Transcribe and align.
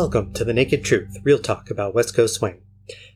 Welcome 0.00 0.32
to 0.32 0.46
The 0.46 0.54
Naked 0.54 0.82
Truth, 0.82 1.18
real 1.24 1.38
talk 1.38 1.70
about 1.70 1.94
West 1.94 2.16
Coast 2.16 2.36
swing. 2.36 2.62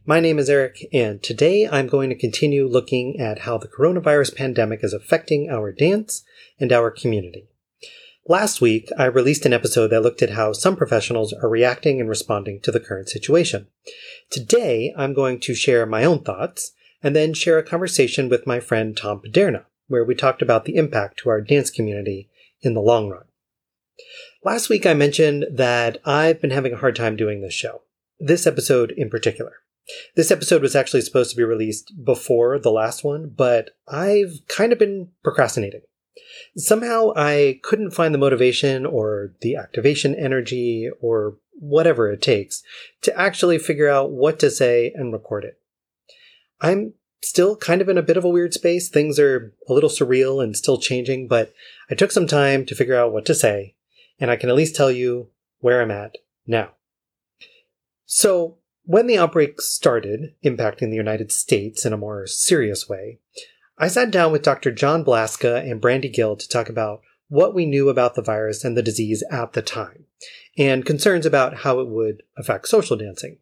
My 0.04 0.20
name 0.20 0.38
is 0.38 0.50
Eric, 0.50 0.86
and 0.92 1.22
today 1.22 1.66
I'm 1.66 1.86
going 1.86 2.10
to 2.10 2.14
continue 2.14 2.68
looking 2.68 3.18
at 3.18 3.38
how 3.38 3.56
the 3.56 3.68
coronavirus 3.68 4.36
pandemic 4.36 4.80
is 4.82 4.92
affecting 4.92 5.48
our 5.48 5.72
dance 5.72 6.24
and 6.60 6.70
our 6.72 6.90
community. 6.90 7.48
Last 8.28 8.60
week, 8.60 8.90
I 8.98 9.06
released 9.06 9.46
an 9.46 9.54
episode 9.54 9.88
that 9.92 10.02
looked 10.02 10.20
at 10.20 10.32
how 10.32 10.52
some 10.52 10.76
professionals 10.76 11.32
are 11.32 11.48
reacting 11.48 12.00
and 12.00 12.08
responding 12.10 12.60
to 12.60 12.70
the 12.70 12.80
current 12.80 13.08
situation. 13.08 13.66
Today, 14.28 14.92
I'm 14.94 15.14
going 15.14 15.40
to 15.40 15.54
share 15.54 15.86
my 15.86 16.04
own 16.04 16.22
thoughts 16.22 16.72
and 17.02 17.16
then 17.16 17.32
share 17.32 17.56
a 17.56 17.62
conversation 17.62 18.28
with 18.28 18.46
my 18.46 18.60
friend 18.60 18.94
Tom 18.94 19.22
Paderna, 19.26 19.64
where 19.88 20.04
we 20.04 20.14
talked 20.14 20.42
about 20.42 20.66
the 20.66 20.76
impact 20.76 21.20
to 21.20 21.30
our 21.30 21.40
dance 21.40 21.70
community 21.70 22.28
in 22.60 22.74
the 22.74 22.82
long 22.82 23.08
run. 23.08 23.24
Last 24.44 24.68
week, 24.68 24.84
I 24.84 24.92
mentioned 24.92 25.46
that 25.50 25.96
I've 26.04 26.38
been 26.42 26.50
having 26.50 26.74
a 26.74 26.76
hard 26.76 26.94
time 26.94 27.16
doing 27.16 27.40
this 27.40 27.54
show, 27.54 27.80
this 28.20 28.46
episode 28.46 28.90
in 28.90 29.08
particular. 29.08 29.52
This 30.16 30.30
episode 30.30 30.60
was 30.60 30.76
actually 30.76 31.00
supposed 31.00 31.30
to 31.30 31.36
be 31.36 31.42
released 31.42 32.04
before 32.04 32.58
the 32.58 32.70
last 32.70 33.02
one, 33.02 33.32
but 33.34 33.70
I've 33.88 34.40
kind 34.46 34.70
of 34.70 34.78
been 34.78 35.08
procrastinating. 35.22 35.80
Somehow 36.58 37.14
I 37.16 37.60
couldn't 37.62 37.92
find 37.92 38.12
the 38.12 38.18
motivation 38.18 38.84
or 38.84 39.32
the 39.40 39.56
activation 39.56 40.14
energy 40.14 40.90
or 41.00 41.38
whatever 41.58 42.12
it 42.12 42.20
takes 42.20 42.62
to 43.00 43.18
actually 43.18 43.58
figure 43.58 43.88
out 43.88 44.10
what 44.10 44.38
to 44.40 44.50
say 44.50 44.92
and 44.94 45.10
record 45.10 45.44
it. 45.44 45.58
I'm 46.60 46.92
still 47.22 47.56
kind 47.56 47.80
of 47.80 47.88
in 47.88 47.96
a 47.96 48.02
bit 48.02 48.18
of 48.18 48.24
a 48.24 48.28
weird 48.30 48.52
space. 48.52 48.90
Things 48.90 49.18
are 49.18 49.54
a 49.66 49.72
little 49.72 49.88
surreal 49.88 50.44
and 50.44 50.54
still 50.54 50.76
changing, 50.76 51.28
but 51.28 51.54
I 51.90 51.94
took 51.94 52.10
some 52.10 52.26
time 52.26 52.66
to 52.66 52.74
figure 52.74 52.96
out 52.96 53.10
what 53.10 53.24
to 53.24 53.34
say 53.34 53.74
and 54.18 54.30
I 54.30 54.36
can 54.36 54.48
at 54.48 54.54
least 54.54 54.76
tell 54.76 54.90
you 54.90 55.28
where 55.60 55.80
I'm 55.80 55.90
at 55.90 56.16
now. 56.46 56.72
So, 58.04 58.58
when 58.84 59.06
the 59.06 59.16
outbreak 59.16 59.60
started 59.62 60.34
impacting 60.44 60.90
the 60.90 60.96
United 60.96 61.32
States 61.32 61.86
in 61.86 61.92
a 61.92 61.98
more 61.98 62.26
serious 62.26 62.86
way, 62.88 63.18
I 63.78 63.88
sat 63.88 64.10
down 64.10 64.30
with 64.30 64.42
Dr. 64.42 64.70
John 64.70 65.04
Blaska 65.04 65.68
and 65.68 65.80
Brandy 65.80 66.08
Gill 66.08 66.36
to 66.36 66.48
talk 66.48 66.68
about 66.68 67.00
what 67.28 67.54
we 67.54 67.66
knew 67.66 67.88
about 67.88 68.14
the 68.14 68.22
virus 68.22 68.64
and 68.64 68.76
the 68.76 68.82
disease 68.82 69.24
at 69.30 69.54
the 69.54 69.62
time, 69.62 70.04
and 70.58 70.84
concerns 70.84 71.26
about 71.26 71.58
how 71.58 71.80
it 71.80 71.88
would 71.88 72.22
affect 72.36 72.68
social 72.68 72.96
dancing. 72.96 73.38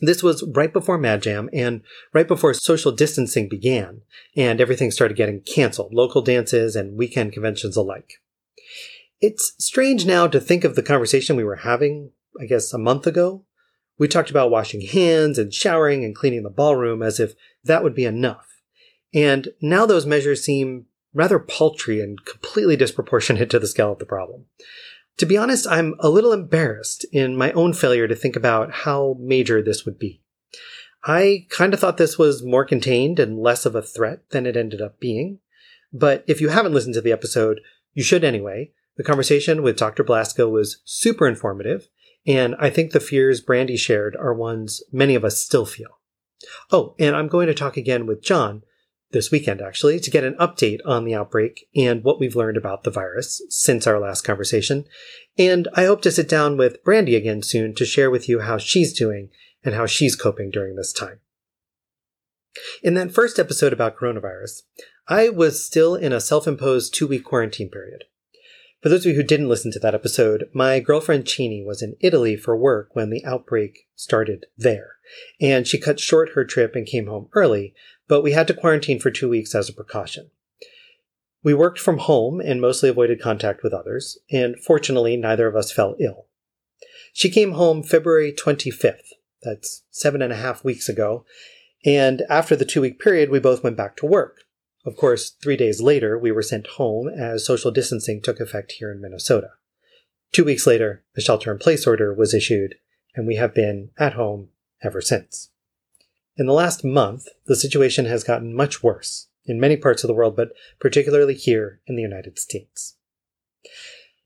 This 0.00 0.22
was 0.22 0.44
right 0.54 0.72
before 0.72 0.98
Mad 0.98 1.22
Jam 1.22 1.48
and 1.52 1.82
right 2.12 2.28
before 2.28 2.52
social 2.52 2.92
distancing 2.92 3.48
began, 3.48 4.02
and 4.36 4.60
everything 4.60 4.90
started 4.90 5.16
getting 5.16 5.40
canceled, 5.40 5.94
local 5.94 6.20
dances 6.20 6.76
and 6.76 6.98
weekend 6.98 7.32
conventions 7.32 7.76
alike. 7.76 8.20
It's 9.20 9.54
strange 9.58 10.04
now 10.04 10.26
to 10.26 10.40
think 10.40 10.64
of 10.64 10.76
the 10.76 10.82
conversation 10.82 11.36
we 11.36 11.44
were 11.44 11.56
having, 11.56 12.10
I 12.40 12.44
guess, 12.44 12.72
a 12.72 12.78
month 12.78 13.06
ago. 13.06 13.44
We 13.98 14.08
talked 14.08 14.30
about 14.30 14.50
washing 14.50 14.82
hands 14.82 15.38
and 15.38 15.52
showering 15.52 16.04
and 16.04 16.14
cleaning 16.14 16.42
the 16.42 16.50
ballroom 16.50 17.02
as 17.02 17.18
if 17.18 17.32
that 17.64 17.82
would 17.82 17.94
be 17.94 18.04
enough. 18.04 18.46
And 19.14 19.48
now 19.62 19.86
those 19.86 20.04
measures 20.04 20.44
seem 20.44 20.86
rather 21.14 21.38
paltry 21.38 22.02
and 22.02 22.22
completely 22.26 22.76
disproportionate 22.76 23.48
to 23.50 23.58
the 23.58 23.66
scale 23.66 23.92
of 23.92 23.98
the 23.98 24.04
problem. 24.04 24.44
To 25.16 25.24
be 25.24 25.38
honest, 25.38 25.66
I'm 25.66 25.94
a 25.98 26.10
little 26.10 26.34
embarrassed 26.34 27.06
in 27.10 27.38
my 27.38 27.52
own 27.52 27.72
failure 27.72 28.06
to 28.06 28.14
think 28.14 28.36
about 28.36 28.70
how 28.70 29.16
major 29.18 29.62
this 29.62 29.86
would 29.86 29.98
be. 29.98 30.20
I 31.04 31.46
kind 31.48 31.72
of 31.72 31.80
thought 31.80 31.96
this 31.96 32.18
was 32.18 32.42
more 32.42 32.66
contained 32.66 33.18
and 33.18 33.38
less 33.38 33.64
of 33.64 33.74
a 33.74 33.80
threat 33.80 34.28
than 34.30 34.44
it 34.44 34.58
ended 34.58 34.82
up 34.82 35.00
being. 35.00 35.38
But 35.90 36.22
if 36.26 36.42
you 36.42 36.50
haven't 36.50 36.74
listened 36.74 36.94
to 36.94 37.00
the 37.00 37.12
episode, 37.12 37.60
you 37.94 38.02
should 38.02 38.24
anyway. 38.24 38.72
The 38.96 39.04
conversation 39.04 39.62
with 39.62 39.76
Dr. 39.76 40.02
Blasco 40.02 40.48
was 40.48 40.80
super 40.84 41.26
informative, 41.28 41.88
and 42.26 42.54
I 42.58 42.70
think 42.70 42.92
the 42.92 43.00
fears 43.00 43.40
Brandy 43.40 43.76
shared 43.76 44.16
are 44.16 44.34
ones 44.34 44.82
many 44.92 45.14
of 45.14 45.24
us 45.24 45.38
still 45.38 45.66
feel. 45.66 45.98
Oh, 46.70 46.94
and 46.98 47.14
I'm 47.14 47.28
going 47.28 47.46
to 47.46 47.54
talk 47.54 47.76
again 47.76 48.06
with 48.06 48.22
John 48.22 48.62
this 49.12 49.30
weekend, 49.30 49.60
actually, 49.60 50.00
to 50.00 50.10
get 50.10 50.24
an 50.24 50.34
update 50.34 50.80
on 50.84 51.04
the 51.04 51.14
outbreak 51.14 51.68
and 51.76 52.02
what 52.02 52.18
we've 52.18 52.36
learned 52.36 52.56
about 52.56 52.82
the 52.82 52.90
virus 52.90 53.42
since 53.48 53.86
our 53.86 54.00
last 54.00 54.22
conversation. 54.22 54.84
And 55.38 55.68
I 55.74 55.84
hope 55.84 56.02
to 56.02 56.10
sit 56.10 56.28
down 56.28 56.56
with 56.56 56.82
Brandy 56.82 57.14
again 57.14 57.42
soon 57.42 57.74
to 57.74 57.84
share 57.84 58.10
with 58.10 58.28
you 58.28 58.40
how 58.40 58.58
she's 58.58 58.92
doing 58.92 59.30
and 59.62 59.74
how 59.74 59.86
she's 59.86 60.16
coping 60.16 60.50
during 60.50 60.76
this 60.76 60.92
time. 60.92 61.20
In 62.82 62.94
that 62.94 63.12
first 63.12 63.38
episode 63.38 63.72
about 63.72 63.96
coronavirus, 63.96 64.62
I 65.06 65.28
was 65.28 65.64
still 65.64 65.94
in 65.94 66.12
a 66.12 66.20
self 66.20 66.46
imposed 66.46 66.94
two 66.94 67.06
week 67.06 67.24
quarantine 67.24 67.70
period. 67.70 68.04
For 68.82 68.90
those 68.90 69.06
of 69.06 69.10
you 69.10 69.16
who 69.16 69.22
didn't 69.22 69.48
listen 69.48 69.72
to 69.72 69.78
that 69.80 69.94
episode, 69.94 70.48
my 70.52 70.80
girlfriend 70.80 71.26
Chini 71.26 71.64
was 71.64 71.82
in 71.82 71.96
Italy 72.00 72.36
for 72.36 72.56
work 72.56 72.90
when 72.94 73.10
the 73.10 73.24
outbreak 73.24 73.88
started 73.94 74.46
there. 74.56 74.96
And 75.40 75.66
she 75.66 75.78
cut 75.78 75.98
short 75.98 76.30
her 76.30 76.44
trip 76.44 76.74
and 76.74 76.86
came 76.86 77.06
home 77.06 77.28
early, 77.32 77.74
but 78.06 78.22
we 78.22 78.32
had 78.32 78.46
to 78.48 78.54
quarantine 78.54 79.00
for 79.00 79.10
two 79.10 79.28
weeks 79.28 79.54
as 79.54 79.68
a 79.68 79.72
precaution. 79.72 80.30
We 81.42 81.54
worked 81.54 81.78
from 81.78 81.98
home 81.98 82.40
and 82.40 82.60
mostly 82.60 82.88
avoided 82.88 83.20
contact 83.20 83.62
with 83.62 83.72
others, 83.72 84.18
and 84.30 84.56
fortunately, 84.58 85.16
neither 85.16 85.46
of 85.46 85.56
us 85.56 85.72
fell 85.72 85.96
ill. 86.00 86.26
She 87.12 87.30
came 87.30 87.52
home 87.52 87.82
February 87.82 88.32
25th. 88.32 89.12
That's 89.42 89.84
seven 89.90 90.20
and 90.22 90.32
a 90.32 90.36
half 90.36 90.64
weeks 90.64 90.88
ago. 90.88 91.24
And 91.84 92.22
after 92.28 92.56
the 92.56 92.64
two 92.64 92.80
week 92.80 92.98
period, 92.98 93.30
we 93.30 93.38
both 93.38 93.62
went 93.62 93.76
back 93.76 93.96
to 93.98 94.06
work. 94.06 94.40
Of 94.86 94.96
course, 94.96 95.30
three 95.30 95.56
days 95.56 95.80
later, 95.80 96.16
we 96.16 96.30
were 96.30 96.42
sent 96.42 96.68
home 96.68 97.08
as 97.08 97.44
social 97.44 97.72
distancing 97.72 98.22
took 98.22 98.38
effect 98.38 98.72
here 98.78 98.92
in 98.92 99.00
Minnesota. 99.00 99.50
Two 100.30 100.44
weeks 100.44 100.64
later, 100.64 101.02
a 101.16 101.20
shelter 101.20 101.50
in 101.50 101.58
place 101.58 101.88
order 101.88 102.14
was 102.14 102.32
issued, 102.32 102.76
and 103.16 103.26
we 103.26 103.34
have 103.34 103.52
been 103.52 103.90
at 103.98 104.12
home 104.12 104.50
ever 104.84 105.00
since. 105.00 105.50
In 106.36 106.46
the 106.46 106.52
last 106.52 106.84
month, 106.84 107.26
the 107.46 107.56
situation 107.56 108.04
has 108.04 108.22
gotten 108.22 108.54
much 108.54 108.80
worse 108.80 109.26
in 109.44 109.58
many 109.58 109.76
parts 109.76 110.04
of 110.04 110.08
the 110.08 110.14
world, 110.14 110.36
but 110.36 110.52
particularly 110.78 111.34
here 111.34 111.80
in 111.88 111.96
the 111.96 112.02
United 112.02 112.38
States. 112.38 112.94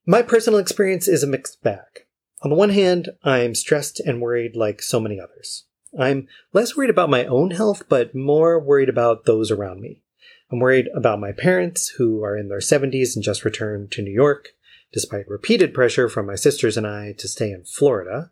My 0.05 0.21
personal 0.21 0.59
experience 0.59 1.09
is 1.09 1.23
a 1.23 1.27
mixed 1.27 1.63
bag. 1.63 2.05
On 2.43 2.51
the 2.51 2.57
one 2.57 2.71
hand, 2.71 3.11
I'm 3.23 3.55
stressed 3.55 3.99
and 3.99 4.21
worried 4.21 4.57
like 4.57 4.83
so 4.83 5.01
many 5.01 5.19
others. 5.19 5.65
I'm 5.99 6.29
less 6.53 6.77
worried 6.77 6.91
about 6.91 7.09
my 7.09 7.25
own 7.25 7.53
health, 7.53 7.85
but 7.89 8.15
more 8.15 8.61
worried 8.61 8.91
about 8.91 9.25
those 9.25 9.51
around 9.51 9.81
me. 9.81 10.03
I'm 10.51 10.59
worried 10.59 10.89
about 10.95 11.21
my 11.21 11.33
parents, 11.33 11.89
who 11.89 12.25
are 12.25 12.37
in 12.37 12.49
their 12.49 12.59
70s 12.59 13.15
and 13.15 13.23
just 13.23 13.45
returned 13.45 13.93
to 13.93 14.03
New 14.03 14.13
York, 14.13 14.49
despite 14.93 15.29
repeated 15.29 15.73
pressure 15.73 16.09
from 16.09 16.27
my 16.27 16.35
sisters 16.35 16.77
and 16.77 16.87
I 16.87 17.13
to 17.19 17.29
stay 17.29 17.53
in 17.53 17.65
Florida. 17.65 18.31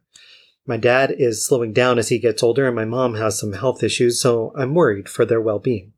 My 0.66 0.76
dad 0.76 1.14
is 1.16 1.46
slowing 1.46 1.72
down 1.72 1.98
as 1.98 2.08
he 2.08 2.18
gets 2.18 2.42
older, 2.42 2.66
and 2.66 2.76
my 2.76 2.84
mom 2.84 3.14
has 3.14 3.38
some 3.38 3.52
health 3.52 3.82
issues, 3.82 4.20
so 4.20 4.52
I'm 4.56 4.74
worried 4.74 5.08
for 5.08 5.24
their 5.24 5.40
well 5.40 5.58
being. 5.58 5.92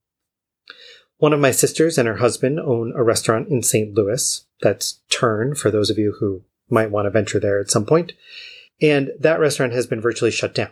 One 1.16 1.32
of 1.32 1.40
my 1.40 1.50
sisters 1.50 1.98
and 1.98 2.06
her 2.06 2.16
husband 2.16 2.60
own 2.60 2.92
a 2.96 3.02
restaurant 3.02 3.48
in 3.48 3.62
St. 3.62 3.94
Louis. 3.94 4.46
That's 4.62 5.00
Turn, 5.10 5.54
for 5.54 5.70
those 5.70 5.90
of 5.90 5.98
you 5.98 6.16
who 6.20 6.44
might 6.70 6.90
want 6.90 7.06
to 7.06 7.10
venture 7.10 7.40
there 7.40 7.60
at 7.60 7.70
some 7.70 7.84
point. 7.84 8.12
And 8.80 9.10
that 9.18 9.40
restaurant 9.40 9.72
has 9.72 9.86
been 9.86 10.00
virtually 10.00 10.30
shut 10.30 10.54
down. 10.54 10.70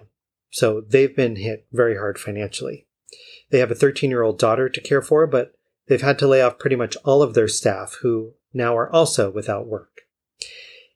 So 0.50 0.80
they've 0.80 1.14
been 1.14 1.36
hit 1.36 1.66
very 1.72 1.96
hard 1.96 2.18
financially. 2.18 2.86
They 3.50 3.58
have 3.58 3.70
a 3.70 3.74
13 3.74 4.10
year 4.10 4.22
old 4.22 4.38
daughter 4.38 4.68
to 4.68 4.80
care 4.80 5.02
for, 5.02 5.26
but 5.26 5.52
they've 5.88 6.02
had 6.02 6.18
to 6.20 6.28
lay 6.28 6.42
off 6.42 6.58
pretty 6.58 6.76
much 6.76 6.96
all 7.04 7.22
of 7.22 7.34
their 7.34 7.48
staff 7.48 7.98
who 8.02 8.32
now 8.52 8.76
are 8.76 8.90
also 8.90 9.30
without 9.30 9.66
work. 9.66 10.02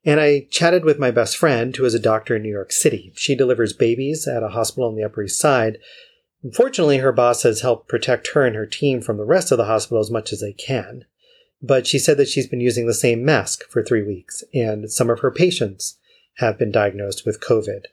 And 0.04 0.20
I 0.20 0.48
chatted 0.50 0.84
with 0.84 0.98
my 0.98 1.10
best 1.10 1.36
friend, 1.36 1.74
who 1.76 1.84
is 1.84 1.94
a 1.94 2.00
doctor 2.00 2.36
in 2.36 2.42
New 2.42 2.50
York 2.50 2.72
City. 2.72 3.12
She 3.14 3.36
delivers 3.36 3.72
babies 3.72 4.26
at 4.26 4.42
a 4.42 4.48
hospital 4.48 4.88
on 4.88 4.96
the 4.96 5.04
Upper 5.04 5.22
East 5.22 5.38
Side. 5.38 5.78
Unfortunately, 6.42 6.98
her 6.98 7.12
boss 7.12 7.44
has 7.44 7.60
helped 7.60 7.88
protect 7.88 8.32
her 8.34 8.44
and 8.44 8.56
her 8.56 8.66
team 8.66 9.00
from 9.00 9.16
the 9.16 9.24
rest 9.24 9.52
of 9.52 9.58
the 9.58 9.66
hospital 9.66 10.00
as 10.00 10.10
much 10.10 10.32
as 10.32 10.40
they 10.40 10.52
can. 10.52 11.04
But 11.62 11.86
she 11.86 12.00
said 12.00 12.16
that 12.16 12.28
she's 12.28 12.48
been 12.48 12.60
using 12.60 12.86
the 12.86 12.94
same 12.94 13.24
mask 13.24 13.62
for 13.70 13.82
three 13.82 14.02
weeks, 14.02 14.42
and 14.52 14.90
some 14.90 15.08
of 15.08 15.20
her 15.20 15.30
patients 15.30 15.98
have 16.38 16.58
been 16.58 16.72
diagnosed 16.72 17.24
with 17.24 17.40
COVID. 17.40 17.84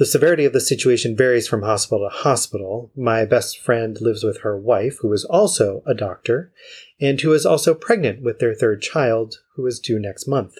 The 0.00 0.06
severity 0.06 0.46
of 0.46 0.54
the 0.54 0.62
situation 0.62 1.14
varies 1.14 1.46
from 1.46 1.60
hospital 1.60 2.08
to 2.08 2.16
hospital. 2.16 2.90
My 2.96 3.26
best 3.26 3.58
friend 3.58 4.00
lives 4.00 4.24
with 4.24 4.40
her 4.40 4.58
wife, 4.58 4.96
who 5.02 5.12
is 5.12 5.26
also 5.26 5.82
a 5.86 5.92
doctor, 5.92 6.54
and 6.98 7.20
who 7.20 7.34
is 7.34 7.44
also 7.44 7.74
pregnant 7.74 8.22
with 8.22 8.38
their 8.38 8.54
third 8.54 8.80
child, 8.80 9.40
who 9.56 9.66
is 9.66 9.78
due 9.78 9.98
next 9.98 10.26
month. 10.26 10.54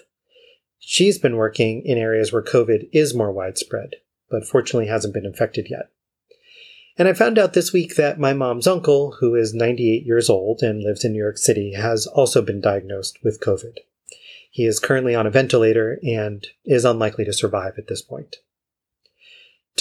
She's 0.77 1.17
been 1.17 1.37
working 1.37 1.81
in 1.83 1.97
areas 1.97 2.31
where 2.31 2.43
COVID 2.43 2.89
is 2.93 3.15
more 3.15 3.31
widespread, 3.31 3.95
but 4.29 4.45
fortunately 4.45 4.85
hasn't 4.85 5.15
been 5.15 5.25
infected 5.25 5.71
yet. 5.71 5.89
And 6.95 7.07
I 7.07 7.13
found 7.13 7.39
out 7.39 7.53
this 7.53 7.73
week 7.73 7.95
that 7.95 8.19
my 8.19 8.33
mom's 8.33 8.67
uncle, 8.67 9.15
who 9.21 9.33
is 9.33 9.55
98 9.55 10.05
years 10.05 10.29
old 10.29 10.61
and 10.61 10.83
lives 10.83 11.03
in 11.03 11.13
New 11.13 11.17
York 11.17 11.39
City, 11.39 11.73
has 11.73 12.05
also 12.05 12.43
been 12.43 12.61
diagnosed 12.61 13.17
with 13.23 13.41
COVID. 13.41 13.77
He 14.51 14.67
is 14.67 14.77
currently 14.77 15.15
on 15.15 15.25
a 15.25 15.31
ventilator 15.31 15.97
and 16.03 16.45
is 16.63 16.85
unlikely 16.85 17.25
to 17.25 17.33
survive 17.33 17.79
at 17.79 17.87
this 17.87 18.03
point. 18.03 18.35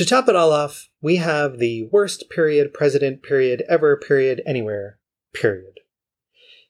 To 0.00 0.06
top 0.06 0.30
it 0.30 0.34
all 0.34 0.50
off, 0.50 0.88
we 1.02 1.16
have 1.16 1.58
the 1.58 1.82
worst 1.92 2.30
period 2.30 2.72
president 2.72 3.22
period 3.22 3.62
ever 3.68 3.98
period 3.98 4.40
anywhere 4.46 4.98
period. 5.34 5.74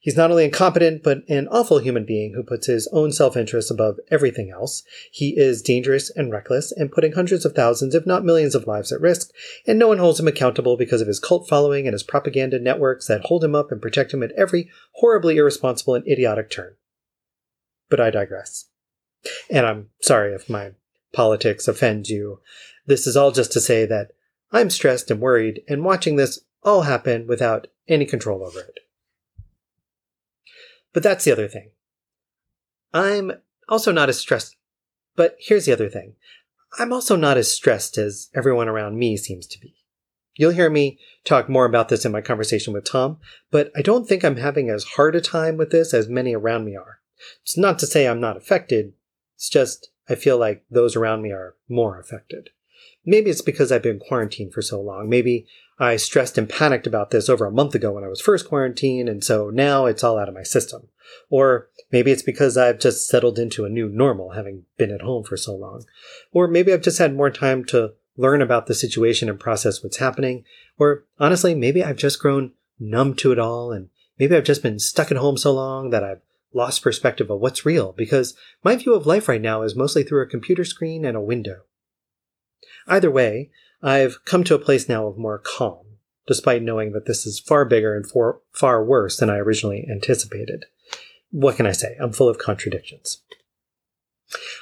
He's 0.00 0.16
not 0.16 0.32
only 0.32 0.46
incompetent, 0.46 1.04
but 1.04 1.18
an 1.28 1.46
awful 1.46 1.78
human 1.78 2.04
being 2.04 2.32
who 2.34 2.42
puts 2.42 2.66
his 2.66 2.88
own 2.90 3.12
self 3.12 3.36
interest 3.36 3.70
above 3.70 4.00
everything 4.10 4.50
else. 4.50 4.82
He 5.12 5.38
is 5.38 5.62
dangerous 5.62 6.10
and 6.10 6.32
reckless 6.32 6.72
and 6.72 6.90
putting 6.90 7.12
hundreds 7.12 7.44
of 7.44 7.52
thousands, 7.54 7.94
if 7.94 8.04
not 8.04 8.24
millions 8.24 8.56
of 8.56 8.66
lives 8.66 8.90
at 8.90 9.00
risk, 9.00 9.30
and 9.64 9.78
no 9.78 9.86
one 9.86 9.98
holds 9.98 10.18
him 10.18 10.26
accountable 10.26 10.76
because 10.76 11.00
of 11.00 11.06
his 11.06 11.20
cult 11.20 11.48
following 11.48 11.86
and 11.86 11.92
his 11.92 12.02
propaganda 12.02 12.58
networks 12.58 13.06
that 13.06 13.26
hold 13.26 13.44
him 13.44 13.54
up 13.54 13.70
and 13.70 13.80
protect 13.80 14.12
him 14.12 14.24
at 14.24 14.32
every 14.32 14.68
horribly 14.94 15.36
irresponsible 15.36 15.94
and 15.94 16.04
idiotic 16.08 16.50
turn. 16.50 16.74
But 17.88 18.00
I 18.00 18.10
digress. 18.10 18.64
And 19.48 19.64
I'm 19.64 19.90
sorry 20.02 20.34
if 20.34 20.50
my 20.50 20.72
politics 21.12 21.68
offend 21.68 22.08
you. 22.08 22.40
This 22.90 23.06
is 23.06 23.16
all 23.16 23.30
just 23.30 23.52
to 23.52 23.60
say 23.60 23.86
that 23.86 24.10
I'm 24.50 24.68
stressed 24.68 25.12
and 25.12 25.20
worried 25.20 25.62
and 25.68 25.84
watching 25.84 26.16
this 26.16 26.40
all 26.64 26.82
happen 26.82 27.28
without 27.28 27.68
any 27.86 28.04
control 28.04 28.44
over 28.44 28.58
it. 28.58 28.80
But 30.92 31.04
that's 31.04 31.24
the 31.24 31.30
other 31.30 31.46
thing. 31.46 31.70
I'm 32.92 33.30
also 33.68 33.92
not 33.92 34.08
as 34.08 34.18
stressed. 34.18 34.56
But 35.14 35.36
here's 35.38 35.66
the 35.66 35.72
other 35.72 35.88
thing. 35.88 36.14
I'm 36.80 36.92
also 36.92 37.14
not 37.14 37.36
as 37.36 37.54
stressed 37.54 37.96
as 37.96 38.28
everyone 38.34 38.68
around 38.68 38.98
me 38.98 39.16
seems 39.16 39.46
to 39.46 39.60
be. 39.60 39.76
You'll 40.34 40.50
hear 40.50 40.68
me 40.68 40.98
talk 41.22 41.48
more 41.48 41.66
about 41.66 41.90
this 41.90 42.04
in 42.04 42.10
my 42.10 42.20
conversation 42.20 42.72
with 42.72 42.90
Tom, 42.90 43.18
but 43.52 43.70
I 43.76 43.82
don't 43.82 44.08
think 44.08 44.24
I'm 44.24 44.38
having 44.38 44.68
as 44.68 44.82
hard 44.96 45.14
a 45.14 45.20
time 45.20 45.56
with 45.56 45.70
this 45.70 45.94
as 45.94 46.08
many 46.08 46.34
around 46.34 46.64
me 46.64 46.74
are. 46.74 46.98
It's 47.42 47.56
not 47.56 47.78
to 47.78 47.86
say 47.86 48.08
I'm 48.08 48.20
not 48.20 48.36
affected. 48.36 48.94
It's 49.36 49.48
just 49.48 49.92
I 50.08 50.16
feel 50.16 50.38
like 50.38 50.64
those 50.68 50.96
around 50.96 51.22
me 51.22 51.30
are 51.30 51.54
more 51.68 52.00
affected. 52.00 52.50
Maybe 53.04 53.30
it's 53.30 53.42
because 53.42 53.72
I've 53.72 53.82
been 53.82 53.98
quarantined 53.98 54.52
for 54.52 54.62
so 54.62 54.80
long. 54.80 55.08
Maybe 55.08 55.46
I 55.78 55.96
stressed 55.96 56.36
and 56.36 56.48
panicked 56.48 56.86
about 56.86 57.10
this 57.10 57.28
over 57.28 57.46
a 57.46 57.50
month 57.50 57.74
ago 57.74 57.92
when 57.92 58.04
I 58.04 58.08
was 58.08 58.20
first 58.20 58.46
quarantined, 58.46 59.08
and 59.08 59.24
so 59.24 59.48
now 59.48 59.86
it's 59.86 60.04
all 60.04 60.18
out 60.18 60.28
of 60.28 60.34
my 60.34 60.42
system. 60.42 60.88
Or 61.30 61.68
maybe 61.90 62.10
it's 62.10 62.22
because 62.22 62.56
I've 62.56 62.78
just 62.78 63.08
settled 63.08 63.38
into 63.38 63.64
a 63.64 63.70
new 63.70 63.88
normal, 63.88 64.32
having 64.32 64.64
been 64.76 64.90
at 64.90 65.00
home 65.00 65.24
for 65.24 65.36
so 65.36 65.56
long. 65.56 65.84
Or 66.32 66.46
maybe 66.46 66.72
I've 66.72 66.82
just 66.82 66.98
had 66.98 67.14
more 67.14 67.30
time 67.30 67.64
to 67.66 67.94
learn 68.16 68.42
about 68.42 68.66
the 68.66 68.74
situation 68.74 69.28
and 69.30 69.40
process 69.40 69.82
what's 69.82 69.96
happening. 69.96 70.44
Or 70.78 71.04
honestly, 71.18 71.54
maybe 71.54 71.82
I've 71.82 71.96
just 71.96 72.20
grown 72.20 72.52
numb 72.78 73.14
to 73.16 73.32
it 73.32 73.38
all, 73.38 73.72
and 73.72 73.88
maybe 74.18 74.36
I've 74.36 74.44
just 74.44 74.62
been 74.62 74.78
stuck 74.78 75.10
at 75.10 75.16
home 75.16 75.38
so 75.38 75.52
long 75.52 75.90
that 75.90 76.04
I've 76.04 76.20
lost 76.52 76.82
perspective 76.82 77.30
of 77.30 77.40
what's 77.40 77.64
real, 77.64 77.92
because 77.92 78.34
my 78.62 78.76
view 78.76 78.94
of 78.94 79.06
life 79.06 79.28
right 79.28 79.40
now 79.40 79.62
is 79.62 79.74
mostly 79.74 80.02
through 80.02 80.22
a 80.22 80.26
computer 80.26 80.64
screen 80.64 81.04
and 81.04 81.16
a 81.16 81.20
window. 81.20 81.62
Either 82.86 83.10
way, 83.10 83.50
I've 83.82 84.24
come 84.24 84.44
to 84.44 84.54
a 84.54 84.58
place 84.58 84.88
now 84.88 85.06
of 85.06 85.18
more 85.18 85.38
calm, 85.38 85.84
despite 86.26 86.62
knowing 86.62 86.92
that 86.92 87.06
this 87.06 87.26
is 87.26 87.40
far 87.40 87.64
bigger 87.64 87.94
and 87.94 88.08
for, 88.08 88.40
far 88.52 88.84
worse 88.84 89.16
than 89.16 89.30
I 89.30 89.38
originally 89.38 89.86
anticipated. 89.90 90.66
What 91.30 91.56
can 91.56 91.66
I 91.66 91.72
say? 91.72 91.96
I'm 92.00 92.12
full 92.12 92.28
of 92.28 92.38
contradictions. 92.38 93.22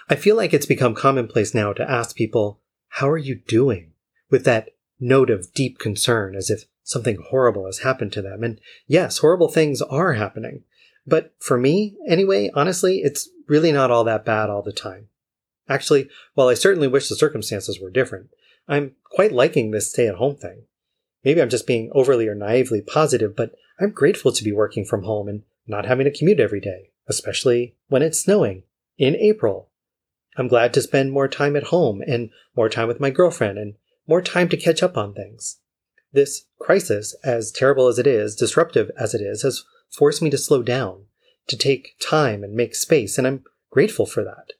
I 0.08 0.16
feel 0.16 0.36
like 0.36 0.54
it's 0.54 0.66
become 0.66 0.94
commonplace 0.94 1.54
now 1.54 1.72
to 1.72 1.90
ask 1.90 2.16
people, 2.16 2.60
How 2.88 3.08
are 3.08 3.18
you 3.18 3.34
doing? 3.34 3.92
with 4.30 4.44
that 4.44 4.70
note 5.00 5.30
of 5.30 5.52
deep 5.52 5.78
concern 5.78 6.34
as 6.34 6.50
if 6.50 6.64
something 6.82 7.18
horrible 7.30 7.66
has 7.66 7.80
happened 7.80 8.12
to 8.12 8.22
them. 8.22 8.42
And 8.42 8.60
yes, 8.86 9.18
horrible 9.18 9.48
things 9.48 9.82
are 9.82 10.14
happening. 10.14 10.64
But 11.06 11.34
for 11.38 11.58
me, 11.58 11.96
anyway, 12.06 12.50
honestly, 12.54 12.98
it's 12.98 13.28
really 13.46 13.72
not 13.72 13.90
all 13.90 14.04
that 14.04 14.24
bad 14.24 14.50
all 14.50 14.62
the 14.62 14.72
time. 14.72 15.08
Actually, 15.68 16.08
while 16.34 16.48
I 16.48 16.54
certainly 16.54 16.88
wish 16.88 17.08
the 17.08 17.16
circumstances 17.16 17.78
were 17.78 17.90
different, 17.90 18.30
I'm 18.66 18.96
quite 19.04 19.32
liking 19.32 19.70
this 19.70 19.90
stay 19.90 20.08
at 20.08 20.14
home 20.14 20.36
thing. 20.36 20.64
Maybe 21.24 21.42
I'm 21.42 21.50
just 21.50 21.66
being 21.66 21.90
overly 21.92 22.26
or 22.26 22.34
naively 22.34 22.80
positive, 22.80 23.36
but 23.36 23.52
I'm 23.80 23.90
grateful 23.90 24.32
to 24.32 24.44
be 24.44 24.52
working 24.52 24.84
from 24.84 25.02
home 25.02 25.28
and 25.28 25.42
not 25.66 25.84
having 25.84 26.04
to 26.04 26.16
commute 26.16 26.40
every 26.40 26.60
day, 26.60 26.90
especially 27.06 27.76
when 27.88 28.02
it's 28.02 28.20
snowing 28.20 28.62
in 28.96 29.14
April. 29.16 29.70
I'm 30.36 30.48
glad 30.48 30.72
to 30.74 30.82
spend 30.82 31.12
more 31.12 31.28
time 31.28 31.56
at 31.56 31.64
home 31.64 32.02
and 32.06 32.30
more 32.56 32.68
time 32.68 32.88
with 32.88 33.00
my 33.00 33.10
girlfriend 33.10 33.58
and 33.58 33.74
more 34.06 34.22
time 34.22 34.48
to 34.50 34.56
catch 34.56 34.82
up 34.82 34.96
on 34.96 35.12
things. 35.12 35.58
This 36.12 36.46
crisis, 36.58 37.14
as 37.22 37.52
terrible 37.52 37.88
as 37.88 37.98
it 37.98 38.06
is, 38.06 38.34
disruptive 38.34 38.90
as 38.98 39.14
it 39.14 39.20
is, 39.20 39.42
has 39.42 39.64
forced 39.90 40.22
me 40.22 40.30
to 40.30 40.38
slow 40.38 40.62
down, 40.62 41.04
to 41.48 41.56
take 41.56 41.96
time 42.00 42.42
and 42.42 42.54
make 42.54 42.74
space, 42.74 43.18
and 43.18 43.26
I'm 43.26 43.44
grateful 43.70 44.06
for 44.06 44.24
that 44.24 44.52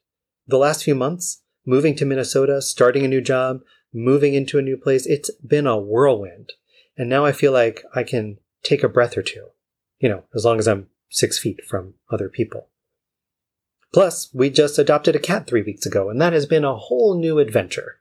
the 0.49 0.57
last 0.57 0.83
few 0.83 0.95
months, 0.95 1.41
moving 1.65 1.95
to 1.95 2.05
Minnesota, 2.05 2.61
starting 2.61 3.05
a 3.05 3.07
new 3.07 3.21
job, 3.21 3.61
moving 3.93 4.33
into 4.33 4.57
a 4.57 4.63
new 4.63 4.77
place, 4.77 5.05
it's 5.05 5.31
been 5.35 5.67
a 5.67 5.77
whirlwind. 5.77 6.53
And 6.97 7.07
now 7.09 7.25
I 7.25 7.31
feel 7.31 7.51
like 7.51 7.83
I 7.95 8.03
can 8.03 8.39
take 8.63 8.83
a 8.83 8.89
breath 8.89 9.17
or 9.17 9.21
two, 9.21 9.47
you 9.99 10.09
know, 10.09 10.23
as 10.33 10.45
long 10.45 10.59
as 10.59 10.67
I'm 10.67 10.87
six 11.09 11.37
feet 11.37 11.61
from 11.67 11.93
other 12.11 12.29
people. 12.29 12.67
Plus, 13.93 14.29
we 14.33 14.49
just 14.49 14.77
adopted 14.77 15.15
a 15.15 15.19
cat 15.19 15.47
three 15.47 15.63
weeks 15.63 15.85
ago, 15.85 16.09
and 16.09 16.21
that 16.21 16.33
has 16.33 16.45
been 16.45 16.65
a 16.65 16.75
whole 16.75 17.17
new 17.17 17.39
adventure. 17.39 17.99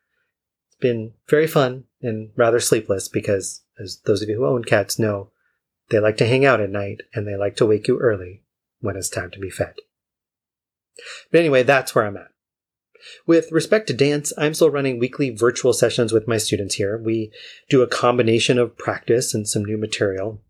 It's 0.69 0.77
been 0.81 1.12
very 1.29 1.47
fun 1.47 1.85
and 2.03 2.31
rather 2.37 2.61
sleepless 2.61 3.09
because, 3.09 3.62
as 3.79 4.00
those 4.05 4.23
of 4.23 4.29
you 4.29 4.37
who 4.37 4.47
own 4.47 4.65
cats 4.65 4.99
know, 4.99 5.31
they 5.91 5.99
like 5.99 6.19
to 6.19 6.27
hang 6.27 6.45
out 6.45 6.61
at 6.61 6.71
night 6.71 7.03
and 7.15 7.27
they 7.27 7.37
like 7.37 7.56
to 7.56 7.67
wake 7.67 7.89
you 7.89 7.99
early 7.99 8.43
when 8.81 8.97
it's 8.97 9.09
time 9.09 9.31
to 9.31 9.39
be 9.39 9.49
fed. 9.49 9.77
But 11.31 11.41
anyway, 11.41 11.62
that's 11.62 11.95
where 11.95 12.06
I'm 12.06 12.17
at. 12.17 12.31
With 13.27 13.53
respect 13.53 13.87
to 13.89 13.95
dance, 13.95 14.33
I'm 14.39 14.55
still 14.55 14.71
running 14.71 14.99
weekly 14.99 15.31
virtual 15.31 15.73
sessions 15.73 16.13
with 16.13 16.29
my 16.29 16.39
students 16.39 16.77
here. 16.77 16.99
We 16.99 17.33
do 17.69 17.83
a 17.83 17.87
combination 17.87 18.59
of 18.59 18.77
practice 18.77 19.35
and 19.35 19.49
some 19.49 19.65
new 19.65 19.77
material. 19.77 20.41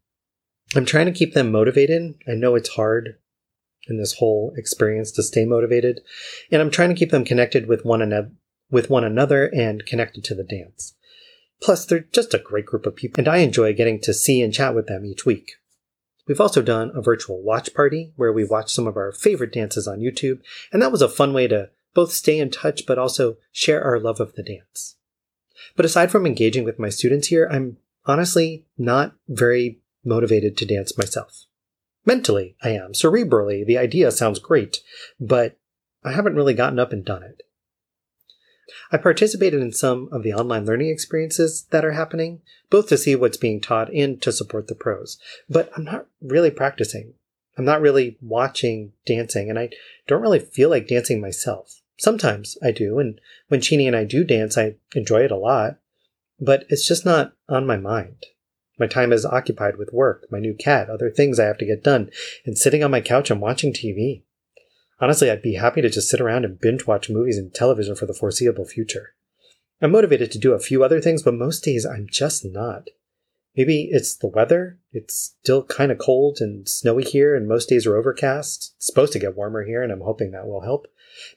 I'm 0.74 0.84
trying 0.84 1.06
to 1.06 1.12
keep 1.12 1.34
them 1.34 1.50
motivated. 1.50 2.14
I 2.28 2.32
know 2.32 2.54
it's 2.54 2.70
hard 2.70 3.16
in 3.88 3.98
this 3.98 4.14
whole 4.14 4.52
experience 4.56 5.10
to 5.12 5.22
stay 5.22 5.44
motivated, 5.44 6.00
and 6.50 6.60
I'm 6.60 6.70
trying 6.70 6.90
to 6.90 6.94
keep 6.94 7.10
them 7.10 7.24
connected 7.24 7.66
with 7.66 7.84
one 7.84 8.02
another 8.02 8.30
with 8.70 8.90
one 8.90 9.04
another 9.04 9.46
and 9.46 9.86
connected 9.86 10.22
to 10.24 10.34
the 10.34 10.44
dance. 10.44 10.94
Plus, 11.60 11.86
they're 11.86 12.00
just 12.00 12.34
a 12.34 12.38
great 12.38 12.66
group 12.66 12.84
of 12.84 12.94
people, 12.94 13.18
and 13.18 13.26
I 13.26 13.38
enjoy 13.38 13.72
getting 13.72 13.98
to 14.02 14.12
see 14.12 14.42
and 14.42 14.52
chat 14.52 14.74
with 14.74 14.86
them 14.86 15.06
each 15.06 15.24
week. 15.24 15.52
We've 16.26 16.40
also 16.40 16.60
done 16.60 16.92
a 16.94 17.00
virtual 17.00 17.42
watch 17.42 17.72
party 17.74 18.12
where 18.16 18.32
we 18.32 18.44
watched 18.44 18.70
some 18.70 18.86
of 18.86 18.96
our 18.96 19.10
favorite 19.12 19.52
dances 19.52 19.88
on 19.88 20.00
YouTube, 20.00 20.40
and 20.70 20.82
that 20.82 20.92
was 20.92 21.00
a 21.00 21.08
fun 21.08 21.32
way 21.32 21.48
to 21.48 21.70
both 21.98 22.12
stay 22.12 22.38
in 22.38 22.48
touch 22.48 22.86
but 22.86 22.96
also 22.96 23.36
share 23.50 23.82
our 23.82 23.98
love 23.98 24.20
of 24.20 24.34
the 24.34 24.42
dance. 24.44 24.94
But 25.74 25.84
aside 25.84 26.12
from 26.12 26.26
engaging 26.26 26.62
with 26.62 26.78
my 26.78 26.90
students 26.90 27.26
here, 27.26 27.48
I'm 27.50 27.78
honestly 28.06 28.66
not 28.78 29.16
very 29.26 29.80
motivated 30.04 30.56
to 30.56 30.64
dance 30.64 30.96
myself. 30.96 31.46
Mentally, 32.06 32.54
I 32.62 32.68
am. 32.68 32.92
Cerebrally, 32.92 33.66
the 33.66 33.78
idea 33.78 34.12
sounds 34.12 34.38
great, 34.38 34.78
but 35.18 35.58
I 36.04 36.12
haven't 36.12 36.36
really 36.36 36.54
gotten 36.54 36.78
up 36.78 36.92
and 36.92 37.04
done 37.04 37.24
it. 37.24 37.42
I 38.92 38.96
participated 38.96 39.60
in 39.60 39.72
some 39.72 40.08
of 40.12 40.22
the 40.22 40.34
online 40.34 40.66
learning 40.66 40.90
experiences 40.90 41.66
that 41.70 41.84
are 41.84 41.94
happening, 41.94 42.42
both 42.70 42.86
to 42.90 42.96
see 42.96 43.16
what's 43.16 43.36
being 43.36 43.60
taught 43.60 43.92
and 43.92 44.22
to 44.22 44.30
support 44.30 44.68
the 44.68 44.76
pros, 44.76 45.18
but 45.50 45.68
I'm 45.76 45.82
not 45.82 46.06
really 46.22 46.52
practicing. 46.52 47.14
I'm 47.56 47.64
not 47.64 47.80
really 47.80 48.18
watching 48.20 48.92
dancing, 49.04 49.50
and 49.50 49.58
I 49.58 49.70
don't 50.06 50.22
really 50.22 50.38
feel 50.38 50.70
like 50.70 50.86
dancing 50.86 51.20
myself. 51.20 51.77
Sometimes 51.98 52.56
I 52.62 52.70
do, 52.70 52.98
and 52.98 53.20
when 53.48 53.60
Chini 53.60 53.86
and 53.86 53.96
I 53.96 54.04
do 54.04 54.24
dance, 54.24 54.56
I 54.56 54.76
enjoy 54.94 55.24
it 55.24 55.32
a 55.32 55.36
lot, 55.36 55.78
but 56.40 56.64
it's 56.68 56.86
just 56.86 57.04
not 57.04 57.32
on 57.48 57.66
my 57.66 57.76
mind. 57.76 58.24
My 58.78 58.86
time 58.86 59.12
is 59.12 59.26
occupied 59.26 59.76
with 59.76 59.92
work, 59.92 60.26
my 60.30 60.38
new 60.38 60.54
cat, 60.54 60.88
other 60.88 61.10
things 61.10 61.40
I 61.40 61.46
have 61.46 61.58
to 61.58 61.66
get 61.66 61.82
done, 61.82 62.10
and 62.46 62.56
sitting 62.56 62.84
on 62.84 62.92
my 62.92 63.00
couch 63.00 63.30
and 63.30 63.40
watching 63.40 63.72
TV. 63.72 64.22
Honestly, 65.00 65.30
I'd 65.30 65.42
be 65.42 65.54
happy 65.54 65.82
to 65.82 65.90
just 65.90 66.08
sit 66.08 66.20
around 66.20 66.44
and 66.44 66.60
binge 66.60 66.86
watch 66.86 67.10
movies 67.10 67.38
and 67.38 67.52
television 67.52 67.96
for 67.96 68.06
the 68.06 68.14
foreseeable 68.14 68.64
future. 68.64 69.14
I'm 69.80 69.90
motivated 69.90 70.30
to 70.32 70.38
do 70.38 70.52
a 70.52 70.60
few 70.60 70.84
other 70.84 71.00
things, 71.00 71.22
but 71.24 71.34
most 71.34 71.64
days 71.64 71.84
I'm 71.84 72.06
just 72.08 72.44
not. 72.44 72.88
Maybe 73.56 73.88
it's 73.90 74.14
the 74.14 74.28
weather. 74.28 74.78
It's 74.92 75.34
still 75.40 75.64
kind 75.64 75.90
of 75.90 75.98
cold 75.98 76.38
and 76.40 76.68
snowy 76.68 77.02
here, 77.02 77.34
and 77.34 77.48
most 77.48 77.68
days 77.68 77.86
are 77.86 77.96
overcast. 77.96 78.74
It's 78.76 78.86
supposed 78.86 79.12
to 79.14 79.18
get 79.18 79.36
warmer 79.36 79.64
here, 79.64 79.82
and 79.82 79.90
I'm 79.90 80.02
hoping 80.02 80.30
that 80.30 80.46
will 80.46 80.62
help. 80.62 80.86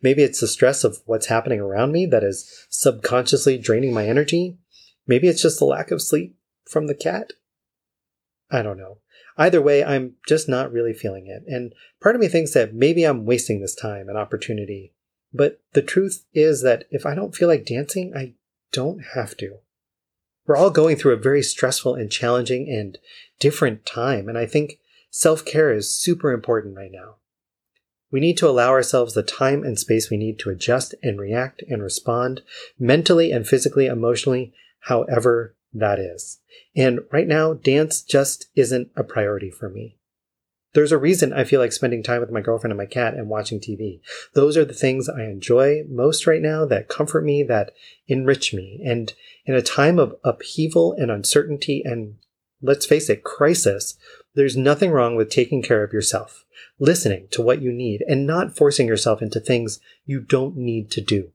Maybe 0.01 0.23
it's 0.23 0.39
the 0.39 0.47
stress 0.47 0.83
of 0.83 0.99
what's 1.05 1.27
happening 1.27 1.59
around 1.59 1.91
me 1.91 2.05
that 2.07 2.23
is 2.23 2.67
subconsciously 2.69 3.57
draining 3.57 3.93
my 3.93 4.07
energy. 4.07 4.57
Maybe 5.07 5.27
it's 5.27 5.41
just 5.41 5.59
the 5.59 5.65
lack 5.65 5.91
of 5.91 6.01
sleep 6.01 6.35
from 6.65 6.87
the 6.87 6.95
cat. 6.95 7.33
I 8.49 8.61
don't 8.61 8.77
know. 8.77 8.97
Either 9.37 9.61
way, 9.61 9.83
I'm 9.83 10.15
just 10.27 10.49
not 10.49 10.71
really 10.71 10.93
feeling 10.93 11.27
it. 11.27 11.43
And 11.47 11.73
part 11.99 12.15
of 12.15 12.21
me 12.21 12.27
thinks 12.27 12.53
that 12.53 12.73
maybe 12.73 13.03
I'm 13.03 13.25
wasting 13.25 13.61
this 13.61 13.75
time 13.75 14.09
and 14.09 14.17
opportunity. 14.17 14.93
But 15.33 15.61
the 15.73 15.81
truth 15.81 16.25
is 16.33 16.61
that 16.63 16.85
if 16.91 17.05
I 17.05 17.15
don't 17.15 17.35
feel 17.35 17.47
like 17.47 17.65
dancing, 17.65 18.13
I 18.15 18.33
don't 18.71 19.01
have 19.13 19.37
to. 19.37 19.57
We're 20.45 20.57
all 20.57 20.69
going 20.69 20.97
through 20.97 21.13
a 21.13 21.17
very 21.17 21.43
stressful 21.43 21.95
and 21.95 22.11
challenging 22.11 22.69
and 22.69 22.97
different 23.39 23.85
time, 23.85 24.27
and 24.27 24.37
I 24.37 24.45
think 24.45 24.79
self 25.09 25.45
care 25.45 25.71
is 25.71 25.93
super 25.93 26.31
important 26.31 26.75
right 26.75 26.91
now. 26.91 27.15
We 28.11 28.19
need 28.19 28.37
to 28.37 28.47
allow 28.47 28.69
ourselves 28.69 29.13
the 29.13 29.23
time 29.23 29.63
and 29.63 29.79
space 29.79 30.09
we 30.09 30.17
need 30.17 30.37
to 30.39 30.49
adjust 30.49 30.93
and 31.01 31.19
react 31.19 31.63
and 31.69 31.81
respond 31.81 32.41
mentally 32.77 33.31
and 33.31 33.47
physically, 33.47 33.85
emotionally, 33.85 34.53
however 34.81 35.55
that 35.73 35.99
is. 35.99 36.39
And 36.75 37.01
right 37.11 37.27
now, 37.27 37.53
dance 37.53 38.01
just 38.01 38.47
isn't 38.55 38.89
a 38.95 39.03
priority 39.03 39.49
for 39.49 39.69
me. 39.69 39.97
There's 40.73 40.91
a 40.93 40.97
reason 40.97 41.33
I 41.33 41.43
feel 41.43 41.59
like 41.59 41.73
spending 41.73 42.01
time 42.01 42.21
with 42.21 42.31
my 42.31 42.39
girlfriend 42.39 42.71
and 42.71 42.77
my 42.77 42.85
cat 42.85 43.13
and 43.13 43.27
watching 43.27 43.59
TV. 43.59 43.99
Those 44.33 44.55
are 44.55 44.63
the 44.63 44.73
things 44.73 45.09
I 45.09 45.23
enjoy 45.23 45.83
most 45.89 46.25
right 46.25 46.41
now 46.41 46.65
that 46.65 46.87
comfort 46.87 47.25
me, 47.25 47.43
that 47.43 47.73
enrich 48.07 48.53
me. 48.53 48.81
And 48.85 49.13
in 49.45 49.53
a 49.53 49.61
time 49.61 49.99
of 49.99 50.15
upheaval 50.23 50.93
and 50.93 51.11
uncertainty 51.11 51.81
and 51.83 52.15
let's 52.61 52.85
face 52.85 53.09
it, 53.09 53.23
crisis, 53.23 53.97
there's 54.33 54.55
nothing 54.55 54.91
wrong 54.91 55.15
with 55.15 55.29
taking 55.29 55.61
care 55.61 55.83
of 55.83 55.91
yourself, 55.91 56.45
listening 56.79 57.27
to 57.31 57.41
what 57.41 57.61
you 57.61 57.71
need, 57.71 58.03
and 58.07 58.25
not 58.25 58.55
forcing 58.55 58.87
yourself 58.87 59.21
into 59.21 59.39
things 59.39 59.79
you 60.05 60.19
don't 60.19 60.57
need 60.57 60.91
to 60.91 61.01
do. 61.01 61.31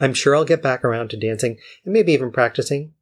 I'm 0.00 0.14
sure 0.14 0.34
I'll 0.34 0.44
get 0.44 0.62
back 0.62 0.84
around 0.84 1.10
to 1.10 1.16
dancing 1.16 1.58
and 1.84 1.92
maybe 1.92 2.12
even 2.12 2.32
practicing. 2.32 2.94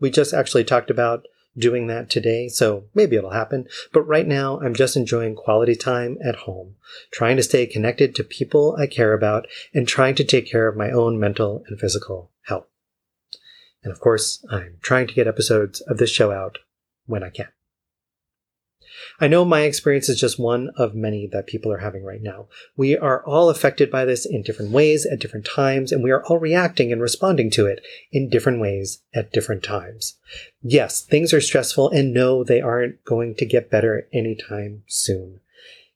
We 0.00 0.10
just 0.10 0.34
actually 0.34 0.64
talked 0.64 0.90
about 0.90 1.26
doing 1.56 1.86
that 1.86 2.10
today, 2.10 2.48
so 2.48 2.84
maybe 2.94 3.16
it'll 3.16 3.30
happen. 3.30 3.66
But 3.92 4.02
right 4.02 4.26
now, 4.26 4.60
I'm 4.60 4.74
just 4.74 4.96
enjoying 4.96 5.36
quality 5.36 5.74
time 5.74 6.18
at 6.22 6.36
home, 6.36 6.76
trying 7.10 7.36
to 7.36 7.42
stay 7.42 7.66
connected 7.66 8.14
to 8.14 8.24
people 8.24 8.76
I 8.78 8.86
care 8.86 9.12
about, 9.12 9.46
and 9.72 9.88
trying 9.88 10.14
to 10.16 10.24
take 10.24 10.50
care 10.50 10.68
of 10.68 10.76
my 10.76 10.90
own 10.90 11.18
mental 11.18 11.64
and 11.68 11.80
physical 11.80 12.30
health. 12.42 12.66
And 13.82 13.92
of 13.92 14.00
course, 14.00 14.44
I'm 14.50 14.78
trying 14.82 15.06
to 15.06 15.14
get 15.14 15.28
episodes 15.28 15.80
of 15.82 15.98
this 15.98 16.10
show 16.10 16.32
out 16.32 16.58
when 17.06 17.22
I 17.22 17.30
can. 17.30 17.48
I 19.20 19.28
know 19.28 19.44
my 19.44 19.62
experience 19.62 20.08
is 20.08 20.20
just 20.20 20.38
one 20.38 20.70
of 20.76 20.94
many 20.94 21.26
that 21.32 21.46
people 21.46 21.72
are 21.72 21.78
having 21.78 22.04
right 22.04 22.22
now. 22.22 22.48
We 22.76 22.96
are 22.96 23.24
all 23.24 23.50
affected 23.50 23.90
by 23.90 24.04
this 24.04 24.26
in 24.26 24.42
different 24.42 24.72
ways 24.72 25.06
at 25.06 25.20
different 25.20 25.46
times, 25.46 25.92
and 25.92 26.02
we 26.02 26.10
are 26.10 26.24
all 26.24 26.38
reacting 26.38 26.92
and 26.92 27.00
responding 27.00 27.50
to 27.52 27.66
it 27.66 27.84
in 28.12 28.28
different 28.28 28.60
ways 28.60 29.02
at 29.14 29.32
different 29.32 29.62
times. 29.62 30.16
Yes, 30.62 31.00
things 31.00 31.32
are 31.32 31.40
stressful, 31.40 31.90
and 31.90 32.12
no, 32.12 32.44
they 32.44 32.60
aren't 32.60 33.04
going 33.04 33.34
to 33.36 33.46
get 33.46 33.70
better 33.70 34.08
anytime 34.12 34.82
soon. 34.86 35.40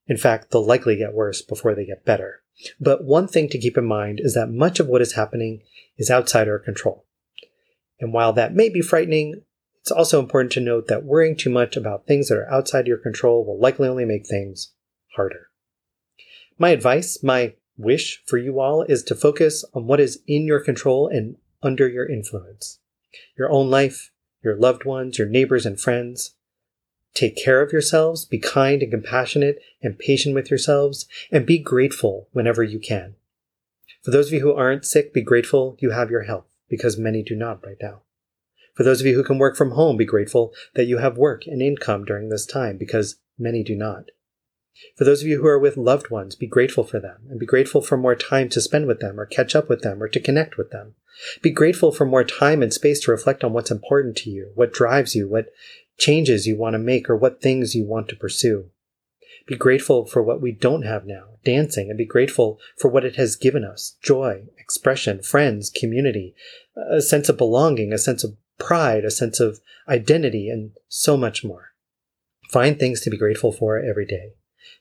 In 0.07 0.17
fact, 0.17 0.51
they'll 0.51 0.67
likely 0.67 0.97
get 0.97 1.15
worse 1.15 1.43
before 1.43 1.75
they 1.75 1.87
get 1.87 2.05
better. 2.05 2.43
But 2.81 3.05
one 3.05 3.29
thing 3.29 3.49
to 3.49 3.59
keep 3.59 3.79
in 3.79 3.87
mind 3.87 4.21
is 4.23 4.35
that 4.35 4.51
much 4.51 4.81
of 4.81 4.87
what 4.87 5.03
is 5.03 5.13
happening 5.13 5.63
is 5.97 6.11
outside 6.11 6.49
our 6.49 6.59
control. 6.59 7.05
And 8.01 8.13
while 8.13 8.33
that 8.33 8.55
may 8.55 8.69
be 8.69 8.81
frightening, 8.81 9.43
it's 9.83 9.91
also 9.91 10.21
important 10.21 10.53
to 10.53 10.61
note 10.61 10.89
that 10.89 11.05
worrying 11.05 11.37
too 11.37 11.51
much 11.51 11.77
about 11.77 12.07
things 12.07 12.29
that 12.29 12.37
are 12.37 12.53
outside 12.53 12.87
your 12.87 12.99
control 12.99 13.45
will 13.45 13.59
likely 13.59 13.89
only 13.89 14.05
make 14.05 14.27
things 14.27 14.73
harder. 15.17 15.49
My 16.59 16.71
advice, 16.71 17.23
my 17.23 17.55
wish 17.79 18.23
for 18.27 18.37
you 18.37 18.61
all 18.61 18.83
is 18.83 19.03
to 19.05 19.15
focus 19.15 19.65
on 19.73 19.87
what 19.87 20.01
is 20.01 20.21
in 20.27 20.45
your 20.45 20.61
control 20.61 21.09
and 21.09 21.37
under 21.63 21.89
your 21.89 22.07
influence. 22.07 22.79
Your 23.39 23.51
own 23.51 23.71
life, 23.71 24.13
your 24.43 24.57
loved 24.57 24.85
ones, 24.85 25.19
your 25.19 25.29
neighbors 25.29 25.65
and 25.65 25.81
friends. 25.81 26.35
Take 27.15 27.43
care 27.43 27.63
of 27.63 27.73
yourselves, 27.73 28.25
be 28.25 28.39
kind 28.39 28.83
and 28.83 28.93
compassionate 28.93 29.61
and 29.83 29.99
patient 29.99 30.35
with 30.35 30.51
yourselves, 30.51 31.07
and 31.33 31.47
be 31.47 31.59
grateful 31.59 32.29
whenever 32.33 32.63
you 32.63 32.79
can. 32.79 33.17
For 34.03 34.11
those 34.11 34.29
of 34.29 34.35
you 34.35 34.41
who 34.41 34.55
aren't 34.55 34.87
sick, 34.87 35.13
be 35.13 35.23
grateful 35.23 35.77
you 35.81 35.91
have 35.91 36.11
your 36.11 36.23
health, 36.23 36.47
because 36.69 36.97
many 36.97 37.23
do 37.23 37.35
not 37.35 37.65
right 37.67 37.77
now. 37.83 38.03
For 38.81 38.85
those 38.85 39.03
of 39.03 39.07
you 39.07 39.15
who 39.15 39.25
can 39.25 39.37
work 39.37 39.59
from 39.59 39.73
home, 39.73 39.99
be 39.99 40.07
grateful 40.07 40.55
that 40.75 40.87
you 40.87 40.97
have 40.97 41.19
work 41.19 41.47
and 41.47 41.61
income 41.61 42.07
during 42.07 42.31
this 42.31 42.47
time 42.47 42.79
because 42.79 43.21
many 43.39 43.63
do 43.63 43.77
not. 43.77 44.05
For 44.97 45.05
those 45.05 45.21
of 45.21 45.29
you 45.29 45.43
who 45.43 45.49
are 45.49 45.59
with 45.59 45.77
loved 45.77 46.09
ones, 46.09 46.35
be 46.35 46.47
grateful 46.47 46.85
for 46.85 46.99
them 46.99 47.27
and 47.29 47.39
be 47.39 47.45
grateful 47.45 47.83
for 47.83 47.99
more 47.99 48.15
time 48.15 48.49
to 48.49 48.61
spend 48.63 48.87
with 48.87 49.01
them 49.01 49.21
or 49.21 49.27
catch 49.27 49.55
up 49.55 49.69
with 49.69 49.83
them 49.83 50.03
or 50.03 50.09
to 50.09 50.19
connect 50.19 50.57
with 50.57 50.71
them. 50.71 50.95
Be 51.43 51.51
grateful 51.51 51.93
for 51.93 52.07
more 52.07 52.25
time 52.25 52.63
and 52.63 52.73
space 52.73 53.01
to 53.01 53.11
reflect 53.11 53.45
on 53.45 53.53
what's 53.53 53.71
important 53.71 54.17
to 54.17 54.31
you, 54.31 54.53
what 54.55 54.73
drives 54.73 55.15
you, 55.15 55.29
what 55.29 55.53
changes 55.99 56.47
you 56.47 56.57
want 56.57 56.73
to 56.73 56.79
make, 56.79 57.11
or 57.11 57.17
what 57.17 57.43
things 57.43 57.75
you 57.75 57.85
want 57.85 58.09
to 58.09 58.17
pursue. 58.17 58.71
Be 59.47 59.57
grateful 59.57 60.07
for 60.07 60.23
what 60.23 60.41
we 60.41 60.53
don't 60.53 60.85
have 60.85 61.05
now, 61.05 61.35
dancing, 61.45 61.91
and 61.91 61.99
be 61.99 62.07
grateful 62.07 62.59
for 62.79 62.89
what 62.89 63.05
it 63.05 63.17
has 63.17 63.37
given 63.37 63.63
us 63.63 63.99
joy, 64.03 64.45
expression, 64.59 65.23
friends, 65.23 65.69
community, 65.69 66.35
a 66.91 67.03
sense 67.03 67.29
of 67.29 67.37
belonging, 67.37 67.93
a 67.93 67.99
sense 67.99 68.25
of 68.25 68.37
pride, 68.61 69.05
a 69.05 69.11
sense 69.11 69.41
of 69.41 69.61
identity, 69.89 70.49
and 70.49 70.73
so 70.89 71.17
much 71.17 71.43
more. 71.43 71.73
Find 72.51 72.79
things 72.79 73.01
to 73.01 73.11
be 73.11 73.17
grateful 73.17 73.53
for 73.53 73.79
every 73.79 74.07
day. 74.07 74.35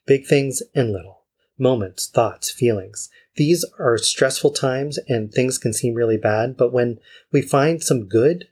Big 0.06 0.26
things 0.26 0.62
and 0.76 0.92
little. 0.92 1.24
Moments, 1.58 2.08
thoughts, 2.08 2.52
feelings. 2.52 3.10
These 3.36 3.66
are 3.78 3.98
stressful 3.98 4.52
times 4.52 4.98
and 5.08 5.32
things 5.32 5.58
can 5.58 5.74
seem 5.74 5.94
really 5.94 6.18
bad, 6.18 6.58
but 6.58 6.74
when 6.74 7.00
we 7.32 7.42
find 7.42 7.84
some 7.84 8.08
good, 8.08 8.48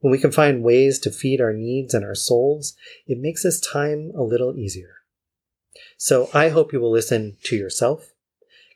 when 0.00 0.10
we 0.10 0.18
can 0.18 0.32
find 0.32 0.62
ways 0.62 0.98
to 1.00 1.10
feed 1.10 1.40
our 1.40 1.52
needs 1.52 1.94
and 1.94 2.04
our 2.04 2.14
souls, 2.14 2.76
it 3.06 3.18
makes 3.18 3.42
this 3.42 3.60
time 3.60 4.12
a 4.14 4.22
little 4.22 4.56
easier. 4.56 4.96
So 5.96 6.30
I 6.34 6.50
hope 6.50 6.72
you 6.72 6.80
will 6.80 6.90
listen 6.90 7.36
to 7.44 7.56
yourself, 7.56 8.12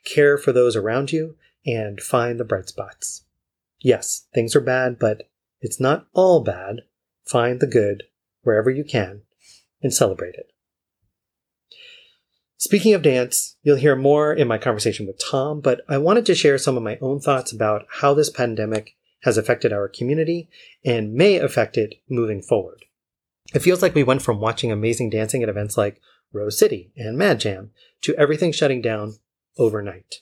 care 0.05 0.37
for 0.37 0.51
those 0.51 0.75
around 0.75 1.11
you, 1.11 1.35
and 1.65 2.01
find 2.01 2.39
the 2.39 2.45
bright 2.45 2.69
spots. 2.69 3.23
Yes, 3.79 4.25
things 4.33 4.55
are 4.55 4.61
bad, 4.61 4.97
but 4.99 5.29
it's 5.63 5.79
not 5.79 6.07
all 6.13 6.41
bad. 6.41 6.81
Find 7.25 7.59
the 7.59 7.67
good 7.67 8.03
wherever 8.41 8.69
you 8.69 8.83
can 8.83 9.21
and 9.81 9.93
celebrate 9.93 10.35
it. 10.35 10.51
Speaking 12.57 12.93
of 12.93 13.01
dance, 13.01 13.55
you'll 13.63 13.77
hear 13.77 13.95
more 13.95 14.33
in 14.33 14.47
my 14.47 14.57
conversation 14.57 15.07
with 15.07 15.19
Tom, 15.19 15.61
but 15.61 15.81
I 15.87 15.97
wanted 15.97 16.25
to 16.27 16.35
share 16.35 16.57
some 16.57 16.77
of 16.77 16.83
my 16.83 16.97
own 17.01 17.19
thoughts 17.19 17.51
about 17.51 17.85
how 17.89 18.13
this 18.13 18.29
pandemic 18.29 18.95
has 19.23 19.37
affected 19.37 19.71
our 19.71 19.87
community 19.87 20.49
and 20.83 21.13
may 21.13 21.37
affect 21.37 21.77
it 21.77 21.95
moving 22.09 22.41
forward. 22.41 22.83
It 23.53 23.61
feels 23.61 23.81
like 23.81 23.95
we 23.95 24.03
went 24.03 24.21
from 24.21 24.39
watching 24.39 24.71
amazing 24.71 25.09
dancing 25.09 25.43
at 25.43 25.49
events 25.49 25.77
like 25.77 26.01
Rose 26.33 26.57
City 26.57 26.91
and 26.97 27.17
Mad 27.17 27.39
Jam 27.39 27.71
to 28.01 28.15
everything 28.15 28.51
shutting 28.51 28.81
down 28.81 29.15
overnight 29.57 30.21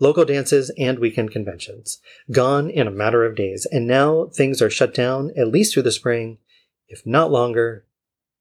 local 0.00 0.24
dances, 0.24 0.72
and 0.78 0.98
weekend 0.98 1.30
conventions. 1.30 1.98
Gone 2.30 2.68
in 2.68 2.86
a 2.86 2.92
matter 2.92 3.24
of 3.24 3.36
days, 3.36 3.66
and 3.70 3.86
now 3.86 4.26
things 4.26 4.60
are 4.60 4.70
shut 4.70 4.94
down 4.94 5.30
at 5.36 5.48
least 5.48 5.74
through 5.74 5.84
the 5.84 5.92
spring, 5.92 6.38
if 6.88 7.06
not 7.06 7.30
longer, 7.30 7.86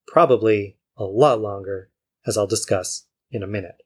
probably 0.08 0.78
a 0.98 1.04
lot 1.04 1.40
longer, 1.40 1.90
as 2.26 2.38
I'll 2.38 2.48
discuss 2.48 3.06
in 3.32 3.44
a 3.44 3.48
minute. 3.48 3.84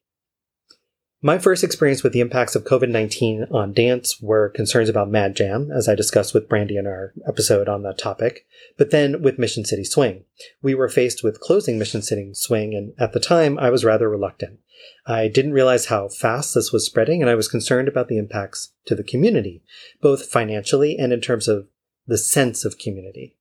My 1.21 1.39
first 1.39 1.63
experience 1.63 2.03
with 2.03 2.13
the 2.13 2.19
impacts 2.19 2.55
of 2.55 2.63
COVID 2.63 2.89
19 2.89 3.47
on 3.49 3.73
dance 3.73 4.21
were 4.21 4.49
concerns 4.49 4.87
about 4.87 5.09
Mad 5.09 5.35
Jam, 5.35 5.71
as 5.71 5.89
I 5.89 5.95
discussed 5.95 6.35
with 6.35 6.47
Brandy 6.47 6.77
in 6.77 6.85
our 6.85 7.11
episode 7.27 7.67
on 7.67 7.81
that 7.83 7.97
topic, 7.97 8.45
but 8.77 8.91
then 8.91 9.23
with 9.23 9.39
Mission 9.39 9.65
City 9.65 9.83
Swing. 9.83 10.25
We 10.61 10.75
were 10.75 10.89
faced 10.89 11.23
with 11.23 11.39
closing 11.39 11.79
Mission 11.79 12.03
City 12.03 12.29
Swing, 12.35 12.75
and 12.75 12.93
at 12.99 13.13
the 13.13 13.19
time 13.19 13.57
I 13.57 13.71
was 13.71 13.83
rather 13.83 14.07
reluctant. 14.07 14.59
I 15.07 15.27
didn't 15.27 15.53
realize 15.53 15.87
how 15.87 16.07
fast 16.07 16.53
this 16.53 16.71
was 16.71 16.85
spreading, 16.85 17.23
and 17.23 17.31
I 17.31 17.35
was 17.35 17.47
concerned 17.47 17.87
about 17.87 18.09
the 18.09 18.19
impacts 18.19 18.73
to 18.85 18.93
the 18.93 19.03
community, 19.03 19.63
both 19.99 20.29
financially 20.29 20.97
and 20.99 21.11
in 21.11 21.19
terms 21.19 21.47
of 21.47 21.67
the 22.05 22.19
sense 22.19 22.63
of 22.63 22.77
community. 22.77 23.35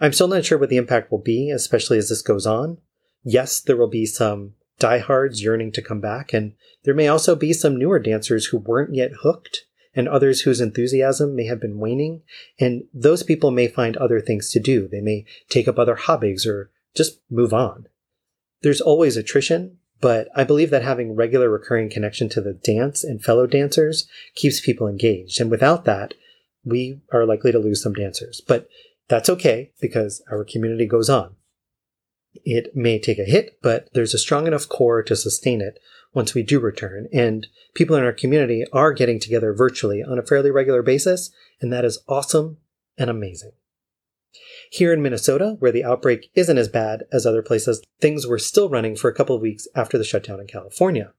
I'm 0.00 0.12
still 0.12 0.26
not 0.26 0.44
sure 0.44 0.58
what 0.58 0.68
the 0.68 0.78
impact 0.78 1.12
will 1.12 1.22
be, 1.22 1.50
especially 1.50 1.98
as 1.98 2.08
this 2.08 2.22
goes 2.22 2.44
on. 2.44 2.78
Yes, 3.22 3.60
there 3.60 3.76
will 3.76 3.88
be 3.88 4.04
some 4.04 4.54
diehards 4.84 5.42
yearning 5.42 5.72
to 5.72 5.80
come 5.80 6.00
back, 6.00 6.34
and 6.34 6.52
there 6.82 6.92
may 6.92 7.08
also 7.08 7.34
be 7.34 7.54
some 7.54 7.78
newer 7.78 7.98
dancers 7.98 8.46
who 8.46 8.58
weren't 8.58 8.94
yet 8.94 9.12
hooked, 9.22 9.64
and 9.94 10.06
others 10.06 10.42
whose 10.42 10.60
enthusiasm 10.60 11.34
may 11.34 11.46
have 11.46 11.58
been 11.58 11.78
waning, 11.78 12.20
and 12.60 12.84
those 12.92 13.22
people 13.22 13.50
may 13.50 13.66
find 13.66 13.96
other 13.96 14.20
things 14.20 14.50
to 14.50 14.60
do. 14.60 14.86
They 14.86 15.00
may 15.00 15.24
take 15.48 15.66
up 15.66 15.78
other 15.78 15.94
hobbies 15.94 16.46
or 16.46 16.70
just 16.94 17.18
move 17.30 17.54
on. 17.54 17.86
There's 18.60 18.82
always 18.82 19.16
attrition, 19.16 19.78
but 20.02 20.28
I 20.36 20.44
believe 20.44 20.68
that 20.68 20.82
having 20.82 21.16
regular 21.16 21.48
recurring 21.48 21.88
connection 21.88 22.28
to 22.30 22.42
the 22.42 22.52
dance 22.52 23.02
and 23.02 23.24
fellow 23.24 23.46
dancers 23.46 24.06
keeps 24.34 24.60
people 24.60 24.86
engaged. 24.86 25.40
And 25.40 25.50
without 25.50 25.86
that, 25.86 26.12
we 26.62 27.00
are 27.10 27.24
likely 27.24 27.52
to 27.52 27.58
lose 27.58 27.82
some 27.82 27.94
dancers. 27.94 28.42
But 28.46 28.68
that's 29.08 29.30
okay 29.30 29.72
because 29.80 30.22
our 30.30 30.44
community 30.44 30.86
goes 30.86 31.08
on. 31.08 31.36
It 32.44 32.74
may 32.74 32.98
take 32.98 33.18
a 33.18 33.24
hit, 33.24 33.58
but 33.62 33.88
there's 33.92 34.14
a 34.14 34.18
strong 34.18 34.46
enough 34.46 34.68
core 34.68 35.02
to 35.02 35.16
sustain 35.16 35.60
it 35.60 35.78
once 36.12 36.34
we 36.34 36.42
do 36.42 36.60
return. 36.60 37.08
And 37.12 37.46
people 37.74 37.96
in 37.96 38.04
our 38.04 38.12
community 38.12 38.64
are 38.72 38.92
getting 38.92 39.20
together 39.20 39.52
virtually 39.52 40.02
on 40.02 40.18
a 40.18 40.26
fairly 40.26 40.50
regular 40.50 40.82
basis, 40.82 41.30
and 41.60 41.72
that 41.72 41.84
is 41.84 42.02
awesome 42.08 42.58
and 42.96 43.10
amazing. 43.10 43.52
Here 44.74 44.92
in 44.92 45.02
Minnesota, 45.02 45.54
where 45.60 45.70
the 45.70 45.84
outbreak 45.84 46.32
isn't 46.34 46.58
as 46.58 46.66
bad 46.66 47.04
as 47.12 47.24
other 47.24 47.42
places, 47.42 47.80
things 48.00 48.26
were 48.26 48.40
still 48.40 48.68
running 48.68 48.96
for 48.96 49.08
a 49.08 49.14
couple 49.14 49.36
of 49.36 49.40
weeks 49.40 49.68
after 49.76 49.96
the 49.96 50.02
shutdown 50.02 50.40
in 50.40 50.48
California. 50.48 51.12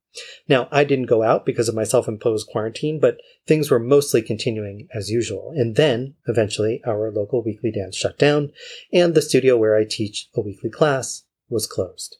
Now, 0.49 0.67
I 0.73 0.83
didn't 0.83 1.05
go 1.05 1.23
out 1.23 1.45
because 1.45 1.69
of 1.69 1.73
my 1.73 1.85
self 1.85 2.09
imposed 2.09 2.47
quarantine, 2.47 2.99
but 2.99 3.21
things 3.47 3.71
were 3.71 3.79
mostly 3.79 4.21
continuing 4.21 4.89
as 4.93 5.09
usual. 5.09 5.53
And 5.55 5.77
then, 5.77 6.15
eventually, 6.27 6.81
our 6.85 7.09
local 7.11 7.41
weekly 7.41 7.71
dance 7.71 7.95
shut 7.95 8.19
down, 8.19 8.51
and 8.91 9.15
the 9.15 9.21
studio 9.21 9.55
where 9.55 9.77
I 9.77 9.85
teach 9.85 10.27
a 10.35 10.41
weekly 10.41 10.69
class 10.69 11.23
was 11.47 11.65
closed. 11.65 12.17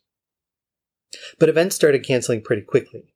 But 1.38 1.50
events 1.50 1.76
started 1.76 2.06
canceling 2.06 2.44
pretty 2.44 2.62
quickly. 2.62 3.14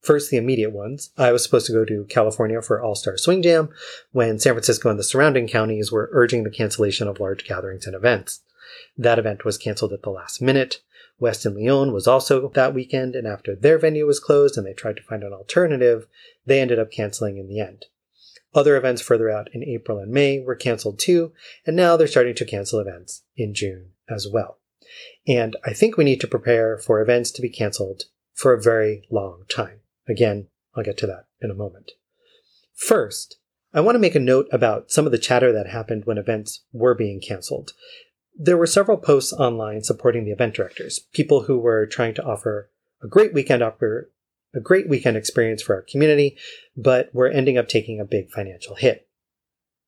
First, 0.00 0.30
the 0.30 0.38
immediate 0.38 0.72
ones. 0.72 1.10
I 1.18 1.30
was 1.30 1.42
supposed 1.42 1.66
to 1.66 1.72
go 1.72 1.84
to 1.84 2.06
California 2.08 2.62
for 2.62 2.80
All 2.80 2.94
Star 2.94 3.16
Swing 3.16 3.42
Jam 3.42 3.68
when 4.12 4.38
San 4.38 4.54
Francisco 4.54 4.88
and 4.88 4.98
the 4.98 5.04
surrounding 5.04 5.46
counties 5.46 5.92
were 5.92 6.08
urging 6.12 6.44
the 6.44 6.50
cancellation 6.50 7.06
of 7.06 7.20
large 7.20 7.44
gatherings 7.44 7.86
and 7.86 7.94
events. 7.94 8.40
That 8.96 9.18
event 9.18 9.44
was 9.44 9.58
canceled 9.58 9.92
at 9.92 10.02
the 10.02 10.10
last 10.10 10.40
minute. 10.40 10.80
Westin 11.20 11.54
Lyon 11.54 11.92
was 11.92 12.06
also 12.06 12.48
that 12.48 12.72
weekend, 12.72 13.14
and 13.14 13.26
after 13.26 13.54
their 13.54 13.78
venue 13.78 14.06
was 14.06 14.20
closed 14.20 14.56
and 14.56 14.66
they 14.66 14.72
tried 14.72 14.96
to 14.96 15.02
find 15.02 15.22
an 15.22 15.34
alternative, 15.34 16.06
they 16.46 16.60
ended 16.60 16.78
up 16.78 16.90
canceling 16.90 17.36
in 17.36 17.46
the 17.46 17.60
end. 17.60 17.86
Other 18.54 18.76
events 18.76 19.02
further 19.02 19.30
out 19.30 19.48
in 19.52 19.62
April 19.62 19.98
and 19.98 20.10
May 20.10 20.40
were 20.40 20.56
canceled 20.56 20.98
too, 20.98 21.32
and 21.66 21.76
now 21.76 21.96
they're 21.96 22.06
starting 22.06 22.34
to 22.36 22.44
cancel 22.44 22.80
events 22.80 23.22
in 23.36 23.54
June 23.54 23.90
as 24.08 24.26
well. 24.26 24.58
And 25.28 25.56
I 25.64 25.72
think 25.72 25.96
we 25.96 26.04
need 26.04 26.20
to 26.22 26.26
prepare 26.26 26.78
for 26.78 27.00
events 27.00 27.30
to 27.32 27.42
be 27.42 27.50
canceled 27.50 28.04
for 28.34 28.52
a 28.52 28.62
very 28.62 29.06
long 29.10 29.44
time. 29.48 29.80
Again, 30.08 30.48
I'll 30.74 30.84
get 30.84 30.96
to 30.98 31.06
that 31.06 31.26
in 31.40 31.50
a 31.50 31.54
moment. 31.54 31.92
First, 32.74 33.38
I 33.72 33.80
want 33.80 33.94
to 33.94 34.00
make 34.00 34.14
a 34.14 34.20
note 34.20 34.48
about 34.50 34.90
some 34.90 35.06
of 35.06 35.12
the 35.12 35.18
chatter 35.18 35.52
that 35.52 35.68
happened 35.68 36.04
when 36.04 36.18
events 36.18 36.64
were 36.72 36.94
being 36.94 37.20
canceled. 37.20 37.72
There 38.36 38.56
were 38.56 38.66
several 38.66 38.96
posts 38.96 39.32
online 39.32 39.84
supporting 39.84 40.24
the 40.24 40.32
event 40.32 40.54
directors, 40.54 41.00
people 41.12 41.42
who 41.42 41.58
were 41.58 41.86
trying 41.86 42.14
to 42.14 42.24
offer 42.24 42.70
a 43.02 43.08
great 43.08 43.32
weekend 43.32 43.62
offer, 43.62 44.10
a 44.54 44.60
great 44.60 44.88
weekend 44.88 45.16
experience 45.16 45.62
for 45.62 45.74
our 45.74 45.82
community, 45.82 46.36
but 46.76 47.14
were 47.14 47.28
ending 47.28 47.58
up 47.58 47.68
taking 47.68 48.00
a 48.00 48.04
big 48.04 48.30
financial 48.30 48.74
hit. 48.74 49.08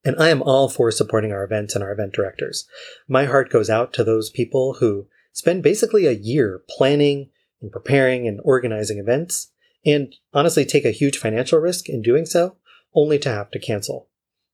And 0.04 0.16
I 0.18 0.30
am 0.30 0.42
all 0.42 0.68
for 0.68 0.90
supporting 0.90 1.32
our 1.32 1.44
events 1.44 1.74
and 1.74 1.82
our 1.82 1.92
event 1.92 2.12
directors. 2.12 2.66
My 3.08 3.24
heart 3.24 3.50
goes 3.50 3.70
out 3.70 3.92
to 3.94 4.04
those 4.04 4.30
people 4.30 4.74
who 4.74 5.06
spend 5.32 5.62
basically 5.62 6.06
a 6.06 6.12
year 6.12 6.62
planning 6.68 7.30
and 7.60 7.70
preparing 7.70 8.26
and 8.26 8.40
organizing 8.44 8.98
events 8.98 9.51
and 9.84 10.14
honestly 10.32 10.64
take 10.64 10.84
a 10.84 10.90
huge 10.90 11.18
financial 11.18 11.58
risk 11.58 11.88
in 11.88 12.02
doing 12.02 12.26
so 12.26 12.56
only 12.94 13.18
to 13.18 13.28
have 13.28 13.50
to 13.50 13.58
cancel. 13.58 14.08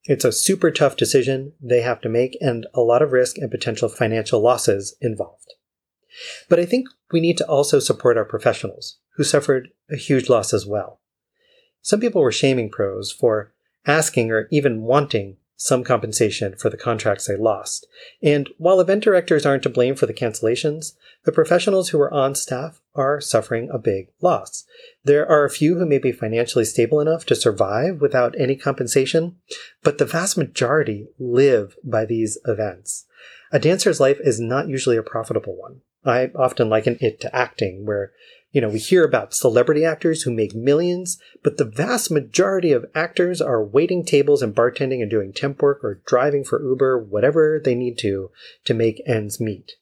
It's 0.04 0.24
a 0.24 0.32
super 0.32 0.70
tough 0.70 0.96
decision 0.96 1.52
they 1.60 1.82
have 1.82 2.00
to 2.02 2.08
make 2.08 2.36
and 2.40 2.66
a 2.72 2.80
lot 2.80 3.02
of 3.02 3.12
risk 3.12 3.36
and 3.36 3.50
potential 3.50 3.88
financial 3.88 4.40
losses 4.40 4.96
involved. 5.00 5.54
But 6.48 6.58
I 6.58 6.64
think 6.64 6.88
we 7.12 7.20
need 7.20 7.36
to 7.38 7.46
also 7.46 7.78
support 7.78 8.16
our 8.16 8.24
professionals 8.24 8.98
who 9.16 9.24
suffered 9.24 9.70
a 9.90 9.96
huge 9.96 10.28
loss 10.28 10.54
as 10.54 10.66
well. 10.66 11.00
Some 11.82 12.00
people 12.00 12.22
were 12.22 12.32
shaming 12.32 12.70
pros 12.70 13.12
for 13.12 13.52
asking 13.86 14.30
or 14.30 14.48
even 14.50 14.82
wanting 14.82 15.36
some 15.60 15.82
compensation 15.82 16.54
for 16.56 16.70
the 16.70 16.76
contracts 16.76 17.26
they 17.26 17.36
lost. 17.36 17.86
And 18.22 18.48
while 18.58 18.80
event 18.80 19.02
directors 19.02 19.44
aren't 19.44 19.64
to 19.64 19.68
blame 19.68 19.96
for 19.96 20.06
the 20.06 20.14
cancellations, 20.14 20.92
the 21.24 21.32
professionals 21.32 21.88
who 21.88 21.98
were 21.98 22.14
on 22.14 22.36
staff 22.36 22.80
are 22.94 23.20
suffering 23.20 23.68
a 23.68 23.78
big 23.78 24.06
loss. 24.22 24.64
There 25.02 25.28
are 25.28 25.44
a 25.44 25.50
few 25.50 25.76
who 25.76 25.84
may 25.84 25.98
be 25.98 26.12
financially 26.12 26.64
stable 26.64 27.00
enough 27.00 27.26
to 27.26 27.34
survive 27.34 28.00
without 28.00 28.38
any 28.38 28.54
compensation, 28.54 29.36
but 29.82 29.98
the 29.98 30.06
vast 30.06 30.38
majority 30.38 31.08
live 31.18 31.76
by 31.82 32.04
these 32.04 32.38
events. 32.46 33.06
A 33.50 33.58
dancer's 33.58 33.98
life 33.98 34.18
is 34.20 34.38
not 34.38 34.68
usually 34.68 34.96
a 34.96 35.02
profitable 35.02 35.56
one. 35.56 35.80
I 36.04 36.30
often 36.36 36.70
liken 36.70 36.98
it 37.00 37.20
to 37.22 37.34
acting, 37.34 37.84
where 37.84 38.12
you 38.50 38.60
know, 38.60 38.68
we 38.68 38.78
hear 38.78 39.04
about 39.04 39.34
celebrity 39.34 39.84
actors 39.84 40.22
who 40.22 40.32
make 40.32 40.54
millions, 40.54 41.18
but 41.42 41.58
the 41.58 41.64
vast 41.64 42.10
majority 42.10 42.72
of 42.72 42.86
actors 42.94 43.42
are 43.42 43.62
waiting 43.64 44.04
tables 44.04 44.40
and 44.40 44.54
bartending 44.54 45.02
and 45.02 45.10
doing 45.10 45.32
temp 45.32 45.60
work 45.60 45.84
or 45.84 46.00
driving 46.06 46.44
for 46.44 46.62
Uber, 46.62 46.98
whatever 46.98 47.60
they 47.62 47.74
need 47.74 47.98
to, 47.98 48.30
to 48.64 48.72
make 48.72 49.02
ends 49.06 49.38
meet. 49.38 49.72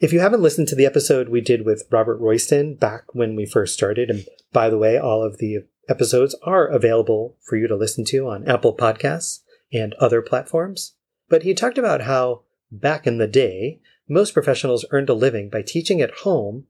If 0.00 0.12
you 0.12 0.20
haven't 0.20 0.42
listened 0.42 0.68
to 0.68 0.74
the 0.74 0.84
episode 0.84 1.28
we 1.30 1.40
did 1.40 1.64
with 1.64 1.86
Robert 1.90 2.18
Royston 2.18 2.74
back 2.74 3.14
when 3.14 3.34
we 3.34 3.46
first 3.46 3.72
started, 3.72 4.10
and 4.10 4.26
by 4.52 4.68
the 4.68 4.78
way, 4.78 4.98
all 4.98 5.22
of 5.22 5.38
the 5.38 5.64
episodes 5.88 6.34
are 6.42 6.66
available 6.66 7.38
for 7.42 7.56
you 7.56 7.66
to 7.68 7.76
listen 7.76 8.04
to 8.06 8.28
on 8.28 8.46
Apple 8.46 8.76
Podcasts 8.76 9.40
and 9.72 9.94
other 9.94 10.20
platforms. 10.20 10.94
But 11.30 11.42
he 11.42 11.54
talked 11.54 11.78
about 11.78 12.02
how 12.02 12.42
back 12.70 13.06
in 13.06 13.16
the 13.16 13.26
day, 13.26 13.80
most 14.06 14.34
professionals 14.34 14.84
earned 14.90 15.08
a 15.08 15.14
living 15.14 15.48
by 15.48 15.62
teaching 15.62 16.02
at 16.02 16.10
home 16.10 16.66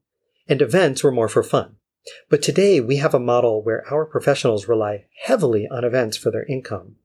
and 0.47 0.61
events 0.61 1.03
were 1.03 1.11
more 1.11 1.29
for 1.29 1.43
fun. 1.43 1.75
But 2.29 2.41
today 2.41 2.79
we 2.79 2.97
have 2.97 3.13
a 3.13 3.19
model 3.19 3.63
where 3.63 3.83
our 3.91 4.05
professionals 4.05 4.67
rely 4.67 5.05
heavily 5.23 5.67
on 5.69 5.83
events 5.83 6.17
for 6.17 6.31
their 6.31 6.45
income, 6.45 6.97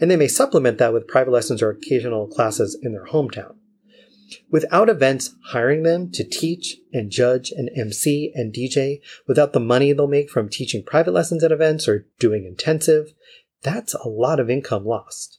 and 0.00 0.10
they 0.10 0.16
may 0.16 0.28
supplement 0.28 0.78
that 0.78 0.92
with 0.92 1.06
private 1.06 1.30
lessons 1.30 1.62
or 1.62 1.70
occasional 1.70 2.26
classes 2.26 2.76
in 2.82 2.92
their 2.92 3.06
hometown. 3.06 3.54
Without 4.50 4.90
events 4.90 5.34
hiring 5.52 5.84
them 5.84 6.10
to 6.12 6.24
teach 6.24 6.76
and 6.92 7.10
judge 7.10 7.50
and 7.50 7.70
MC 7.74 8.32
and 8.34 8.52
DJ, 8.52 9.00
without 9.26 9.52
the 9.52 9.60
money 9.60 9.92
they'll 9.92 10.06
make 10.06 10.28
from 10.28 10.48
teaching 10.48 10.84
private 10.84 11.12
lessons 11.12 11.42
at 11.42 11.52
events 11.52 11.88
or 11.88 12.06
doing 12.18 12.44
intensive, 12.44 13.14
that's 13.62 13.94
a 13.94 14.08
lot 14.08 14.38
of 14.38 14.50
income 14.50 14.84
lost. 14.84 15.38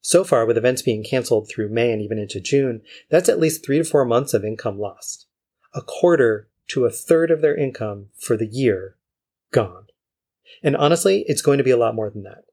So 0.00 0.24
far, 0.24 0.46
with 0.46 0.56
events 0.56 0.82
being 0.82 1.04
canceled 1.04 1.48
through 1.48 1.68
May 1.68 1.92
and 1.92 2.00
even 2.00 2.18
into 2.18 2.40
June, 2.40 2.82
that's 3.10 3.28
at 3.28 3.38
least 3.38 3.64
three 3.64 3.78
to 3.78 3.84
four 3.84 4.04
months 4.04 4.32
of 4.34 4.44
income 4.44 4.78
lost. 4.78 5.26
A 5.74 5.82
quarter 5.82 6.47
to 6.68 6.84
a 6.84 6.90
third 6.90 7.30
of 7.30 7.40
their 7.40 7.56
income 7.56 8.08
for 8.16 8.36
the 8.36 8.46
year 8.46 8.96
gone. 9.50 9.86
And 10.62 10.76
honestly, 10.76 11.24
it's 11.26 11.42
going 11.42 11.58
to 11.58 11.64
be 11.64 11.70
a 11.70 11.76
lot 11.76 11.94
more 11.94 12.10
than 12.10 12.22
that. 12.24 12.44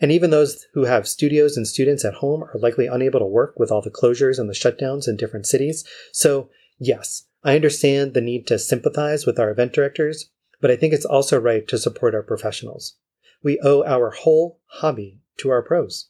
And 0.00 0.10
even 0.10 0.30
those 0.30 0.66
who 0.74 0.84
have 0.84 1.06
studios 1.06 1.56
and 1.56 1.66
students 1.66 2.04
at 2.04 2.14
home 2.14 2.42
are 2.42 2.58
likely 2.58 2.86
unable 2.86 3.20
to 3.20 3.26
work 3.26 3.58
with 3.58 3.70
all 3.70 3.82
the 3.82 3.90
closures 3.90 4.38
and 4.38 4.48
the 4.48 4.54
shutdowns 4.54 5.06
in 5.06 5.16
different 5.16 5.46
cities. 5.46 5.84
So, 6.12 6.50
yes, 6.78 7.26
I 7.44 7.54
understand 7.54 8.14
the 8.14 8.20
need 8.20 8.46
to 8.48 8.58
sympathize 8.58 9.24
with 9.24 9.38
our 9.38 9.50
event 9.50 9.72
directors, 9.72 10.30
but 10.60 10.70
I 10.70 10.76
think 10.76 10.92
it's 10.92 11.04
also 11.04 11.38
right 11.38 11.66
to 11.68 11.78
support 11.78 12.14
our 12.14 12.22
professionals. 12.22 12.96
We 13.42 13.60
owe 13.60 13.84
our 13.84 14.10
whole 14.10 14.60
hobby 14.66 15.20
to 15.38 15.50
our 15.50 15.62
pros. 15.62 16.08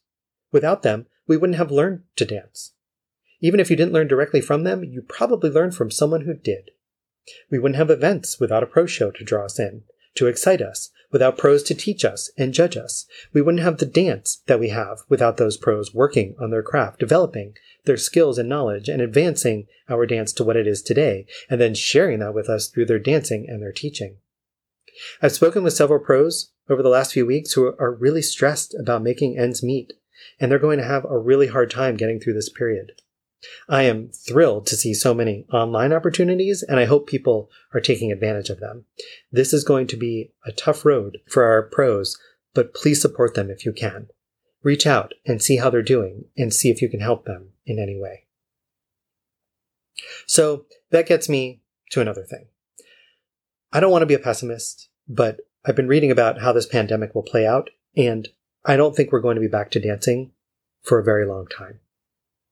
Without 0.51 0.83
them, 0.83 1.07
we 1.27 1.37
wouldn't 1.37 1.59
have 1.59 1.71
learned 1.71 2.05
to 2.17 2.25
dance. 2.25 2.73
Even 3.41 3.61
if 3.61 3.71
you 3.71 3.77
didn't 3.77 3.93
learn 3.93 4.09
directly 4.09 4.41
from 4.41 4.65
them, 4.65 4.83
you 4.83 5.03
probably 5.03 5.51
learned 5.51 5.75
from 5.75 5.91
someone 5.91 6.23
who 6.23 6.35
did. 6.35 6.71
We 7.51 7.59
wouldn't 7.59 7.79
have 7.79 7.91
events 7.91 8.39
without 8.41 8.63
a 8.63 8.67
pro 8.67 8.87
show 8.87 9.11
to 9.11 9.25
draw 9.25 9.45
us 9.45 9.59
in, 9.59 9.83
to 10.17 10.27
excite 10.27 10.63
us, 10.63 10.91
without 11.11 11.39
pros 11.39 11.63
to 11.65 11.75
teach 11.75 12.05
us 12.05 12.31
and 12.37 12.53
judge 12.53 12.77
us. 12.77 13.07
We 13.33 13.41
wouldn't 13.41 13.63
have 13.63 13.79
the 13.79 13.87
dance 13.87 14.43
that 14.47 14.61
we 14.61 14.69
have 14.71 14.99
without 15.09 15.37
those 15.37 15.57
pros 15.57 15.95
working 15.95 16.37
on 16.41 16.51
their 16.51 16.63
craft, 16.63 17.01
developing 17.01 17.55
their 17.85 17.97
skills 17.97 18.39
and 18.39 18.49
knowledge, 18.49 18.89
and 18.89 19.01
advancing 19.01 19.67
our 19.89 20.05
dance 20.07 20.33
to 20.35 20.45
what 20.45 20.57
it 20.57 20.67
is 20.67 20.83
today, 20.83 21.27
and 21.49 21.61
then 21.61 21.75
sharing 21.75 22.19
that 22.19 22.35
with 22.35 22.49
us 22.49 22.69
through 22.69 22.87
their 22.87 22.99
dancing 22.99 23.47
and 23.49 23.63
their 23.63 23.73
teaching. 23.73 24.19
I've 25.23 25.33
spoken 25.33 25.63
with 25.63 25.75
several 25.75 26.01
pros 26.01 26.53
over 26.69 26.83
the 26.83 26.89
last 26.89 27.13
few 27.13 27.25
weeks 27.25 27.53
who 27.53 27.75
are 27.79 27.95
really 27.95 28.23
stressed 28.23 28.75
about 28.79 29.03
making 29.03 29.39
ends 29.39 29.63
meet, 29.63 29.93
and 30.39 30.51
they're 30.51 30.59
going 30.59 30.79
to 30.79 30.85
have 30.85 31.05
a 31.05 31.19
really 31.19 31.47
hard 31.47 31.71
time 31.71 31.97
getting 31.97 32.21
through 32.21 32.35
this 32.35 32.51
period. 32.51 32.93
I 33.69 33.85
am 33.85 34.09
thrilled 34.09 34.67
to 34.67 34.77
see 34.77 34.95
so 34.95 35.15
many 35.15 35.45
online 35.53 35.93
opportunities, 35.93 36.63
and 36.63 36.81
I 36.81 36.87
hope 36.87 37.07
people 37.07 37.51
are 37.73 37.81
taking 37.81 38.11
advantage 38.11 38.51
of 38.51 38.61
them. 38.61 38.85
This 39.31 39.53
is 39.53 39.63
going 39.65 39.87
to 39.89 39.97
be 39.97 40.33
a 40.45 40.53
tough 40.53 40.85
road 40.85 41.19
for 41.29 41.45
our 41.45 41.63
pros, 41.63 42.19
but 42.55 42.75
please 42.75 43.01
support 43.01 43.35
them 43.35 43.51
if 43.51 43.65
you 43.65 43.73
can. 43.73 44.09
Reach 44.63 44.87
out 44.87 45.15
and 45.25 45.41
see 45.41 45.57
how 45.57 45.71
they're 45.71 45.83
doing 45.83 46.25
and 46.37 46.53
see 46.53 46.71
if 46.71 46.83
you 46.83 46.89
can 46.89 47.01
help 47.01 47.25
them 47.25 47.51
in 47.65 47.79
any 47.79 47.99
way. 47.99 48.25
So 50.27 50.67
that 50.91 51.07
gets 51.07 51.29
me 51.29 51.61
to 51.91 52.01
another 52.01 52.25
thing. 52.25 52.47
I 53.73 53.81
don't 53.81 53.93
want 53.93 54.03
to 54.03 54.07
be 54.07 54.15
a 54.15 54.19
pessimist, 54.19 54.89
but 55.09 55.41
I've 55.65 55.77
been 55.77 55.89
reading 55.89 56.11
about 56.11 56.41
how 56.41 56.53
this 56.53 56.67
pandemic 56.67 57.15
will 57.15 57.23
play 57.23 57.47
out, 57.47 57.71
and 57.97 58.29
I 58.65 58.77
don't 58.77 58.97
think 58.97 59.13
we're 59.13 59.21
going 59.21 59.37
to 59.37 59.41
be 59.41 59.49
back 59.49 59.71
to 59.73 59.81
dancing 59.81 60.33
for 60.83 60.99
a 60.99 61.05
very 61.05 61.27
long 61.27 61.47
time. 61.47 61.81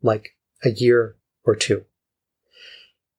Like 0.03 0.36
a 0.64 0.71
year 0.71 1.16
or 1.45 1.55
two. 1.55 1.85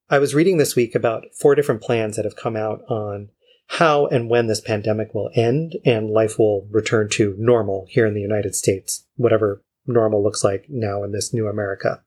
I 0.09 0.19
was 0.19 0.33
reading 0.33 0.57
this 0.57 0.75
week 0.75 0.95
about 0.95 1.25
four 1.39 1.53
different 1.55 1.81
plans 1.81 2.15
that 2.15 2.25
have 2.25 2.35
come 2.35 2.55
out 2.55 2.81
on 2.89 3.29
how 3.67 4.07
and 4.07 4.29
when 4.29 4.47
this 4.47 4.61
pandemic 4.61 5.13
will 5.13 5.29
end 5.35 5.75
and 5.85 6.09
life 6.09 6.39
will 6.39 6.67
return 6.71 7.09
to 7.09 7.35
normal 7.37 7.85
here 7.89 8.05
in 8.05 8.13
the 8.13 8.21
United 8.21 8.55
States, 8.55 9.05
whatever 9.15 9.61
normal 9.85 10.23
looks 10.23 10.43
like 10.43 10.65
now 10.69 11.03
in 11.03 11.11
this 11.11 11.33
new 11.33 11.47
America. 11.47 12.01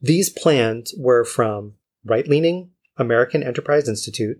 These 0.00 0.30
plans 0.30 0.94
were 0.96 1.24
from 1.24 1.74
right 2.04 2.28
leaning 2.28 2.70
American 2.96 3.42
Enterprise 3.42 3.88
Institute, 3.88 4.38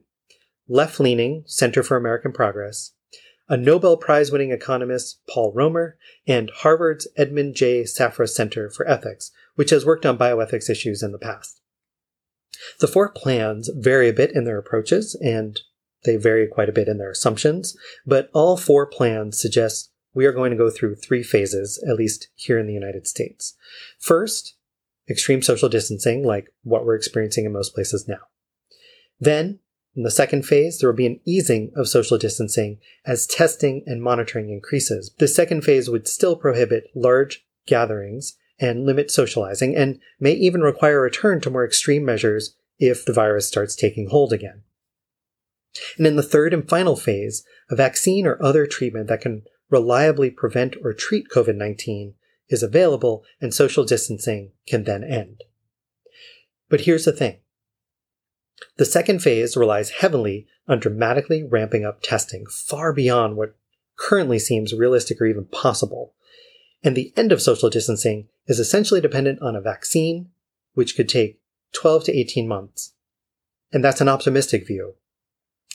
left 0.68 1.01
leaning 1.01 1.42
Center 1.47 1.83
for 1.83 1.97
American 1.97 2.33
Progress, 2.33 2.92
a 3.48 3.56
Nobel 3.56 3.96
Prize 3.96 4.30
winning 4.30 4.50
economist, 4.50 5.20
Paul 5.28 5.52
Romer, 5.52 5.96
and 6.26 6.50
Harvard's 6.50 7.08
Edmund 7.16 7.54
J. 7.54 7.82
Safra 7.82 8.28
Center 8.28 8.68
for 8.70 8.87
Ethics, 8.87 9.30
which 9.54 9.70
has 9.70 9.87
worked 9.87 10.04
on 10.04 10.18
bioethics 10.18 10.68
issues 10.68 11.02
in 11.02 11.12
the 11.12 11.18
past. 11.18 11.61
The 12.80 12.88
four 12.88 13.08
plans 13.11 13.70
vary 13.74 14.08
a 14.08 14.12
bit 14.12 14.32
in 14.32 14.44
their 14.44 14.58
approaches 14.58 15.14
and 15.22 15.61
they 16.04 16.16
vary 16.16 16.46
quite 16.46 16.68
a 16.68 16.72
bit 16.72 16.88
in 16.88 16.98
their 16.98 17.11
assumptions, 17.11 17.76
but 18.06 18.30
all 18.32 18.56
four 18.56 18.87
plans 18.87 19.40
suggest 19.40 19.90
we 20.14 20.26
are 20.26 20.32
going 20.32 20.50
to 20.50 20.56
go 20.56 20.70
through 20.70 20.96
three 20.96 21.22
phases, 21.22 21.82
at 21.88 21.96
least 21.96 22.28
here 22.34 22.58
in 22.58 22.66
the 22.66 22.74
United 22.74 23.06
States. 23.06 23.54
First, 23.98 24.56
extreme 25.08 25.42
social 25.42 25.68
distancing, 25.68 26.24
like 26.24 26.52
what 26.62 26.84
we're 26.84 26.94
experiencing 26.94 27.44
in 27.44 27.52
most 27.52 27.74
places 27.74 28.06
now. 28.06 28.20
Then, 29.20 29.61
in 29.98 30.04
the 30.04 30.12
second 30.12 30.46
phase, 30.46 30.78
there 30.78 30.88
will 30.88 30.96
be 30.96 31.06
an 31.06 31.18
easing 31.24 31.72
of 31.74 31.88
social 31.88 32.18
distancing 32.18 32.78
as 33.04 33.26
testing 33.26 33.82
and 33.84 34.00
monitoring 34.00 34.48
increases. 34.48 35.11
The 35.18 35.26
second 35.26 35.62
phase 35.62 35.90
would 35.90 36.06
still 36.06 36.37
prohibit 36.37 36.84
large 36.94 37.44
gatherings 37.66 38.37
and 38.61 38.87
limit 38.87 39.11
socializing, 39.11 39.74
and 39.74 39.98
may 40.20 40.34
even 40.34 40.61
require 40.61 41.00
a 41.00 41.02
return 41.02 41.40
to 41.40 41.50
more 41.50 41.64
extreme 41.64 42.04
measures 42.04 42.54
if 42.78 43.04
the 43.04 43.12
virus 43.12 43.48
starts 43.48 43.74
taking 43.74 44.11
hold 44.11 44.32
again. 44.32 44.62
And 45.96 46.06
in 46.06 46.14
the 46.14 46.22
third 46.22 46.54
and 46.54 46.68
final 46.68 46.94
phase, 46.94 47.44
a 47.68 47.74
vaccine 47.74 48.24
or 48.24 48.40
other 48.40 48.66
treatment 48.66 49.08
that 49.08 49.20
can 49.20 49.42
reliably 49.68 50.30
prevent 50.30 50.76
or 50.80 50.92
treat 50.92 51.26
COVID 51.28 51.56
19 51.56 52.14
is 52.48 52.62
available 52.62 53.24
and 53.40 53.52
social 53.52 53.84
distancing 53.84 54.52
can 54.64 54.84
then 54.84 55.02
end. 55.02 55.42
But 56.68 56.82
here's 56.82 57.04
the 57.04 57.12
thing. 57.12 57.38
The 58.77 58.85
second 58.85 59.21
phase 59.21 59.57
relies 59.57 59.90
heavily 59.90 60.47
on 60.66 60.81
dramatically 60.81 61.42
ramping 61.42 61.85
up 61.85 62.01
testing 62.03 62.47
far 62.47 62.92
beyond 62.92 63.37
what 63.37 63.57
currently 63.99 64.38
seems 64.38 64.75
realistic 64.75 65.21
or 65.21 65.27
even 65.27 65.47
possible. 65.47 66.14
And 66.83 66.97
the 66.97 67.12
end 67.16 67.33
of 67.33 67.42
social 67.42 67.71
distancing 67.71 68.29
is 68.47 68.59
essentially 68.59 69.01
dependent 69.01 69.42
on 69.42 69.57
a 69.57 69.61
vaccine, 69.61 70.31
which 70.75 70.97
could 70.97 71.09
take 71.09 71.40
12 71.73 72.05
to 72.05 72.16
18 72.16 72.47
months. 72.47 72.94
And 73.73 73.85
that's 73.85 74.01
an 74.01 74.09
optimistic 74.09 74.66
view, 74.66 74.94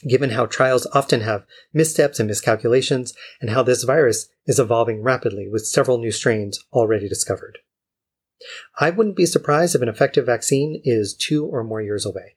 given 0.07 0.31
how 0.31 0.45
trials 0.45 0.87
often 0.93 1.21
have 1.21 1.45
missteps 1.73 2.19
and 2.19 2.27
miscalculations, 2.27 3.13
and 3.41 3.49
how 3.49 3.63
this 3.63 3.83
virus 3.83 4.29
is 4.45 4.59
evolving 4.59 5.03
rapidly 5.03 5.47
with 5.47 5.67
several 5.67 5.97
new 5.97 6.11
strains 6.11 6.59
already 6.71 7.07
discovered. 7.07 7.59
I 8.79 8.89
wouldn't 8.89 9.15
be 9.15 9.25
surprised 9.25 9.75
if 9.75 9.81
an 9.81 9.89
effective 9.89 10.25
vaccine 10.25 10.81
is 10.83 11.13
two 11.13 11.45
or 11.45 11.63
more 11.63 11.81
years 11.81 12.05
away. 12.05 12.35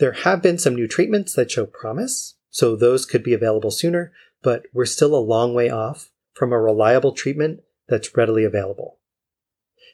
There 0.00 0.12
have 0.12 0.40
been 0.40 0.56
some 0.56 0.74
new 0.74 0.88
treatments 0.88 1.34
that 1.34 1.50
show 1.50 1.66
promise, 1.66 2.36
so 2.48 2.74
those 2.74 3.04
could 3.04 3.22
be 3.22 3.34
available 3.34 3.70
sooner, 3.70 4.12
but 4.42 4.62
we're 4.72 4.86
still 4.86 5.14
a 5.14 5.20
long 5.20 5.52
way 5.52 5.68
off 5.68 6.10
from 6.32 6.52
a 6.52 6.58
reliable 6.58 7.12
treatment 7.12 7.60
that's 7.86 8.16
readily 8.16 8.44
available. 8.44 8.98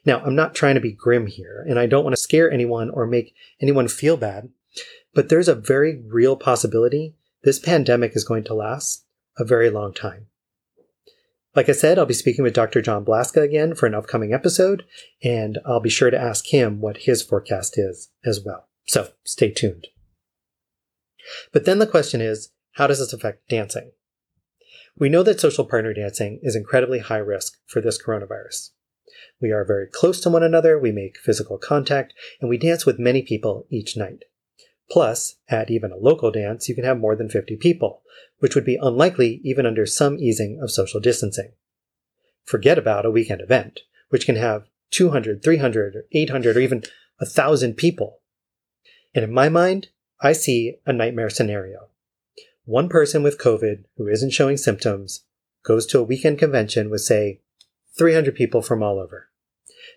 Now, 0.04 0.20
I'm 0.20 0.36
not 0.36 0.54
trying 0.54 0.76
to 0.76 0.80
be 0.80 0.92
grim 0.92 1.26
here, 1.26 1.64
and 1.68 1.76
I 1.76 1.86
don't 1.86 2.04
want 2.04 2.14
to 2.14 2.22
scare 2.22 2.48
anyone 2.48 2.88
or 2.88 3.04
make 3.04 3.34
anyone 3.60 3.88
feel 3.88 4.16
bad, 4.16 4.50
but 5.12 5.28
there's 5.28 5.48
a 5.48 5.56
very 5.56 6.00
real 6.06 6.36
possibility 6.36 7.16
this 7.42 7.58
pandemic 7.58 8.14
is 8.14 8.24
going 8.24 8.44
to 8.44 8.54
last 8.54 9.04
a 9.38 9.44
very 9.44 9.70
long 9.70 9.92
time. 9.92 10.26
Like 11.56 11.68
I 11.68 11.72
said, 11.72 11.98
I'll 11.98 12.06
be 12.06 12.14
speaking 12.14 12.44
with 12.44 12.54
Dr. 12.54 12.80
John 12.80 13.04
Blaska 13.04 13.42
again 13.42 13.74
for 13.74 13.86
an 13.86 13.94
upcoming 13.94 14.32
episode, 14.32 14.84
and 15.24 15.58
I'll 15.66 15.80
be 15.80 15.90
sure 15.90 16.10
to 16.10 16.20
ask 16.20 16.46
him 16.46 16.80
what 16.80 16.98
his 16.98 17.22
forecast 17.22 17.76
is 17.76 18.10
as 18.24 18.40
well. 18.44 18.68
So 18.86 19.08
stay 19.24 19.50
tuned. 19.50 19.88
But 21.52 21.64
then 21.64 21.78
the 21.78 21.86
question 21.86 22.20
is, 22.20 22.50
how 22.72 22.86
does 22.86 22.98
this 22.98 23.12
affect 23.12 23.48
dancing? 23.48 23.92
We 24.98 25.08
know 25.08 25.22
that 25.22 25.40
social 25.40 25.64
partner 25.64 25.92
dancing 25.92 26.40
is 26.42 26.56
incredibly 26.56 27.00
high 27.00 27.18
risk 27.18 27.54
for 27.66 27.80
this 27.80 28.02
coronavirus. 28.02 28.70
We 29.40 29.50
are 29.50 29.64
very 29.64 29.86
close 29.86 30.20
to 30.22 30.30
one 30.30 30.42
another, 30.42 30.78
we 30.78 30.92
make 30.92 31.18
physical 31.18 31.58
contact, 31.58 32.14
and 32.40 32.48
we 32.48 32.58
dance 32.58 32.86
with 32.86 32.98
many 32.98 33.22
people 33.22 33.66
each 33.70 33.96
night. 33.96 34.24
Plus, 34.90 35.36
at 35.48 35.70
even 35.70 35.92
a 35.92 35.96
local 35.96 36.30
dance, 36.30 36.68
you 36.68 36.74
can 36.74 36.84
have 36.84 36.98
more 36.98 37.16
than 37.16 37.28
50 37.28 37.56
people, 37.56 38.02
which 38.38 38.54
would 38.54 38.64
be 38.64 38.78
unlikely 38.80 39.40
even 39.42 39.66
under 39.66 39.84
some 39.84 40.18
easing 40.18 40.60
of 40.62 40.70
social 40.70 41.00
distancing. 41.00 41.52
Forget 42.44 42.78
about 42.78 43.04
a 43.04 43.10
weekend 43.10 43.40
event, 43.40 43.80
which 44.08 44.26
can 44.26 44.36
have 44.36 44.68
200, 44.92 45.42
300, 45.42 46.04
800, 46.12 46.56
or 46.56 46.60
even 46.60 46.82
1,000 47.18 47.74
people. 47.74 48.20
And 49.14 49.24
in 49.24 49.32
my 49.32 49.48
mind, 49.48 49.88
I 50.20 50.32
see 50.32 50.76
a 50.86 50.92
nightmare 50.92 51.30
scenario. 51.30 51.88
One 52.64 52.88
person 52.88 53.22
with 53.22 53.38
COVID 53.38 53.84
who 53.96 54.08
isn't 54.08 54.32
showing 54.32 54.56
symptoms 54.56 55.24
goes 55.64 55.86
to 55.86 55.98
a 55.98 56.04
weekend 56.04 56.38
convention 56.38 56.90
with, 56.90 57.02
say, 57.02 57.40
300 57.98 58.34
people 58.34 58.62
from 58.62 58.82
all 58.82 58.98
over. 58.98 59.28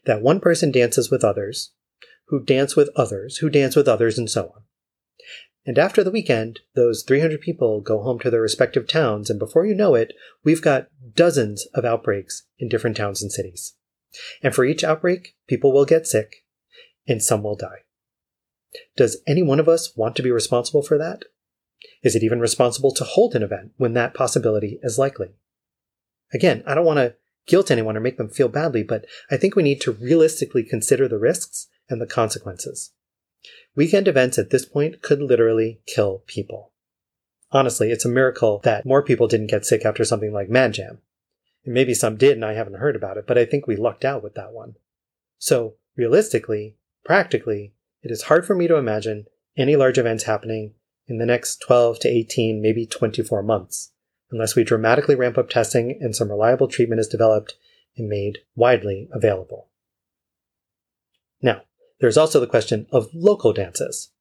That 0.05 0.21
one 0.21 0.39
person 0.39 0.71
dances 0.71 1.09
with 1.09 1.23
others, 1.23 1.71
who 2.27 2.43
dance 2.43 2.75
with 2.75 2.89
others, 2.95 3.37
who 3.37 3.49
dance 3.49 3.75
with 3.75 3.87
others, 3.87 4.17
and 4.17 4.29
so 4.29 4.53
on. 4.55 4.61
And 5.65 5.77
after 5.77 6.03
the 6.03 6.11
weekend, 6.11 6.61
those 6.75 7.03
300 7.03 7.41
people 7.41 7.81
go 7.81 8.01
home 8.01 8.19
to 8.19 8.29
their 8.29 8.41
respective 8.41 8.87
towns, 8.87 9.29
and 9.29 9.39
before 9.39 9.65
you 9.65 9.75
know 9.75 9.95
it, 9.95 10.13
we've 10.43 10.61
got 10.61 10.87
dozens 11.13 11.65
of 11.73 11.85
outbreaks 11.85 12.43
in 12.57 12.69
different 12.69 12.97
towns 12.97 13.21
and 13.21 13.31
cities. 13.31 13.75
And 14.41 14.55
for 14.55 14.65
each 14.65 14.83
outbreak, 14.83 15.35
people 15.47 15.71
will 15.71 15.85
get 15.85 16.07
sick, 16.07 16.45
and 17.07 17.21
some 17.21 17.43
will 17.43 17.55
die. 17.55 17.83
Does 18.95 19.17
any 19.27 19.41
one 19.41 19.59
of 19.59 19.69
us 19.69 19.95
want 19.95 20.15
to 20.15 20.23
be 20.23 20.31
responsible 20.31 20.81
for 20.81 20.97
that? 20.97 21.23
Is 22.03 22.15
it 22.15 22.23
even 22.23 22.39
responsible 22.39 22.91
to 22.93 23.03
hold 23.03 23.35
an 23.35 23.43
event 23.43 23.71
when 23.77 23.93
that 23.93 24.13
possibility 24.13 24.79
is 24.83 24.99
likely? 24.99 25.29
Again, 26.33 26.63
I 26.65 26.75
don't 26.75 26.85
want 26.85 26.97
to 26.97 27.15
guilt 27.47 27.71
anyone 27.71 27.97
or 27.97 28.01
make 28.01 28.17
them 28.17 28.29
feel 28.29 28.47
badly, 28.47 28.83
but 28.83 29.05
I 29.31 29.37
think 29.37 29.55
we 29.55 29.63
need 29.63 29.81
to 29.81 29.91
realistically 29.91 30.63
consider 30.63 31.07
the 31.07 31.17
risks 31.17 31.67
and 31.89 31.99
the 31.99 32.05
consequences. 32.05 32.91
Weekend 33.75 34.07
events 34.07 34.37
at 34.37 34.49
this 34.49 34.65
point 34.65 35.01
could 35.01 35.21
literally 35.21 35.81
kill 35.85 36.23
people. 36.27 36.71
Honestly, 37.51 37.91
it's 37.91 38.05
a 38.05 38.09
miracle 38.09 38.59
that 38.63 38.85
more 38.85 39.01
people 39.01 39.27
didn't 39.27 39.47
get 39.47 39.65
sick 39.65 39.85
after 39.85 40.03
something 40.05 40.31
like 40.31 40.49
Mad 40.49 40.73
Jam. 40.73 40.99
And 41.65 41.73
maybe 41.73 41.93
some 41.93 42.17
did 42.17 42.33
and 42.33 42.45
I 42.45 42.53
haven't 42.53 42.75
heard 42.75 42.95
about 42.95 43.17
it, 43.17 43.25
but 43.25 43.37
I 43.37 43.45
think 43.45 43.65
we 43.65 43.75
lucked 43.75 44.05
out 44.05 44.21
with 44.21 44.35
that 44.35 44.53
one. 44.53 44.75
So, 45.39 45.75
realistically, 45.95 46.75
practically, 47.03 47.73
it 48.01 48.11
is 48.11 48.23
hard 48.23 48.45
for 48.45 48.55
me 48.55 48.67
to 48.67 48.75
imagine 48.75 49.25
any 49.57 49.75
large 49.75 49.97
events 49.97 50.23
happening 50.23 50.73
in 51.07 51.17
the 51.17 51.25
next 51.25 51.57
12 51.65 51.99
to 51.99 52.07
18, 52.07 52.61
maybe 52.61 52.85
24 52.85 53.43
months, 53.43 53.91
unless 54.31 54.55
we 54.55 54.63
dramatically 54.63 55.15
ramp 55.15 55.37
up 55.37 55.49
testing 55.49 55.97
and 55.99 56.15
some 56.15 56.29
reliable 56.29 56.67
treatment 56.67 56.99
is 56.99 57.07
developed 57.07 57.55
and 57.97 58.07
made 58.07 58.39
widely 58.55 59.09
available. 59.11 59.69
Now, 61.41 61.63
there's 61.99 62.17
also 62.17 62.39
the 62.39 62.47
question 62.47 62.87
of 62.91 63.09
local 63.13 63.53
dances. 63.53 64.11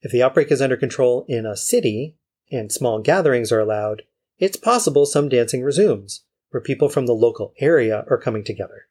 If 0.00 0.12
the 0.12 0.22
outbreak 0.22 0.50
is 0.50 0.62
under 0.62 0.76
control 0.76 1.24
in 1.28 1.46
a 1.46 1.56
city 1.56 2.16
and 2.50 2.72
small 2.72 3.00
gatherings 3.00 3.52
are 3.52 3.60
allowed, 3.60 4.02
it's 4.38 4.56
possible 4.56 5.06
some 5.06 5.28
dancing 5.28 5.62
resumes, 5.62 6.24
where 6.50 6.60
people 6.60 6.88
from 6.88 7.06
the 7.06 7.12
local 7.12 7.52
area 7.58 8.04
are 8.08 8.18
coming 8.18 8.44
together. 8.44 8.86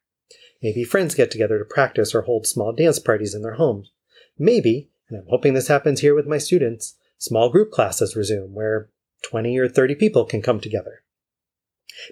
Maybe 0.62 0.84
friends 0.84 1.14
get 1.14 1.30
together 1.30 1.58
to 1.58 1.64
practice 1.64 2.14
or 2.14 2.22
hold 2.22 2.46
small 2.46 2.72
dance 2.72 2.98
parties 2.98 3.34
in 3.34 3.42
their 3.42 3.54
homes. 3.54 3.90
Maybe, 4.38 4.90
and 5.08 5.18
I'm 5.18 5.26
hoping 5.28 5.54
this 5.54 5.68
happens 5.68 6.00
here 6.00 6.14
with 6.14 6.26
my 6.26 6.38
students, 6.38 6.94
small 7.18 7.50
group 7.50 7.70
classes 7.70 8.14
resume 8.14 8.54
where 8.54 8.88
20 9.22 9.58
or 9.58 9.68
30 9.68 9.94
people 9.96 10.24
can 10.24 10.42
come 10.42 10.60
together. 10.60 11.02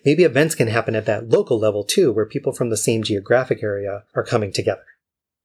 Maybe 0.05 0.25
events 0.25 0.55
can 0.55 0.69
happen 0.69 0.97
at 0.97 1.07
that 1.07 1.29
local 1.29 1.59
level 1.59 1.85
too, 1.85 2.13
where 2.13 2.27
people 2.27 2.53
from 2.53 2.71
the 2.71 2.77
same 2.77 3.03
geographic 3.03 3.63
area 3.63 4.05
are 4.15 4.25
coming 4.25 4.53
together. 4.53 4.85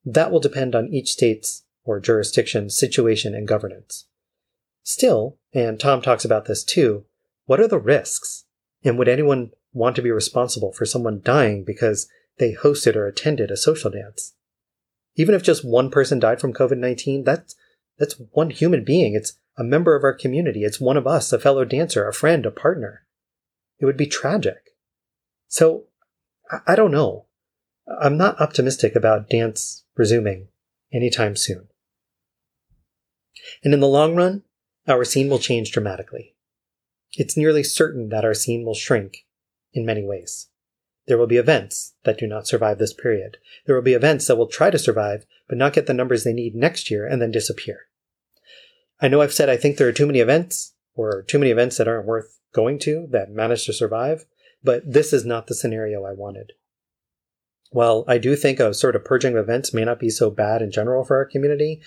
That 0.03 0.31
will 0.31 0.39
depend 0.39 0.73
on 0.73 0.87
each 0.87 1.11
state's 1.11 1.63
or 1.83 1.99
jurisdiction's 1.99 2.77
situation 2.77 3.35
and 3.35 3.47
governance. 3.47 4.05
Still, 4.83 5.37
and 5.53 5.79
Tom 5.79 6.01
talks 6.01 6.25
about 6.25 6.45
this 6.45 6.63
too, 6.63 7.05
what 7.45 7.59
are 7.59 7.67
the 7.67 7.79
risks? 7.79 8.45
And 8.83 8.97
would 8.97 9.07
anyone 9.07 9.51
want 9.73 9.95
to 9.95 10.01
be 10.01 10.11
responsible 10.11 10.73
for 10.73 10.85
someone 10.85 11.21
dying 11.23 11.63
because 11.63 12.07
they 12.39 12.55
hosted 12.55 12.95
or 12.95 13.05
attended 13.05 13.51
a 13.51 13.57
social 13.57 13.91
dance? 13.91 14.33
Even 15.15 15.35
if 15.35 15.43
just 15.43 15.65
one 15.65 15.89
person 15.89 16.19
died 16.19 16.39
from 16.39 16.53
COVID 16.53 16.77
19, 16.77 17.23
that's, 17.23 17.55
that's 17.97 18.19
one 18.31 18.49
human 18.49 18.83
being. 18.83 19.13
It's 19.15 19.33
a 19.57 19.63
member 19.63 19.95
of 19.95 20.03
our 20.03 20.13
community. 20.13 20.63
It's 20.63 20.79
one 20.79 20.97
of 20.97 21.07
us, 21.07 21.33
a 21.33 21.39
fellow 21.39 21.65
dancer, 21.65 22.07
a 22.07 22.13
friend, 22.13 22.45
a 22.45 22.51
partner. 22.51 23.05
It 23.79 23.85
would 23.85 23.97
be 23.97 24.07
tragic. 24.07 24.75
So, 25.47 25.85
I, 26.49 26.73
I 26.73 26.75
don't 26.75 26.91
know. 26.91 27.25
I'm 27.99 28.17
not 28.17 28.39
optimistic 28.39 28.95
about 28.95 29.29
dance 29.29 29.83
resuming 29.95 30.47
anytime 30.93 31.35
soon. 31.35 31.67
And 33.63 33.73
in 33.73 33.79
the 33.79 33.87
long 33.87 34.15
run, 34.15 34.43
our 34.87 35.03
scene 35.03 35.29
will 35.29 35.39
change 35.39 35.71
dramatically. 35.71 36.35
It's 37.13 37.37
nearly 37.37 37.63
certain 37.63 38.09
that 38.09 38.23
our 38.23 38.33
scene 38.33 38.65
will 38.65 38.73
shrink 38.73 39.25
in 39.73 39.85
many 39.85 40.03
ways. 40.03 40.47
There 41.11 41.17
will 41.17 41.27
be 41.27 41.35
events 41.35 41.95
that 42.05 42.17
do 42.17 42.25
not 42.25 42.47
survive 42.47 42.77
this 42.77 42.93
period. 42.93 43.35
There 43.65 43.75
will 43.75 43.81
be 43.81 43.91
events 43.91 44.27
that 44.27 44.37
will 44.37 44.47
try 44.47 44.69
to 44.69 44.79
survive, 44.79 45.25
but 45.49 45.57
not 45.57 45.73
get 45.73 45.85
the 45.85 45.93
numbers 45.93 46.23
they 46.23 46.31
need 46.31 46.55
next 46.55 46.89
year 46.89 47.05
and 47.05 47.21
then 47.21 47.31
disappear. 47.31 47.87
I 49.01 49.09
know 49.09 49.19
I've 49.19 49.33
said 49.33 49.49
I 49.49 49.57
think 49.57 49.75
there 49.75 49.89
are 49.89 49.91
too 49.91 50.05
many 50.05 50.19
events, 50.21 50.73
or 50.95 51.23
too 51.23 51.37
many 51.37 51.51
events 51.51 51.75
that 51.75 51.87
aren't 51.89 52.05
worth 52.05 52.39
going 52.53 52.79
to 52.83 53.07
that 53.11 53.29
manage 53.29 53.65
to 53.65 53.73
survive, 53.73 54.25
but 54.63 54.89
this 54.89 55.11
is 55.11 55.25
not 55.25 55.47
the 55.47 55.53
scenario 55.53 56.05
I 56.05 56.13
wanted. 56.13 56.53
While 57.71 58.05
I 58.07 58.17
do 58.17 58.37
think 58.37 58.61
a 58.61 58.73
sort 58.73 58.95
of 58.95 59.03
purging 59.03 59.33
of 59.33 59.43
events 59.43 59.73
may 59.73 59.83
not 59.83 59.99
be 59.99 60.09
so 60.09 60.29
bad 60.29 60.61
in 60.61 60.71
general 60.71 61.03
for 61.03 61.17
our 61.17 61.25
community, 61.25 61.81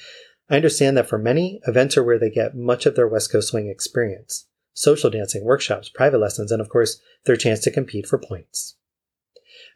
I 0.51 0.57
understand 0.57 0.99
that 0.99 1.09
for 1.09 1.17
many, 1.17 1.63
events 1.67 1.97
are 1.97 2.05
where 2.05 2.19
they 2.19 2.29
get 2.29 2.55
much 2.55 2.85
of 2.85 2.95
their 2.95 3.09
West 3.09 3.33
Coast 3.33 3.49
swing 3.49 3.69
experience 3.69 4.49
social 4.75 5.09
dancing, 5.09 5.45
workshops, 5.45 5.89
private 5.89 6.19
lessons, 6.19 6.53
and 6.53 6.61
of 6.61 6.69
course, 6.69 7.01
their 7.25 7.37
chance 7.37 7.61
to 7.61 7.71
compete 7.71 8.07
for 8.07 8.19
points. 8.19 8.77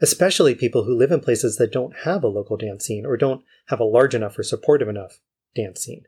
Especially 0.00 0.54
people 0.54 0.84
who 0.84 0.96
live 0.96 1.10
in 1.10 1.20
places 1.20 1.56
that 1.56 1.72
don't 1.72 1.96
have 2.04 2.22
a 2.22 2.28
local 2.28 2.56
dance 2.56 2.84
scene 2.84 3.04
or 3.04 3.16
don't 3.16 3.42
have 3.66 3.80
a 3.80 3.84
large 3.84 4.14
enough 4.14 4.38
or 4.38 4.42
supportive 4.42 4.88
enough 4.88 5.20
dance 5.54 5.80
scene. 5.80 6.04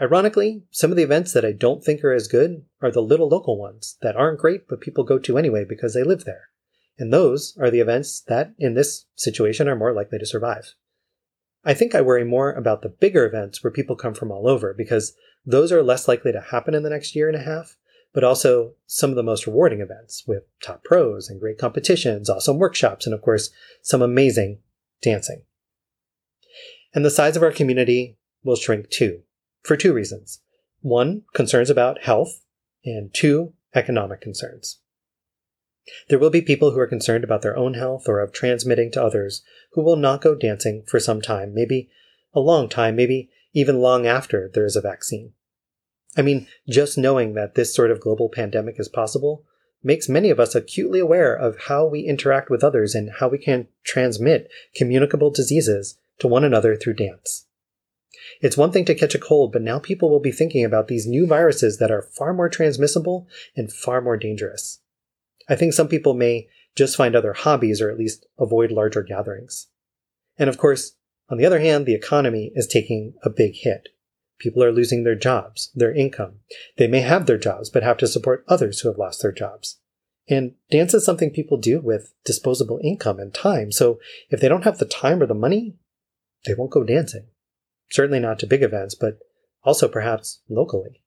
Ironically, 0.00 0.62
some 0.70 0.90
of 0.90 0.96
the 0.96 1.02
events 1.02 1.32
that 1.32 1.44
I 1.44 1.52
don't 1.52 1.82
think 1.82 2.04
are 2.04 2.12
as 2.12 2.28
good 2.28 2.64
are 2.80 2.92
the 2.92 3.00
little 3.00 3.28
local 3.28 3.58
ones 3.58 3.96
that 4.00 4.14
aren't 4.14 4.38
great, 4.38 4.68
but 4.68 4.80
people 4.80 5.02
go 5.02 5.18
to 5.18 5.38
anyway 5.38 5.64
because 5.64 5.94
they 5.94 6.04
live 6.04 6.24
there. 6.24 6.48
And 6.98 7.12
those 7.12 7.56
are 7.60 7.70
the 7.70 7.80
events 7.80 8.20
that, 8.28 8.54
in 8.58 8.74
this 8.74 9.06
situation, 9.16 9.68
are 9.68 9.76
more 9.76 9.92
likely 9.92 10.18
to 10.18 10.26
survive. 10.26 10.74
I 11.64 11.74
think 11.74 11.94
I 11.94 12.00
worry 12.00 12.24
more 12.24 12.52
about 12.52 12.82
the 12.82 12.88
bigger 12.88 13.26
events 13.26 13.62
where 13.62 13.72
people 13.72 13.96
come 13.96 14.14
from 14.14 14.30
all 14.30 14.48
over 14.48 14.72
because 14.72 15.14
those 15.44 15.72
are 15.72 15.82
less 15.82 16.06
likely 16.06 16.32
to 16.32 16.40
happen 16.40 16.74
in 16.74 16.82
the 16.82 16.90
next 16.90 17.16
year 17.16 17.28
and 17.28 17.36
a 17.36 17.42
half, 17.42 17.76
but 18.12 18.24
also 18.24 18.72
some 18.86 19.10
of 19.10 19.16
the 19.16 19.22
most 19.22 19.46
rewarding 19.46 19.80
events 19.80 20.24
with 20.26 20.44
top 20.62 20.82
pros 20.84 21.28
and 21.28 21.40
great 21.40 21.58
competitions, 21.58 22.30
awesome 22.30 22.58
workshops, 22.58 23.06
and 23.06 23.14
of 23.14 23.22
course, 23.22 23.50
some 23.82 24.02
amazing 24.02 24.58
dancing. 25.02 25.42
And 26.94 27.04
the 27.04 27.10
size 27.10 27.36
of 27.36 27.42
our 27.42 27.52
community 27.52 28.16
will 28.42 28.56
shrink 28.56 28.88
too, 28.90 29.22
for 29.62 29.76
two 29.76 29.92
reasons. 29.92 30.40
One, 30.80 31.22
concerns 31.34 31.70
about 31.70 32.02
health, 32.02 32.40
and 32.84 33.12
two, 33.12 33.52
economic 33.74 34.20
concerns. 34.20 34.80
There 36.08 36.18
will 36.18 36.30
be 36.30 36.42
people 36.42 36.72
who 36.72 36.78
are 36.80 36.86
concerned 36.86 37.24
about 37.24 37.42
their 37.42 37.56
own 37.56 37.74
health 37.74 38.08
or 38.08 38.20
of 38.20 38.32
transmitting 38.32 38.90
to 38.92 39.02
others 39.02 39.42
who 39.72 39.82
will 39.82 39.96
not 39.96 40.20
go 40.20 40.34
dancing 40.34 40.84
for 40.86 41.00
some 41.00 41.20
time, 41.20 41.54
maybe 41.54 41.88
a 42.34 42.40
long 42.40 42.68
time, 42.68 42.96
maybe 42.96 43.30
even 43.54 43.80
long 43.80 44.06
after 44.06 44.50
there 44.52 44.66
is 44.66 44.76
a 44.76 44.80
vaccine. 44.80 45.32
I 46.16 46.22
mean, 46.22 46.46
just 46.68 46.98
knowing 46.98 47.34
that 47.34 47.54
this 47.54 47.74
sort 47.74 47.90
of 47.90 48.00
global 48.00 48.28
pandemic 48.28 48.76
is 48.78 48.88
possible 48.88 49.44
makes 49.82 50.08
many 50.08 50.30
of 50.30 50.40
us 50.40 50.54
acutely 50.54 50.98
aware 50.98 51.34
of 51.34 51.58
how 51.68 51.86
we 51.86 52.00
interact 52.00 52.50
with 52.50 52.64
others 52.64 52.94
and 52.94 53.10
how 53.20 53.28
we 53.28 53.38
can 53.38 53.68
transmit 53.84 54.50
communicable 54.74 55.30
diseases 55.30 55.98
to 56.18 56.26
one 56.26 56.44
another 56.44 56.76
through 56.76 56.94
dance. 56.94 57.46
It's 58.40 58.56
one 58.56 58.72
thing 58.72 58.84
to 58.86 58.94
catch 58.94 59.14
a 59.14 59.18
cold, 59.18 59.52
but 59.52 59.62
now 59.62 59.78
people 59.78 60.10
will 60.10 60.20
be 60.20 60.32
thinking 60.32 60.64
about 60.64 60.88
these 60.88 61.06
new 61.06 61.26
viruses 61.26 61.78
that 61.78 61.90
are 61.90 62.02
far 62.02 62.34
more 62.34 62.48
transmissible 62.48 63.28
and 63.56 63.72
far 63.72 64.00
more 64.00 64.16
dangerous. 64.16 64.80
I 65.48 65.56
think 65.56 65.72
some 65.72 65.88
people 65.88 66.14
may 66.14 66.48
just 66.74 66.96
find 66.96 67.14
other 67.14 67.32
hobbies 67.32 67.80
or 67.80 67.90
at 67.90 67.98
least 67.98 68.26
avoid 68.38 68.70
larger 68.70 69.02
gatherings. 69.02 69.68
And 70.38 70.48
of 70.48 70.58
course, 70.58 70.92
on 71.28 71.38
the 71.38 71.46
other 71.46 71.60
hand, 71.60 71.86
the 71.86 71.94
economy 71.94 72.52
is 72.54 72.66
taking 72.66 73.14
a 73.22 73.30
big 73.30 73.54
hit. 73.54 73.88
People 74.38 74.62
are 74.62 74.72
losing 74.72 75.04
their 75.04 75.16
jobs, 75.16 75.70
their 75.74 75.92
income. 75.92 76.36
They 76.76 76.86
may 76.86 77.00
have 77.00 77.26
their 77.26 77.38
jobs, 77.38 77.70
but 77.70 77.82
have 77.82 77.98
to 77.98 78.06
support 78.06 78.44
others 78.48 78.80
who 78.80 78.88
have 78.88 78.98
lost 78.98 79.22
their 79.22 79.32
jobs. 79.32 79.78
And 80.28 80.54
dance 80.70 80.94
is 80.94 81.04
something 81.04 81.30
people 81.30 81.56
do 81.56 81.80
with 81.80 82.12
disposable 82.24 82.78
income 82.84 83.18
and 83.18 83.32
time. 83.32 83.72
So 83.72 83.98
if 84.30 84.40
they 84.40 84.48
don't 84.48 84.64
have 84.64 84.78
the 84.78 84.84
time 84.84 85.22
or 85.22 85.26
the 85.26 85.34
money, 85.34 85.76
they 86.46 86.54
won't 86.54 86.70
go 86.70 86.84
dancing. 86.84 87.26
Certainly 87.90 88.20
not 88.20 88.38
to 88.40 88.46
big 88.46 88.62
events, 88.62 88.94
but 88.94 89.18
also 89.64 89.88
perhaps 89.88 90.40
locally. 90.48 91.00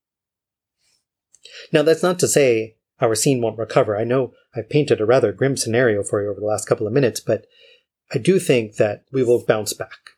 Now, 1.71 1.83
that's 1.83 2.03
not 2.03 2.19
to 2.19 2.27
say 2.27 2.77
our 2.99 3.15
scene 3.15 3.41
won't 3.41 3.57
recover. 3.57 3.97
I 3.97 4.03
know 4.03 4.33
I've 4.55 4.69
painted 4.69 4.99
a 4.99 5.05
rather 5.05 5.31
grim 5.31 5.57
scenario 5.57 6.03
for 6.03 6.21
you 6.21 6.29
over 6.29 6.39
the 6.39 6.45
last 6.45 6.67
couple 6.67 6.87
of 6.87 6.93
minutes, 6.93 7.19
but 7.19 7.45
I 8.13 8.17
do 8.17 8.39
think 8.39 8.75
that 8.75 9.05
we 9.11 9.23
will 9.23 9.45
bounce 9.45 9.73
back. 9.73 10.11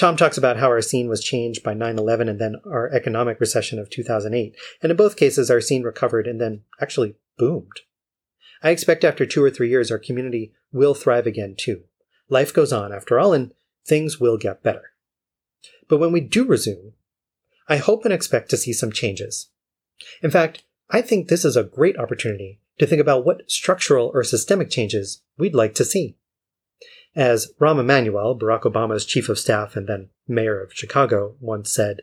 Tom 0.00 0.16
talks 0.16 0.38
about 0.38 0.56
how 0.56 0.68
our 0.68 0.80
scene 0.80 1.10
was 1.10 1.22
changed 1.22 1.62
by 1.62 1.74
9 1.74 1.98
11 1.98 2.26
and 2.26 2.38
then 2.38 2.56
our 2.64 2.88
economic 2.88 3.38
recession 3.38 3.78
of 3.78 3.90
2008. 3.90 4.56
And 4.82 4.90
in 4.90 4.96
both 4.96 5.14
cases, 5.14 5.50
our 5.50 5.60
scene 5.60 5.82
recovered 5.82 6.26
and 6.26 6.40
then 6.40 6.62
actually 6.80 7.16
boomed. 7.36 7.80
I 8.62 8.70
expect 8.70 9.04
after 9.04 9.26
two 9.26 9.44
or 9.44 9.50
three 9.50 9.68
years, 9.68 9.90
our 9.90 9.98
community 9.98 10.54
will 10.72 10.94
thrive 10.94 11.26
again 11.26 11.54
too. 11.54 11.82
Life 12.30 12.54
goes 12.54 12.72
on 12.72 12.94
after 12.94 13.20
all, 13.20 13.34
and 13.34 13.52
things 13.86 14.18
will 14.18 14.38
get 14.38 14.62
better. 14.62 14.92
But 15.86 15.98
when 15.98 16.12
we 16.12 16.22
do 16.22 16.46
resume, 16.46 16.94
I 17.68 17.76
hope 17.76 18.06
and 18.06 18.14
expect 18.14 18.48
to 18.50 18.56
see 18.56 18.72
some 18.72 18.92
changes. 18.92 19.50
In 20.22 20.30
fact, 20.30 20.64
I 20.88 21.02
think 21.02 21.28
this 21.28 21.44
is 21.44 21.58
a 21.58 21.62
great 21.62 21.98
opportunity 21.98 22.58
to 22.78 22.86
think 22.86 23.02
about 23.02 23.26
what 23.26 23.50
structural 23.50 24.10
or 24.14 24.24
systemic 24.24 24.70
changes 24.70 25.20
we'd 25.36 25.54
like 25.54 25.74
to 25.74 25.84
see. 25.84 26.16
As 27.16 27.52
Rahm 27.60 27.80
Emanuel, 27.80 28.38
Barack 28.38 28.62
Obama's 28.62 29.04
chief 29.04 29.28
of 29.28 29.38
staff 29.38 29.74
and 29.74 29.88
then 29.88 30.10
mayor 30.28 30.62
of 30.62 30.72
Chicago, 30.72 31.36
once 31.40 31.72
said, 31.72 32.00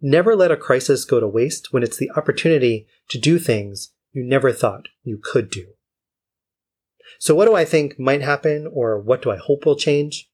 Never 0.00 0.34
let 0.34 0.50
a 0.50 0.56
crisis 0.56 1.04
go 1.04 1.20
to 1.20 1.28
waste 1.28 1.72
when 1.72 1.82
it's 1.82 1.98
the 1.98 2.10
opportunity 2.16 2.86
to 3.10 3.18
do 3.18 3.38
things 3.38 3.92
you 4.12 4.24
never 4.24 4.52
thought 4.52 4.88
you 5.02 5.20
could 5.22 5.50
do. 5.50 5.74
So, 7.18 7.34
what 7.34 7.44
do 7.46 7.54
I 7.54 7.64
think 7.64 7.98
might 7.98 8.22
happen, 8.22 8.66
or 8.72 8.98
what 8.98 9.22
do 9.22 9.30
I 9.30 9.36
hope 9.36 9.66
will 9.66 9.76
change? 9.76 10.30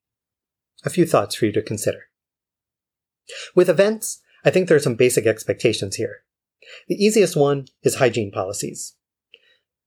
A 0.84 0.90
few 0.90 1.04
thoughts 1.04 1.34
for 1.34 1.46
you 1.46 1.52
to 1.52 1.62
consider. 1.62 2.04
With 3.54 3.68
events, 3.68 4.20
I 4.44 4.50
think 4.50 4.68
there 4.68 4.76
are 4.76 4.80
some 4.80 4.94
basic 4.94 5.26
expectations 5.26 5.96
here. 5.96 6.22
The 6.88 6.94
easiest 6.94 7.36
one 7.36 7.66
is 7.82 7.96
hygiene 7.96 8.30
policies. 8.30 8.94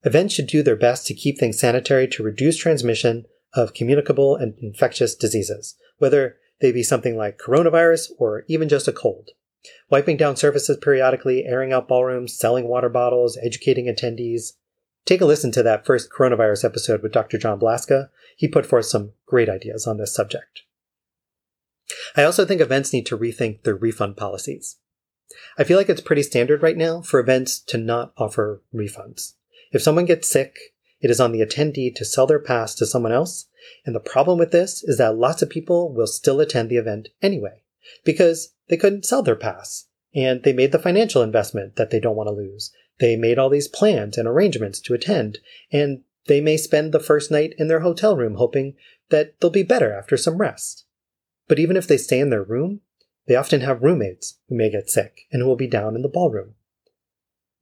Events 0.02 0.34
should 0.34 0.46
do 0.46 0.62
their 0.62 0.76
best 0.76 1.06
to 1.06 1.14
keep 1.14 1.38
things 1.38 1.58
sanitary 1.58 2.06
to 2.08 2.22
reduce 2.22 2.56
transmission 2.56 3.24
of 3.54 3.74
communicable 3.74 4.36
and 4.36 4.54
infectious 4.58 5.14
diseases, 5.14 5.76
whether 5.98 6.36
they 6.60 6.72
be 6.72 6.82
something 6.82 7.16
like 7.16 7.38
coronavirus 7.38 8.10
or 8.18 8.44
even 8.48 8.68
just 8.68 8.88
a 8.88 8.92
cold. 8.92 9.30
Wiping 9.90 10.16
down 10.16 10.36
surfaces 10.36 10.78
periodically, 10.80 11.44
airing 11.44 11.72
out 11.72 11.88
ballrooms, 11.88 12.36
selling 12.36 12.68
water 12.68 12.88
bottles, 12.88 13.38
educating 13.42 13.86
attendees. 13.86 14.52
Take 15.04 15.20
a 15.20 15.26
listen 15.26 15.52
to 15.52 15.62
that 15.62 15.84
first 15.84 16.10
coronavirus 16.10 16.64
episode 16.64 17.02
with 17.02 17.12
Dr. 17.12 17.38
John 17.38 17.58
Blaska. 17.58 18.08
He 18.36 18.48
put 18.48 18.66
forth 18.66 18.86
some 18.86 19.12
great 19.26 19.48
ideas 19.48 19.86
on 19.86 19.98
this 19.98 20.14
subject. 20.14 20.62
I 22.16 22.22
also 22.22 22.44
think 22.44 22.60
events 22.60 22.92
need 22.92 23.06
to 23.06 23.18
rethink 23.18 23.62
their 23.62 23.76
refund 23.76 24.16
policies. 24.16 24.76
I 25.58 25.64
feel 25.64 25.76
like 25.76 25.88
it's 25.88 26.00
pretty 26.00 26.22
standard 26.22 26.62
right 26.62 26.76
now 26.76 27.02
for 27.02 27.20
events 27.20 27.58
to 27.60 27.78
not 27.78 28.12
offer 28.16 28.62
refunds. 28.74 29.34
If 29.72 29.82
someone 29.82 30.04
gets 30.04 30.28
sick, 30.28 30.56
it 31.00 31.10
is 31.10 31.20
on 31.20 31.32
the 31.32 31.40
attendee 31.40 31.94
to 31.94 32.04
sell 32.04 32.26
their 32.26 32.38
pass 32.38 32.74
to 32.76 32.86
someone 32.86 33.12
else. 33.12 33.46
And 33.84 33.94
the 33.94 34.00
problem 34.00 34.38
with 34.38 34.52
this 34.52 34.82
is 34.84 34.98
that 34.98 35.16
lots 35.16 35.42
of 35.42 35.50
people 35.50 35.92
will 35.92 36.06
still 36.06 36.40
attend 36.40 36.68
the 36.68 36.76
event 36.76 37.08
anyway, 37.22 37.62
because 38.04 38.54
they 38.68 38.76
couldn't 38.76 39.06
sell 39.06 39.22
their 39.22 39.36
pass. 39.36 39.86
And 40.14 40.42
they 40.42 40.52
made 40.52 40.72
the 40.72 40.78
financial 40.78 41.22
investment 41.22 41.76
that 41.76 41.90
they 41.90 42.00
don't 42.00 42.16
want 42.16 42.28
to 42.28 42.32
lose. 42.32 42.72
They 42.98 43.16
made 43.16 43.38
all 43.38 43.48
these 43.48 43.68
plans 43.68 44.18
and 44.18 44.28
arrangements 44.28 44.80
to 44.80 44.94
attend, 44.94 45.38
and 45.72 46.02
they 46.26 46.40
may 46.40 46.56
spend 46.56 46.92
the 46.92 47.00
first 47.00 47.30
night 47.30 47.54
in 47.58 47.68
their 47.68 47.80
hotel 47.80 48.16
room 48.16 48.34
hoping 48.34 48.74
that 49.08 49.40
they'll 49.40 49.50
be 49.50 49.62
better 49.62 49.92
after 49.92 50.16
some 50.16 50.38
rest. 50.38 50.84
But 51.48 51.58
even 51.58 51.76
if 51.76 51.86
they 51.86 51.96
stay 51.96 52.20
in 52.20 52.30
their 52.30 52.42
room, 52.42 52.80
they 53.26 53.36
often 53.36 53.60
have 53.60 53.82
roommates 53.82 54.38
who 54.48 54.56
may 54.56 54.70
get 54.70 54.90
sick 54.90 55.22
and 55.32 55.40
who 55.42 55.48
will 55.48 55.56
be 55.56 55.66
down 55.66 55.94
in 55.94 56.02
the 56.02 56.08
ballroom. 56.08 56.54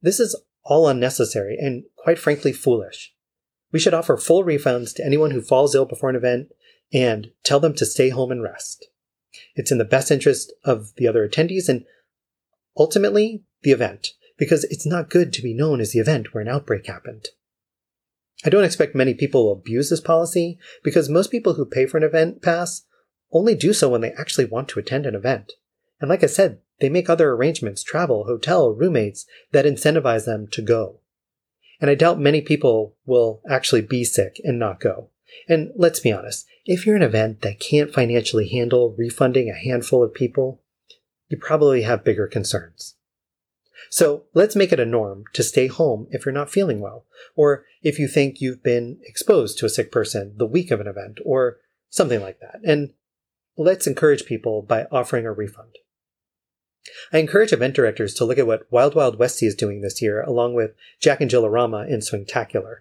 This 0.01 0.19
is 0.19 0.39
all 0.63 0.87
unnecessary 0.87 1.57
and 1.59 1.83
quite 1.95 2.19
frankly 2.19 2.53
foolish. 2.53 3.13
We 3.71 3.79
should 3.79 3.93
offer 3.93 4.17
full 4.17 4.43
refunds 4.43 4.93
to 4.95 5.05
anyone 5.05 5.31
who 5.31 5.41
falls 5.41 5.75
ill 5.75 5.85
before 5.85 6.09
an 6.09 6.15
event 6.15 6.51
and 6.91 7.31
tell 7.43 7.59
them 7.59 7.73
to 7.75 7.85
stay 7.85 8.09
home 8.09 8.31
and 8.31 8.41
rest. 8.41 8.87
It's 9.55 9.71
in 9.71 9.77
the 9.77 9.85
best 9.85 10.09
interest 10.09 10.53
of 10.63 10.93
the 10.97 11.07
other 11.07 11.27
attendees 11.27 11.69
and 11.69 11.85
ultimately 12.77 13.43
the 13.61 13.71
event, 13.71 14.09
because 14.37 14.63
it's 14.65 14.87
not 14.87 15.09
good 15.09 15.31
to 15.33 15.41
be 15.41 15.53
known 15.53 15.81
as 15.81 15.91
the 15.91 15.99
event 15.99 16.33
where 16.33 16.41
an 16.41 16.47
outbreak 16.47 16.87
happened. 16.87 17.27
I 18.45 18.49
don't 18.49 18.63
expect 18.63 18.95
many 18.95 19.13
people 19.13 19.45
will 19.45 19.53
abuse 19.53 19.89
this 19.89 20.01
policy 20.01 20.57
because 20.83 21.09
most 21.09 21.29
people 21.29 21.55
who 21.55 21.65
pay 21.65 21.85
for 21.85 21.97
an 21.97 22.03
event 22.03 22.41
pass 22.41 22.83
only 23.31 23.53
do 23.53 23.73
so 23.73 23.89
when 23.89 24.01
they 24.01 24.13
actually 24.13 24.45
want 24.45 24.69
to 24.69 24.79
attend 24.79 25.05
an 25.05 25.13
event. 25.13 25.53
And 25.99 26.09
like 26.09 26.23
I 26.23 26.27
said, 26.27 26.59
they 26.79 26.89
make 26.89 27.09
other 27.09 27.31
arrangements, 27.31 27.83
travel, 27.83 28.23
hotel, 28.23 28.71
roommates 28.71 29.25
that 29.51 29.65
incentivize 29.65 30.25
them 30.25 30.47
to 30.51 30.61
go. 30.61 31.01
And 31.79 31.89
I 31.89 31.95
doubt 31.95 32.19
many 32.19 32.41
people 32.41 32.95
will 33.05 33.41
actually 33.49 33.81
be 33.81 34.03
sick 34.03 34.41
and 34.43 34.59
not 34.59 34.79
go. 34.79 35.09
And 35.47 35.71
let's 35.75 35.99
be 35.99 36.11
honest, 36.11 36.45
if 36.65 36.85
you're 36.85 36.95
an 36.95 37.01
event 37.01 37.41
that 37.41 37.59
can't 37.59 37.93
financially 37.93 38.49
handle 38.49 38.95
refunding 38.97 39.49
a 39.49 39.53
handful 39.53 40.03
of 40.03 40.13
people, 40.13 40.61
you 41.29 41.37
probably 41.37 41.83
have 41.83 42.03
bigger 42.03 42.27
concerns. 42.27 42.95
So 43.89 44.23
let's 44.33 44.55
make 44.55 44.71
it 44.71 44.79
a 44.79 44.85
norm 44.85 45.23
to 45.33 45.43
stay 45.43 45.67
home 45.67 46.07
if 46.11 46.25
you're 46.25 46.33
not 46.33 46.49
feeling 46.49 46.79
well, 46.79 47.05
or 47.35 47.65
if 47.81 47.97
you 47.97 48.07
think 48.07 48.41
you've 48.41 48.61
been 48.61 48.99
exposed 49.03 49.57
to 49.59 49.65
a 49.65 49.69
sick 49.69 49.91
person 49.91 50.33
the 50.37 50.45
week 50.45 50.69
of 50.71 50.79
an 50.79 50.87
event, 50.87 51.19
or 51.23 51.57
something 51.89 52.21
like 52.21 52.39
that. 52.39 52.59
And 52.63 52.93
let's 53.57 53.87
encourage 53.87 54.25
people 54.25 54.61
by 54.61 54.85
offering 54.91 55.25
a 55.25 55.31
refund. 55.31 55.77
I 57.11 57.17
encourage 57.17 57.51
event 57.51 57.75
directors 57.75 58.13
to 58.15 58.25
look 58.25 58.37
at 58.37 58.47
what 58.47 58.71
Wild 58.71 58.95
Wild 58.95 59.17
Westie 59.17 59.47
is 59.47 59.55
doing 59.55 59.81
this 59.81 60.01
year, 60.01 60.21
along 60.21 60.53
with 60.53 60.75
Jack 60.99 61.21
and 61.21 61.29
Jill 61.29 61.45
O'Rama 61.45 61.85
in 61.87 61.99
Swingtacular. 61.99 62.79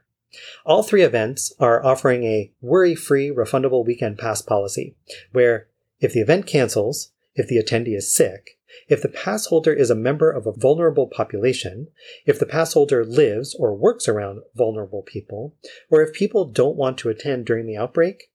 All 0.66 0.82
three 0.82 1.02
events 1.02 1.52
are 1.58 1.84
offering 1.84 2.24
a 2.24 2.52
worry-free 2.60 3.30
refundable 3.30 3.86
weekend 3.86 4.18
pass 4.18 4.42
policy, 4.42 4.94
where 5.32 5.68
if 6.00 6.12
the 6.12 6.20
event 6.20 6.46
cancels, 6.46 7.12
if 7.34 7.48
the 7.48 7.56
attendee 7.56 7.96
is 7.96 8.12
sick, 8.12 8.58
if 8.88 9.00
the 9.00 9.08
pass 9.08 9.46
holder 9.46 9.72
is 9.72 9.90
a 9.90 9.94
member 9.94 10.30
of 10.30 10.46
a 10.46 10.52
vulnerable 10.52 11.06
population, 11.06 11.88
if 12.26 12.38
the 12.38 12.46
pass 12.46 12.74
holder 12.74 13.04
lives 13.04 13.54
or 13.54 13.74
works 13.74 14.06
around 14.06 14.42
vulnerable 14.54 15.02
people, 15.02 15.54
or 15.90 16.02
if 16.02 16.12
people 16.12 16.44
don't 16.44 16.76
want 16.76 16.98
to 16.98 17.08
attend 17.08 17.46
during 17.46 17.66
the 17.66 17.76
outbreak, 17.76 18.30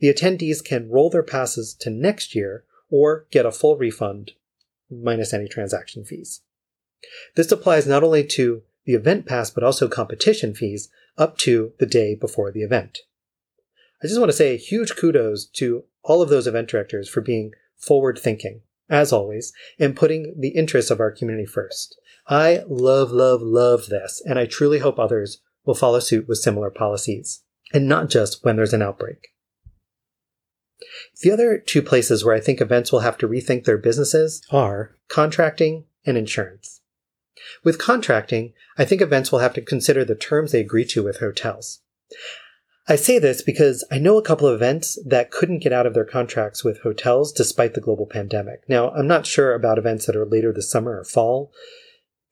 the 0.00 0.12
attendees 0.12 0.64
can 0.64 0.90
roll 0.90 1.10
their 1.10 1.22
passes 1.22 1.74
to 1.74 1.90
next 1.90 2.34
year 2.34 2.64
or 2.90 3.26
get 3.30 3.44
a 3.44 3.52
full 3.52 3.76
refund 3.76 4.32
minus 5.02 5.32
any 5.32 5.48
transaction 5.48 6.04
fees. 6.04 6.40
This 7.36 7.50
applies 7.52 7.86
not 7.86 8.02
only 8.02 8.24
to 8.24 8.62
the 8.84 8.94
event 8.94 9.26
pass, 9.26 9.50
but 9.50 9.64
also 9.64 9.88
competition 9.88 10.54
fees 10.54 10.88
up 11.16 11.38
to 11.38 11.72
the 11.78 11.86
day 11.86 12.14
before 12.14 12.50
the 12.50 12.62
event. 12.62 13.00
I 14.02 14.06
just 14.06 14.18
want 14.18 14.30
to 14.30 14.36
say 14.36 14.56
huge 14.56 14.96
kudos 14.96 15.46
to 15.54 15.84
all 16.02 16.20
of 16.20 16.28
those 16.28 16.46
event 16.46 16.68
directors 16.68 17.08
for 17.08 17.20
being 17.20 17.52
forward 17.76 18.18
thinking, 18.18 18.60
as 18.88 19.12
always, 19.12 19.52
and 19.78 19.96
putting 19.96 20.34
the 20.38 20.50
interests 20.50 20.90
of 20.90 21.00
our 21.00 21.10
community 21.10 21.46
first. 21.46 21.98
I 22.26 22.62
love, 22.68 23.10
love, 23.10 23.42
love 23.42 23.86
this, 23.86 24.22
and 24.24 24.38
I 24.38 24.46
truly 24.46 24.78
hope 24.78 24.98
others 24.98 25.40
will 25.64 25.74
follow 25.74 26.00
suit 26.00 26.28
with 26.28 26.38
similar 26.38 26.70
policies, 26.70 27.42
and 27.72 27.88
not 27.88 28.10
just 28.10 28.44
when 28.44 28.56
there's 28.56 28.74
an 28.74 28.82
outbreak. 28.82 29.28
The 31.22 31.30
other 31.30 31.58
two 31.58 31.82
places 31.82 32.24
where 32.24 32.34
I 32.34 32.40
think 32.40 32.60
events 32.60 32.92
will 32.92 33.00
have 33.00 33.18
to 33.18 33.28
rethink 33.28 33.64
their 33.64 33.78
businesses 33.78 34.42
are 34.50 34.96
contracting 35.08 35.84
and 36.04 36.16
insurance. 36.16 36.80
With 37.62 37.78
contracting, 37.78 38.52
I 38.76 38.84
think 38.84 39.00
events 39.00 39.30
will 39.30 39.38
have 39.40 39.54
to 39.54 39.62
consider 39.62 40.04
the 40.04 40.14
terms 40.14 40.52
they 40.52 40.60
agree 40.60 40.84
to 40.86 41.02
with 41.02 41.20
hotels. 41.20 41.80
I 42.86 42.96
say 42.96 43.18
this 43.18 43.40
because 43.40 43.82
I 43.90 43.98
know 43.98 44.18
a 44.18 44.22
couple 44.22 44.46
of 44.46 44.54
events 44.54 44.98
that 45.06 45.30
couldn't 45.30 45.62
get 45.62 45.72
out 45.72 45.86
of 45.86 45.94
their 45.94 46.04
contracts 46.04 46.62
with 46.62 46.82
hotels 46.82 47.32
despite 47.32 47.72
the 47.74 47.80
global 47.80 48.06
pandemic. 48.06 48.68
Now, 48.68 48.90
I'm 48.90 49.06
not 49.06 49.26
sure 49.26 49.54
about 49.54 49.78
events 49.78 50.04
that 50.06 50.16
are 50.16 50.26
later 50.26 50.52
this 50.52 50.70
summer 50.70 50.98
or 50.98 51.04
fall. 51.04 51.50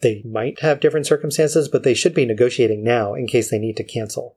They 0.03 0.23
might 0.25 0.61
have 0.61 0.81
different 0.81 1.07
circumstances, 1.07 1.69
but 1.69 1.85
they 1.85 1.95
should 1.95 2.13
be 2.13 2.27
negotiating 2.27 2.85
now 2.85 3.15
in 3.15 3.27
case 3.27 3.51
they 3.51 3.59
need 3.59 3.77
to 3.79 3.85
cancel. 3.85 4.37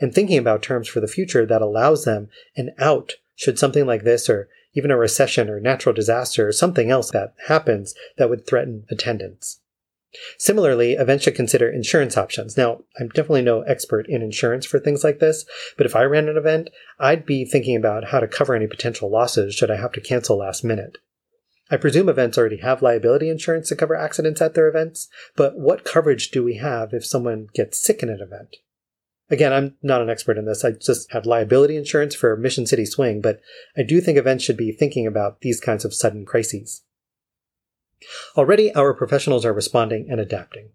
And 0.00 0.14
thinking 0.14 0.38
about 0.38 0.62
terms 0.62 0.88
for 0.88 1.00
the 1.00 1.08
future 1.08 1.44
that 1.46 1.62
allows 1.62 2.04
them 2.04 2.28
an 2.56 2.70
out 2.78 3.14
should 3.36 3.58
something 3.58 3.86
like 3.86 4.02
this 4.02 4.28
or 4.28 4.48
even 4.74 4.90
a 4.90 4.96
recession 4.96 5.48
or 5.48 5.60
natural 5.60 5.94
disaster 5.94 6.48
or 6.48 6.52
something 6.52 6.90
else 6.90 7.10
that 7.10 7.34
happens 7.46 7.94
that 8.18 8.28
would 8.28 8.46
threaten 8.46 8.84
attendance. 8.90 9.60
Similarly, 10.38 10.94
events 10.94 11.24
should 11.24 11.34
consider 11.34 11.68
insurance 11.68 12.16
options. 12.16 12.56
Now, 12.56 12.82
I'm 12.98 13.08
definitely 13.08 13.42
no 13.42 13.62
expert 13.62 14.06
in 14.08 14.22
insurance 14.22 14.64
for 14.64 14.78
things 14.78 15.04
like 15.04 15.18
this, 15.18 15.44
but 15.76 15.86
if 15.86 15.94
I 15.94 16.04
ran 16.04 16.28
an 16.28 16.36
event, 16.36 16.70
I'd 16.98 17.26
be 17.26 17.44
thinking 17.44 17.76
about 17.76 18.04
how 18.04 18.20
to 18.20 18.28
cover 18.28 18.54
any 18.54 18.66
potential 18.66 19.10
losses 19.10 19.54
should 19.54 19.70
I 19.70 19.76
have 19.76 19.92
to 19.92 20.00
cancel 20.00 20.38
last 20.38 20.64
minute. 20.64 20.98
I 21.70 21.76
presume 21.76 22.08
events 22.08 22.38
already 22.38 22.58
have 22.58 22.80
liability 22.80 23.28
insurance 23.28 23.68
to 23.68 23.76
cover 23.76 23.96
accidents 23.96 24.40
at 24.40 24.54
their 24.54 24.68
events, 24.68 25.08
but 25.34 25.58
what 25.58 25.84
coverage 25.84 26.30
do 26.30 26.44
we 26.44 26.56
have 26.56 26.94
if 26.94 27.04
someone 27.04 27.48
gets 27.54 27.82
sick 27.82 28.02
in 28.02 28.08
an 28.08 28.20
event? 28.20 28.56
Again, 29.28 29.52
I'm 29.52 29.74
not 29.82 30.02
an 30.02 30.10
expert 30.10 30.38
in 30.38 30.44
this. 30.44 30.64
I 30.64 30.72
just 30.72 31.10
had 31.10 31.26
liability 31.26 31.76
insurance 31.76 32.14
for 32.14 32.36
Mission 32.36 32.66
City 32.66 32.86
Swing, 32.86 33.20
but 33.20 33.40
I 33.76 33.82
do 33.82 34.00
think 34.00 34.16
events 34.16 34.44
should 34.44 34.56
be 34.56 34.70
thinking 34.70 35.06
about 35.06 35.40
these 35.40 35.60
kinds 35.60 35.84
of 35.84 35.94
sudden 35.94 36.24
crises. 36.24 36.82
Already, 38.36 38.72
our 38.74 38.94
professionals 38.94 39.44
are 39.44 39.52
responding 39.52 40.08
and 40.10 40.20
adapting. 40.20 40.68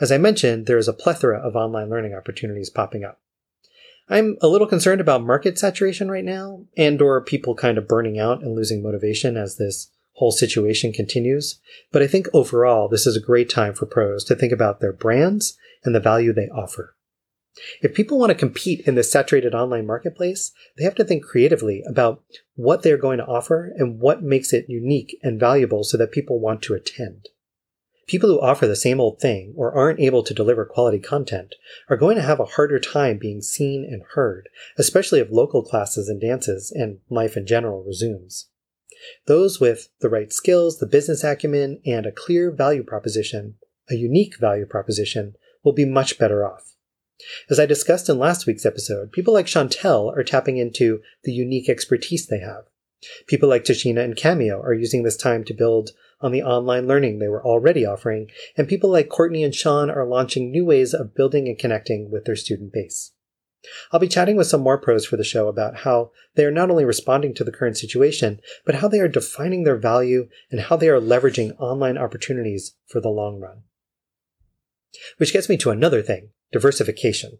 As 0.00 0.10
I 0.10 0.18
mentioned, 0.18 0.66
there 0.66 0.78
is 0.78 0.88
a 0.88 0.92
plethora 0.92 1.38
of 1.38 1.54
online 1.54 1.88
learning 1.88 2.14
opportunities 2.14 2.70
popping 2.70 3.04
up. 3.04 3.20
I'm 4.08 4.36
a 4.42 4.48
little 4.48 4.66
concerned 4.66 5.00
about 5.00 5.22
market 5.22 5.58
saturation 5.58 6.10
right 6.10 6.24
now, 6.24 6.64
and 6.76 7.00
or 7.00 7.22
people 7.22 7.54
kind 7.54 7.78
of 7.78 7.88
burning 7.88 8.18
out 8.18 8.42
and 8.42 8.54
losing 8.54 8.82
motivation 8.82 9.36
as 9.36 9.56
this 9.56 9.90
whole 10.14 10.32
situation 10.32 10.92
continues. 10.92 11.60
But 11.92 12.02
I 12.02 12.06
think 12.06 12.28
overall, 12.32 12.88
this 12.88 13.06
is 13.06 13.16
a 13.16 13.20
great 13.20 13.48
time 13.48 13.74
for 13.74 13.86
pros 13.86 14.24
to 14.24 14.34
think 14.34 14.52
about 14.52 14.80
their 14.80 14.92
brands 14.92 15.56
and 15.84 15.94
the 15.94 16.00
value 16.00 16.32
they 16.32 16.48
offer. 16.48 16.93
If 17.80 17.94
people 17.94 18.18
want 18.18 18.30
to 18.30 18.34
compete 18.34 18.86
in 18.86 18.96
this 18.96 19.10
saturated 19.10 19.54
online 19.54 19.86
marketplace, 19.86 20.52
they 20.76 20.84
have 20.84 20.96
to 20.96 21.04
think 21.04 21.24
creatively 21.24 21.84
about 21.88 22.22
what 22.56 22.82
they're 22.82 22.96
going 22.96 23.18
to 23.18 23.26
offer 23.26 23.72
and 23.76 24.00
what 24.00 24.22
makes 24.22 24.52
it 24.52 24.68
unique 24.68 25.18
and 25.22 25.38
valuable 25.38 25.84
so 25.84 25.96
that 25.96 26.12
people 26.12 26.40
want 26.40 26.62
to 26.62 26.74
attend. 26.74 27.28
People 28.06 28.28
who 28.28 28.40
offer 28.40 28.66
the 28.66 28.76
same 28.76 29.00
old 29.00 29.20
thing 29.20 29.54
or 29.56 29.72
aren't 29.72 30.00
able 30.00 30.22
to 30.24 30.34
deliver 30.34 30.66
quality 30.66 30.98
content 30.98 31.54
are 31.88 31.96
going 31.96 32.16
to 32.16 32.22
have 32.22 32.40
a 32.40 32.44
harder 32.44 32.78
time 32.78 33.18
being 33.18 33.40
seen 33.40 33.84
and 33.88 34.02
heard, 34.14 34.48
especially 34.76 35.20
if 35.20 35.30
local 35.30 35.62
classes 35.62 36.08
and 36.08 36.20
dances 36.20 36.70
and 36.70 36.98
life 37.08 37.36
in 37.36 37.46
general 37.46 37.82
resumes. 37.82 38.48
Those 39.26 39.60
with 39.60 39.88
the 40.00 40.08
right 40.08 40.32
skills, 40.32 40.78
the 40.78 40.86
business 40.86 41.24
acumen, 41.24 41.80
and 41.86 42.04
a 42.04 42.12
clear 42.12 42.50
value 42.50 42.82
proposition, 42.82 43.54
a 43.88 43.94
unique 43.94 44.38
value 44.38 44.66
proposition, 44.66 45.34
will 45.62 45.72
be 45.72 45.84
much 45.84 46.18
better 46.18 46.44
off. 46.44 46.73
As 47.50 47.58
I 47.58 47.66
discussed 47.66 48.08
in 48.08 48.18
last 48.18 48.46
week's 48.46 48.66
episode, 48.66 49.12
people 49.12 49.34
like 49.34 49.46
Chantel 49.46 50.16
are 50.16 50.24
tapping 50.24 50.56
into 50.56 51.00
the 51.24 51.32
unique 51.32 51.68
expertise 51.68 52.26
they 52.26 52.40
have. 52.40 52.64
People 53.26 53.48
like 53.48 53.64
Tashina 53.64 54.02
and 54.02 54.16
Cameo 54.16 54.60
are 54.60 54.72
using 54.72 55.02
this 55.02 55.16
time 55.16 55.44
to 55.44 55.54
build 55.54 55.90
on 56.20 56.32
the 56.32 56.42
online 56.42 56.86
learning 56.86 57.18
they 57.18 57.28
were 57.28 57.44
already 57.44 57.84
offering, 57.84 58.30
and 58.56 58.68
people 58.68 58.90
like 58.90 59.08
Courtney 59.08 59.44
and 59.44 59.54
Sean 59.54 59.90
are 59.90 60.06
launching 60.06 60.50
new 60.50 60.64
ways 60.64 60.94
of 60.94 61.14
building 61.14 61.48
and 61.48 61.58
connecting 61.58 62.10
with 62.10 62.24
their 62.24 62.36
student 62.36 62.72
base. 62.72 63.12
I'll 63.92 64.00
be 64.00 64.08
chatting 64.08 64.36
with 64.36 64.46
some 64.46 64.60
more 64.60 64.78
pros 64.78 65.06
for 65.06 65.16
the 65.16 65.24
show 65.24 65.48
about 65.48 65.78
how 65.78 66.12
they 66.34 66.44
are 66.44 66.50
not 66.50 66.70
only 66.70 66.84
responding 66.84 67.34
to 67.34 67.44
the 67.44 67.52
current 67.52 67.76
situation, 67.76 68.40
but 68.64 68.76
how 68.76 68.88
they 68.88 69.00
are 69.00 69.08
defining 69.08 69.64
their 69.64 69.76
value 69.76 70.28
and 70.50 70.60
how 70.60 70.76
they 70.76 70.88
are 70.88 71.00
leveraging 71.00 71.58
online 71.58 71.96
opportunities 71.96 72.74
for 72.86 73.00
the 73.00 73.08
long 73.08 73.40
run. 73.40 73.62
Which 75.16 75.32
gets 75.32 75.48
me 75.48 75.56
to 75.58 75.70
another 75.70 76.02
thing 76.02 76.30
diversification. 76.54 77.38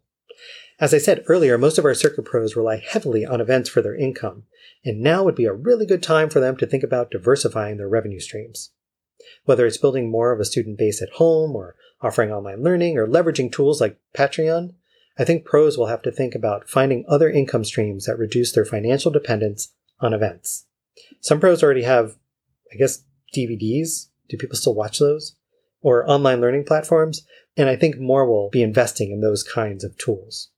As 0.81 0.93
I 0.93 0.99
said 0.99 1.25
earlier, 1.29 1.57
most 1.57 1.79
of 1.79 1.85
our 1.85 1.95
circuit 1.95 2.25
pros 2.25 2.57
rely 2.57 2.83
heavily 2.85 3.25
on 3.25 3.41
events 3.41 3.71
for 3.71 3.81
their 3.81 3.95
income, 3.95 4.43
and 4.85 5.01
now 5.01 5.23
would 5.23 5.37
be 5.37 5.45
a 5.45 5.53
really 5.53 5.87
good 5.87 6.03
time 6.03 6.29
for 6.29 6.41
them 6.41 6.57
to 6.57 6.67
think 6.67 6.83
about 6.83 7.13
diversifying 7.13 7.77
their 7.77 7.89
revenue 7.89 8.19
streams. 8.19 8.73
Whether 9.45 9.67
it's 9.67 9.79
building 9.79 10.11
more 10.11 10.33
of 10.33 10.41
a 10.41 10.45
student 10.45 10.77
base 10.77 11.01
at 11.01 11.11
home, 11.11 11.55
or 11.55 11.77
offering 12.03 12.33
online 12.33 12.65
learning, 12.65 12.99
or 12.99 13.07
leveraging 13.07 13.53
tools 13.53 13.81
like 13.81 14.01
Patreon, 14.19 14.75
I 15.17 15.25
think 15.25 15.45
pros 15.45 15.79
will 15.79 15.87
have 15.87 16.03
to 16.03 16.11
think 16.11 16.35
about 16.35 16.69
finding 16.69 17.05
other 17.09 17.31
income 17.31 17.65
streams 17.65 18.07
that 18.07 18.19
reduce 18.19 18.51
their 18.51 18.65
financial 18.65 19.13
dependence 19.13 19.73
on 20.01 20.13
events. 20.13 20.67
Some 21.21 21.39
pros 21.39 21.63
already 21.63 21.85
have, 21.85 22.17
I 22.73 22.77
guess, 22.77 23.05
DVDs. 23.35 24.09
Do 24.29 24.37
people 24.37 24.57
still 24.57 24.75
watch 24.75 24.99
those? 24.99 25.37
Or 25.83 26.09
online 26.11 26.41
learning 26.41 26.65
platforms, 26.65 27.25
and 27.57 27.69
I 27.69 27.77
think 27.77 27.99
more 27.99 28.27
will 28.27 28.51
be 28.51 28.63
investing 28.63 29.11
in 29.11 29.21
those 29.21 29.43
kinds 29.43 29.85
of 29.85 29.97
tools. 29.99 30.51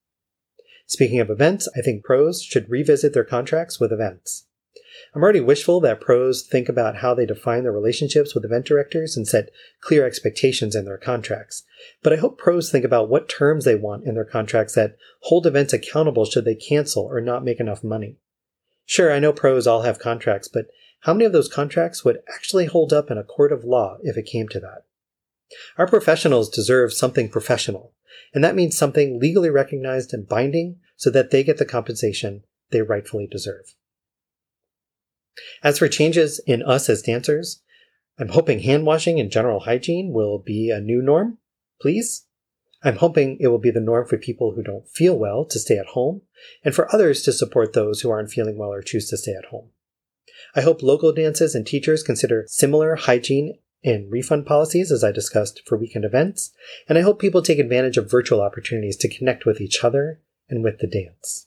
Speaking 0.86 1.20
of 1.20 1.30
events, 1.30 1.68
I 1.76 1.82
think 1.82 2.04
pros 2.04 2.42
should 2.42 2.70
revisit 2.70 3.12
their 3.12 3.24
contracts 3.24 3.80
with 3.80 3.92
events. 3.92 4.46
I'm 5.14 5.22
already 5.22 5.40
wishful 5.40 5.80
that 5.80 6.00
pros 6.00 6.42
think 6.42 6.68
about 6.68 6.96
how 6.96 7.14
they 7.14 7.26
define 7.26 7.64
their 7.64 7.72
relationships 7.72 8.34
with 8.34 8.44
event 8.44 8.66
directors 8.66 9.16
and 9.16 9.26
set 9.26 9.50
clear 9.80 10.06
expectations 10.06 10.74
in 10.74 10.84
their 10.84 10.96
contracts. 10.96 11.64
But 12.02 12.12
I 12.12 12.16
hope 12.16 12.38
pros 12.38 12.70
think 12.70 12.84
about 12.84 13.08
what 13.08 13.28
terms 13.28 13.64
they 13.64 13.74
want 13.74 14.06
in 14.06 14.14
their 14.14 14.24
contracts 14.24 14.74
that 14.74 14.96
hold 15.22 15.46
events 15.46 15.72
accountable 15.72 16.24
should 16.24 16.44
they 16.44 16.54
cancel 16.54 17.04
or 17.04 17.20
not 17.20 17.44
make 17.44 17.60
enough 17.60 17.84
money. 17.84 18.16
Sure, 18.86 19.12
I 19.12 19.18
know 19.18 19.32
pros 19.32 19.66
all 19.66 19.82
have 19.82 19.98
contracts, 19.98 20.48
but 20.48 20.66
how 21.00 21.12
many 21.12 21.24
of 21.24 21.32
those 21.32 21.48
contracts 21.48 22.04
would 22.04 22.22
actually 22.34 22.66
hold 22.66 22.92
up 22.92 23.10
in 23.10 23.18
a 23.18 23.24
court 23.24 23.52
of 23.52 23.64
law 23.64 23.98
if 24.02 24.16
it 24.16 24.26
came 24.26 24.48
to 24.48 24.60
that? 24.60 24.84
Our 25.78 25.86
professionals 25.86 26.48
deserve 26.48 26.92
something 26.92 27.28
professional, 27.28 27.92
and 28.34 28.42
that 28.42 28.54
means 28.54 28.76
something 28.76 29.20
legally 29.20 29.50
recognized 29.50 30.12
and 30.12 30.28
binding 30.28 30.80
so 30.96 31.10
that 31.10 31.30
they 31.30 31.44
get 31.44 31.58
the 31.58 31.64
compensation 31.64 32.42
they 32.70 32.82
rightfully 32.82 33.26
deserve. 33.30 33.74
As 35.62 35.78
for 35.78 35.88
changes 35.88 36.40
in 36.46 36.62
us 36.62 36.88
as 36.88 37.02
dancers, 37.02 37.62
I'm 38.18 38.28
hoping 38.28 38.60
hand 38.60 38.86
washing 38.86 39.20
and 39.20 39.30
general 39.30 39.60
hygiene 39.60 40.12
will 40.12 40.38
be 40.38 40.70
a 40.70 40.80
new 40.80 41.02
norm, 41.02 41.38
please. 41.80 42.24
I'm 42.82 42.96
hoping 42.96 43.36
it 43.40 43.48
will 43.48 43.58
be 43.58 43.70
the 43.70 43.80
norm 43.80 44.06
for 44.06 44.16
people 44.16 44.52
who 44.52 44.62
don't 44.62 44.88
feel 44.88 45.18
well 45.18 45.44
to 45.44 45.58
stay 45.58 45.76
at 45.76 45.86
home, 45.86 46.22
and 46.64 46.74
for 46.74 46.92
others 46.94 47.22
to 47.22 47.32
support 47.32 47.72
those 47.72 48.00
who 48.00 48.10
aren't 48.10 48.30
feeling 48.30 48.56
well 48.56 48.72
or 48.72 48.82
choose 48.82 49.08
to 49.10 49.16
stay 49.16 49.32
at 49.32 49.46
home. 49.46 49.70
I 50.54 50.62
hope 50.62 50.82
local 50.82 51.12
dances 51.12 51.54
and 51.54 51.66
teachers 51.66 52.02
consider 52.02 52.44
similar 52.46 52.96
hygiene 52.96 53.58
and 53.84 54.10
refund 54.10 54.46
policies, 54.46 54.90
as 54.90 55.04
I 55.04 55.12
discussed 55.12 55.62
for 55.66 55.78
weekend 55.78 56.04
events, 56.04 56.52
and 56.88 56.98
I 56.98 57.02
hope 57.02 57.20
people 57.20 57.42
take 57.42 57.58
advantage 57.58 57.96
of 57.96 58.10
virtual 58.10 58.40
opportunities 58.40 58.96
to 58.98 59.14
connect 59.14 59.46
with 59.46 59.60
each 59.60 59.84
other 59.84 60.20
and 60.48 60.62
with 60.62 60.78
the 60.78 60.86
dance. 60.86 61.46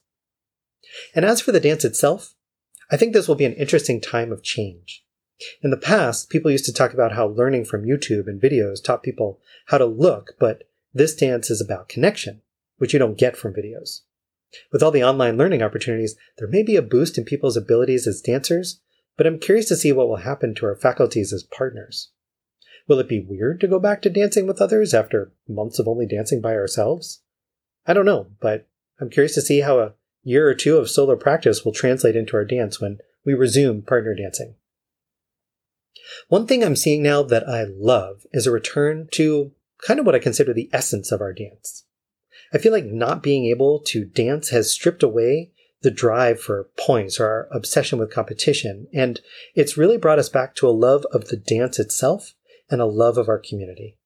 And 1.13 1.25
as 1.25 1.41
for 1.41 1.51
the 1.51 1.59
dance 1.59 1.83
itself, 1.83 2.35
I 2.91 2.97
think 2.97 3.13
this 3.13 3.27
will 3.27 3.35
be 3.35 3.45
an 3.45 3.53
interesting 3.53 4.01
time 4.01 4.31
of 4.31 4.43
change. 4.43 5.05
In 5.61 5.69
the 5.69 5.77
past, 5.77 6.29
people 6.29 6.51
used 6.51 6.65
to 6.65 6.73
talk 6.73 6.93
about 6.93 7.13
how 7.13 7.27
learning 7.27 7.65
from 7.65 7.85
YouTube 7.85 8.27
and 8.27 8.41
videos 8.41 8.83
taught 8.83 9.03
people 9.03 9.39
how 9.67 9.77
to 9.77 9.85
look, 9.85 10.33
but 10.39 10.63
this 10.93 11.15
dance 11.15 11.49
is 11.49 11.61
about 11.61 11.87
connection, 11.87 12.41
which 12.77 12.93
you 12.93 12.99
don't 12.99 13.17
get 13.17 13.37
from 13.37 13.53
videos. 13.53 14.01
With 14.71 14.81
all 14.81 14.91
the 14.91 15.03
online 15.03 15.37
learning 15.37 15.61
opportunities, 15.61 16.15
there 16.37 16.47
may 16.47 16.63
be 16.63 16.75
a 16.75 16.81
boost 16.81 17.17
in 17.17 17.23
people's 17.23 17.55
abilities 17.55 18.07
as 18.07 18.21
dancers, 18.21 18.81
but 19.15 19.27
I'm 19.27 19.39
curious 19.39 19.67
to 19.67 19.75
see 19.75 19.91
what 19.91 20.07
will 20.07 20.17
happen 20.17 20.55
to 20.55 20.65
our 20.65 20.75
faculties 20.75 21.31
as 21.31 21.43
partners. 21.43 22.09
Will 22.89 22.99
it 22.99 23.07
be 23.07 23.19
weird 23.19 23.61
to 23.61 23.67
go 23.67 23.79
back 23.79 24.01
to 24.01 24.09
dancing 24.09 24.47
with 24.47 24.59
others 24.59 24.95
after 24.95 25.31
months 25.47 25.77
of 25.77 25.87
only 25.87 26.07
dancing 26.07 26.41
by 26.41 26.55
ourselves? 26.55 27.21
I 27.85 27.93
don't 27.93 28.05
know, 28.05 28.31
but 28.41 28.67
I'm 28.99 29.11
curious 29.11 29.35
to 29.35 29.41
see 29.41 29.61
how 29.61 29.77
a 29.77 29.93
year 30.23 30.49
or 30.49 30.55
two 30.55 30.77
of 30.77 30.89
solo 30.89 31.15
practice 31.15 31.63
will 31.63 31.71
translate 31.71 32.15
into 32.15 32.35
our 32.35 32.43
dance 32.43 32.81
when 32.81 32.97
we 33.23 33.35
resume 33.35 33.83
partner 33.83 34.15
dancing. 34.15 34.55
One 36.29 36.47
thing 36.47 36.63
I'm 36.63 36.75
seeing 36.75 37.03
now 37.03 37.21
that 37.21 37.47
I 37.47 37.63
love 37.63 38.25
is 38.33 38.47
a 38.47 38.51
return 38.51 39.07
to 39.11 39.51
kind 39.85 39.99
of 39.99 40.07
what 40.07 40.15
I 40.15 40.19
consider 40.19 40.51
the 40.51 40.69
essence 40.73 41.11
of 41.11 41.21
our 41.21 41.31
dance. 41.31 41.85
I 42.51 42.57
feel 42.57 42.71
like 42.71 42.85
not 42.85 43.21
being 43.21 43.45
able 43.45 43.79
to 43.81 44.03
dance 44.03 44.49
has 44.49 44.71
stripped 44.71 45.03
away 45.03 45.51
the 45.83 45.91
drive 45.91 46.41
for 46.41 46.69
points 46.75 47.19
or 47.19 47.27
our 47.27 47.47
obsession 47.51 47.99
with 47.99 48.11
competition. 48.11 48.87
And 48.91 49.21
it's 49.53 49.77
really 49.77 49.97
brought 49.97 50.19
us 50.19 50.27
back 50.27 50.55
to 50.55 50.67
a 50.67 50.71
love 50.71 51.05
of 51.13 51.27
the 51.27 51.37
dance 51.37 51.77
itself 51.77 52.33
and 52.69 52.81
a 52.81 52.85
love 52.85 53.17
of 53.17 53.29
our 53.29 53.39
community. 53.39 53.97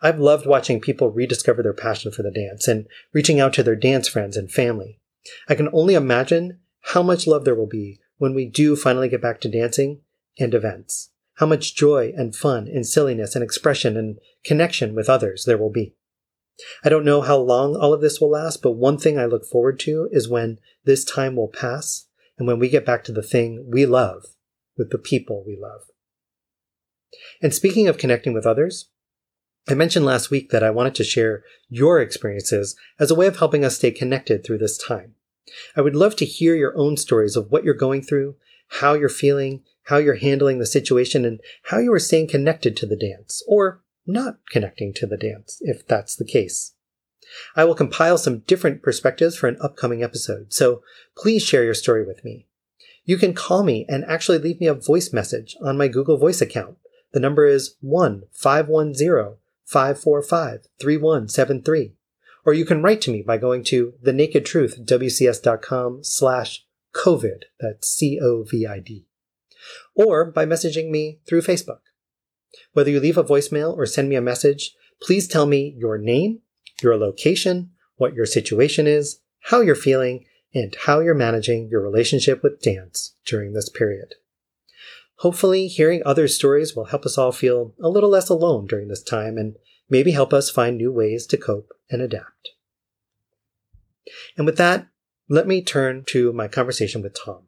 I've 0.00 0.18
loved 0.18 0.46
watching 0.46 0.80
people 0.80 1.10
rediscover 1.10 1.62
their 1.62 1.74
passion 1.74 2.12
for 2.12 2.22
the 2.22 2.30
dance 2.30 2.68
and 2.68 2.86
reaching 3.12 3.40
out 3.40 3.52
to 3.54 3.62
their 3.62 3.76
dance 3.76 4.08
friends 4.08 4.36
and 4.36 4.50
family. 4.50 5.00
I 5.48 5.54
can 5.54 5.68
only 5.72 5.94
imagine 5.94 6.60
how 6.80 7.02
much 7.02 7.26
love 7.26 7.44
there 7.44 7.54
will 7.54 7.66
be 7.66 8.00
when 8.18 8.34
we 8.34 8.46
do 8.46 8.76
finally 8.76 9.08
get 9.08 9.22
back 9.22 9.40
to 9.40 9.48
dancing 9.48 10.00
and 10.38 10.54
events. 10.54 11.10
How 11.34 11.46
much 11.46 11.74
joy 11.74 12.12
and 12.16 12.34
fun 12.34 12.68
and 12.68 12.86
silliness 12.86 13.34
and 13.34 13.42
expression 13.42 13.96
and 13.96 14.18
connection 14.44 14.94
with 14.94 15.08
others 15.08 15.44
there 15.44 15.58
will 15.58 15.70
be. 15.70 15.94
I 16.84 16.88
don't 16.88 17.04
know 17.04 17.20
how 17.20 17.38
long 17.38 17.74
all 17.74 17.92
of 17.92 18.00
this 18.00 18.20
will 18.20 18.30
last, 18.30 18.62
but 18.62 18.72
one 18.72 18.98
thing 18.98 19.18
I 19.18 19.24
look 19.24 19.44
forward 19.44 19.80
to 19.80 20.08
is 20.12 20.28
when 20.28 20.60
this 20.84 21.04
time 21.04 21.34
will 21.34 21.48
pass 21.48 22.06
and 22.38 22.46
when 22.46 22.58
we 22.58 22.68
get 22.68 22.86
back 22.86 23.02
to 23.04 23.12
the 23.12 23.22
thing 23.22 23.68
we 23.68 23.86
love 23.86 24.26
with 24.76 24.90
the 24.90 24.98
people 24.98 25.42
we 25.44 25.58
love. 25.60 25.82
And 27.42 27.54
speaking 27.54 27.88
of 27.88 27.98
connecting 27.98 28.32
with 28.32 28.46
others, 28.46 28.88
I 29.68 29.74
mentioned 29.74 30.04
last 30.04 30.30
week 30.30 30.50
that 30.50 30.62
I 30.62 30.70
wanted 30.70 30.94
to 30.96 31.04
share 31.04 31.42
your 31.68 32.00
experiences 32.00 32.76
as 32.98 33.10
a 33.10 33.14
way 33.14 33.26
of 33.26 33.38
helping 33.38 33.64
us 33.64 33.76
stay 33.76 33.90
connected 33.90 34.44
through 34.44 34.58
this 34.58 34.76
time. 34.76 35.14
I 35.76 35.80
would 35.80 35.96
love 35.96 36.16
to 36.16 36.24
hear 36.24 36.54
your 36.54 36.76
own 36.76 36.96
stories 36.96 37.36
of 37.36 37.50
what 37.50 37.64
you're 37.64 37.74
going 37.74 38.02
through, 38.02 38.36
how 38.80 38.94
you're 38.94 39.08
feeling, 39.08 39.62
how 39.84 39.98
you're 39.98 40.16
handling 40.16 40.58
the 40.58 40.66
situation, 40.66 41.24
and 41.24 41.40
how 41.64 41.78
you 41.78 41.92
are 41.92 41.98
staying 41.98 42.28
connected 42.28 42.76
to 42.76 42.86
the 42.86 42.96
dance, 42.96 43.42
or 43.46 43.82
not 44.06 44.38
connecting 44.50 44.92
to 44.94 45.06
the 45.06 45.16
dance, 45.16 45.58
if 45.60 45.86
that's 45.86 46.16
the 46.16 46.24
case. 46.24 46.74
I 47.56 47.64
will 47.64 47.74
compile 47.74 48.18
some 48.18 48.40
different 48.40 48.82
perspectives 48.82 49.36
for 49.36 49.48
an 49.48 49.56
upcoming 49.60 50.02
episode, 50.02 50.52
so 50.52 50.82
please 51.16 51.42
share 51.42 51.64
your 51.64 51.74
story 51.74 52.04
with 52.04 52.24
me. 52.24 52.46
You 53.04 53.16
can 53.16 53.34
call 53.34 53.62
me 53.62 53.86
and 53.88 54.04
actually 54.04 54.38
leave 54.38 54.60
me 54.60 54.66
a 54.66 54.74
voice 54.74 55.12
message 55.12 55.56
on 55.62 55.76
my 55.76 55.88
Google 55.88 56.16
Voice 56.16 56.40
account. 56.40 56.76
The 57.14 57.20
number 57.20 57.46
is 57.46 57.76
1 57.80 58.24
510 58.32 59.36
545 59.64 60.66
3173. 60.80 61.92
Or 62.44 62.52
you 62.52 62.64
can 62.66 62.82
write 62.82 63.00
to 63.02 63.12
me 63.12 63.22
by 63.22 63.38
going 63.38 63.62
to 63.64 63.94
thenakedtruthwcs.com 64.04 66.02
slash 66.02 66.66
COVID. 66.92 67.42
That's 67.60 67.88
C-O-V-I-D. 67.88 69.06
Or 69.94 70.24
by 70.30 70.44
messaging 70.44 70.90
me 70.90 71.20
through 71.24 71.42
Facebook. 71.42 71.78
Whether 72.72 72.90
you 72.90 72.98
leave 72.98 73.16
a 73.16 73.24
voicemail 73.24 73.74
or 73.74 73.86
send 73.86 74.08
me 74.08 74.16
a 74.16 74.20
message, 74.20 74.74
please 75.00 75.28
tell 75.28 75.46
me 75.46 75.72
your 75.78 75.96
name, 75.96 76.40
your 76.82 76.96
location, 76.96 77.70
what 77.96 78.14
your 78.14 78.26
situation 78.26 78.88
is, 78.88 79.20
how 79.44 79.60
you're 79.60 79.76
feeling, 79.76 80.26
and 80.52 80.74
how 80.86 80.98
you're 80.98 81.14
managing 81.14 81.68
your 81.68 81.80
relationship 81.80 82.42
with 82.42 82.60
dance 82.60 83.14
during 83.24 83.52
this 83.52 83.68
period. 83.68 84.16
Hopefully, 85.18 85.68
hearing 85.68 86.02
others' 86.04 86.34
stories 86.34 86.74
will 86.74 86.86
help 86.86 87.06
us 87.06 87.16
all 87.16 87.32
feel 87.32 87.74
a 87.82 87.88
little 87.88 88.10
less 88.10 88.28
alone 88.28 88.66
during 88.66 88.88
this 88.88 89.02
time 89.02 89.38
and 89.38 89.56
maybe 89.88 90.10
help 90.10 90.32
us 90.32 90.50
find 90.50 90.76
new 90.76 90.92
ways 90.92 91.26
to 91.26 91.36
cope 91.36 91.72
and 91.90 92.02
adapt. 92.02 92.50
And 94.36 94.46
with 94.46 94.56
that, 94.56 94.88
let 95.28 95.46
me 95.46 95.62
turn 95.62 96.04
to 96.08 96.32
my 96.32 96.48
conversation 96.48 97.02
with 97.02 97.14
Tom. 97.14 97.44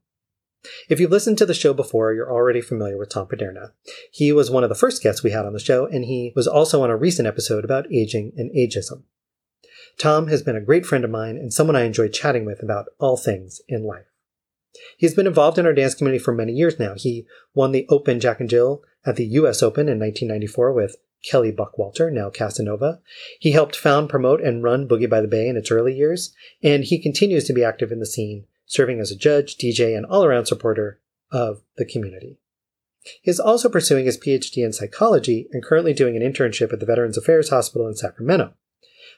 If 0.89 0.99
you've 0.99 1.11
listened 1.11 1.39
to 1.39 1.47
the 1.47 1.55
show 1.55 1.75
before, 1.75 2.13
you're 2.13 2.33
already 2.33 2.61
familiar 2.61 2.97
with 2.97 3.11
Tom 3.11 3.29
Paderna. 3.29 3.73
He 4.11 4.33
was 4.33 4.51
one 4.51 4.65
of 4.65 4.69
the 4.69 4.75
first 4.75 5.03
guests 5.03 5.23
we 5.23 5.31
had 5.31 5.45
on 5.45 5.53
the 5.53 5.61
show, 5.61 5.87
and 5.87 6.05
he 6.05 6.33
was 6.35 6.49
also 6.49 6.83
on 6.83 6.91
a 6.91 6.97
recent 6.97 7.29
episode 7.29 7.65
about 7.65 7.93
aging 7.93 8.33
and 8.37 8.51
ageism. 8.53 9.03
Tom 9.99 10.29
has 10.29 10.43
been 10.43 10.57
a 10.57 10.61
great 10.61 10.85
friend 10.85 11.05
of 11.05 11.11
mine 11.11 11.37
and 11.37 11.53
someone 11.53 11.77
I 11.77 11.85
enjoy 11.85 12.09
chatting 12.09 12.45
with 12.45 12.63
about 12.63 12.87
all 12.99 13.17
things 13.17 13.61
in 13.69 13.85
life. 13.85 14.07
He's 14.97 15.15
been 15.15 15.27
involved 15.27 15.59
in 15.59 15.67
our 15.67 15.73
dance 15.73 15.95
community 15.95 16.23
for 16.23 16.35
many 16.35 16.53
years 16.53 16.79
now. 16.79 16.95
He 16.97 17.27
won 17.55 17.73
the 17.73 17.87
Open 17.89 18.21
Jack 18.21 18.41
and 18.41 18.49
Jill 18.49 18.83
at 19.05 19.17
the 19.17 19.27
US 19.27 19.63
Open 19.63 19.89
in 19.89 19.99
1994 19.99 20.73
with 20.73 20.97
Kelly 21.25 21.53
Buckwalter, 21.53 22.13
now 22.13 22.31
Casanova. 22.31 23.01
He 23.41 23.53
helped 23.53 23.77
found, 23.77 24.09
promote, 24.09 24.41
and 24.41 24.63
run 24.63 24.89
Boogie 24.89 25.11
by 25.11 25.21
the 25.21 25.29
Bay 25.29 25.49
in 25.49 25.57
its 25.57 25.71
early 25.71 25.95
years, 25.95 26.33
and 26.63 26.85
he 26.85 27.01
continues 27.01 27.45
to 27.45 27.53
be 27.53 27.65
active 27.65 27.91
in 27.91 27.99
the 27.99 28.07
scene 28.07 28.47
serving 28.67 29.01
as 29.01 29.13
a 29.13 29.17
judge, 29.17 29.57
DJ, 29.57 29.97
and 29.97 30.05
all 30.05 30.25
around 30.25 30.47
supporter 30.47 31.01
of 31.31 31.63
the 31.77 31.85
community. 31.85 32.39
He 33.23 33.31
is 33.31 33.39
also 33.39 33.69
pursuing 33.69 34.07
his 34.07 34.19
PhD 34.19 34.65
in 34.65 34.73
psychology 34.73 35.49
and 35.53 35.65
currently 35.65 35.95
doing 35.95 36.17
an 36.17 36.23
internship 36.23 36.73
at 36.73 36.81
the 36.81 36.87
Veterans 36.87 37.17
Affairs 37.17 37.51
Hospital 37.51 37.87
in 37.87 37.95
Sacramento. 37.95 38.55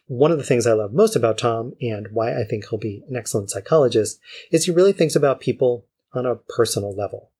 One 0.09 0.32
of 0.32 0.38
the 0.38 0.44
things 0.44 0.66
I 0.66 0.72
love 0.72 0.94
most 0.94 1.16
about 1.16 1.36
Tom 1.36 1.74
and 1.82 2.09
why 2.12 2.34
I 2.34 2.44
think 2.44 2.66
he'll 2.68 2.78
be 2.78 3.04
an 3.11 3.16
excellent 3.16 3.50
psychologist 3.50 4.18
is 4.50 4.64
he 4.64 4.70
really 4.70 4.94
thinks 4.94 5.14
about 5.14 5.38
people 5.38 5.84
on 6.14 6.24
a 6.24 6.36
personal 6.36 6.94
level. 6.94 7.30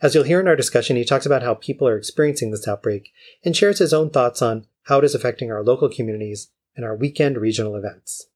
As 0.00 0.14
you'll 0.14 0.22
hear 0.22 0.38
in 0.38 0.46
our 0.46 0.54
discussion, 0.54 0.96
he 0.96 1.04
talks 1.04 1.26
about 1.26 1.42
how 1.42 1.54
people 1.54 1.88
are 1.88 1.96
experiencing 1.96 2.52
this 2.52 2.68
outbreak 2.68 3.10
and 3.44 3.56
shares 3.56 3.80
his 3.80 3.92
own 3.92 4.08
thoughts 4.08 4.40
on 4.40 4.66
how 4.84 4.98
it 4.98 5.04
is 5.04 5.16
affecting 5.16 5.50
our 5.50 5.64
local 5.64 5.88
communities 5.88 6.50
and 6.76 6.84
our 6.84 6.94
weekend 6.94 7.36
regional 7.36 7.74
events. 7.74 8.28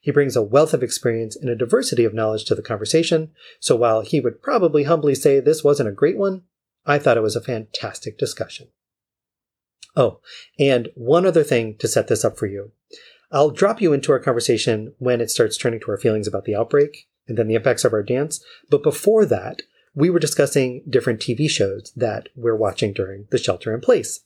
He 0.00 0.10
brings 0.10 0.34
a 0.34 0.42
wealth 0.42 0.74
of 0.74 0.82
experience 0.82 1.36
and 1.36 1.48
a 1.48 1.54
diversity 1.54 2.04
of 2.04 2.14
knowledge 2.14 2.46
to 2.46 2.56
the 2.56 2.62
conversation, 2.62 3.30
so 3.60 3.76
while 3.76 4.00
he 4.00 4.18
would 4.18 4.42
probably 4.42 4.84
humbly 4.84 5.14
say 5.14 5.38
this 5.38 5.62
wasn't 5.62 5.88
a 5.88 5.92
great 5.92 6.18
one, 6.18 6.42
I 6.84 6.98
thought 6.98 7.16
it 7.16 7.22
was 7.22 7.36
a 7.36 7.40
fantastic 7.40 8.18
discussion. 8.18 8.68
Oh, 9.96 10.20
and 10.58 10.88
one 10.94 11.26
other 11.26 11.42
thing 11.42 11.76
to 11.78 11.88
set 11.88 12.08
this 12.08 12.24
up 12.24 12.38
for 12.38 12.46
you. 12.46 12.72
I'll 13.30 13.50
drop 13.50 13.80
you 13.80 13.92
into 13.92 14.12
our 14.12 14.20
conversation 14.20 14.94
when 14.98 15.20
it 15.20 15.30
starts 15.30 15.58
turning 15.58 15.80
to 15.80 15.90
our 15.90 15.98
feelings 15.98 16.26
about 16.26 16.44
the 16.44 16.54
outbreak 16.54 17.08
and 17.26 17.36
then 17.36 17.48
the 17.48 17.56
impacts 17.56 17.84
of 17.84 17.92
our 17.92 18.02
dance. 18.02 18.42
But 18.70 18.82
before 18.82 19.26
that, 19.26 19.62
we 19.94 20.08
were 20.08 20.18
discussing 20.18 20.82
different 20.88 21.20
TV 21.20 21.50
shows 21.50 21.92
that 21.96 22.28
we're 22.36 22.56
watching 22.56 22.92
during 22.92 23.26
the 23.30 23.38
shelter 23.38 23.74
in 23.74 23.80
place. 23.80 24.20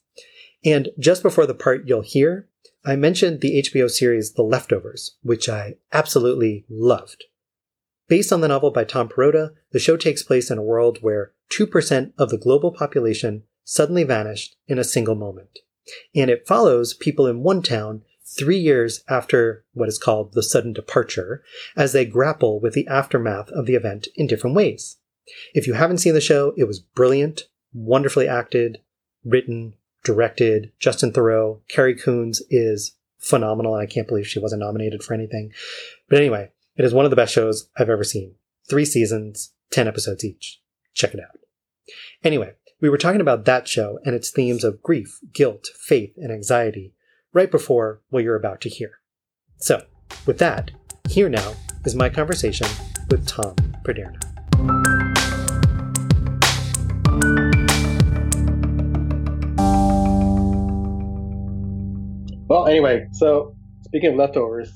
And 0.65 0.91
just 0.99 1.23
before 1.23 1.47
the 1.47 1.55
part 1.55 1.89
you'll 1.89 2.03
hear, 2.03 2.49
I 2.85 2.97
mentioned 2.97 3.41
the 3.41 3.63
HBO 3.63 3.91
series 3.91 4.35
The 4.35 4.43
Leftovers, 4.43 5.17
which 5.23 5.49
I 5.49 5.77
absolutely 5.93 6.65
loved. 6.69 7.25
Based 8.09 8.33
on 8.33 8.41
the 8.41 8.49
novel 8.49 8.71
by 8.71 8.85
Tom 8.85 9.09
Perrotta, 9.09 9.55
the 9.73 9.79
show 9.79 9.97
takes 9.97 10.23
place 10.23 10.51
in 10.51 10.59
a 10.59 10.63
world 10.63 10.99
where 11.01 11.33
2% 11.51 12.13
of 12.19 12.31
the 12.31 12.39
global 12.39 12.73
population 12.73 13.45
suddenly 13.65 14.05
vanished 14.05 14.57
in 14.67 14.79
a 14.79 14.85
single 14.85 15.15
moment. 15.15 15.59
And 16.15 16.31
it 16.31 16.47
follows 16.47 16.95
people 16.95 17.27
in 17.27 17.43
one 17.43 17.63
town 17.63 18.03
three 18.25 18.59
years 18.59 19.03
after 19.09 19.65
what 19.75 19.89
is 19.89 19.99
called 19.99 20.33
the 20.33 20.43
sudden 20.43 20.73
departure 20.73 21.43
as 21.77 21.93
they 21.93 22.05
grapple 22.05 22.61
with 22.61 22.73
the 22.73 22.87
aftermath 22.87 23.51
of 23.51 23.67
the 23.67 23.75
event 23.75 24.09
in 24.15 24.27
different 24.27 24.57
ways. 24.57 24.99
If 25.55 25.67
you 25.67 25.75
haven't 25.75 25.99
seen 25.99 26.15
the 26.15 26.21
show, 26.21 26.55
it 26.57 26.65
was 26.65 26.81
brilliant, 26.81 27.49
wonderfully 27.73 28.29
acted, 28.29 28.79
written, 29.25 29.75
directed. 30.05 30.73
Justin 30.79 31.13
Theroux. 31.13 31.61
Carrie 31.69 31.95
Coons 31.95 32.43
is 32.51 32.97
phenomenal. 33.19 33.75
I 33.75 33.87
can't 33.87 34.09
believe 34.09 34.27
she 34.27 34.41
wasn't 34.41 34.61
nominated 34.61 35.03
for 35.03 35.15
anything. 35.15 35.53
But 36.09 36.19
anyway, 36.19 36.51
it 36.77 36.85
is 36.85 36.93
one 36.93 37.05
of 37.05 37.11
the 37.11 37.17
best 37.17 37.33
shows 37.33 37.69
I've 37.77 37.91
ever 37.91 38.05
seen. 38.05 38.35
Three 38.69 38.85
seasons, 38.85 39.53
10 39.71 39.87
episodes 39.87 40.25
each. 40.25 40.61
Check 40.95 41.15
it 41.15 41.21
out. 41.21 41.39
Anyway, 42.25 42.55
we 42.83 42.91
were 42.91 42.99
talking 42.99 43.21
about 43.21 43.45
that 43.45 43.69
show 43.69 44.01
and 44.05 44.13
its 44.13 44.31
themes 44.31 44.65
of 44.65 44.83
grief, 44.83 45.21
guilt, 45.33 45.69
faith, 45.79 46.15
and 46.17 46.33
anxiety 46.33 46.93
right 47.33 47.49
before 47.49 48.03
what 48.11 48.25
you're 48.25 48.35
about 48.35 48.61
to 48.61 48.69
hear. 48.69 48.99
So, 49.59 49.87
with 50.27 50.39
that, 50.39 50.73
here 51.09 51.29
now 51.29 51.55
is 51.85 51.95
my 51.95 52.09
conversation 52.09 52.67
with 53.09 53.25
Tom 53.25 53.55
Paderna. 53.85 54.19
Well, 62.49 62.67
anyway, 62.67 63.07
so 63.13 63.55
speaking 63.83 64.11
of 64.11 64.17
leftovers, 64.17 64.73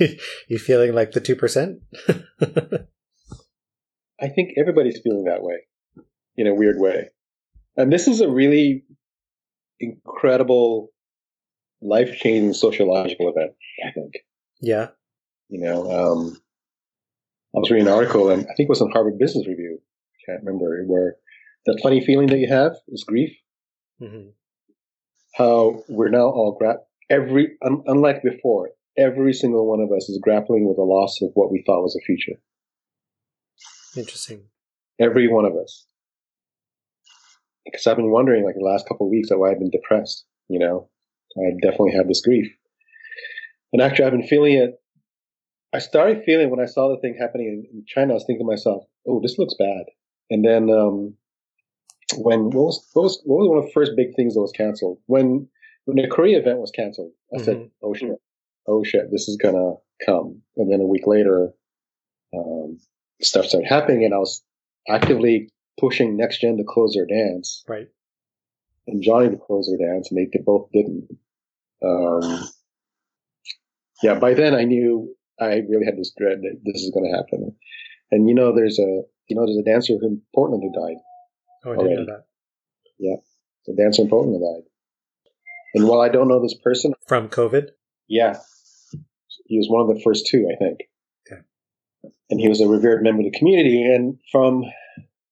you 0.48 0.58
feeling 0.58 0.96
like 0.96 1.12
the 1.12 1.20
two 1.20 1.36
percent? 1.36 1.78
I 4.20 4.28
think 4.28 4.52
everybody's 4.56 5.00
feeling 5.00 5.24
that 5.24 5.42
way, 5.42 5.56
in 6.36 6.46
a 6.46 6.54
weird 6.54 6.78
way. 6.78 7.10
And 7.76 7.92
this 7.92 8.08
is 8.08 8.20
a 8.20 8.28
really 8.28 8.84
incredible, 9.80 10.90
life 11.80 12.16
changing 12.16 12.54
sociological 12.54 13.28
event. 13.30 13.52
I 13.86 13.92
think. 13.92 14.14
Yeah. 14.60 14.88
You 15.48 15.60
know, 15.60 15.90
um, 15.90 16.36
I 17.54 17.60
was 17.60 17.70
reading 17.70 17.86
an 17.86 17.92
article, 17.94 18.30
and 18.30 18.42
I 18.42 18.54
think 18.54 18.66
it 18.66 18.68
was 18.68 18.82
on 18.82 18.90
Harvard 18.90 19.18
Business 19.18 19.46
Review. 19.46 19.78
I 19.80 20.32
can't 20.32 20.44
remember 20.44 20.82
where 20.86 21.16
that 21.66 21.80
funny 21.82 22.04
feeling 22.04 22.26
that 22.28 22.38
you 22.38 22.48
have 22.48 22.72
is 22.88 23.04
grief. 23.04 23.36
Mm-hmm 24.02 24.30
how 25.38 25.84
we're 25.88 26.08
now 26.08 26.26
all 26.26 26.56
gra- 26.58 26.80
every 27.08 27.56
un- 27.64 27.84
unlike 27.86 28.22
before, 28.22 28.70
every 28.98 29.32
single 29.32 29.66
one 29.66 29.80
of 29.80 29.90
us 29.92 30.08
is 30.08 30.20
grappling 30.20 30.66
with 30.66 30.76
the 30.76 30.82
loss 30.82 31.22
of 31.22 31.30
what 31.34 31.50
we 31.50 31.62
thought 31.64 31.82
was 31.82 31.96
a 31.96 32.04
future. 32.04 32.38
Interesting. 33.96 34.42
Every 35.00 35.28
one 35.28 35.44
of 35.44 35.54
us. 35.56 35.86
Because 37.64 37.86
I've 37.86 37.96
been 37.96 38.10
wondering, 38.10 38.44
like 38.44 38.54
the 38.54 38.64
last 38.64 38.88
couple 38.88 39.06
of 39.06 39.10
weeks, 39.10 39.28
that 39.28 39.38
why 39.38 39.50
I've 39.50 39.58
been 39.58 39.70
depressed. 39.70 40.24
You 40.48 40.58
know, 40.58 40.88
I 41.36 41.52
definitely 41.62 41.92
have 41.92 42.08
this 42.08 42.22
grief, 42.22 42.50
and 43.72 43.82
actually, 43.82 44.06
I've 44.06 44.12
been 44.12 44.26
feeling 44.26 44.54
it 44.54 44.80
I 45.72 45.78
started 45.78 46.24
feeling 46.24 46.50
when 46.50 46.60
I 46.60 46.66
saw 46.66 46.88
the 46.88 47.00
thing 47.00 47.16
happening 47.18 47.46
in, 47.48 47.78
in 47.78 47.84
China, 47.86 48.12
I 48.12 48.14
was 48.14 48.24
thinking 48.26 48.46
to 48.46 48.50
myself, 48.50 48.84
"Oh, 49.06 49.20
this 49.20 49.38
looks 49.38 49.54
bad." 49.58 49.84
And 50.30 50.44
then 50.44 50.70
um, 50.70 51.14
when 52.16 52.44
what 52.44 52.66
was 52.66 52.88
what 52.94 53.02
was 53.02 53.22
what 53.24 53.38
was 53.40 53.48
one 53.48 53.58
of 53.58 53.64
the 53.66 53.72
first 53.72 53.92
big 53.96 54.14
things 54.16 54.34
that 54.34 54.40
was 54.40 54.52
canceled 54.52 54.98
when 55.06 55.48
when 55.84 55.96
the 55.96 56.08
Korea 56.08 56.38
event 56.38 56.58
was 56.58 56.70
canceled? 56.70 57.12
I 57.32 57.36
mm-hmm. 57.36 57.44
said, 57.44 57.70
"Oh 57.82 57.92
shit, 57.92 58.16
oh 58.66 58.82
shit, 58.82 59.10
this 59.10 59.28
is 59.28 59.36
gonna 59.36 59.74
come." 60.06 60.40
And 60.56 60.72
then 60.72 60.80
a 60.80 60.86
week 60.86 61.06
later, 61.06 61.52
um, 62.34 62.78
stuff 63.20 63.46
started 63.46 63.68
happening, 63.68 64.04
and 64.04 64.14
I 64.14 64.18
was 64.18 64.42
actively 64.88 65.50
pushing 65.78 66.16
next 66.16 66.40
gen 66.40 66.56
to 66.56 66.64
close 66.64 66.94
their 66.94 67.06
dance, 67.06 67.64
right? 67.68 67.88
And 68.86 69.02
Johnny 69.02 69.28
to 69.30 69.36
close 69.36 69.68
their 69.68 69.92
dance, 69.92 70.10
and 70.10 70.18
they 70.18 70.38
both 70.44 70.70
didn't. 70.72 71.08
Um, 71.84 72.48
yeah, 74.02 74.18
by 74.18 74.34
then 74.34 74.54
I 74.54 74.64
knew 74.64 75.14
I 75.40 75.62
really 75.68 75.84
had 75.84 75.96
this 75.96 76.12
dread 76.16 76.38
that 76.42 76.60
this 76.64 76.82
is 76.82 76.90
going 76.90 77.10
to 77.10 77.16
happen. 77.16 77.54
And 78.10 78.28
you 78.28 78.34
know, 78.34 78.54
there's 78.54 78.78
a 78.78 79.02
you 79.28 79.36
know 79.36 79.44
there's 79.44 79.58
a 79.58 79.70
dancer 79.70 79.94
in 80.02 80.22
Portland 80.34 80.62
who 80.62 80.80
died. 80.80 80.96
Oh, 81.64 81.72
I 81.72 81.76
didn't 81.76 82.06
know 82.06 82.12
that. 82.12 82.24
Yeah, 82.98 83.16
the 83.66 83.74
dancer 83.74 84.02
in 84.02 84.08
Portland 84.08 84.40
who 84.40 84.54
died. 84.54 84.68
And 85.74 85.86
while 85.86 86.00
I 86.00 86.08
don't 86.08 86.28
know 86.28 86.40
this 86.40 86.56
person 86.62 86.94
from 87.06 87.28
COVID, 87.28 87.68
yeah, 88.08 88.38
he 89.46 89.58
was 89.58 89.68
one 89.68 89.88
of 89.88 89.94
the 89.94 90.02
first 90.02 90.26
two, 90.26 90.48
I 90.52 90.56
think. 90.56 90.80
And 92.30 92.40
he 92.40 92.48
was 92.48 92.60
a 92.60 92.68
revered 92.68 93.02
member 93.02 93.20
of 93.20 93.32
the 93.32 93.38
community, 93.38 93.82
and 93.82 94.18
from 94.30 94.64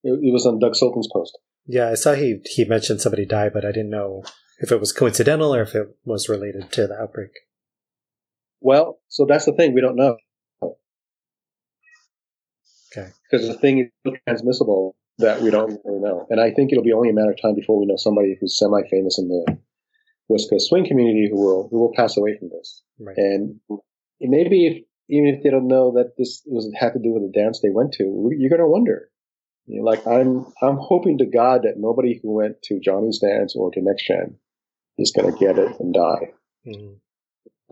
it, 0.03 0.33
was 0.33 0.47
on 0.47 0.59
Doug 0.59 0.75
Sultan's 0.75 1.09
post. 1.13 1.39
Yeah, 1.67 1.91
I 1.91 1.95
saw 1.95 2.15
he 2.15 2.41
he 2.45 2.65
mentioned 2.65 3.01
somebody 3.01 3.27
died, 3.27 3.53
but 3.53 3.65
I 3.65 3.73
didn't 3.73 3.91
know 3.91 4.23
if 4.59 4.73
it 4.73 4.81
was 4.81 4.93
coincidental 4.93 5.55
or 5.55 5.63
if 5.63 5.75
it 5.75 5.97
was 6.05 6.29
related 6.29 6.71
to 6.73 6.87
the 6.87 6.95
outbreak. 6.95 7.31
Well, 8.61 9.01
so 9.09 9.27
that's 9.27 9.45
the 9.45 9.53
thing. 9.53 9.75
We 9.75 9.81
don't 9.81 9.97
know. 9.97 10.17
Okay. 12.97 13.11
Because 13.31 13.47
the 13.47 13.55
thing 13.55 13.91
is 14.05 14.13
transmissible 14.27 14.97
that 15.19 15.43
we 15.43 15.51
don't 15.51 15.81
really 15.85 16.01
know. 16.01 16.27
And 16.31 16.41
I 16.41 16.51
think 16.51 16.73
it'll 16.73 16.85
be 16.85 16.93
only 16.93 17.11
a 17.11 17.13
matter 17.13 17.31
of 17.31 17.41
time 17.41 17.55
before 17.55 17.79
we 17.79 17.87
know 17.87 17.97
somebody 17.97 18.37
who's 18.41 18.59
semi 18.59 18.83
famous 18.91 19.19
in 19.19 19.29
the 19.29 19.59
West 20.29 20.51
Coast 20.51 20.69
swing 20.69 20.87
community 20.87 21.29
who 21.31 21.41
will 21.41 21.69
who 21.71 21.79
will 21.79 21.93
pass 21.95 22.17
away 22.17 22.37
from 22.39 22.49
this. 22.49 22.83
Right. 22.99 23.17
And 23.17 23.61
maybe 24.21 24.67
if 24.67 24.86
even 25.09 25.29
if 25.29 25.43
they 25.43 25.51
don't 25.51 25.69
know 25.69 25.93
that 25.93 26.17
this 26.17 26.43
was 26.47 26.71
had 26.79 26.93
to 26.95 26.99
do 26.99 27.13
with 27.13 27.23
the 27.23 27.39
dance 27.39 27.61
they 27.61 27.71
went 27.71 27.93
to, 27.95 28.31
you're 28.37 28.51
going 28.51 28.61
to 28.61 28.67
wonder. 28.67 29.09
You 29.67 29.81
know, 29.81 29.85
like 29.85 30.07
I'm 30.07 30.47
I'm 30.63 30.79
hoping 30.79 31.19
to 31.19 31.27
God 31.27 31.63
that 31.63 31.75
nobody 31.77 32.21
who 32.23 32.33
went 32.33 32.63
to 32.63 32.81
Johnny's 32.81 33.19
dance 33.19 33.55
or 33.57 33.71
to 33.73 33.83
Next 33.83 34.07
Gen 34.07 34.37
is 34.99 35.13
going 35.13 35.33
to 35.33 35.39
get 35.39 35.59
it 35.59 35.79
and 35.81 35.93
die. 35.93 36.33
Mm-hmm. 36.67 36.95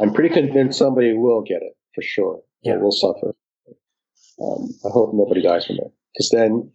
I'm 0.03 0.13
pretty 0.13 0.35
convinced 0.35 0.79
somebody 0.79 1.13
will 1.15 1.43
get 1.43 1.63
it 1.63 1.77
for 1.95 2.03
sure. 2.03 2.43
Yeah. 2.63 2.77
Will 2.77 2.91
suffer. 2.91 3.35
Um, 4.41 4.71
I 4.85 4.89
hope 4.89 5.15
nobody 5.15 5.43
dies 5.43 5.67
from 5.67 5.77
it. 5.77 5.93
Because 6.13 6.31
then, 6.31 6.73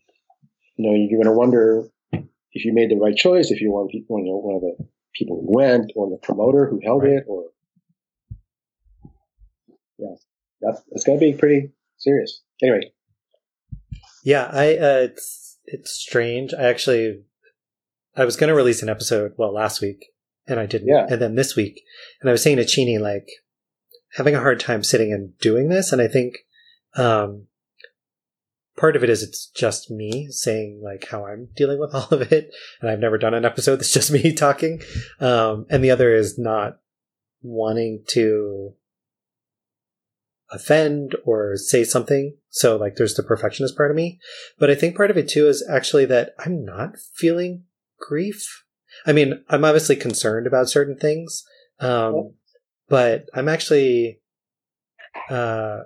you 0.78 0.90
know, 0.90 0.96
you're 0.96 1.22
going 1.22 1.34
to 1.34 1.38
wonder 1.38 1.90
if 2.14 2.66
you 2.66 2.74
made 2.74 2.90
the 2.90 2.96
right 2.96 3.16
choice, 3.16 3.52
if 3.52 3.62
you 3.62 3.72
want 3.72 3.92
people, 3.92 4.20
you 4.20 4.26
know, 4.26 4.38
one 4.38 4.56
of 4.56 4.62
the 4.62 4.86
people 5.14 5.42
who 5.42 5.56
went, 5.56 5.92
or 5.96 6.10
the 6.10 6.18
promoter 6.18 6.68
who 6.70 6.80
held 6.84 7.04
right. 7.04 7.14
it, 7.14 7.24
or 7.28 7.46
yeah, 9.98 10.16
that's 10.62 10.82
it's 10.92 11.04
going 11.04 11.20
to 11.20 11.26
be 11.26 11.34
pretty 11.34 11.72
serious. 11.98 12.42
Anyway. 12.62 12.92
Yeah, 14.24 14.50
I 14.52 14.76
uh, 14.78 15.00
it's 15.04 15.58
it's 15.66 15.92
strange. 15.92 16.54
I 16.54 16.64
actually 16.64 17.22
I 18.16 18.26
was 18.26 18.36
going 18.36 18.50
to 18.50 18.56
release 18.56 18.82
an 18.82 18.90
episode 18.90 19.34
well 19.38 19.54
last 19.54 19.82
week 19.82 20.12
and 20.50 20.60
I 20.60 20.66
didn't. 20.66 20.88
Yeah. 20.88 21.06
And 21.10 21.22
then 21.22 21.36
this 21.36 21.56
week, 21.56 21.84
and 22.20 22.30
I 22.30 22.32
was 22.32 22.42
saying 22.42 22.58
to 22.58 22.66
Chini, 22.66 22.98
like, 22.98 23.30
having 24.14 24.36
a 24.36 24.40
hard 24.40 24.60
time 24.60 24.84
sitting 24.84 25.14
and 25.14 25.38
doing 25.40 25.70
this. 25.70 25.94
And 25.94 26.02
I 26.02 26.08
think 26.08 26.40
um, 26.96 27.48
part 28.76 28.96
of 28.96 29.04
it 29.04 29.10
is 29.10 29.22
it's 29.22 29.48
just 29.48 29.92
me 29.92 30.28
saying, 30.32 30.82
like, 30.84 31.08
how 31.10 31.26
I'm 31.26 31.50
dealing 31.56 31.80
with 31.80 31.92
all 31.94 32.10
of 32.10 32.32
it. 32.32 32.52
And 32.82 32.90
I've 32.90 33.00
never 33.00 33.18
done 33.18 33.34
an 33.34 33.46
episode 33.46 33.78
that's 33.78 33.94
just 33.94 34.12
me 34.12 34.34
talking. 34.36 34.82
Um, 35.20 35.66
and 35.70 35.84
the 35.84 35.92
other 35.92 36.14
is 36.14 36.38
not 36.38 36.80
wanting 37.42 38.04
to 38.10 38.74
offend 40.52 41.16
or 41.26 41.56
say 41.58 41.84
something. 41.84 42.36
So, 42.50 42.76
like, 42.76 42.96
there's 42.96 43.16
the 43.16 43.24
perfectionist 43.24 43.78
part 43.78 43.92
of 43.92 43.98
me. 43.98 44.20
But 44.58 44.70
I 44.70 44.76
think 44.76 44.96
part 44.96 45.12
of 45.12 45.18
it 45.18 45.30
too 45.30 45.48
is 45.48 45.66
actually 45.70 46.06
that 46.06 46.34
I'm 46.40 46.66
not 46.66 46.96
feeling 47.16 47.64
grief 48.00 48.64
I 49.06 49.14
mean, 49.14 49.44
I'm 49.50 49.64
obviously 49.64 49.96
concerned 49.96 50.48
about 50.48 50.70
certain 50.70 50.98
things, 50.98 51.44
um, 51.80 52.34
but 52.88 53.26
I'm 53.34 53.48
actually. 53.48 54.20
Uh, 55.30 55.80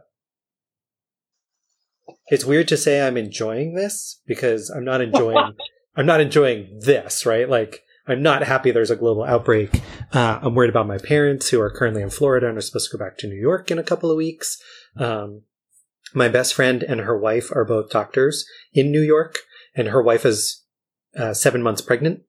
it's 2.28 2.46
weird 2.46 2.68
to 2.70 2.78
say 2.78 3.06
I'm 3.06 3.18
enjoying 3.18 3.76
this 3.76 4.22
because 4.26 4.70
I'm 4.70 4.86
not 4.86 5.02
enjoying. 5.08 5.54
I'm 5.96 6.06
not 6.06 6.22
enjoying 6.22 6.80
this, 6.82 7.26
right? 7.26 7.48
Like, 7.48 7.82
I'm 8.08 8.24
not 8.24 8.44
happy 8.44 8.72
there's 8.72 8.92
a 8.92 8.96
global 8.96 9.24
outbreak. 9.24 9.82
Uh, 10.14 10.40
I'm 10.44 10.54
worried 10.54 10.70
about 10.70 10.88
my 10.88 11.00
parents 11.00 11.50
who 11.50 11.60
are 11.60 11.72
currently 11.72 12.04
in 12.04 12.12
Florida 12.12 12.48
and 12.48 12.58
are 12.58 12.62
supposed 12.62 12.92
to 12.92 12.98
go 12.98 13.04
back 13.04 13.18
to 13.18 13.28
New 13.28 13.40
York 13.40 13.72
in 13.72 13.80
a 13.80 13.84
couple 13.84 14.12
of 14.12 14.18
weeks. 14.18 14.62
Um, 14.96 15.42
my 16.14 16.28
best 16.28 16.54
friend 16.54 16.84
and 16.84 17.02
her 17.02 17.18
wife 17.18 17.52
are 17.52 17.66
both 17.66 17.90
doctors 17.90 18.46
in 18.74 18.92
New 18.92 19.02
York, 19.02 19.40
and 19.76 19.88
her 19.88 20.04
wife 20.04 20.24
is 20.24 20.64
uh, 21.18 21.34
seven 21.34 21.64
months 21.64 21.82
pregnant. 21.82 22.22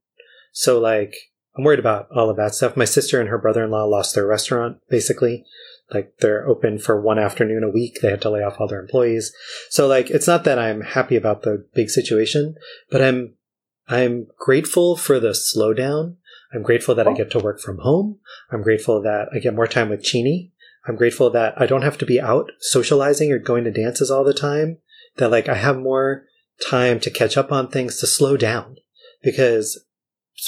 So 0.52 0.80
like, 0.80 1.14
I'm 1.56 1.64
worried 1.64 1.78
about 1.78 2.08
all 2.10 2.30
of 2.30 2.36
that 2.38 2.54
stuff. 2.54 2.76
My 2.76 2.86
sister 2.86 3.20
and 3.20 3.28
her 3.28 3.38
brother-in-law 3.38 3.84
lost 3.84 4.14
their 4.14 4.26
restaurant, 4.26 4.78
basically. 4.88 5.44
Like 5.92 6.14
they're 6.20 6.48
open 6.48 6.78
for 6.78 6.98
one 6.98 7.18
afternoon 7.18 7.62
a 7.62 7.70
week. 7.70 7.98
They 8.00 8.10
had 8.10 8.22
to 8.22 8.30
lay 8.30 8.42
off 8.42 8.58
all 8.58 8.66
their 8.66 8.80
employees. 8.80 9.32
So 9.68 9.86
like, 9.86 10.08
it's 10.08 10.26
not 10.26 10.44
that 10.44 10.58
I'm 10.58 10.80
happy 10.80 11.16
about 11.16 11.42
the 11.42 11.66
big 11.74 11.90
situation, 11.90 12.54
but 12.90 13.02
I'm, 13.02 13.34
I'm 13.86 14.28
grateful 14.38 14.96
for 14.96 15.20
the 15.20 15.30
slowdown. 15.30 16.16
I'm 16.54 16.62
grateful 16.62 16.94
that 16.94 17.08
I 17.08 17.10
oh. 17.10 17.14
get 17.14 17.30
to 17.32 17.38
work 17.38 17.60
from 17.60 17.78
home. 17.78 18.18
I'm 18.50 18.62
grateful 18.62 19.02
that 19.02 19.28
I 19.34 19.38
get 19.38 19.54
more 19.54 19.66
time 19.66 19.88
with 19.88 20.02
Chini. 20.02 20.52
I'm 20.86 20.96
grateful 20.96 21.30
that 21.30 21.54
I 21.60 21.66
don't 21.66 21.82
have 21.82 21.98
to 21.98 22.06
be 22.06 22.20
out 22.20 22.52
socializing 22.60 23.32
or 23.32 23.38
going 23.38 23.64
to 23.64 23.70
dances 23.70 24.10
all 24.10 24.24
the 24.24 24.34
time. 24.34 24.78
That 25.16 25.30
like 25.30 25.48
I 25.48 25.54
have 25.54 25.78
more 25.78 26.24
time 26.70 27.00
to 27.00 27.10
catch 27.10 27.36
up 27.36 27.50
on 27.50 27.68
things, 27.68 27.98
to 28.00 28.06
slow 28.06 28.36
down. 28.36 28.76
Because 29.22 29.84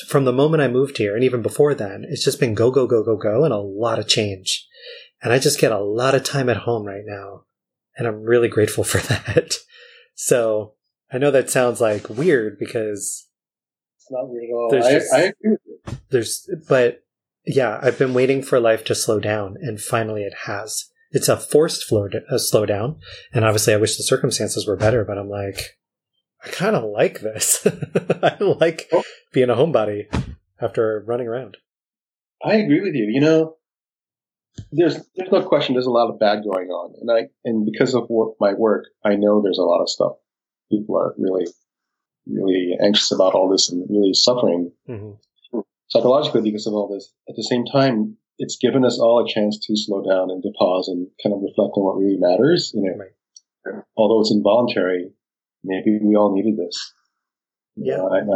from 0.09 0.25
the 0.25 0.33
moment 0.33 0.63
I 0.63 0.69
moved 0.69 0.99
here 0.99 1.15
and 1.15 1.25
even 1.25 1.43
before 1.43 1.75
then, 1.75 2.05
it's 2.09 2.25
just 2.25 2.39
been 2.39 2.55
go, 2.55 2.71
go, 2.71 2.87
go, 2.87 3.03
go, 3.03 3.17
go 3.17 3.45
and 3.45 3.53
a 3.53 3.59
lot 3.59 3.99
of 3.99 4.09
change. 4.09 4.67
And 5.23 5.33
I 5.33 5.39
just 5.39 5.61
get 5.61 5.73
a 5.73 5.79
lot 5.79 6.15
of 6.15 6.23
time 6.23 6.49
at 6.49 6.59
home 6.59 6.85
right 6.85 7.05
now. 7.05 7.45
And 7.97 8.07
I'm 8.07 8.23
really 8.23 8.49
grateful 8.49 8.85
for 8.85 8.99
that. 8.99 9.55
So 10.15 10.75
I 11.13 11.19
know 11.19 11.31
that 11.31 11.51
sounds 11.51 11.81
like 11.81 12.09
weird 12.11 12.59
because 12.59 13.27
it's 14.07 14.13
not 14.13 14.29
weird 14.29 14.45
at 14.45 14.55
all. 14.55 14.69
There's 14.71 15.03
just, 15.03 15.13
I, 15.13 15.17
I 15.17 15.21
agree 15.23 15.51
with 15.51 15.61
you. 15.67 15.99
There's, 16.11 16.51
but 16.69 17.03
yeah, 17.45 17.81
I've 17.83 17.99
been 17.99 18.15
waiting 18.15 18.43
for 18.43 18.61
life 18.61 18.85
to 18.85 18.95
slow 18.95 19.19
down 19.19 19.57
and 19.61 19.81
finally 19.81 20.23
it 20.23 20.35
has. 20.45 20.91
It's 21.11 21.29
a 21.29 21.37
forced 21.37 21.85
flow, 21.85 22.09
a 22.13 22.35
uh, 22.35 22.39
slowdown. 22.39 22.99
And 23.33 23.45
obviously 23.45 23.75
I 23.75 23.79
wish 23.79 23.97
the 23.97 24.03
circumstances 24.03 24.67
were 24.67 24.77
better, 24.77 25.05
but 25.05 25.19
I'm 25.19 25.29
like, 25.29 25.79
I 26.45 26.49
kind 26.49 26.77
of 26.77 26.85
like 26.85 27.21
this. 27.21 27.67
I 28.23 28.37
like 28.41 28.89
oh. 28.93 29.03
being 29.33 29.51
a 29.51 29.55
homebody 29.55 30.05
after 30.61 31.03
running 31.07 31.27
around. 31.27 31.57
I 32.45 32.57
agree 32.57 32.81
with 32.81 32.95
you. 32.95 33.07
You 33.11 33.21
know, 33.21 33.57
there's 34.73 34.97
there's 35.17 35.33
no 35.33 35.43
question. 35.43 35.75
There's 35.75 35.87
a 35.87 35.91
lot 35.91 36.11
of 36.11 36.19
bad 36.19 36.43
going 36.45 36.69
on, 36.69 36.95
and 37.01 37.11
I 37.11 37.29
and 37.45 37.67
because 37.71 37.95
of 37.95 38.09
my 38.41 38.53
work, 38.53 38.85
I 39.05 39.17
know 39.17 39.43
there's 39.43 39.59
a 39.59 39.63
lot 39.63 39.83
of 39.83 39.89
stuff. 39.89 40.13
People 40.71 40.99
are 40.99 41.15
really, 41.19 41.47
really 42.27 42.77
anxious 42.83 43.13
about 43.13 43.35
all 43.35 43.49
this 43.49 43.71
and 43.71 43.87
really 43.89 44.15
suffering 44.15 44.73
mm-hmm. 44.89 45.61
psychologically 45.89 46.43
because 46.43 46.67
of 46.67 46.75
all 46.75 46.93
this. 46.93 47.13
At 47.29 47.37
the 47.37 47.43
same 47.43 47.65
time, 47.65 48.17
it's 48.39 48.57
given 48.57 48.85
us 48.85 48.99
all 48.99 49.25
a 49.25 49.29
chance 49.29 49.59
to 49.67 49.77
slow 49.77 50.03
down 50.03 50.31
and 50.31 50.43
to 50.43 50.51
pause 50.59 50.89
and 50.89 51.09
kind 51.23 51.35
of 51.35 51.41
reflect 51.43 51.73
on 51.77 51.85
what 51.85 51.97
really 51.97 52.19
matters. 52.19 52.73
You 52.75 52.83
know, 52.83 53.73
right. 53.73 53.83
although 53.97 54.21
it's 54.21 54.33
involuntary, 54.33 55.11
maybe 55.65 55.99
we 56.03 56.17
all 56.17 56.35
needed 56.35 56.57
this. 56.57 56.93
Yeah. 57.77 58.03
I'm, 58.03 58.29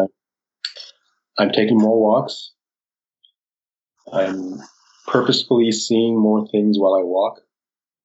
I'm 1.39 1.51
taking 1.51 1.79
more 1.79 2.01
walks. 2.01 2.53
I'm 4.13 4.61
purposefully 5.07 5.73
seeing 5.73 6.19
more 6.19 6.47
things 6.49 6.79
while 6.79 6.95
I 6.95 7.03
walk. 7.03 7.41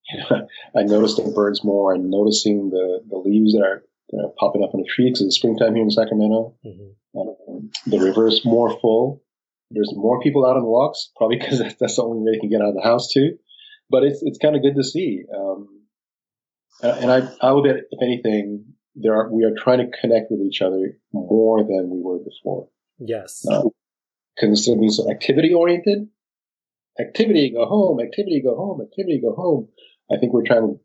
I 0.75 0.83
notice 0.83 1.15
the 1.15 1.31
birds 1.35 1.63
more. 1.63 1.93
I'm 1.93 2.09
noticing 2.09 2.69
the, 2.69 3.01
the 3.09 3.17
leaves 3.17 3.53
that 3.53 3.63
are, 3.63 3.83
that 4.09 4.23
are 4.23 4.33
popping 4.39 4.63
up 4.63 4.73
on 4.73 4.81
the 4.81 4.87
tree 4.87 5.05
because 5.05 5.21
it's 5.21 5.35
springtime 5.35 5.75
here 5.75 5.83
in 5.83 5.91
Sacramento. 5.91 6.55
Mm-hmm. 6.65 7.19
Um, 7.19 7.71
the 7.87 7.99
river 7.99 8.27
is 8.27 8.45
more 8.45 8.77
full. 8.79 9.23
There's 9.71 9.91
more 9.95 10.21
people 10.21 10.45
out 10.45 10.57
on 10.57 10.63
the 10.63 10.69
walks, 10.69 11.11
probably 11.17 11.37
because 11.39 11.59
that's 11.79 11.95
the 11.95 12.03
only 12.03 12.19
way 12.19 12.33
they 12.33 12.39
can 12.39 12.49
get 12.49 12.61
out 12.61 12.69
of 12.69 12.75
the 12.75 12.83
house 12.83 13.11
too. 13.11 13.37
But 13.89 14.03
it's 14.03 14.21
it's 14.23 14.37
kind 14.37 14.55
of 14.55 14.61
good 14.61 14.75
to 14.75 14.83
see. 14.83 15.23
Um, 15.33 15.69
and 16.81 17.11
I 17.11 17.29
I 17.41 17.51
would 17.51 17.63
bet 17.63 17.83
if 17.89 18.01
anything, 18.01 18.65
there 18.95 19.13
are, 19.13 19.31
we 19.31 19.43
are 19.43 19.53
trying 19.57 19.79
to 19.79 19.97
connect 19.99 20.31
with 20.31 20.41
each 20.41 20.61
other 20.61 20.97
more 21.13 21.63
than 21.63 21.89
we 21.91 22.01
were 22.01 22.19
before. 22.19 22.69
Yes. 22.99 23.41
Because 23.45 23.63
uh, 24.43 24.47
instead 24.47 24.73
of 24.73 24.79
being 24.79 24.91
so 24.91 25.09
activity 25.11 25.53
oriented, 25.53 26.07
activity 26.99 27.51
go 27.51 27.65
home, 27.65 27.99
activity 27.99 28.41
go 28.43 28.55
home, 28.55 28.81
activity 28.81 29.21
go 29.21 29.33
home, 29.35 29.69
I 30.11 30.17
think 30.17 30.33
we're 30.33 30.45
trying 30.45 30.61
to 30.67 30.79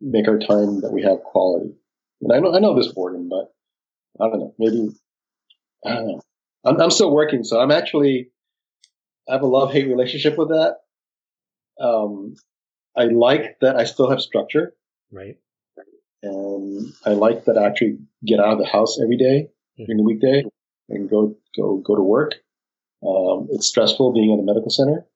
make 0.00 0.28
our 0.28 0.38
time 0.38 0.80
that 0.82 0.92
we 0.92 1.02
have 1.02 1.22
quality. 1.22 1.74
And 2.20 2.32
I 2.32 2.38
know, 2.38 2.54
I 2.54 2.58
know 2.58 2.76
this 2.76 2.92
boredom, 2.92 3.28
but 3.28 3.52
I 4.22 4.28
don't 4.28 4.40
know, 4.40 4.54
maybe, 4.58 4.90
I 5.84 5.94
don't 5.94 6.06
know. 6.06 6.20
I'm, 6.64 6.80
I'm 6.80 6.90
still 6.90 7.10
working, 7.10 7.44
so 7.44 7.60
I'm 7.60 7.70
actually, 7.70 8.30
I 9.28 9.32
have 9.32 9.42
a 9.42 9.46
love 9.46 9.72
hate 9.72 9.88
relationship 9.88 10.36
with 10.36 10.48
that. 10.48 10.76
Um, 11.80 12.34
I 12.96 13.04
like 13.04 13.58
that 13.60 13.76
I 13.76 13.84
still 13.84 14.10
have 14.10 14.20
structure. 14.20 14.74
Right. 15.10 15.36
And 16.22 16.92
I 17.06 17.10
like 17.10 17.46
that 17.46 17.56
I 17.56 17.66
actually 17.66 17.98
get 18.26 18.40
out 18.40 18.52
of 18.52 18.58
the 18.58 18.66
house 18.66 18.98
every 19.02 19.16
day 19.16 19.48
mm-hmm. 19.78 19.84
during 19.84 19.96
the 19.96 20.04
weekday 20.04 20.44
and 20.90 21.08
go, 21.08 21.36
go, 21.56 21.78
go 21.78 21.96
to 21.96 22.02
work. 22.02 22.34
Um, 23.06 23.48
it's 23.50 23.66
stressful 23.66 24.12
being 24.12 24.34
at 24.34 24.38
a 24.38 24.42
medical 24.42 24.70
center. 24.70 25.06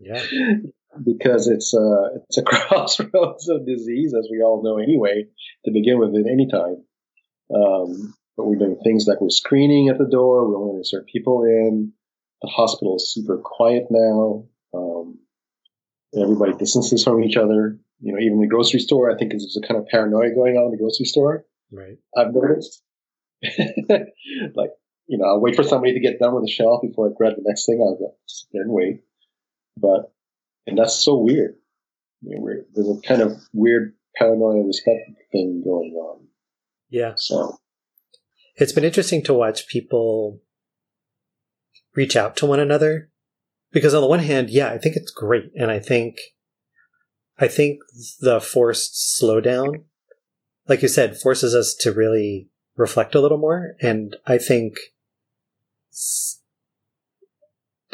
yeah. 0.00 0.22
Because 1.04 1.46
it's 1.46 1.72
a, 1.74 2.08
it's 2.28 2.38
a 2.38 2.42
crossroads 2.46 3.48
of 3.48 3.66
disease, 3.66 4.14
as 4.18 4.28
we 4.30 4.42
all 4.42 4.62
know 4.62 4.78
anyway, 4.78 5.24
to 5.64 5.70
begin 5.70 5.98
with 5.98 6.14
at 6.16 6.30
any 6.30 6.48
time. 6.50 6.84
Um, 7.54 8.14
but 8.36 8.46
we're 8.46 8.56
doing 8.56 8.78
things 8.82 9.06
like 9.06 9.20
we're 9.20 9.30
screening 9.30 9.88
at 9.88 9.98
the 9.98 10.08
door. 10.08 10.48
We're 10.48 10.56
only 10.56 10.78
insert 10.78 11.06
people 11.06 11.44
in. 11.44 11.92
The 12.42 12.48
hospital 12.48 12.96
is 12.96 13.12
super 13.12 13.38
quiet 13.38 13.86
now. 13.90 14.46
Um, 14.72 15.18
everybody 16.18 16.54
distances 16.54 17.04
from 17.04 17.22
each 17.22 17.36
other. 17.36 17.78
You 18.00 18.12
know, 18.12 18.18
even 18.18 18.40
the 18.40 18.48
grocery 18.48 18.80
store, 18.80 19.10
I 19.10 19.16
think 19.16 19.32
there's 19.32 19.58
a 19.62 19.66
kind 19.66 19.78
of 19.78 19.86
paranoia 19.88 20.34
going 20.34 20.56
on 20.56 20.66
in 20.66 20.70
the 20.70 20.78
grocery 20.78 21.04
store. 21.04 21.44
Right. 21.70 21.98
I've 22.16 22.32
noticed. 22.32 22.82
like, 24.54 24.70
you 25.06 25.18
know, 25.18 25.26
I'll 25.26 25.40
wait 25.40 25.56
for 25.56 25.62
somebody 25.62 25.94
to 25.94 26.00
get 26.00 26.18
done 26.18 26.34
with 26.34 26.44
the 26.44 26.50
shelf 26.50 26.82
before 26.82 27.08
I 27.08 27.10
grab 27.16 27.34
the 27.36 27.42
next 27.44 27.66
thing. 27.66 27.80
I'll 27.82 27.96
go 27.96 28.14
sit 28.26 28.48
there 28.52 28.62
and 28.62 28.72
wait. 28.72 29.02
But, 29.76 30.12
and 30.70 30.78
that's 30.78 30.94
so 30.94 31.16
weird. 31.16 31.56
You 32.22 32.38
know, 32.38 32.62
there's 32.74 32.98
a 32.98 33.00
kind 33.06 33.22
of 33.22 33.40
weird 33.52 33.94
paranoia 34.16 34.64
respect 34.64 35.10
thing 35.32 35.62
going 35.64 35.92
on. 35.94 36.26
Yeah. 36.88 37.12
So 37.16 37.58
it's 38.56 38.72
been 38.72 38.84
interesting 38.84 39.22
to 39.24 39.34
watch 39.34 39.68
people 39.68 40.40
reach 41.94 42.16
out 42.16 42.36
to 42.36 42.46
one 42.46 42.60
another 42.60 43.10
because 43.72 43.94
on 43.94 44.00
the 44.00 44.06
one 44.06 44.20
hand, 44.20 44.50
yeah, 44.50 44.70
I 44.70 44.78
think 44.78 44.96
it's 44.96 45.10
great. 45.10 45.50
And 45.56 45.70
I 45.70 45.78
think, 45.78 46.18
I 47.38 47.48
think 47.48 47.80
the 48.20 48.40
forced 48.40 49.20
slowdown, 49.20 49.84
like 50.68 50.82
you 50.82 50.88
said, 50.88 51.18
forces 51.18 51.54
us 51.54 51.74
to 51.80 51.92
really 51.92 52.48
reflect 52.76 53.14
a 53.14 53.20
little 53.20 53.38
more. 53.38 53.76
And 53.80 54.16
I 54.26 54.38
think, 54.38 54.74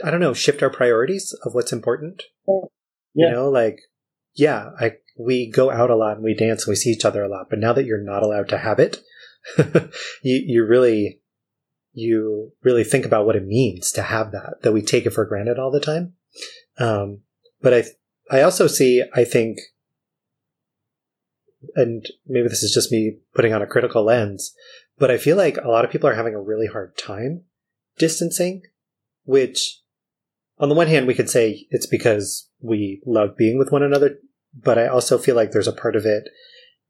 I 0.05 0.11
don't 0.11 0.21
know, 0.21 0.35
shift 0.35 0.63
our 0.63 0.71
priorities 0.71 1.35
of 1.45 1.55
what's 1.55 1.73
important. 1.73 2.23
Yeah. 3.15 3.29
You 3.29 3.31
know, 3.31 3.49
like, 3.49 3.79
yeah, 4.35 4.71
I, 4.79 4.93
we 5.19 5.51
go 5.51 5.71
out 5.71 5.91
a 5.91 5.97
lot 5.97 6.17
and 6.17 6.25
we 6.25 6.35
dance 6.35 6.67
and 6.67 6.73
we 6.73 6.77
see 6.77 6.91
each 6.91 7.05
other 7.05 7.23
a 7.23 7.29
lot, 7.29 7.49
but 7.49 7.59
now 7.59 7.73
that 7.73 7.87
you're 7.87 8.03
not 8.03 8.23
allowed 8.23 8.49
to 8.51 8.59
have 8.59 8.79
it, 8.79 8.99
you, 10.23 10.43
you 10.47 10.67
really, 10.67 11.21
you 11.93 12.53
really 12.63 12.85
think 12.85 13.07
about 13.07 13.25
what 13.25 13.37
it 13.37 13.47
means 13.47 13.91
to 13.93 14.03
have 14.03 14.33
that, 14.33 14.63
that 14.63 14.73
we 14.73 14.83
take 14.83 15.07
it 15.07 15.15
for 15.15 15.25
granted 15.25 15.59
all 15.59 15.71
the 15.71 15.81
time. 15.81 16.13
Um, 16.79 17.21
but 17.63 17.73
I, 17.73 17.85
I 18.31 18.43
also 18.43 18.67
see, 18.67 19.03
I 19.15 19.25
think, 19.25 19.59
and 21.75 22.05
maybe 22.27 22.49
this 22.49 22.63
is 22.63 22.73
just 22.73 22.93
me 22.93 23.17
putting 23.35 23.55
on 23.55 23.63
a 23.63 23.67
critical 23.67 24.05
lens, 24.05 24.55
but 24.99 25.11
I 25.11 25.17
feel 25.17 25.37
like 25.37 25.57
a 25.57 25.69
lot 25.69 25.85
of 25.85 25.91
people 25.91 26.09
are 26.09 26.15
having 26.15 26.35
a 26.35 26.41
really 26.41 26.67
hard 26.67 26.99
time 26.99 27.45
distancing, 27.99 28.63
which 29.25 29.81
on 30.59 30.69
the 30.69 30.75
one 30.75 30.89
hand, 30.89 31.07
we 31.07 31.15
could 31.15 31.31
say 31.31 31.67
it's 31.71 31.87
because 31.87 32.49
we 32.61 33.03
love 33.05 33.37
being 33.37 33.59
with 33.59 33.71
one 33.71 33.83
another, 33.83 34.19
but 34.55 34.79
I 34.79 34.87
also 34.87 35.19
feel 35.19 35.37
like 35.37 35.53
there's 35.53 35.69
a 35.69 35.73
part 35.73 35.97
of 35.97 36.07
it 36.07 36.29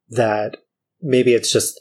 that 0.09 0.59
maybe 1.03 1.35
it's 1.35 1.53
just 1.53 1.81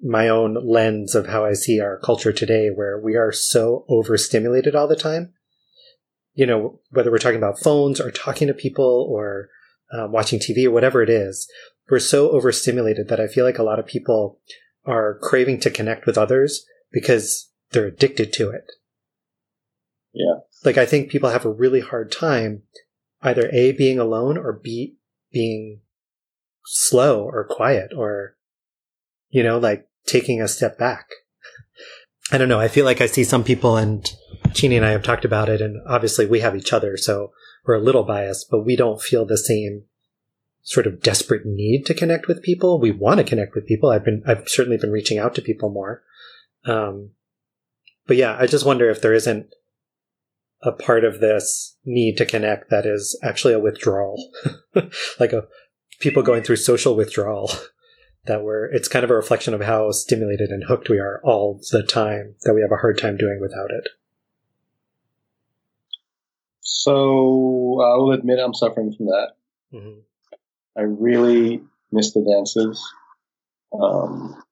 my 0.00 0.28
own 0.28 0.56
lens 0.68 1.14
of 1.14 1.26
how 1.26 1.44
I 1.44 1.52
see 1.52 1.80
our 1.80 1.98
culture 1.98 2.32
today, 2.32 2.68
where 2.68 2.98
we 2.98 3.16
are 3.16 3.32
so 3.32 3.84
overstimulated 3.88 4.74
all 4.74 4.88
the 4.88 4.96
time. 4.96 5.32
You 6.34 6.46
know, 6.46 6.80
whether 6.90 7.10
we're 7.10 7.18
talking 7.18 7.38
about 7.38 7.60
phones 7.60 8.00
or 8.00 8.10
talking 8.10 8.48
to 8.48 8.54
people 8.54 9.06
or 9.10 9.50
uh, 9.92 10.08
watching 10.08 10.38
TV 10.38 10.66
or 10.66 10.70
whatever 10.70 11.02
it 11.02 11.10
is, 11.10 11.48
we're 11.90 11.98
so 11.98 12.30
overstimulated 12.30 13.08
that 13.08 13.20
I 13.20 13.26
feel 13.26 13.44
like 13.44 13.58
a 13.58 13.64
lot 13.64 13.78
of 13.78 13.86
people 13.86 14.40
are 14.84 15.18
craving 15.20 15.60
to 15.60 15.70
connect 15.70 16.06
with 16.06 16.16
others 16.16 16.64
because 16.90 17.50
they're 17.70 17.86
addicted 17.86 18.32
to 18.34 18.50
it. 18.50 18.64
Yeah. 20.12 20.40
Like 20.64 20.78
I 20.78 20.86
think 20.86 21.10
people 21.10 21.30
have 21.30 21.44
a 21.44 21.52
really 21.52 21.80
hard 21.80 22.12
time 22.12 22.62
either 23.22 23.48
A 23.52 23.72
being 23.72 23.98
alone 23.98 24.36
or 24.36 24.52
B 24.52 24.96
being 25.32 25.80
slow 26.64 27.24
or 27.24 27.44
quiet 27.44 27.92
or 27.96 28.36
you 29.32 29.42
know, 29.42 29.58
like 29.58 29.88
taking 30.06 30.40
a 30.40 30.46
step 30.46 30.78
back. 30.78 31.08
I 32.30 32.38
don't 32.38 32.48
know. 32.48 32.60
I 32.60 32.68
feel 32.68 32.84
like 32.84 33.00
I 33.00 33.06
see 33.06 33.24
some 33.24 33.42
people, 33.42 33.76
and 33.76 34.08
Chini 34.52 34.76
and 34.76 34.86
I 34.86 34.90
have 34.90 35.02
talked 35.02 35.24
about 35.24 35.48
it, 35.48 35.60
and 35.60 35.80
obviously 35.88 36.26
we 36.26 36.40
have 36.40 36.54
each 36.54 36.72
other, 36.72 36.96
so 36.96 37.32
we're 37.64 37.74
a 37.74 37.80
little 37.82 38.04
biased, 38.04 38.48
but 38.50 38.64
we 38.64 38.76
don't 38.76 39.02
feel 39.02 39.26
the 39.26 39.38
same 39.38 39.84
sort 40.62 40.86
of 40.86 41.00
desperate 41.00 41.44
need 41.44 41.84
to 41.86 41.94
connect 41.94 42.28
with 42.28 42.42
people. 42.42 42.78
We 42.78 42.92
want 42.92 43.18
to 43.18 43.24
connect 43.24 43.54
with 43.54 43.66
people. 43.66 43.90
I've 43.90 44.04
been, 44.04 44.22
I've 44.26 44.48
certainly 44.48 44.78
been 44.78 44.92
reaching 44.92 45.18
out 45.18 45.34
to 45.34 45.42
people 45.42 45.70
more. 45.70 46.02
Um, 46.64 47.10
but 48.06 48.16
yeah, 48.16 48.36
I 48.38 48.46
just 48.46 48.64
wonder 48.64 48.88
if 48.88 49.00
there 49.00 49.14
isn't 49.14 49.52
a 50.62 50.72
part 50.72 51.04
of 51.04 51.20
this 51.20 51.76
need 51.84 52.16
to 52.16 52.26
connect 52.26 52.70
that 52.70 52.86
is 52.86 53.18
actually 53.22 53.52
a 53.52 53.58
withdrawal, 53.58 54.30
like 55.18 55.32
a 55.32 55.46
people 56.00 56.22
going 56.22 56.42
through 56.42 56.56
social 56.56 56.96
withdrawal 56.96 57.50
that 58.26 58.42
we're 58.42 58.66
it's 58.66 58.88
kind 58.88 59.04
of 59.04 59.10
a 59.10 59.14
reflection 59.14 59.54
of 59.54 59.62
how 59.62 59.90
stimulated 59.90 60.50
and 60.50 60.64
hooked 60.68 60.88
we 60.88 60.98
are 60.98 61.20
all 61.24 61.60
the 61.70 61.82
time 61.82 62.34
that 62.42 62.54
we 62.54 62.60
have 62.60 62.72
a 62.72 62.80
hard 62.80 62.98
time 62.98 63.16
doing 63.16 63.38
without 63.40 63.70
it. 63.70 63.88
So 66.60 66.92
i 66.92 67.96
will 67.96 68.12
admit 68.12 68.38
i'm 68.38 68.54
suffering 68.54 68.92
from 68.92 69.06
that. 69.06 69.28
Mm-hmm. 69.72 70.00
i 70.76 70.82
really 70.82 71.62
miss 71.90 72.12
the 72.12 72.20
dances. 72.22 72.82
Um, 73.72 74.42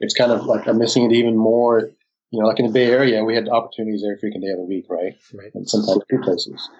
it's 0.00 0.14
kind 0.14 0.30
of 0.30 0.44
like 0.44 0.68
i'm 0.68 0.78
missing 0.78 1.10
it 1.10 1.14
even 1.14 1.36
more 1.36 1.90
you 2.30 2.40
know 2.40 2.46
like 2.46 2.58
in 2.58 2.66
the 2.66 2.72
bay 2.72 2.86
area 2.86 3.24
we 3.24 3.34
had 3.34 3.48
opportunities 3.48 4.04
every 4.04 4.16
freaking 4.16 4.42
day 4.42 4.50
of 4.50 4.58
the 4.58 4.64
week 4.64 4.86
right 4.88 5.14
right 5.34 5.50
and 5.54 5.68
sometimes 5.68 6.02
two 6.10 6.18
places 6.18 6.70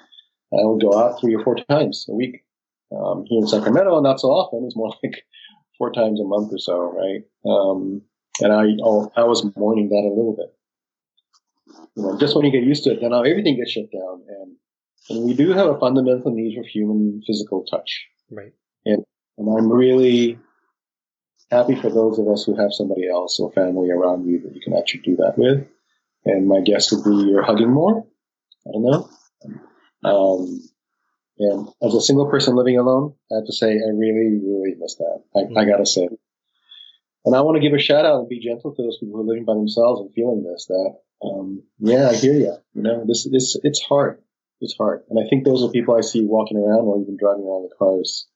i 0.53 0.63
would 0.63 0.81
go 0.81 0.99
out 0.99 1.21
three 1.21 1.35
or 1.35 1.43
four 1.43 1.57
times 1.69 2.07
a 2.09 2.15
week 2.15 2.45
um, 2.97 3.25
here 3.27 3.41
in 3.41 3.47
Sacramento, 3.47 4.01
not 4.01 4.21
so 4.21 4.29
often. 4.29 4.65
It's 4.65 4.77
more 4.77 4.93
like 5.03 5.25
four 5.77 5.93
times 5.93 6.21
a 6.21 6.25
month 6.25 6.53
or 6.53 6.59
so, 6.59 6.93
right? 6.93 7.23
Um, 7.47 8.03
and 8.41 8.53
I, 8.53 8.67
oh, 8.83 9.13
I 9.17 9.25
was 9.25 9.45
mourning 9.57 9.89
that 9.89 9.97
a 9.97 10.15
little 10.15 10.37
bit. 10.37 10.55
You 11.97 12.03
know, 12.05 12.19
just 12.19 12.37
when 12.37 12.45
you 12.45 12.53
get 12.53 12.63
used 12.63 12.85
to 12.85 12.93
it, 12.93 13.01
then 13.01 13.13
everything 13.13 13.57
gets 13.57 13.73
shut 13.73 13.91
down. 13.93 14.23
And, 14.29 14.57
and 15.11 15.27
we 15.27 15.35
do 15.35 15.53
have 15.53 15.67
a 15.67 15.79
fundamental 15.79 16.33
need 16.33 16.57
for 16.57 16.63
human 16.63 17.23
physical 17.27 17.65
touch. 17.65 18.07
Right. 18.31 18.53
And, 18.85 19.05
and 19.37 19.49
I'm 19.59 19.71
really 19.71 20.39
happy 21.51 21.75
for 21.75 21.91
those 21.91 22.19
of 22.19 22.29
us 22.29 22.45
who 22.45 22.57
have 22.57 22.73
somebody 22.73 23.09
else 23.09 23.41
or 23.41 23.53
family 23.53 23.91
around 23.91 24.27
you 24.27 24.41
that 24.43 24.55
you 24.55 24.61
can 24.61 24.75
actually 24.75 25.01
do 25.01 25.17
that 25.17 25.35
with. 25.37 25.67
And 26.25 26.47
my 26.47 26.61
guess 26.61 26.93
would 26.93 27.05
be 27.05 27.31
you're 27.31 27.43
hugging 27.43 27.73
more. 27.73 28.07
I 28.67 28.71
don't 28.73 28.83
know. 28.83 29.09
Um, 30.05 30.61
and 31.39 31.69
as 31.83 31.95
a 31.95 32.01
single 32.01 32.29
person 32.29 32.57
living 32.57 32.79
alone, 32.79 33.15
I 33.33 33.37
have 33.37 33.47
to 33.47 33.53
say 33.53 33.69
I 33.69 33.91
really, 33.95 34.39
really 34.43 34.75
miss 34.79 34.97
that. 34.97 35.23
I, 35.35 35.39
mm-hmm. 35.41 35.59
I 35.59 35.65
gotta 35.65 35.87
say. 35.87 36.09
And 37.25 37.37
I 37.37 37.41
want 37.43 37.57
to 37.57 37.61
give 37.61 37.75
a 37.75 37.79
shout 37.79 38.05
out 38.05 38.21
and 38.21 38.29
be 38.29 38.41
gentle 38.41 38.75
to 38.75 38.83
those 38.83 38.99
people 38.99 39.17
who 39.17 39.23
are 39.23 39.27
living 39.27 39.45
by 39.45 39.55
themselves 39.55 40.01
and 40.01 40.13
feeling 40.15 40.43
this. 40.43 40.67
That, 40.67 40.95
um, 41.23 41.63
yeah, 41.79 42.09
I 42.11 42.15
hear 42.15 42.35
you. 42.35 42.57
You 42.75 42.83
know, 42.83 43.05
this, 43.07 43.29
this, 43.31 43.57
it's 43.63 43.83
hard. 43.83 44.23
It's 44.61 44.77
hard. 44.77 45.03
And 45.09 45.19
I 45.25 45.29
think 45.29 45.45
those 45.45 45.63
are 45.63 45.71
people 45.71 45.97
I 45.97 46.01
see 46.01 46.25
walking 46.25 46.57
around 46.57 46.87
or 46.87 47.01
even 47.01 47.17
driving 47.17 47.45
around 47.45 47.69
the 47.69 47.77
cars, 47.79 48.27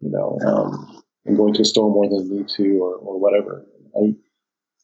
you 0.00 0.10
know, 0.10 0.38
um, 0.46 1.02
and 1.28 1.36
going 1.36 1.54
to 1.54 1.62
a 1.62 1.64
store 1.64 1.90
more 1.90 2.08
than 2.08 2.28
they 2.28 2.36
need 2.38 2.48
to 2.48 2.78
or, 2.78 2.94
or 2.94 3.20
whatever. 3.20 3.64
I, 3.94 4.14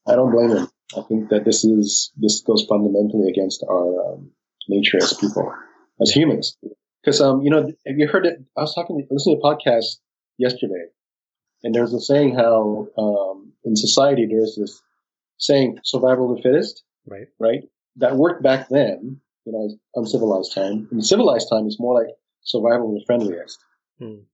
I 0.07 0.15
don't 0.15 0.31
blame 0.31 0.51
them. 0.51 0.69
I 0.97 1.03
think 1.09 1.31
that 1.31 1.45
this 1.45 1.65
is, 1.65 2.13
this 2.17 2.43
goes 2.43 2.65
fundamentally 2.69 3.29
against 3.29 3.65
our 3.69 4.13
um, 4.13 4.31
nature 4.69 4.99
as 4.99 5.15
people, 5.15 5.53
as 6.01 6.11
humans. 6.11 6.57
Because 7.05 7.21
um, 7.21 7.43
you 7.43 7.51
know, 7.51 7.67
have 7.87 7.99
you 7.99 8.09
heard 8.09 8.25
it? 8.25 8.39
I 8.57 8.63
was 8.63 8.75
talking, 8.75 9.07
listening 9.11 9.41
to 9.41 9.47
a 9.47 9.55
podcast 9.55 9.99
yesterday, 10.39 10.87
and 11.63 11.75
there's 11.75 11.93
a 11.93 12.01
saying 12.01 12.35
how 12.35 12.89
um, 12.97 13.53
in 13.65 13.77
society 13.77 14.27
there's 14.27 14.57
this 14.59 14.81
saying 15.37 15.81
"survival 15.85 16.31
of 16.31 16.37
the 16.37 16.43
fittest." 16.43 16.83
Right. 17.07 17.27
Right. 17.39 17.61
That 17.97 18.17
worked 18.17 18.43
back 18.43 18.69
then, 18.71 19.21
you 19.45 19.53
know, 19.53 19.69
uncivilized 19.95 20.55
time. 20.55 20.89
In 20.91 21.03
civilized 21.03 21.49
time, 21.51 21.67
it's 21.67 21.79
more 21.79 21.95
like 21.95 22.15
survival 22.43 22.89
of 22.89 22.95
the 22.95 23.05
friendliest. 23.07 23.59
Hmm. 23.99 24.25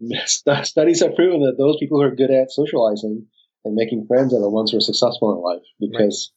Studies 0.26 1.02
have 1.02 1.14
proven 1.16 1.40
that 1.42 1.56
those 1.58 1.76
people 1.78 1.98
who 1.98 2.06
are 2.06 2.14
good 2.14 2.30
at 2.30 2.52
socializing 2.52 3.26
and 3.64 3.74
making 3.74 4.06
friends 4.06 4.32
are 4.32 4.40
the 4.40 4.50
ones 4.50 4.70
who 4.70 4.78
are 4.78 4.82
successful 4.82 5.32
in 5.32 5.42
life 5.42 5.66
because 5.80 6.32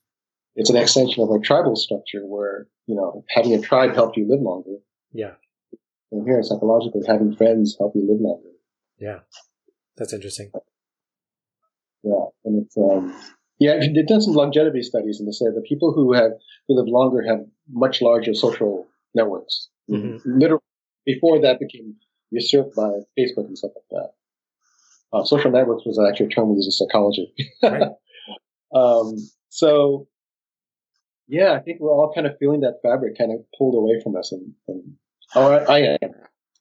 right. 0.55 0.62
it's 0.62 0.70
an 0.70 0.78
extension 0.78 1.24
of 1.24 1.30
our 1.30 1.39
tribal 1.39 1.76
structure 1.76 2.26
where, 2.26 2.68
you 2.88 2.95
know, 2.95 3.24
having 3.30 3.53
a 3.53 3.62
tribe 3.62 3.93
helped 3.93 4.18
you 4.18 4.28
live 4.28 4.41
longer. 4.41 4.78
Yeah 5.14 5.34
And 6.12 6.28
here, 6.28 6.41
psychologically, 6.43 7.01
having 7.07 7.36
friends 7.36 7.76
help 7.80 7.93
you 7.95 8.07
live 8.07 8.22
longer. 8.22 8.49
Yeah, 8.97 9.20
that's 9.97 10.14
interesting. 10.14 10.51
Yeah, 12.03 12.26
and 12.45 12.66
it's 12.66 12.78
um, 12.78 13.16
yeah, 13.59 13.80
they've 13.80 14.07
done 14.07 14.22
some 14.22 14.34
longevity 14.34 14.82
studies, 14.82 15.20
and 15.20 15.28
they 15.28 15.32
say 15.32 15.45
the 15.45 15.62
people 15.62 15.93
who 15.93 16.14
have 16.14 16.32
who 16.68 16.76
live 16.76 16.88
longer 16.88 17.24
have 17.28 17.45
much 17.72 18.01
larger 18.01 18.34
social 18.34 18.88
networks. 19.14 19.70
Mm-hmm. 19.89 20.39
Literally, 20.39 20.64
before 21.05 21.41
that 21.41 21.59
became 21.59 21.95
usurped 22.32 22.76
by 22.76 22.90
Facebook 23.18 23.46
and 23.46 23.58
stuff 23.58 23.72
like 23.76 24.02
that. 24.02 24.10
Uh, 25.14 25.24
social 25.24 25.52
networks 25.52 25.86
was 25.86 26.00
actually 26.00 26.28
a 26.28 26.30
term 26.30 26.50
we 26.50 26.56
use 26.56 26.66
in 26.66 26.72
psychology. 26.72 27.34
Right. 27.62 27.82
um, 28.76 29.18
so, 29.50 30.08
yeah, 31.28 31.54
I 31.54 31.60
think 31.60 31.80
we're 31.80 31.92
all 31.92 32.14
kind 32.14 32.26
of 32.26 32.38
feeling 32.40 32.62
that 32.62 32.80
fabric 32.82 33.18
kind 33.18 33.32
of 33.32 33.40
pulled 33.58 33.76
away 33.76 34.00
from 34.02 34.16
us, 34.16 34.32
and, 34.32 34.54
and 34.68 34.94
oh, 35.36 35.52
I, 35.52 35.80
I 35.80 35.98
am, 36.02 36.12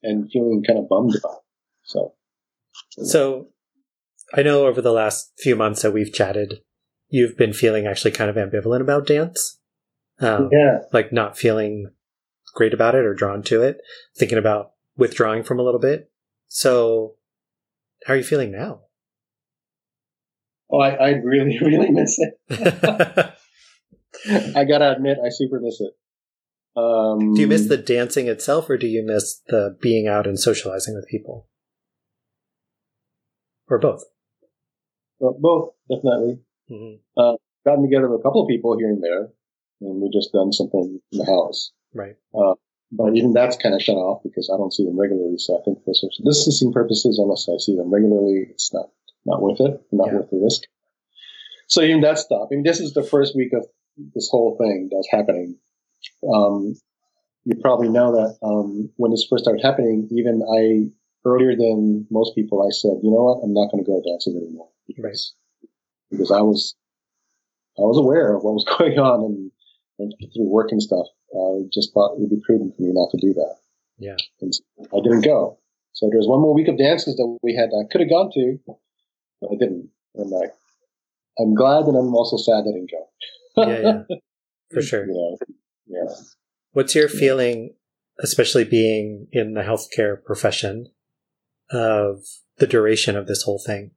and 0.02 0.30
feeling 0.32 0.64
kind 0.66 0.78
of 0.78 0.88
bummed 0.88 1.14
about. 1.16 1.36
It. 1.36 1.44
So, 1.84 2.14
so 3.02 3.48
I 4.34 4.42
know 4.42 4.66
over 4.66 4.82
the 4.82 4.92
last 4.92 5.32
few 5.38 5.54
months 5.54 5.82
that 5.82 5.92
we've 5.92 6.12
chatted, 6.12 6.60
you've 7.08 7.36
been 7.36 7.52
feeling 7.52 7.86
actually 7.86 8.12
kind 8.12 8.30
of 8.30 8.36
ambivalent 8.36 8.80
about 8.80 9.06
dance. 9.06 9.58
Um, 10.20 10.50
yeah, 10.52 10.80
like 10.92 11.12
not 11.12 11.38
feeling 11.38 11.90
great 12.54 12.74
about 12.74 12.94
it 12.94 13.04
or 13.04 13.14
drawn 13.14 13.42
to 13.44 13.62
it, 13.62 13.78
thinking 14.18 14.38
about 14.38 14.72
withdrawing 15.00 15.42
from 15.42 15.58
a 15.58 15.62
little 15.62 15.80
bit. 15.80 16.10
So, 16.46 17.14
how 18.04 18.14
are 18.14 18.16
you 18.16 18.22
feeling 18.22 18.52
now? 18.52 18.82
Oh, 20.70 20.78
I, 20.78 20.90
I 20.90 21.08
really, 21.10 21.58
really 21.62 21.90
miss 21.90 22.18
it. 22.18 22.38
I 24.56 24.64
gotta 24.64 24.92
admit, 24.92 25.18
I 25.24 25.30
super 25.30 25.58
miss 25.58 25.80
it. 25.80 25.92
Um, 26.76 27.34
do 27.34 27.40
you 27.40 27.48
miss 27.48 27.66
the 27.66 27.76
dancing 27.76 28.28
itself, 28.28 28.70
or 28.70 28.76
do 28.76 28.86
you 28.86 29.04
miss 29.04 29.40
the 29.48 29.76
being 29.80 30.06
out 30.06 30.26
and 30.26 30.38
socializing 30.38 30.94
with 30.94 31.08
people, 31.08 31.48
or 33.68 33.78
both? 33.78 34.04
Well, 35.18 35.36
both, 35.38 35.70
definitely. 35.88 36.40
Mm-hmm. 36.70 37.20
Uh, 37.20 37.32
gotten 37.64 37.82
together 37.82 38.08
with 38.08 38.20
a 38.20 38.22
couple 38.22 38.42
of 38.42 38.48
people 38.48 38.78
here 38.78 38.88
and 38.88 39.02
there, 39.02 39.30
and 39.80 40.00
we 40.00 40.10
just 40.12 40.32
done 40.32 40.52
something 40.52 41.00
in 41.10 41.18
the 41.18 41.24
house. 41.24 41.72
Right. 41.92 42.14
Uh, 42.32 42.54
but 42.92 43.16
even 43.16 43.32
that's 43.32 43.56
kind 43.56 43.74
of 43.74 43.82
shut 43.82 43.96
off 43.96 44.22
because 44.22 44.50
I 44.52 44.56
don't 44.56 44.72
see 44.72 44.84
them 44.84 44.98
regularly. 44.98 45.38
So 45.38 45.58
I 45.58 45.62
think 45.64 45.78
for 45.84 45.94
social 45.94 46.24
distancing 46.24 46.72
purposes, 46.72 47.18
unless 47.18 47.48
I 47.48 47.56
see 47.58 47.76
them 47.76 47.92
regularly, 47.92 48.46
it's 48.50 48.72
not 48.72 48.90
not 49.24 49.42
worth 49.42 49.60
it, 49.60 49.80
not 49.92 50.08
yeah. 50.08 50.14
worth 50.14 50.30
the 50.30 50.38
risk. 50.38 50.62
So 51.68 51.82
even 51.82 52.00
that 52.00 52.18
stopped. 52.18 52.52
I 52.52 52.56
mean, 52.56 52.64
this 52.64 52.80
is 52.80 52.94
the 52.94 53.04
first 53.04 53.36
week 53.36 53.52
of 53.52 53.64
this 54.14 54.28
whole 54.30 54.56
thing 54.56 54.88
that's 54.90 55.08
happening. 55.10 55.56
Um, 56.34 56.74
you 57.44 57.54
probably 57.60 57.88
know 57.88 58.12
that 58.12 58.38
um, 58.42 58.90
when 58.96 59.10
this 59.10 59.26
first 59.28 59.44
started 59.44 59.62
happening, 59.62 60.08
even 60.10 60.42
I 60.42 60.90
earlier 61.24 61.54
than 61.56 62.06
most 62.10 62.34
people, 62.34 62.66
I 62.66 62.72
said, 62.72 62.98
you 63.02 63.10
know 63.10 63.24
what, 63.24 63.44
I'm 63.44 63.52
not 63.52 63.70
going 63.70 63.84
to 63.84 63.88
go 63.88 64.02
dancing 64.04 64.36
anymore 64.36 64.68
because 64.86 65.34
right. 65.62 65.70
because 66.10 66.30
I 66.30 66.40
was 66.40 66.74
I 67.78 67.82
was 67.82 67.98
aware 67.98 68.34
of 68.34 68.42
what 68.42 68.54
was 68.54 68.64
going 68.78 68.98
on 68.98 69.24
and, 69.24 69.50
and 70.00 70.32
through 70.34 70.48
work 70.48 70.68
and 70.70 70.82
stuff. 70.82 71.06
I 71.34 71.62
just 71.72 71.92
thought 71.92 72.14
it 72.14 72.20
would 72.20 72.30
be 72.30 72.42
prudent 72.44 72.74
for 72.76 72.82
me 72.82 72.92
not 72.92 73.10
to 73.10 73.18
do 73.20 73.34
that. 73.34 73.56
Yeah. 73.98 74.16
And 74.40 74.52
I 74.92 75.00
didn't 75.02 75.24
go. 75.24 75.58
So 75.92 76.08
there 76.08 76.18
was 76.18 76.28
one 76.28 76.40
more 76.40 76.54
week 76.54 76.68
of 76.68 76.78
dances 76.78 77.16
that 77.16 77.38
we 77.42 77.54
had 77.54 77.70
I 77.76 77.84
could 77.90 78.00
have 78.00 78.10
gone 78.10 78.30
to, 78.32 78.58
but 78.66 79.48
I 79.50 79.56
didn't. 79.58 79.90
And 80.14 80.32
I, 80.34 81.42
I'm 81.42 81.54
glad 81.54 81.84
and 81.84 81.96
I'm 81.96 82.14
also 82.14 82.36
sad 82.36 82.64
I 82.66 82.72
didn't 82.72 82.90
go. 82.90 83.68
yeah, 83.68 84.02
yeah. 84.08 84.16
For 84.72 84.82
sure. 84.82 85.06
You 85.06 85.12
know, 85.12 85.38
yeah. 85.86 86.14
What's 86.72 86.94
your 86.94 87.08
feeling, 87.08 87.74
especially 88.20 88.64
being 88.64 89.26
in 89.32 89.54
the 89.54 89.62
healthcare 89.62 90.22
profession, 90.22 90.86
of 91.70 92.22
the 92.58 92.66
duration 92.66 93.16
of 93.16 93.26
this 93.26 93.42
whole 93.42 93.58
thing? 93.64 93.92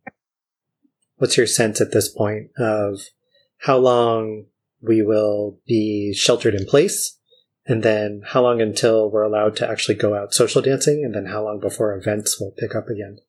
What's 1.18 1.38
your 1.38 1.47
sense 1.47 1.80
at 1.80 1.91
this 1.91 2.10
point 2.10 2.49
of 2.58 3.01
how 3.60 3.78
long 3.78 4.45
we 4.86 5.02
will 5.02 5.60
be 5.66 6.14
sheltered 6.14 6.54
in 6.54 6.66
place 6.66 7.18
and 7.66 7.82
then 7.82 8.22
how 8.26 8.42
long 8.42 8.62
until 8.62 9.10
we're 9.10 9.24
allowed 9.24 9.56
to 9.58 9.70
actually 9.70 9.96
go 9.96 10.16
out 10.16 10.34
social 10.34 10.62
dancing? 10.62 11.04
And 11.06 11.16
then 11.16 11.32
how 11.32 11.46
long 11.46 11.60
before 11.60 11.96
events 11.96 12.40
will 12.40 12.54
pick 12.58 12.76
up 12.76 12.90
again? 12.90 13.20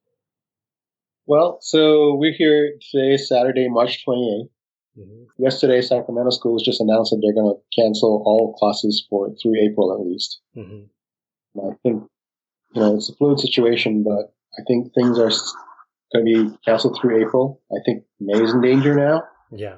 Well, 1.26 1.58
so 1.60 2.14
we're 2.14 2.34
here 2.36 2.72
today, 2.90 3.16
Saturday, 3.16 3.68
March 3.68 4.04
28th. 4.06 4.48
Mm-hmm. 4.98 5.42
Yesterday, 5.42 5.80
Sacramento 5.80 6.30
schools 6.30 6.64
just 6.64 6.80
announced 6.80 7.10
that 7.10 7.20
they're 7.22 7.34
going 7.34 7.54
to 7.54 7.82
cancel 7.82 8.22
all 8.26 8.54
classes 8.58 9.06
for 9.08 9.30
through 9.40 9.54
April 9.60 9.92
at 9.92 10.06
least. 10.06 10.40
Mm-hmm. 10.56 11.60
I 11.60 11.74
think, 11.82 12.02
you 12.74 12.80
know, 12.80 12.96
it's 12.96 13.08
a 13.08 13.14
fluid 13.14 13.40
situation, 13.40 14.02
but 14.02 14.34
I 14.58 14.62
think 14.66 14.92
things 14.94 15.18
are 15.18 15.30
going 16.12 16.26
to 16.26 16.50
be 16.50 16.56
canceled 16.64 16.98
through 17.00 17.26
April. 17.26 17.60
I 17.72 17.78
think 17.84 18.04
May 18.20 18.40
is 18.40 18.52
in 18.52 18.60
danger 18.60 18.94
now. 18.94 19.22
Yeah. 19.52 19.76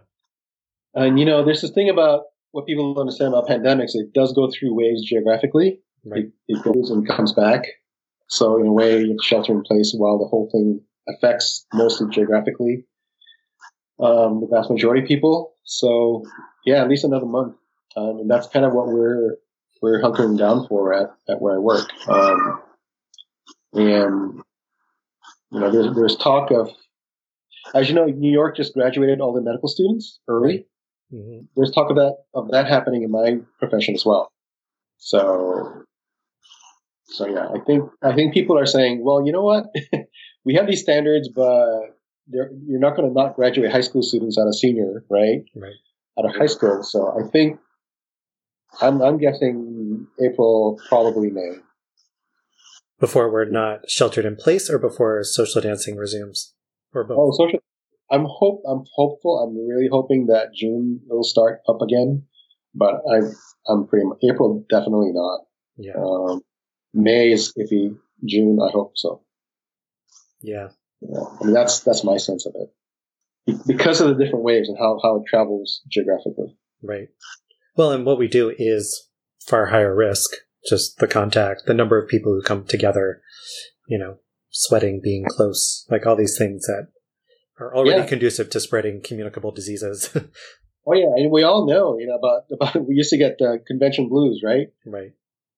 And, 0.96 1.18
you 1.18 1.24
know, 1.24 1.44
there's 1.44 1.62
this 1.62 1.70
thing 1.70 1.88
about 1.88 2.24
what 2.52 2.66
people 2.66 2.94
don't 2.94 3.02
understand 3.02 3.34
about 3.34 3.46
pandemics, 3.46 3.94
it 3.94 4.12
does 4.14 4.32
go 4.32 4.50
through 4.50 4.74
waves 4.74 5.04
geographically. 5.04 5.80
Right. 6.04 6.24
It, 6.48 6.58
it, 6.58 6.62
goes 6.64 6.90
and 6.90 7.06
comes 7.06 7.32
back. 7.32 7.62
So 8.28 8.58
in 8.58 8.66
a 8.66 8.72
way, 8.72 9.00
you 9.02 9.08
have 9.10 9.18
to 9.18 9.22
shelter 9.22 9.52
in 9.52 9.62
place 9.62 9.94
while 9.96 10.18
the 10.18 10.26
whole 10.26 10.48
thing 10.50 10.80
affects 11.08 11.66
mostly 11.72 12.08
geographically 12.10 12.84
um, 14.00 14.40
the 14.40 14.48
vast 14.50 14.70
majority 14.70 15.02
of 15.02 15.08
people. 15.08 15.54
So 15.64 16.24
yeah, 16.64 16.82
at 16.82 16.88
least 16.88 17.04
another 17.04 17.26
month, 17.26 17.56
um, 17.96 18.18
and 18.20 18.30
that's 18.30 18.46
kind 18.48 18.64
of 18.64 18.72
what 18.72 18.88
we're 18.88 19.36
we're 19.82 20.00
hunkering 20.00 20.38
down 20.38 20.66
for 20.68 20.94
at, 20.94 21.10
at 21.28 21.40
where 21.40 21.54
I 21.54 21.58
work. 21.58 21.88
Um, 22.08 22.62
and 23.72 24.42
you 25.50 25.60
know, 25.60 25.70
there's 25.70 25.94
there's 25.94 26.16
talk 26.16 26.50
of, 26.50 26.70
as 27.74 27.88
you 27.88 27.94
know, 27.94 28.06
New 28.06 28.30
York 28.30 28.56
just 28.56 28.74
graduated 28.74 29.20
all 29.20 29.32
the 29.32 29.40
medical 29.40 29.68
students 29.68 30.20
early. 30.28 30.66
Mm-hmm. 31.12 31.46
There's 31.54 31.72
talk 31.72 31.90
of 31.90 31.96
that 31.96 32.16
of 32.34 32.50
that 32.50 32.66
happening 32.66 33.02
in 33.02 33.10
my 33.10 33.38
profession 33.58 33.94
as 33.94 34.04
well. 34.04 34.30
So, 34.98 35.84
so 37.06 37.26
yeah, 37.26 37.48
I 37.48 37.60
think 37.64 37.84
I 38.02 38.14
think 38.14 38.34
people 38.34 38.58
are 38.58 38.66
saying, 38.66 39.04
well, 39.04 39.24
you 39.24 39.32
know 39.32 39.42
what, 39.42 39.66
we 40.44 40.54
have 40.54 40.66
these 40.66 40.82
standards, 40.82 41.28
but 41.28 41.96
you're 42.28 42.80
not 42.80 42.96
going 42.96 43.08
to 43.08 43.14
not 43.14 43.36
graduate 43.36 43.70
high 43.70 43.82
school 43.82 44.02
students 44.02 44.36
out 44.38 44.48
of 44.48 44.56
senior, 44.56 45.04
right? 45.08 45.42
Right. 45.54 45.74
Out 46.18 46.24
of 46.24 46.34
high 46.34 46.46
school. 46.46 46.82
So 46.82 47.14
I 47.16 47.28
think 47.30 47.60
I'm 48.80 49.00
I'm 49.00 49.18
guessing 49.18 50.06
April, 50.20 50.80
probably 50.88 51.30
May. 51.30 51.58
Before 52.98 53.30
we're 53.30 53.44
not 53.44 53.88
sheltered 53.90 54.24
in 54.24 54.36
place, 54.36 54.70
or 54.70 54.78
before 54.78 55.22
social 55.22 55.60
dancing 55.60 55.96
resumes, 55.96 56.54
or 56.94 57.04
both. 57.04 57.18
Oh, 57.20 57.30
social 57.32 57.60
I'm 58.10 58.24
hope 58.28 58.62
I'm 58.68 58.84
hopeful. 58.94 59.38
I'm 59.40 59.56
really 59.56 59.88
hoping 59.90 60.26
that 60.26 60.54
June 60.54 61.00
will 61.06 61.24
start 61.24 61.60
up 61.68 61.80
again, 61.82 62.24
but 62.74 63.02
I 63.10 63.20
I'm 63.68 63.86
pretty 63.86 64.06
much, 64.06 64.18
April 64.30 64.64
definitely 64.68 65.12
not. 65.12 65.40
Yeah. 65.76 65.94
Um, 65.98 66.42
May 66.94 67.32
is 67.32 67.52
iffy. 67.58 67.96
June 68.24 68.58
I 68.62 68.70
hope 68.70 68.92
so. 68.96 69.22
Yeah. 70.40 70.68
Yeah. 71.00 71.24
I 71.40 71.44
mean 71.44 71.54
that's 71.54 71.80
that's 71.80 72.04
my 72.04 72.16
sense 72.16 72.46
of 72.46 72.54
it 72.56 73.56
because 73.66 74.00
of 74.00 74.08
the 74.08 74.24
different 74.24 74.44
waves 74.44 74.68
and 74.68 74.78
how 74.78 74.98
how 75.02 75.16
it 75.16 75.24
travels 75.28 75.82
geographically. 75.88 76.56
Right. 76.82 77.08
Well, 77.76 77.92
and 77.92 78.06
what 78.06 78.18
we 78.18 78.28
do 78.28 78.54
is 78.56 79.08
far 79.46 79.66
higher 79.66 79.94
risk. 79.94 80.30
Just 80.68 80.98
the 80.98 81.06
contact, 81.06 81.62
the 81.66 81.74
number 81.74 81.96
of 82.00 82.08
people 82.08 82.32
who 82.32 82.42
come 82.42 82.64
together, 82.64 83.22
you 83.88 83.98
know, 83.98 84.16
sweating, 84.50 85.00
being 85.00 85.24
close, 85.28 85.86
like 85.88 86.06
all 86.06 86.16
these 86.16 86.36
things 86.36 86.66
that 86.66 86.88
are 87.58 87.74
already 87.74 88.00
yeah. 88.00 88.06
conducive 88.06 88.50
to 88.50 88.60
spreading 88.60 89.00
communicable 89.02 89.50
diseases. 89.50 90.10
oh 90.86 90.94
yeah, 90.94 91.12
and 91.16 91.30
we 91.30 91.42
all 91.42 91.66
know, 91.66 91.98
you 91.98 92.06
know, 92.06 92.16
about 92.16 92.44
about 92.52 92.86
we 92.86 92.94
used 92.94 93.10
to 93.10 93.18
get 93.18 93.40
uh, 93.40 93.56
convention 93.66 94.08
blues, 94.08 94.42
right? 94.44 94.68
Right. 94.84 95.12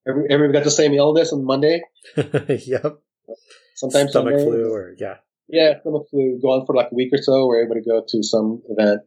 Every, 0.07 0.25
everybody 0.31 0.59
got 0.59 0.65
the 0.65 0.71
same 0.71 0.95
illness 0.95 1.33
on 1.33 1.45
Monday. 1.45 1.83
yep. 2.17 2.99
Sometimes 3.75 4.11
stomach 4.11 4.35
Sunday. 4.39 4.45
flu 4.45 4.73
or 4.73 4.95
yeah. 4.99 5.17
Yeah, 5.49 5.81
stomach 5.81 6.07
flu. 6.11 6.39
Go 6.43 6.49
on 6.53 6.67
for 6.67 6.75
like 6.75 6.89
a 6.93 6.95
week 6.95 7.11
or 7.13 7.23
so. 7.23 7.47
We're 7.47 7.65
able 7.65 7.75
to 7.75 7.83
go 7.83 8.05
to 8.07 8.23
some 8.23 8.63
event, 8.69 9.03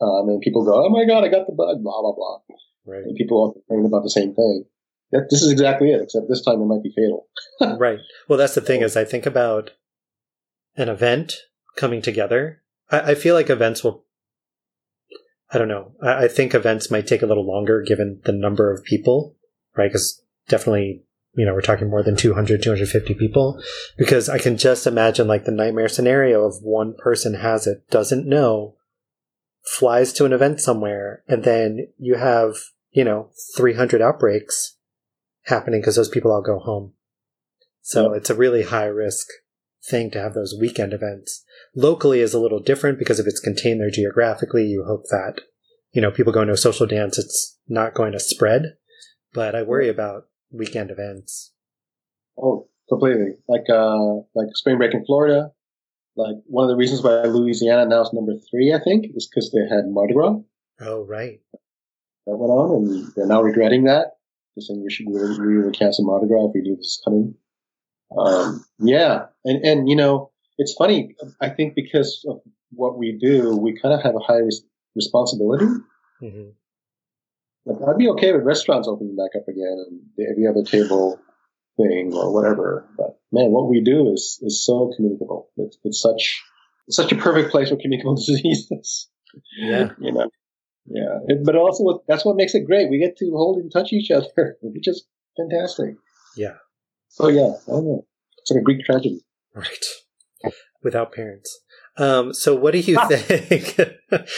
um, 0.00 0.28
and 0.28 0.40
people 0.40 0.64
go, 0.64 0.84
"Oh 0.84 0.90
my 0.90 1.04
god, 1.06 1.24
I 1.24 1.28
got 1.28 1.46
the 1.46 1.52
bug!" 1.52 1.82
Blah 1.82 2.02
blah 2.02 2.14
blah. 2.14 2.38
Right. 2.86 3.04
And 3.04 3.16
people 3.16 3.44
are 3.44 3.52
complaining 3.52 3.86
about 3.86 4.02
the 4.02 4.10
same 4.10 4.34
thing. 4.34 4.64
That, 5.12 5.28
this 5.30 5.42
is 5.42 5.52
exactly 5.52 5.90
it, 5.90 6.02
except 6.02 6.26
this 6.28 6.42
time 6.42 6.60
it 6.60 6.66
might 6.66 6.82
be 6.82 6.92
fatal. 6.94 7.28
right. 7.78 7.98
Well, 8.28 8.38
that's 8.38 8.54
the 8.54 8.60
thing 8.60 8.82
is, 8.82 8.96
I 8.96 9.04
think 9.04 9.26
about 9.26 9.70
an 10.76 10.88
event 10.88 11.34
coming 11.76 12.02
together. 12.02 12.62
I, 12.90 13.12
I 13.12 13.14
feel 13.14 13.34
like 13.34 13.50
events 13.50 13.84
will. 13.84 14.04
I 15.52 15.58
don't 15.58 15.68
know. 15.68 15.92
I, 16.02 16.24
I, 16.24 16.28
think 16.28 16.54
events 16.54 16.90
might 16.90 17.06
take 17.06 17.22
a 17.22 17.26
little 17.26 17.46
longer 17.46 17.82
given 17.82 18.20
the 18.24 18.32
number 18.32 18.72
of 18.72 18.84
people, 18.84 19.36
right? 19.76 19.88
Because 19.88 20.22
definitely, 20.48 21.04
you 21.34 21.44
know, 21.44 21.52
we're 21.54 21.60
talking 21.60 21.90
more 21.90 22.02
than 22.02 22.16
200, 22.16 22.62
250 22.62 23.14
people. 23.14 23.60
Because 23.96 24.28
I 24.28 24.38
can 24.38 24.56
just 24.56 24.86
imagine 24.86 25.28
like 25.28 25.44
the 25.44 25.52
nightmare 25.52 25.88
scenario 25.88 26.44
of 26.44 26.62
one 26.62 26.94
person 26.94 27.34
has 27.34 27.66
it, 27.66 27.88
doesn't 27.90 28.26
know, 28.26 28.76
flies 29.64 30.12
to 30.14 30.24
an 30.24 30.32
event 30.32 30.60
somewhere, 30.60 31.22
and 31.26 31.44
then 31.44 31.88
you 31.98 32.16
have, 32.16 32.56
you 32.90 33.04
know, 33.04 33.30
300 33.56 34.02
outbreaks 34.02 34.76
happening 35.44 35.80
because 35.80 35.96
those 35.96 36.08
people 36.08 36.32
all 36.32 36.42
go 36.42 36.58
home. 36.58 36.92
So 37.80 38.10
yeah. 38.10 38.18
it's 38.18 38.30
a 38.30 38.34
really 38.34 38.62
high 38.62 38.86
risk 38.86 39.28
thing 39.90 40.10
to 40.10 40.20
have 40.20 40.34
those 40.34 40.56
weekend 40.58 40.92
events. 40.92 41.44
Locally 41.74 42.20
is 42.20 42.34
a 42.34 42.40
little 42.40 42.60
different 42.60 42.98
because 42.98 43.20
if 43.20 43.26
it's 43.26 43.40
contained 43.40 43.80
there 43.80 43.90
geographically, 43.90 44.64
you 44.64 44.84
hope 44.86 45.04
that, 45.10 45.42
you 45.92 46.00
know, 46.00 46.10
people 46.10 46.32
going 46.32 46.48
to 46.48 46.54
a 46.54 46.58
social 46.58 46.86
dance, 46.86 47.18
it's 47.18 47.58
not 47.68 47.94
going 47.94 48.12
to 48.12 48.20
spread. 48.20 48.76
But 49.32 49.54
I 49.54 49.62
worry 49.62 49.88
about 49.88 50.28
weekend 50.50 50.90
events. 50.90 51.52
Oh, 52.38 52.68
completely. 52.88 53.34
Like, 53.48 53.64
uh, 53.68 54.14
like 54.34 54.48
spring 54.54 54.78
break 54.78 54.94
in 54.94 55.04
Florida. 55.04 55.50
Like 56.16 56.36
one 56.46 56.64
of 56.64 56.70
the 56.70 56.76
reasons 56.76 57.02
why 57.02 57.22
Louisiana 57.22 57.86
now 57.86 58.02
is 58.02 58.12
number 58.12 58.34
three, 58.50 58.72
I 58.72 58.78
think, 58.78 59.06
is 59.14 59.28
because 59.28 59.50
they 59.50 59.74
had 59.74 59.84
Mardi 59.88 60.14
Gras. 60.14 60.36
Oh, 60.80 61.04
right. 61.04 61.40
That 62.26 62.36
went 62.36 62.50
on, 62.50 62.74
and 62.76 63.12
they're 63.14 63.26
now 63.26 63.42
regretting 63.42 63.84
that. 63.84 64.12
They're 64.54 64.62
saying 64.62 64.82
we 64.82 64.90
should 64.90 65.06
really, 65.08 65.38
really 65.40 65.72
cancel 65.72 66.04
Mardi 66.04 66.28
Gras 66.28 66.46
if 66.46 66.52
we 66.54 66.62
do 66.62 66.76
this 66.76 67.00
coming. 67.04 67.34
Um, 68.16 68.64
yeah, 68.78 69.26
and 69.44 69.64
and 69.64 69.88
you 69.88 69.96
know, 69.96 70.30
it's 70.58 70.74
funny. 70.74 71.14
I 71.40 71.48
think 71.48 71.74
because 71.74 72.24
of 72.28 72.40
what 72.70 72.98
we 72.98 73.18
do, 73.20 73.56
we 73.56 73.78
kind 73.80 73.94
of 73.94 74.02
have 74.02 74.14
a 74.14 74.20
high 74.20 74.38
res- 74.38 74.64
responsibility. 74.94 75.66
Mm-hmm. 76.22 76.50
Like 77.66 77.88
I'd 77.88 77.98
be 77.98 78.08
okay 78.10 78.32
with 78.32 78.44
restaurants 78.44 78.88
opening 78.88 79.16
back 79.16 79.30
up 79.36 79.48
again 79.48 79.84
and 79.88 80.28
every 80.30 80.46
other 80.46 80.62
table 80.62 81.18
thing 81.76 82.12
or 82.14 82.32
whatever. 82.32 82.86
But 82.96 83.18
man, 83.32 83.50
what 83.50 83.68
we 83.68 83.82
do 83.82 84.12
is 84.12 84.38
is 84.42 84.64
so 84.64 84.92
communicable. 84.94 85.50
It's, 85.56 85.78
it's 85.84 86.00
such 86.00 86.42
it's 86.86 86.96
such 86.96 87.12
a 87.12 87.16
perfect 87.16 87.50
place 87.50 87.70
for 87.70 87.76
communicable 87.76 88.14
diseases. 88.26 89.08
Yeah, 89.58 89.90
you 89.98 90.12
know. 90.12 90.30
Yeah, 90.86 91.18
it, 91.26 91.44
but 91.44 91.56
also 91.56 92.02
that's 92.06 92.24
what 92.24 92.36
makes 92.36 92.54
it 92.54 92.66
great. 92.66 92.90
We 92.90 92.98
get 92.98 93.16
to 93.18 93.30
hold 93.34 93.56
and 93.56 93.72
touch 93.72 93.92
each 93.92 94.10
other, 94.10 94.28
which 94.62 94.86
is 94.86 95.06
fantastic. 95.36 95.94
Yeah. 96.36 96.54
Yeah, 97.20 97.52
I 97.66 97.70
don't 97.70 97.84
know. 97.84 98.06
It's 98.38 98.50
like 98.50 98.60
a 98.60 98.64
Greek 98.64 98.84
tragedy. 98.84 99.24
Right. 99.54 99.84
Without 100.82 101.12
parents. 101.12 101.60
Um, 101.96 102.34
so 102.34 102.54
what 102.54 102.72
do 102.72 102.80
you 102.80 102.98
think? 103.08 103.78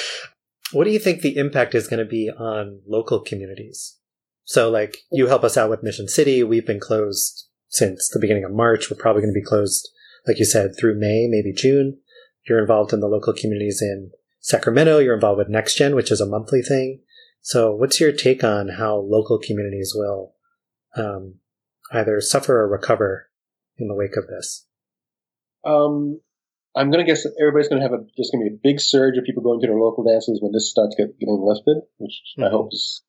what 0.73 0.85
do 0.85 0.91
you 0.91 0.99
think 0.99 1.23
the 1.23 1.37
impact 1.37 1.75
is 1.75 1.89
going 1.89 1.99
to 1.99 2.11
be 2.11 2.31
on 2.31 2.81
local 2.87 3.21
communities? 3.21 3.97
So 4.45 4.71
like 4.71 4.99
you 5.11 5.27
help 5.27 5.43
us 5.43 5.57
out 5.57 5.71
with 5.71 5.83
Mission 5.83 6.09
City. 6.09 6.43
We've 6.43 6.67
been 6.67 6.81
closed 6.81 7.49
since 7.69 8.09
the 8.09 8.21
beginning 8.21 8.45
of 8.45 8.53
March. 8.53 8.91
We're 8.91 8.97
probably 8.97 9.23
going 9.23 9.35
to 9.35 9.41
be 9.41 9.45
closed, 9.45 9.89
like 10.27 10.39
you 10.39 10.45
said, 10.45 10.77
through 10.79 11.01
May, 11.01 11.27
maybe 11.29 11.53
June. 11.53 11.99
You're 12.49 12.61
involved 12.61 12.93
in 12.93 13.01
the 13.01 13.09
local 13.09 13.33
communities 13.33 13.83
in 13.83 14.13
Sacramento. 14.41 14.99
You're 14.99 15.15
involved 15.15 15.39
with 15.39 15.51
NextGen, 15.51 15.97
which 15.97 16.13
is 16.13 16.21
a 16.21 16.27
monthly 16.27 16.63
thing. 16.63 17.01
So 17.41 17.75
what's 17.75 18.01
your 18.01 18.13
take 18.13 18.45
on 18.45 18.69
how 18.69 18.97
local 18.97 19.39
communities 19.39 19.93
will 19.95 20.35
um, 20.97 21.37
either 21.93 22.21
suffer 22.21 22.61
or 22.61 22.69
recover 22.69 23.29
in 23.79 23.89
the 23.89 23.95
wake 23.95 24.17
of 24.17 24.27
this? 24.27 24.67
Um, 25.65 26.21
I'm 26.75 26.91
going 26.91 27.05
to 27.05 27.11
guess 27.11 27.23
that 27.23 27.35
everybody's 27.41 27.69
going 27.69 27.81
to 27.81 27.89
have 27.89 27.99
a, 27.99 28.05
just 28.17 28.33
going 28.33 28.45
to 28.45 28.51
be 28.51 28.57
a 28.57 28.61
big 28.63 28.81
surge 28.81 29.17
of 29.17 29.25
people 29.25 29.43
going 29.43 29.61
to 29.61 29.67
their 29.67 29.77
local 29.77 30.05
dances 30.05 30.41
when 30.41 30.53
this 30.53 30.71
starts 30.71 30.95
get, 30.97 31.19
getting 31.19 31.41
lifted, 31.43 31.83
which 31.99 32.23
mm-hmm. 32.37 32.45
I 32.45 32.51
hope 32.51 32.69
is, 32.73 33.03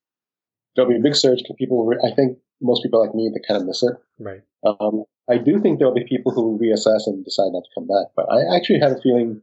there'll 0.75 0.89
be 0.89 0.97
a 0.97 1.03
big 1.03 1.15
surge 1.15 1.39
because 1.39 1.55
people, 1.59 1.91
I 2.03 2.15
think 2.15 2.39
most 2.61 2.83
people 2.83 3.01
like 3.03 3.13
me, 3.13 3.29
they 3.29 3.41
kind 3.47 3.61
of 3.61 3.67
miss 3.67 3.83
it. 3.83 3.93
Right. 4.19 4.41
Um, 4.65 5.03
I 5.29 5.37
do 5.37 5.59
think 5.59 5.77
there'll 5.77 5.93
be 5.93 6.05
people 6.07 6.31
who 6.31 6.43
will 6.43 6.59
reassess 6.59 7.05
and 7.05 7.25
decide 7.25 7.51
not 7.51 7.63
to 7.65 7.75
come 7.75 7.87
back, 7.87 8.15
but 8.15 8.31
I 8.31 8.55
actually 8.55 8.79
have 8.79 8.93
a 8.93 9.01
feeling 9.01 9.41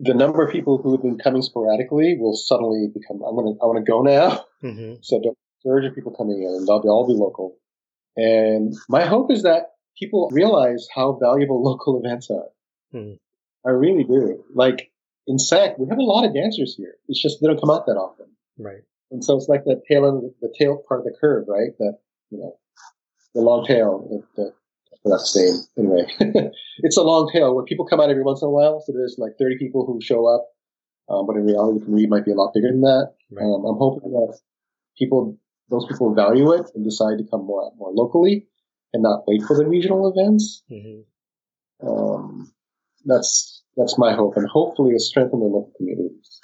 the 0.00 0.14
number 0.14 0.42
of 0.42 0.50
people 0.50 0.78
who 0.82 0.92
have 0.92 1.02
been 1.02 1.18
coming 1.18 1.42
sporadically 1.42 2.16
will 2.18 2.34
suddenly 2.34 2.88
become, 2.92 3.22
I'm 3.22 3.36
going 3.36 3.54
to, 3.54 3.60
I 3.62 3.66
want 3.66 3.84
to 3.84 3.90
go 3.90 4.02
now. 4.02 4.44
Mm-hmm. 4.64 4.94
So 5.02 5.20
the 5.20 5.34
surge 5.62 5.84
of 5.84 5.94
people 5.94 6.12
coming 6.16 6.42
in 6.42 6.48
and 6.48 6.66
they'll 6.66 6.82
be 6.82 6.88
all 6.88 7.06
be 7.06 7.14
local. 7.14 7.56
And 8.16 8.74
my 8.88 9.04
hope 9.04 9.30
is 9.30 9.42
that 9.42 9.72
people 9.98 10.28
realize 10.32 10.88
how 10.94 11.18
valuable 11.20 11.62
local 11.70 12.00
events 12.04 12.30
are. 12.30 12.48
Hmm. 12.92 13.14
I 13.66 13.70
really 13.70 14.04
do. 14.04 14.44
Like 14.54 14.90
in 15.26 15.38
SAC, 15.38 15.78
we 15.78 15.88
have 15.88 15.98
a 15.98 16.02
lot 16.02 16.24
of 16.24 16.34
dancers 16.34 16.74
here. 16.76 16.94
It's 17.08 17.20
just 17.20 17.40
they 17.40 17.46
don't 17.46 17.60
come 17.60 17.70
out 17.70 17.86
that 17.86 17.92
often. 17.92 18.26
Right. 18.58 18.82
And 19.10 19.24
so 19.24 19.36
it's 19.36 19.48
like 19.48 19.64
the 19.64 19.80
tail 19.88 20.06
end, 20.06 20.18
of 20.18 20.22
the, 20.22 20.34
the 20.42 20.54
tail 20.58 20.82
part 20.88 21.00
of 21.00 21.04
the 21.04 21.14
curve, 21.20 21.44
right? 21.48 21.70
That 21.78 21.98
you 22.30 22.38
know, 22.38 22.56
the 23.34 23.40
long 23.40 23.66
tail. 23.66 24.24
The, 24.36 24.42
the, 24.42 24.52
that's 25.04 25.32
the 25.32 25.40
same. 25.40 25.56
Anyway, 25.78 26.52
it's 26.78 26.96
a 26.96 27.02
long 27.02 27.30
tail 27.32 27.54
where 27.54 27.64
people 27.64 27.86
come 27.86 28.00
out 28.00 28.10
every 28.10 28.22
once 28.22 28.42
in 28.42 28.48
a 28.48 28.50
while. 28.50 28.82
So 28.84 28.92
there's 28.92 29.16
like 29.18 29.32
30 29.38 29.56
people 29.58 29.86
who 29.86 30.00
show 30.00 30.26
up, 30.26 30.48
um, 31.08 31.26
but 31.26 31.36
in 31.36 31.46
reality, 31.46 31.84
me, 31.86 32.04
it 32.04 32.10
might 32.10 32.24
be 32.24 32.32
a 32.32 32.34
lot 32.34 32.52
bigger 32.52 32.68
than 32.70 32.82
that. 32.82 33.14
Right. 33.30 33.42
Um, 33.42 33.64
I'm 33.64 33.78
hoping 33.78 34.12
that 34.12 34.38
people, 34.98 35.38
those 35.70 35.86
people 35.86 36.14
value 36.14 36.52
it 36.52 36.66
and 36.74 36.84
decide 36.84 37.18
to 37.18 37.24
come 37.30 37.46
more 37.46 37.72
more 37.76 37.92
locally 37.92 38.46
and 38.92 39.02
not 39.02 39.24
wait 39.26 39.42
for 39.42 39.56
the 39.56 39.66
regional 39.66 40.12
events. 40.12 40.62
Mm-hmm. 40.70 41.88
Um, 41.88 42.52
that's 43.04 43.62
that's 43.76 43.98
my 43.98 44.12
hope, 44.14 44.36
and 44.36 44.48
hopefully, 44.48 44.92
it 44.92 45.00
strengthen 45.00 45.40
the 45.40 45.46
local 45.46 45.72
communities. 45.76 46.40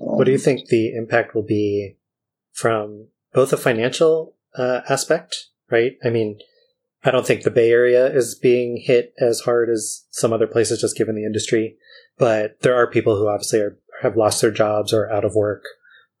Um, 0.00 0.16
what 0.16 0.24
do 0.24 0.32
you 0.32 0.38
think 0.38 0.68
the 0.68 0.94
impact 0.94 1.34
will 1.34 1.44
be 1.44 1.96
from 2.52 3.08
both 3.32 3.52
a 3.52 3.56
financial 3.56 4.36
uh, 4.56 4.80
aspect, 4.88 5.48
right? 5.70 5.92
I 6.04 6.10
mean, 6.10 6.38
I 7.04 7.10
don't 7.10 7.26
think 7.26 7.42
the 7.42 7.50
Bay 7.50 7.70
Area 7.70 8.06
is 8.06 8.34
being 8.34 8.76
hit 8.76 9.14
as 9.18 9.40
hard 9.40 9.70
as 9.70 10.06
some 10.10 10.32
other 10.32 10.46
places, 10.46 10.80
just 10.80 10.96
given 10.96 11.14
the 11.14 11.24
industry. 11.24 11.76
But 12.18 12.60
there 12.60 12.76
are 12.76 12.90
people 12.90 13.16
who 13.16 13.28
obviously 13.28 13.60
are, 13.60 13.78
have 14.02 14.16
lost 14.16 14.40
their 14.40 14.50
jobs 14.50 14.92
or 14.92 15.10
out 15.10 15.24
of 15.24 15.34
work, 15.34 15.62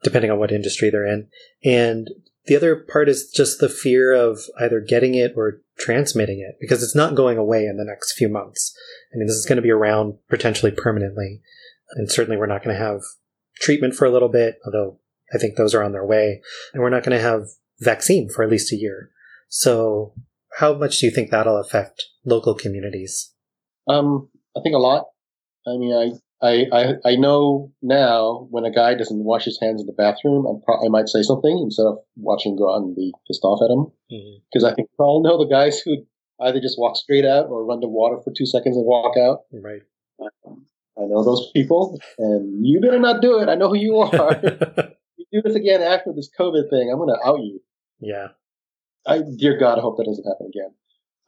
depending 0.02 0.30
on 0.30 0.38
what 0.38 0.52
industry 0.52 0.90
they're 0.90 1.06
in. 1.06 1.28
And 1.64 2.08
the 2.46 2.56
other 2.56 2.76
part 2.76 3.08
is 3.08 3.30
just 3.30 3.60
the 3.60 3.68
fear 3.68 4.12
of 4.12 4.40
either 4.60 4.80
getting 4.80 5.14
it 5.14 5.34
or 5.36 5.60
transmitting 5.78 6.40
it 6.40 6.56
because 6.60 6.82
it's 6.82 6.94
not 6.94 7.14
going 7.14 7.38
away 7.38 7.66
in 7.66 7.76
the 7.76 7.84
next 7.84 8.12
few 8.12 8.28
months. 8.28 8.76
I 9.12 9.18
mean, 9.18 9.26
this 9.26 9.36
is 9.36 9.46
going 9.46 9.56
to 9.56 9.62
be 9.62 9.70
around 9.70 10.18
potentially 10.28 10.72
permanently. 10.72 11.40
And 11.94 12.10
certainly 12.10 12.36
we're 12.36 12.46
not 12.46 12.64
going 12.64 12.76
to 12.76 12.82
have 12.82 13.00
treatment 13.60 13.94
for 13.94 14.06
a 14.06 14.10
little 14.10 14.28
bit, 14.28 14.58
although 14.64 14.98
I 15.32 15.38
think 15.38 15.56
those 15.56 15.74
are 15.74 15.82
on 15.82 15.92
their 15.92 16.04
way. 16.04 16.42
And 16.72 16.82
we're 16.82 16.90
not 16.90 17.04
going 17.04 17.16
to 17.16 17.22
have 17.22 17.46
vaccine 17.80 18.28
for 18.28 18.42
at 18.42 18.50
least 18.50 18.72
a 18.72 18.76
year. 18.76 19.10
So 19.48 20.14
how 20.58 20.74
much 20.74 20.98
do 20.98 21.06
you 21.06 21.12
think 21.12 21.30
that'll 21.30 21.60
affect 21.60 22.04
local 22.24 22.54
communities? 22.54 23.32
Um, 23.88 24.28
I 24.56 24.60
think 24.62 24.74
a 24.74 24.78
lot. 24.78 25.06
I 25.66 25.76
mean, 25.76 25.92
I 25.92 26.18
I, 26.42 26.66
I, 26.72 26.84
I 27.04 27.16
know 27.16 27.72
now 27.82 28.48
when 28.50 28.64
a 28.64 28.72
guy 28.72 28.94
doesn't 28.94 29.24
wash 29.24 29.44
his 29.44 29.60
hands 29.62 29.80
in 29.80 29.86
the 29.86 29.92
bathroom, 29.92 30.44
pro- 30.64 30.84
i 30.84 30.88
might 30.88 31.08
say 31.08 31.22
something 31.22 31.56
instead 31.62 31.86
of 31.86 31.98
watching 32.16 32.56
go 32.56 32.74
out 32.74 32.82
and 32.82 32.96
be 32.96 33.12
pissed 33.28 33.44
off 33.44 33.62
at 33.62 33.70
him. 33.70 33.86
Because 34.10 34.64
mm-hmm. 34.64 34.72
I 34.72 34.74
think 34.74 34.88
we 34.98 35.04
all 35.04 35.22
know 35.22 35.38
the 35.38 35.48
guys 35.48 35.80
who 35.80 36.04
either 36.40 36.60
just 36.60 36.78
walk 36.78 36.96
straight 36.96 37.24
out 37.24 37.46
or 37.46 37.64
run 37.64 37.80
to 37.80 37.86
water 37.86 38.18
for 38.24 38.32
two 38.36 38.46
seconds 38.46 38.76
and 38.76 38.84
walk 38.84 39.16
out. 39.16 39.42
Right. 39.52 39.82
I 40.20 41.06
know 41.06 41.24
those 41.24 41.50
people, 41.52 41.98
and 42.18 42.66
you 42.66 42.80
better 42.80 42.98
not 42.98 43.22
do 43.22 43.38
it. 43.38 43.48
I 43.48 43.54
know 43.54 43.68
who 43.68 43.78
you 43.78 43.96
are. 43.98 44.40
you 45.16 45.26
do 45.32 45.42
this 45.42 45.54
again 45.54 45.80
after 45.80 46.12
this 46.12 46.30
COVID 46.38 46.68
thing, 46.70 46.90
I'm 46.90 46.98
going 46.98 47.14
to 47.16 47.26
out 47.26 47.40
you. 47.40 47.60
Yeah. 48.00 48.28
I, 49.06 49.20
dear 49.36 49.58
God, 49.58 49.78
I 49.78 49.80
hope 49.80 49.96
that 49.96 50.04
doesn't 50.04 50.26
happen 50.26 50.48
again. 50.48 50.74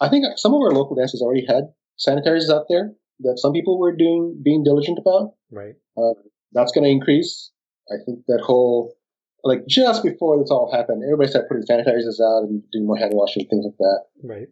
I 0.00 0.08
think 0.08 0.24
some 0.36 0.54
of 0.54 0.60
our 0.60 0.72
local 0.72 0.96
dancers 0.96 1.22
already 1.22 1.46
had 1.46 1.72
sanitizers 1.98 2.50
out 2.50 2.66
there 2.68 2.92
that 3.20 3.38
some 3.38 3.52
people 3.52 3.78
were 3.78 3.94
doing 3.94 4.40
being 4.42 4.64
diligent 4.64 4.98
about. 4.98 5.34
Right. 5.50 5.74
Uh, 5.96 6.14
that's 6.52 6.72
going 6.72 6.84
to 6.84 6.90
increase. 6.90 7.50
I 7.90 7.96
think 8.04 8.20
that 8.28 8.40
whole 8.42 8.96
like 9.44 9.66
just 9.68 10.02
before 10.02 10.38
this 10.38 10.50
all 10.50 10.72
happened, 10.72 11.02
everybody 11.04 11.30
started 11.30 11.48
putting 11.48 11.64
sanitizers 11.64 12.20
out 12.20 12.48
and 12.48 12.62
doing 12.72 12.86
more 12.86 12.96
hand 12.96 13.12
washing 13.14 13.42
and 13.42 13.50
things 13.50 13.66
like 13.66 13.76
that. 13.78 14.04
Right. 14.22 14.48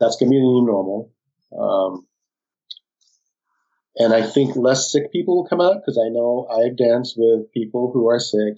That's 0.00 0.16
going 0.16 0.28
to 0.28 0.34
be 0.34 0.38
the 0.38 0.42
new 0.42 0.66
normal. 0.66 1.12
Um, 1.56 2.06
and 3.96 4.12
I 4.12 4.22
think 4.22 4.56
less 4.56 4.92
sick 4.92 5.12
people 5.12 5.36
will 5.36 5.48
come 5.48 5.60
out 5.60 5.76
because 5.80 5.98
I 5.98 6.08
know 6.08 6.46
I've 6.50 6.76
danced 6.76 7.14
with 7.16 7.50
people 7.52 7.90
who 7.92 8.08
are 8.08 8.20
sick 8.20 8.54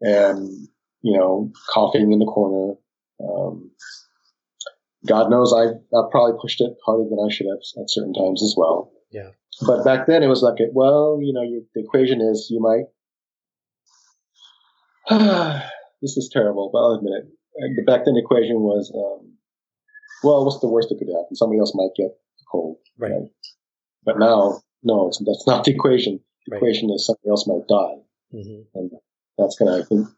and, 0.00 0.68
you 1.02 1.16
know, 1.16 1.52
coughing 1.72 2.12
in 2.12 2.18
the 2.18 2.26
corner. 2.26 2.74
Um, 3.22 3.70
God 5.06 5.30
knows 5.30 5.52
I've, 5.52 5.76
I've 5.96 6.10
probably 6.10 6.38
pushed 6.40 6.60
it 6.60 6.74
harder 6.84 7.08
than 7.08 7.18
I 7.18 7.32
should 7.32 7.46
have 7.46 7.58
at 7.80 7.90
certain 7.90 8.14
times 8.14 8.42
as 8.42 8.54
well. 8.56 8.90
Yeah. 9.10 9.30
But 9.66 9.84
back 9.84 10.06
then 10.06 10.22
it 10.22 10.28
was 10.28 10.42
like, 10.42 10.56
well, 10.72 11.18
you 11.22 11.32
know, 11.32 11.42
you, 11.42 11.66
the 11.74 11.82
equation 11.82 12.20
is 12.20 12.48
you 12.50 12.60
might. 12.60 12.84
this 16.02 16.16
is 16.16 16.30
terrible, 16.32 16.70
but 16.72 16.78
I'll 16.78 16.94
admit 16.94 17.12
it. 17.12 17.28
The 17.76 17.82
back 17.86 18.04
then 18.04 18.14
the 18.14 18.20
equation 18.20 18.60
was, 18.60 18.90
um, 18.94 19.34
well, 20.24 20.44
what's 20.44 20.60
the 20.60 20.68
worst 20.68 20.88
that 20.88 20.98
could 20.98 21.08
happen? 21.08 21.36
Somebody 21.36 21.60
else 21.60 21.72
might 21.74 21.94
get 21.96 22.06
a 22.06 22.44
cold. 22.50 22.78
Right. 22.98 23.12
right? 23.12 23.30
But 24.04 24.18
now, 24.18 24.62
no, 24.82 25.12
that's 25.24 25.46
not 25.46 25.64
the 25.64 25.72
equation. 25.72 26.20
The 26.46 26.52
right. 26.52 26.58
equation 26.58 26.90
is 26.90 27.06
somebody 27.06 27.28
else 27.28 27.46
might 27.46 27.68
die. 27.68 28.02
Mm-hmm. 28.34 28.78
And 28.78 28.90
that's 29.38 29.56
going 29.56 29.70
to, 29.72 29.84
I 29.84 29.86
think, 29.86 30.08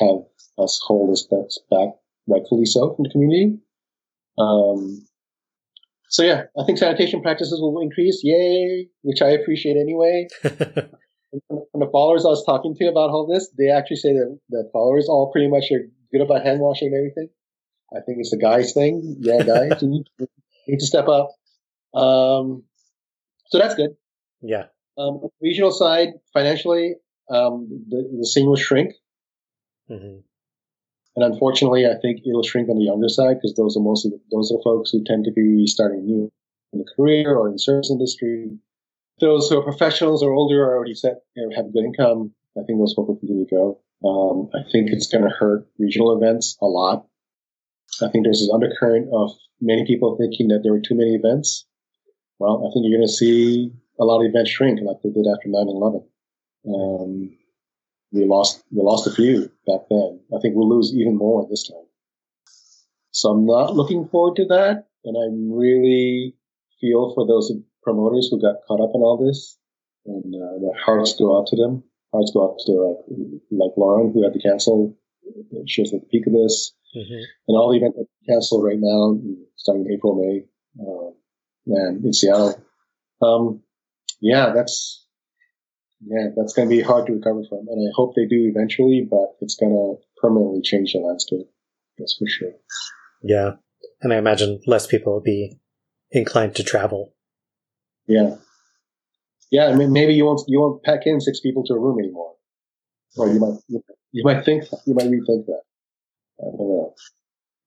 have 0.00 0.18
us 0.58 0.80
hold 0.84 1.10
us 1.12 1.26
back, 1.70 1.88
rightfully 2.26 2.66
so, 2.66 2.94
from 2.94 3.04
the 3.04 3.10
community. 3.10 3.58
Um, 4.38 5.06
so 6.08 6.22
yeah, 6.22 6.44
I 6.58 6.64
think 6.64 6.78
sanitation 6.78 7.22
practices 7.22 7.60
will 7.60 7.80
increase. 7.80 8.20
Yay, 8.22 8.88
which 9.02 9.22
I 9.22 9.30
appreciate 9.30 9.76
anyway. 9.76 10.28
from 11.48 11.80
the 11.80 11.90
followers 11.90 12.24
I 12.24 12.28
was 12.28 12.44
talking 12.44 12.74
to 12.76 12.86
about 12.86 13.10
all 13.10 13.26
this, 13.26 13.50
they 13.58 13.68
actually 13.70 13.96
say 13.96 14.12
that 14.12 14.38
the 14.48 14.68
followers 14.72 15.08
all 15.08 15.30
pretty 15.32 15.48
much 15.48 15.70
are 15.72 15.88
good 16.12 16.22
about 16.22 16.44
hand 16.44 16.60
washing 16.60 16.88
and 16.88 16.96
everything. 16.96 17.28
I 17.94 18.00
think 18.00 18.18
it's 18.20 18.32
a 18.32 18.38
guys 18.38 18.72
thing. 18.72 19.16
Yeah, 19.20 19.42
guys, 19.42 19.82
you, 19.82 19.88
need, 19.88 20.06
you 20.18 20.26
need 20.68 20.78
to 20.78 20.86
step 20.86 21.08
up. 21.08 21.30
Um, 21.94 22.64
so 23.46 23.58
that's 23.58 23.74
good. 23.74 23.96
Yeah. 24.42 24.64
Um, 24.98 25.28
regional 25.40 25.70
side, 25.70 26.08
financially, 26.32 26.94
um, 27.30 27.84
the, 27.88 28.16
the 28.18 28.26
scene 28.26 28.46
will 28.46 28.56
shrink. 28.56 28.94
Mm-hmm. 29.90 30.20
And 31.16 31.24
unfortunately, 31.24 31.86
I 31.86 31.98
think 32.00 32.20
it'll 32.26 32.42
shrink 32.42 32.68
on 32.68 32.76
the 32.76 32.84
younger 32.84 33.08
side 33.08 33.36
because 33.40 33.54
those 33.56 33.76
are 33.76 33.82
mostly 33.82 34.12
those 34.30 34.52
are 34.52 34.62
folks 34.62 34.90
who 34.90 35.02
tend 35.02 35.24
to 35.24 35.32
be 35.32 35.66
starting 35.66 36.04
new 36.04 36.30
in 36.72 36.78
the 36.78 36.86
career 36.94 37.34
or 37.34 37.48
in 37.48 37.58
service 37.58 37.90
industry. 37.90 38.50
Those 39.18 39.48
who 39.48 39.58
are 39.58 39.62
professionals 39.62 40.22
or 40.22 40.32
older 40.32 40.62
are 40.62 40.76
already 40.76 40.94
set, 40.94 41.22
you 41.34 41.48
know, 41.48 41.56
have 41.56 41.72
good 41.72 41.84
income. 41.84 42.34
I 42.58 42.62
think 42.66 42.78
those 42.78 42.92
folks 42.94 43.08
will 43.08 43.16
continue 43.16 43.46
to 43.46 43.54
go. 43.54 43.80
Um, 44.04 44.50
I 44.54 44.70
think 44.70 44.90
it's 44.90 45.08
going 45.08 45.24
to 45.24 45.30
hurt 45.30 45.66
regional 45.78 46.14
events 46.16 46.58
a 46.60 46.66
lot. 46.66 47.06
I 48.02 48.08
think 48.10 48.24
there's 48.24 48.40
this 48.40 48.50
undercurrent 48.52 49.08
of 49.10 49.32
many 49.58 49.86
people 49.86 50.18
thinking 50.18 50.48
that 50.48 50.60
there 50.62 50.72
were 50.72 50.80
too 50.80 50.94
many 50.94 51.14
events. 51.14 51.64
Well, 52.38 52.58
I 52.58 52.68
think 52.72 52.84
you're 52.84 52.98
going 52.98 53.08
to 53.08 53.12
see 53.12 53.72
a 53.98 54.04
lot 54.04 54.20
of 54.20 54.28
events 54.28 54.50
shrink 54.50 54.80
like 54.82 54.98
they 55.02 55.08
did 55.08 55.26
after 55.26 55.48
9-11. 55.48 56.04
Um, 56.68 57.36
we 58.16 58.24
lost 58.24 58.64
we 58.70 58.82
lost 58.82 59.06
a 59.06 59.12
few 59.12 59.50
back 59.66 59.82
then. 59.90 60.20
I 60.34 60.40
think 60.40 60.54
we'll 60.56 60.68
lose 60.68 60.94
even 60.94 61.16
more 61.16 61.46
this 61.48 61.68
time. 61.68 61.86
So 63.10 63.30
I'm 63.30 63.46
not 63.46 63.74
looking 63.74 64.08
forward 64.08 64.36
to 64.36 64.46
that, 64.46 64.86
and 65.04 65.16
I 65.16 65.26
really 65.54 66.34
feel 66.80 67.14
for 67.14 67.26
those 67.26 67.52
promoters 67.82 68.28
who 68.30 68.40
got 68.40 68.56
caught 68.66 68.80
up 68.80 68.90
in 68.94 69.00
all 69.00 69.16
this, 69.24 69.58
and 70.04 70.34
uh, 70.34 70.58
my 70.60 70.78
hearts 70.84 71.14
go 71.16 71.38
out 71.38 71.46
to 71.48 71.56
them. 71.56 71.82
Hearts 72.12 72.32
go 72.34 72.50
out 72.50 72.58
to 72.66 72.72
like, 72.72 73.40
like 73.50 73.76
Lauren 73.76 74.12
who 74.12 74.22
had 74.22 74.32
to 74.32 74.40
cancel. 74.40 74.96
She 75.66 75.82
was 75.82 75.92
at 75.92 76.00
the 76.00 76.06
peak 76.06 76.26
of 76.26 76.32
this, 76.32 76.74
mm-hmm. 76.96 77.22
and 77.48 77.56
all 77.56 77.70
the 77.70 77.78
events 77.78 77.98
canceled 78.28 78.64
right 78.64 78.78
now, 78.78 79.18
starting 79.56 79.90
April, 79.92 80.14
May, 80.14 80.44
uh, 80.80 81.10
and 81.66 82.04
in 82.04 82.12
Seattle. 82.12 82.62
Um, 83.22 83.62
yeah, 84.20 84.52
that's 84.54 85.05
yeah, 86.04 86.28
that's 86.36 86.52
going 86.52 86.68
to 86.68 86.74
be 86.74 86.82
hard 86.82 87.06
to 87.06 87.12
recover 87.12 87.42
from. 87.48 87.66
And 87.68 87.88
I 87.88 87.92
hope 87.94 88.14
they 88.14 88.26
do 88.26 88.50
eventually, 88.54 89.06
but 89.08 89.36
it's 89.40 89.56
going 89.56 89.72
to 89.72 89.96
permanently 90.20 90.60
change 90.62 90.92
the 90.92 90.98
landscape. 90.98 91.48
That's 91.98 92.16
for 92.18 92.26
sure. 92.28 92.52
Yeah. 93.22 93.52
And 94.02 94.12
I 94.12 94.16
imagine 94.16 94.60
less 94.66 94.86
people 94.86 95.14
will 95.14 95.22
be 95.22 95.58
inclined 96.10 96.54
to 96.56 96.62
travel. 96.62 97.14
Yeah. 98.06 98.36
Yeah. 99.50 99.66
I 99.68 99.74
mean, 99.74 99.92
maybe 99.92 100.14
you 100.14 100.26
won't, 100.26 100.42
you 100.48 100.60
won't 100.60 100.82
pack 100.82 101.00
in 101.06 101.20
six 101.20 101.40
people 101.40 101.64
to 101.64 101.74
a 101.74 101.80
room 101.80 101.98
anymore. 101.98 102.34
Or 103.16 103.28
you 103.28 103.40
might, 103.40 103.58
you 104.12 104.24
might 104.24 104.44
think, 104.44 104.64
you 104.86 104.94
might 104.94 105.06
rethink 105.06 105.46
that. 105.46 105.62
I 106.38 106.44
don't 106.44 106.58
know. 106.58 106.94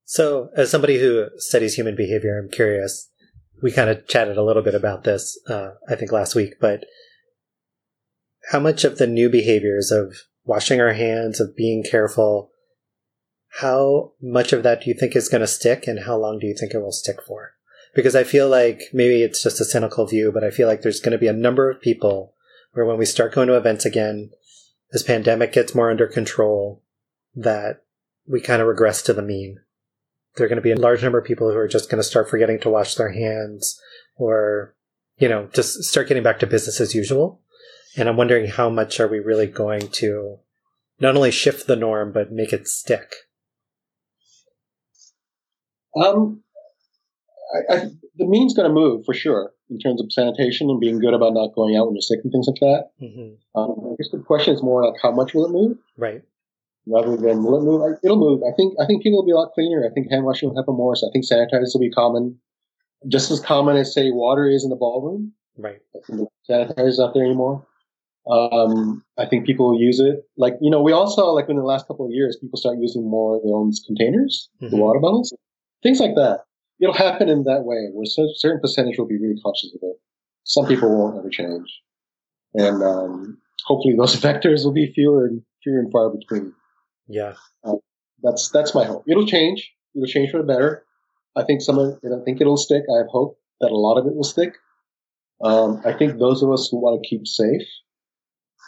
So, 0.06 0.50
as 0.56 0.70
somebody 0.70 1.00
who 1.00 1.28
studies 1.38 1.76
human 1.76 1.96
behavior, 1.96 2.38
I'm 2.38 2.50
curious. 2.50 3.10
We 3.62 3.72
kind 3.72 3.90
of 3.90 4.08
chatted 4.08 4.38
a 4.38 4.44
little 4.44 4.62
bit 4.62 4.76
about 4.76 5.04
this, 5.04 5.40
uh, 5.48 5.72
I 5.88 5.96
think 5.96 6.12
last 6.12 6.36
week, 6.36 6.56
but 6.62 6.86
how 8.50 8.60
much 8.60 8.84
of 8.84 8.98
the 8.98 9.08
new 9.08 9.30
behaviors 9.30 9.92
of 9.92 10.24
washing 10.44 10.82
our 10.82 10.94
hands, 10.94 11.40
of 11.40 11.56
being 11.56 11.84
careful, 11.84 12.52
how 13.60 14.14
much 14.22 14.54
of 14.54 14.64
that 14.64 14.82
do 14.82 14.90
you 14.90 14.96
think 14.96 15.16
is 15.16 15.30
going 15.30 15.42
to 15.42 15.48
stick 15.48 15.88
and 15.88 16.06
how 16.06 16.18
long 16.18 16.40
do 16.40 16.48
you 16.48 16.56
think 16.60 16.74
it 16.74 16.80
will 16.80 16.92
stick 16.92 17.18
for? 17.28 17.54
Because 17.94 18.16
I 18.16 18.24
feel 18.24 18.50
like 18.50 18.82
maybe 18.92 19.22
it's 19.22 19.44
just 19.44 19.62
a 19.62 19.66
cynical 19.66 20.08
view, 20.08 20.32
but 20.32 20.44
I 20.44 20.50
feel 20.50 20.68
like 20.68 20.82
there's 20.82 21.00
going 21.00 21.12
to 21.12 21.20
be 21.20 21.28
a 21.28 21.34
number 21.34 21.70
of 21.70 21.82
people 21.82 22.34
where 22.74 22.86
when 22.86 22.98
we 22.98 23.06
start 23.06 23.34
going 23.34 23.48
to 23.50 23.58
events 23.58 23.86
again, 23.86 24.32
this 24.92 25.04
pandemic 25.04 25.52
gets 25.52 25.76
more 25.76 25.92
under 25.92 26.08
control, 26.08 26.84
that 27.36 27.84
we 28.28 28.42
kind 28.42 28.62
of 28.62 28.68
regress 28.68 29.04
to 29.04 29.14
the 29.14 29.22
mean. 29.22 29.60
There 30.36 30.46
are 30.46 30.50
going 30.50 30.58
to 30.58 30.64
be 30.64 30.72
a 30.72 30.76
large 30.76 31.04
number 31.04 31.20
of 31.20 31.26
people 31.26 31.52
who 31.52 31.58
are 31.58 31.68
just 31.68 31.90
going 31.90 32.02
to 32.02 32.08
start 32.08 32.30
forgetting 32.30 32.60
to 32.62 32.70
wash 32.70 32.96
their 32.96 33.12
hands 33.12 33.80
or, 34.16 34.76
you 35.18 35.30
know, 35.30 35.50
just 35.54 35.84
start 35.84 36.08
getting 36.08 36.24
back 36.24 36.40
to 36.40 36.48
business 36.48 36.82
as 36.82 36.96
usual. 36.96 37.42
And 37.98 38.08
I'm 38.08 38.18
wondering 38.18 38.48
how 38.48 38.70
much 38.70 39.00
are 39.00 39.08
we 39.08 39.20
really 39.20 39.48
going 39.48 39.90
to 39.94 40.38
not 41.00 41.16
only 41.16 41.32
shift 41.32 41.68
the 41.68 41.76
norm, 41.76 42.12
but 42.12 42.32
make 42.32 42.54
it 42.54 42.68
stick? 42.68 43.14
Um, 45.96 46.44
I, 47.54 47.74
I, 47.74 47.78
the 48.18 48.28
mean's 48.28 48.54
going 48.54 48.68
to 48.68 48.74
move 48.74 49.06
for 49.06 49.14
sure 49.14 49.52
in 49.70 49.80
terms 49.80 50.02
of 50.02 50.12
sanitation 50.12 50.70
and 50.70 50.80
being 50.80 51.00
good 51.00 51.14
about 51.14 51.34
not 51.34 51.54
going 51.56 51.76
out 51.76 51.88
when 51.88 51.96
you're 51.96 52.02
sick 52.02 52.20
and 52.24 52.32
things 52.32 52.48
like 52.48 52.60
that. 52.60 52.90
Mm-hmm. 53.02 53.60
Um, 53.60 53.92
I 53.92 53.96
guess 53.98 54.12
the 54.12 54.20
question 54.20 54.54
is 54.54 54.64
more 54.64 54.86
like 54.86 55.00
how 55.02 55.12
much 55.12 55.34
will 55.34 55.46
it 55.46 55.52
move, 55.52 55.78
right? 55.98 56.22
Rather 56.88 57.18
than 57.18 57.44
will 57.44 57.58
it 57.58 57.64
move? 57.64 57.98
It'll 58.04 58.18
move. 58.18 58.42
I 58.44 58.56
think. 58.56 58.74
I 58.82 58.86
think 58.86 59.04
people 59.04 59.20
will 59.20 59.26
be 59.26 59.32
a 59.32 59.36
lot 59.36 59.52
cleaner. 59.54 59.86
I 59.86 59.94
think 59.94 60.12
hand 60.12 60.26
washing 60.26 60.50
will 60.50 60.56
happen 60.56 60.76
more. 60.76 60.96
So 60.96 61.08
I 61.08 61.12
think 61.12 61.26
sanitizers 61.26 61.74
will 61.74 61.82
be 61.82 61.92
common, 61.92 62.40
just 63.08 63.32
as 63.32 63.40
common 63.40 63.78
as 63.78 63.94
say 63.94 64.12
water 64.12 64.48
is 64.48 64.64
in 64.64 64.70
the 64.70 64.76
ballroom. 64.76 65.34
Right. 65.58 65.80
Sanitizers 66.50 67.00
out 67.00 67.14
there 67.14 67.26
anymore. 67.26 67.66
Um, 68.30 69.04
I 69.18 69.26
think 69.26 69.46
people 69.46 69.70
will 69.70 69.80
use 69.80 70.00
it. 70.00 70.24
Like, 70.38 70.54
you 70.62 70.70
know, 70.70 70.82
we 70.82 70.92
also, 70.92 71.28
like 71.28 71.50
in 71.50 71.56
the 71.56 71.64
last 71.64 71.88
couple 71.88 72.06
of 72.06 72.12
years, 72.12 72.38
people 72.40 72.58
start 72.58 72.78
using 72.80 73.10
more 73.10 73.38
of 73.38 73.44
their 73.44 73.56
own 73.56 73.72
containers, 73.86 74.50
mm-hmm. 74.62 74.76
the 74.76 74.82
water 74.82 75.00
bottles, 75.00 75.34
things 75.84 76.00
like 76.00 76.16
that. 76.16 76.42
It'll 76.80 76.94
happen 76.94 77.28
in 77.28 77.44
that 77.44 77.64
way 77.64 77.90
where 77.94 78.04
a 78.04 78.30
certain 78.36 78.62
percentage 78.62 78.98
will 78.98 79.08
be 79.08 79.20
really 79.20 79.40
conscious 79.44 79.74
of 79.74 79.80
it. 79.84 79.98
Some 80.44 80.68
people 80.68 80.90
won't 80.96 81.18
ever 81.18 81.30
change. 81.30 81.82
And, 82.54 82.84
um, 82.84 83.38
hopefully 83.66 83.96
those 83.98 84.16
vectors 84.22 84.64
will 84.64 84.74
be 84.74 84.92
fewer 84.94 85.26
and 85.26 85.42
fewer 85.64 85.80
and 85.80 85.92
far 85.92 86.10
between. 86.10 86.54
Yeah. 87.08 87.34
Uh, 87.64 87.76
that's, 88.22 88.50
that's 88.50 88.76
my 88.76 88.86
hope. 88.86 89.06
It'll 89.08 89.26
change. 89.26 89.72
It'll 89.96 90.08
change 90.08 90.32
for 90.32 90.38
the 90.38 90.44
better. 90.44 90.84
I 91.36 91.44
think 91.44 91.62
some 91.62 91.80
of 91.80 92.00
it, 92.04 92.12
I 92.12 92.24
think 92.24 92.42
it'll 92.42 92.58
stick. 92.58 92.84
I 92.94 92.98
have 93.00 93.08
hope 93.08 93.40
that 93.62 93.72
a 93.72 93.76
lot 93.76 93.98
of 93.98 94.06
it 94.06 94.16
will 94.16 94.24
stick. 94.24 94.54
Um, 95.42 95.82
I 95.86 95.94
think 95.94 96.20
those 96.20 96.44
of 96.44 96.52
us 96.52 96.68
who 96.70 96.78
want 96.78 97.02
to 97.02 97.10
keep 97.10 97.26
safe 97.26 97.62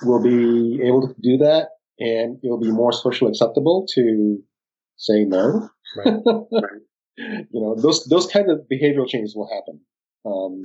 will 0.03 0.21
be 0.21 0.81
able 0.83 1.07
to 1.07 1.15
do 1.21 1.37
that 1.37 1.69
and 1.99 2.39
it 2.41 2.49
will 2.49 2.59
be 2.59 2.71
more 2.71 2.91
socially 2.91 3.29
acceptable 3.29 3.85
to 3.93 4.41
say 4.97 5.23
no. 5.23 5.69
Right. 5.95 6.07
you 7.17 7.61
know, 7.61 7.75
those, 7.75 8.05
those 8.05 8.27
kinds 8.27 8.49
of 8.49 8.61
behavioral 8.71 9.07
changes 9.07 9.35
will 9.35 9.49
happen. 9.49 9.81
Um, 10.25 10.63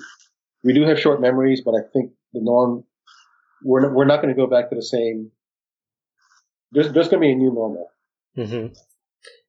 we 0.64 0.72
do 0.72 0.82
have 0.82 0.99
short 0.99 1.20
memories, 1.20 1.62
but 1.64 1.74
I 1.74 1.80
think 1.93 2.12
the 2.32 2.41
norm, 2.43 2.84
we're 3.62 3.82
not, 3.82 3.93
we're 3.93 4.07
not 4.07 4.22
going 4.22 4.34
to 4.34 4.41
go 4.41 4.47
back 4.47 4.70
to 4.70 4.76
the 4.76 4.82
same. 4.82 5.30
There's, 6.72 6.93
there's 6.93 7.09
going 7.09 7.20
to 7.20 7.26
be 7.26 7.32
a 7.32 7.37
new 7.37 7.53
normal. 7.53 7.89
Mm-hmm. 8.37 8.74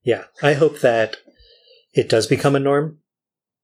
Yeah. 0.03 0.25
I 0.41 0.53
hope 0.53 0.79
that 0.81 1.17
it 1.93 2.09
does 2.09 2.27
become 2.27 2.55
a 2.55 2.59
norm, 2.59 2.99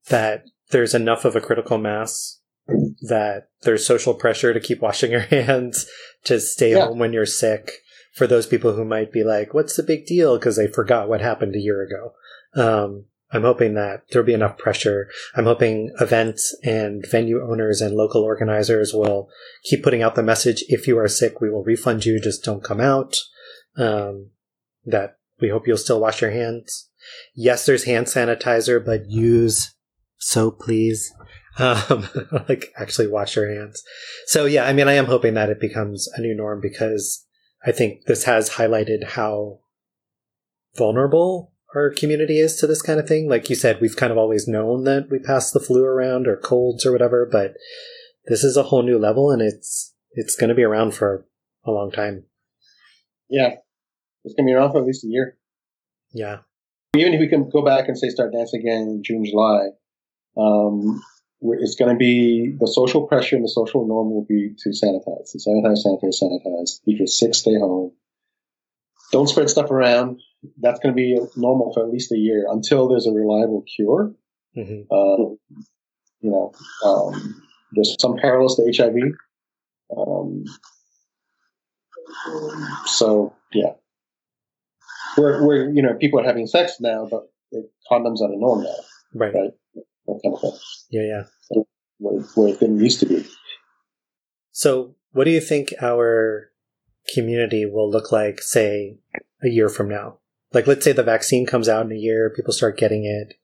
that 0.10 0.46
there's 0.72 0.94
enough 0.94 1.26
of 1.26 1.36
a 1.36 1.42
critical 1.42 1.78
mass 1.78 2.40
that 2.68 3.50
there's 3.64 3.86
social 3.86 4.14
pressure 4.14 4.54
to 4.54 4.60
keep 4.60 4.82
washing 4.82 5.12
your 5.12 5.20
hands, 5.32 5.86
to 6.26 6.40
stay 6.40 6.72
yeah. 6.72 6.86
home 6.86 7.00
when 7.00 7.14
you're 7.14 7.26
sick. 7.26 7.72
For 8.14 8.28
those 8.28 8.46
people 8.46 8.74
who 8.74 8.86
might 8.86 9.12
be 9.12 9.24
like, 9.24 9.56
what's 9.56 9.76
the 9.76 9.82
big 9.82 10.06
deal? 10.06 10.38
Because 10.38 10.56
they 10.56 10.68
forgot 10.68 11.10
what 11.10 11.22
happened 11.22 11.56
a 11.56 11.60
year 11.60 11.82
ago. 11.82 12.14
Um, 12.56 13.06
I'm 13.32 13.42
hoping 13.42 13.74
that 13.74 14.04
there'll 14.12 14.26
be 14.26 14.36
enough 14.36 14.60
pressure. 14.60 15.10
I'm 15.36 15.46
hoping 15.46 15.92
events 16.00 16.56
and 16.64 17.04
venue 17.10 17.42
owners 17.44 17.82
and 17.82 17.96
local 17.96 18.22
organizers 18.22 18.94
will 18.94 19.30
keep 19.64 19.84
putting 19.84 20.04
out 20.04 20.14
the 20.14 20.22
message 20.22 20.64
if 20.68 20.88
you 20.88 21.00
are 21.00 21.08
sick, 21.08 21.42
we 21.42 21.50
will 21.50 21.64
refund 21.64 22.06
you, 22.06 22.22
just 22.22 22.44
don't 22.44 22.64
come 22.64 22.80
out. 22.80 23.16
Um, 23.76 24.30
that 24.86 25.18
we 25.42 25.50
hope 25.50 25.66
you'll 25.66 25.78
still 25.78 26.00
wash 26.00 26.22
your 26.22 26.30
hands. 26.30 26.90
Yes, 27.34 27.66
there's 27.66 27.86
hand 27.86 28.06
sanitizer, 28.06 28.84
but 28.84 29.10
use 29.10 29.74
soap, 30.20 30.60
please 30.60 31.12
um, 31.60 32.08
like 32.50 32.74
actually 32.78 33.08
wash 33.08 33.36
your 33.36 33.54
hands. 33.54 33.84
So 34.28 34.46
yeah, 34.46 34.66
I 34.66 34.74
mean, 34.74 34.88
I 34.88 34.94
am 34.94 35.06
hoping 35.06 35.34
that 35.36 35.50
it 35.50 35.60
becomes 35.60 36.08
a 36.16 36.22
new 36.22 36.36
norm 36.36 36.62
because 36.62 37.26
I 37.66 37.72
think 37.72 38.06
this 38.06 38.26
has 38.26 38.52
highlighted 38.52 39.10
how 39.10 39.60
vulnerable 40.76 41.54
our 41.76 41.90
community 41.90 42.40
is 42.40 42.56
to 42.58 42.68
this 42.68 42.82
kind 42.82 43.00
of 43.00 43.08
thing. 43.08 43.30
Like 43.30 43.50
you 43.50 43.56
said, 43.56 43.82
we've 43.82 43.96
kind 43.96 44.12
of 44.12 44.18
always 44.18 44.48
known 44.48 44.84
that 44.84 45.10
we 45.10 45.20
pass 45.20 45.52
the 45.52 45.60
flu 45.60 45.84
around 45.84 46.28
or 46.28 46.38
colds 46.38 46.86
or 46.86 46.92
whatever, 46.92 47.28
but 47.30 47.56
this 48.26 48.44
is 48.44 48.58
a 48.58 48.64
whole 48.64 48.84
new 48.84 48.98
level 48.98 49.32
and 49.32 49.42
it's 49.42 49.94
it's 50.12 50.36
going 50.36 50.50
to 50.50 50.56
be 50.56 50.64
around 50.64 50.94
for 50.94 51.26
a 51.66 51.72
long 51.72 51.92
time. 51.92 52.26
Yeah. 53.30 53.56
It's 54.24 54.36
going 54.36 54.48
to 54.48 54.52
be 54.52 54.54
around 54.54 54.72
for 54.72 54.80
at 54.80 54.86
least 54.86 55.04
a 55.04 55.08
year. 55.08 55.38
Yeah. 56.14 56.40
Even 56.96 57.14
if 57.14 57.20
we 57.20 57.28
can 57.28 57.50
go 57.50 57.66
back 57.66 57.88
and 57.88 57.98
say 57.98 58.10
start 58.10 58.32
dancing 58.32 58.62
again 58.62 58.82
in 58.82 59.02
June, 59.04 59.26
July, 59.26 59.70
um, 60.38 61.02
it's 61.44 61.76
going 61.76 61.92
to 61.92 61.98
be 61.98 62.56
the 62.60 62.68
social 62.68 63.06
pressure 63.08 63.36
and 63.36 63.44
the 63.44 63.50
social 63.50 63.86
norm 63.86 64.12
will 64.12 64.26
be 64.26 64.56
to 64.60 64.70
sanitize, 64.70 65.32
to 65.32 65.38
sanitize, 65.38 65.84
sanitize, 65.86 66.22
sanitize. 66.22 66.80
If 66.86 67.00
you're 67.00 67.08
sick, 67.08 67.36
stay 67.36 67.56
home. 67.56 67.92
Don't 69.12 69.28
spread 69.28 69.50
stuff 69.50 69.70
around. 69.70 70.22
That's 70.60 70.80
going 70.80 70.94
to 70.94 70.96
be 70.96 71.18
normal 71.36 71.74
for 71.74 71.84
at 71.84 71.92
least 71.92 72.12
a 72.12 72.18
year 72.18 72.46
until 72.50 72.88
there's 72.88 73.08
a 73.08 73.12
reliable 73.12 73.64
cure. 73.76 74.14
Mm-hmm. 74.58 74.92
Uh, 74.92 75.36
you 76.22 76.32
know, 76.32 76.54
um, 76.86 77.44
there's 77.74 77.96
some 78.00 78.18
parallels 78.18 78.56
to 78.56 78.72
HIV. 78.76 78.96
Um, 79.96 80.46
so 82.86 83.36
yeah, 83.52 83.74
we're, 85.18 85.46
we're, 85.46 85.70
you 85.70 85.82
know, 85.82 85.94
people 85.94 86.20
are 86.20 86.24
having 86.24 86.48
sex 86.48 86.78
now, 86.80 87.08
but 87.10 87.30
condoms 87.92 88.22
are 88.22 88.30
the 88.30 88.38
norm 88.38 88.64
now. 88.64 88.76
Right. 89.14 89.34
Right. 89.34 89.52
That 90.08 90.20
kind 90.24 90.36
of 90.36 90.42
thing. 90.42 90.60
Yeah, 90.90 91.02
yeah. 91.02 91.24
So 91.42 91.68
where, 92.00 92.22
where 92.36 92.54
it 92.54 92.60
didn't 92.60 92.80
used 92.80 93.00
to 93.02 93.06
be. 93.06 93.26
So, 94.52 94.96
what 95.12 95.24
do 95.24 95.32
you 95.32 95.42
think 95.42 95.74
our 95.82 96.52
community 97.14 97.66
will 97.66 97.90
look 97.90 98.12
like, 98.12 98.42
say, 98.42 98.98
a 99.44 99.50
year 99.50 99.70
from 99.70 99.90
now? 99.90 100.20
Like, 100.54 100.68
let's 100.68 100.84
say 100.86 100.92
the 100.92 101.04
vaccine 101.04 101.46
comes 101.46 101.68
out 101.68 101.86
in 101.86 101.92
a 101.92 101.96
year, 101.96 102.32
people 102.36 102.54
start 102.54 102.78
getting 102.78 103.06
it. 103.06 103.36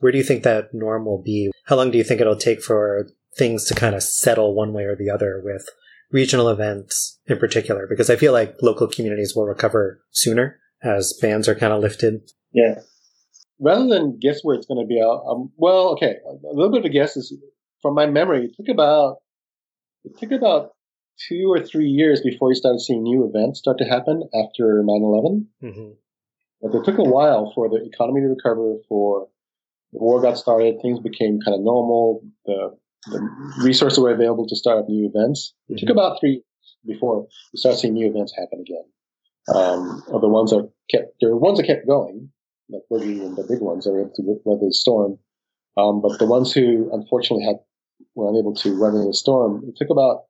Where 0.00 0.10
do 0.10 0.18
you 0.18 0.24
think 0.24 0.42
that 0.42 0.74
norm 0.74 1.04
will 1.04 1.22
be? 1.22 1.52
How 1.66 1.76
long 1.76 1.92
do 1.92 1.98
you 1.98 2.04
think 2.04 2.20
it'll 2.20 2.36
take 2.36 2.62
for 2.62 3.08
things 3.36 3.64
to 3.66 3.74
kind 3.74 3.94
of 3.94 4.02
settle 4.02 4.54
one 4.54 4.72
way 4.72 4.82
or 4.82 4.96
the 4.96 5.10
other 5.10 5.40
with 5.44 5.68
regional 6.10 6.48
events 6.48 7.20
in 7.26 7.38
particular? 7.38 7.86
Because 7.88 8.10
I 8.10 8.16
feel 8.16 8.32
like 8.32 8.56
local 8.60 8.88
communities 8.88 9.36
will 9.36 9.46
recover 9.46 10.02
sooner 10.10 10.58
as 10.82 11.16
bans 11.22 11.48
are 11.48 11.54
kind 11.54 11.72
of 11.72 11.80
lifted. 11.80 12.22
Yeah. 12.52 12.80
Rather 13.62 13.86
than 13.86 14.18
guess 14.20 14.40
where 14.42 14.56
it's 14.56 14.66
going 14.66 14.82
to 14.82 14.86
be 14.86 15.00
out, 15.00 15.22
um, 15.28 15.52
well, 15.56 15.92
okay, 15.92 16.16
a 16.26 16.54
little 16.54 16.72
bit 16.72 16.80
of 16.80 16.84
a 16.84 16.88
guess 16.88 17.16
is 17.16 17.32
from 17.80 17.94
my 17.94 18.06
memory, 18.06 18.46
it 18.46 18.56
took 18.56 18.68
about 18.68 19.18
it 20.04 20.18
took 20.18 20.32
about 20.32 20.72
two 21.28 21.46
or 21.52 21.60
three 21.60 21.86
years 21.86 22.20
before 22.20 22.50
you 22.50 22.54
started 22.54 22.80
seeing 22.80 23.02
new 23.02 23.28
events 23.28 23.60
start 23.60 23.78
to 23.78 23.84
happen 23.84 24.28
after 24.34 24.82
9-11. 24.82 25.46
Mm-hmm. 25.62 25.90
Like 26.62 26.74
it 26.74 26.84
took 26.84 26.98
a 26.98 27.08
while 27.08 27.52
for 27.54 27.68
the 27.68 27.84
economy 27.84 28.20
to 28.22 28.28
recover, 28.28 28.76
for 28.88 29.28
the 29.92 29.98
war 30.00 30.20
got 30.20 30.38
started, 30.38 30.80
things 30.82 31.00
became 31.00 31.38
kind 31.44 31.54
of 31.54 31.62
normal, 31.62 32.22
the, 32.46 32.76
the 33.06 33.62
resources 33.62 33.98
were 33.98 34.12
available 34.12 34.46
to 34.48 34.56
start 34.56 34.78
up 34.78 34.88
new 34.88 35.10
events. 35.12 35.54
It 35.68 35.74
mm-hmm. 35.74 35.86
took 35.86 35.92
about 35.92 36.18
three 36.20 36.42
years 36.42 36.76
before 36.84 37.26
you 37.52 37.58
start 37.58 37.76
seeing 37.76 37.94
new 37.94 38.08
events 38.08 38.32
happen 38.36 38.60
again. 38.60 38.84
Um, 39.54 40.02
or 40.08 40.20
the 40.20 40.28
ones 40.28 40.50
that 40.50 40.70
kept, 40.90 41.14
there 41.20 41.30
were 41.30 41.38
ones 41.38 41.58
that 41.58 41.66
kept 41.66 41.86
going, 41.86 42.30
like 42.72 42.82
Boogie 42.90 43.24
and 43.24 43.36
the 43.36 43.44
big 43.48 43.60
ones 43.60 43.86
are 43.86 44.00
able 44.00 44.12
to 44.16 44.40
weather 44.44 44.66
the 44.66 44.74
storm. 44.74 45.18
Um, 45.76 46.02
but 46.02 46.18
the 46.18 46.26
ones 46.26 46.52
who 46.52 46.90
unfortunately 46.92 47.44
had 47.44 47.56
were 48.14 48.28
unable 48.28 48.54
to 48.54 48.78
weather 48.80 49.04
the 49.04 49.14
storm, 49.14 49.64
it 49.68 49.74
took 49.76 49.90
about 49.90 50.24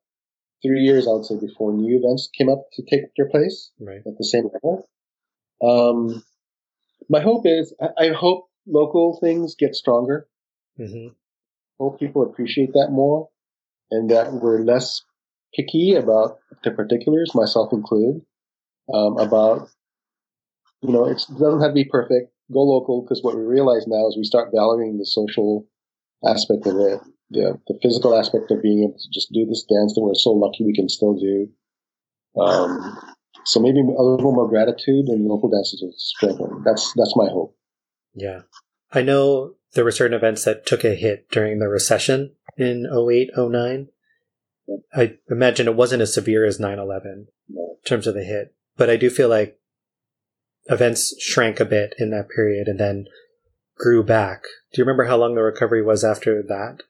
three 0.63 0.81
years, 0.81 1.07
I 1.07 1.13
would 1.13 1.25
say, 1.25 1.35
before 1.41 1.73
new 1.73 1.99
events 1.99 2.29
came 2.37 2.49
up 2.49 2.67
to 2.75 2.83
take 2.89 3.03
their 3.17 3.29
place 3.29 3.71
right. 3.81 4.03
at 4.07 4.19
the 4.19 4.25
same 4.25 4.45
level. 4.53 4.89
Um, 5.63 6.23
my 7.09 7.21
hope 7.21 7.43
is, 7.45 7.75
I, 7.81 8.07
I, 8.07 8.13
hope 8.13 8.49
local 8.67 9.19
things 9.21 9.55
get 9.57 9.75
stronger. 9.75 10.27
Mm-hmm. 10.79 11.09
Hope 11.79 12.01
people 12.01 12.23
appreciate 12.23 12.73
that 12.75 12.89
more, 12.91 13.29
and 13.91 14.11
that 14.11 14.33
we're 14.33 14.63
less 14.63 15.03
picky 15.55 15.95
about 15.95 16.39
the 16.65 16.71
particulars, 16.71 17.33
myself 17.35 17.73
included, 17.73 18.23
um, 18.93 19.19
about 19.19 19.69
you 20.83 20.93
know 20.93 21.07
it 21.07 21.25
doesn't 21.39 21.61
have 21.61 21.71
to 21.71 21.75
be 21.75 21.85
perfect. 21.85 22.33
Go 22.53 22.61
local 22.61 23.03
because 23.03 23.23
what 23.23 23.37
we 23.37 23.43
realize 23.43 23.87
now 23.87 24.07
is 24.09 24.17
we 24.17 24.25
start 24.25 24.51
valuing 24.55 24.99
the 24.99 25.07
social 25.07 25.67
aspect 26.25 26.67
of 26.67 26.77
it 26.77 27.01
the, 27.33 27.59
the 27.67 27.79
physical 27.83 28.19
aspect 28.19 28.51
of 28.51 28.63
being 28.63 28.85
able 28.85 28.99
to 28.99 29.11
just 29.13 29.33
do 29.33 29.47
this 29.47 29.65
dance 29.65 29.95
that 29.95 30.03
we're 30.03 30.15
so 30.15 30.31
lucky 30.31 30.65
we 30.65 30.75
can 30.75 30.89
still 30.89 31.15
do. 31.15 31.49
Um, 32.41 32.99
so 33.45 33.61
maybe 33.61 33.81
a 33.81 34.03
little 34.03 34.33
more 34.33 34.49
gratitude 34.49 35.07
and 35.09 35.27
local 35.27 35.51
dances 35.51 35.83
will 35.83 35.95
strengthen. 35.97 36.63
That's 36.65 36.93
that's 36.95 37.17
my 37.17 37.27
hope. 37.27 37.57
Yeah, 38.15 38.43
I 38.93 39.03
know 39.03 39.55
there 39.75 39.85
were 39.85 39.91
certain 39.91 40.17
events 40.17 40.45
that 40.45 40.67
took 40.67 40.85
a 40.85 40.95
hit 40.95 41.31
during 41.31 41.59
the 41.59 41.69
recession 41.69 42.33
in 42.57 42.87
08, 42.87 43.31
09. 43.37 43.89
I 44.95 45.15
imagine 45.31 45.67
it 45.67 45.75
wasn't 45.75 46.03
as 46.03 46.15
severe 46.15 46.45
as 46.45 46.59
9-11 46.59 47.27
no. 47.49 47.77
in 47.83 47.89
terms 47.89 48.07
of 48.07 48.15
the 48.15 48.23
hit, 48.23 48.55
but 48.77 48.89
I 48.89 48.97
do 48.97 49.11
feel 49.11 49.29
like 49.29 49.59
events 50.67 51.15
shrank 51.21 51.61
a 51.61 51.65
bit 51.65 51.95
in 51.99 52.11
that 52.11 52.29
period 52.29 52.69
and 52.69 52.79
then 52.79 53.07
grew 53.77 54.03
back. 54.03 54.43
Do 54.73 54.81
you 54.81 54.85
remember 54.85 55.05
how 55.05 55.17
long 55.17 55.35
the 55.35 55.43
recovery 55.43 55.83
was 55.83 56.05
after 56.05 56.43
that? 56.49 56.83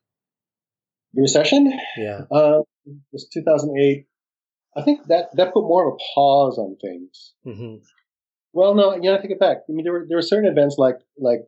The 1.15 1.23
recession? 1.23 1.73
Yeah. 1.97 2.23
Uh, 2.31 2.61
it 2.87 2.97
was 3.13 3.29
2008. 3.33 4.07
I 4.75 4.83
think 4.83 5.07
that, 5.09 5.29
that 5.35 5.53
put 5.53 5.63
more 5.63 5.87
of 5.89 5.95
a 5.95 5.97
pause 6.15 6.59
on 6.59 6.77
things. 6.81 7.35
Mm-hmm. 7.47 7.77
Well, 8.55 8.75
no, 8.75 8.95
you 8.95 9.03
know, 9.03 9.15
I 9.15 9.19
take 9.21 9.31
it 9.31 9.41
back. 9.41 9.59
I 9.69 9.73
mean, 9.73 9.85
there 9.85 9.93
were, 9.93 10.07
there 10.09 10.19
were 10.19 10.23
certain 10.23 10.51
events 10.51 10.77
like, 10.79 10.97
like 11.19 11.41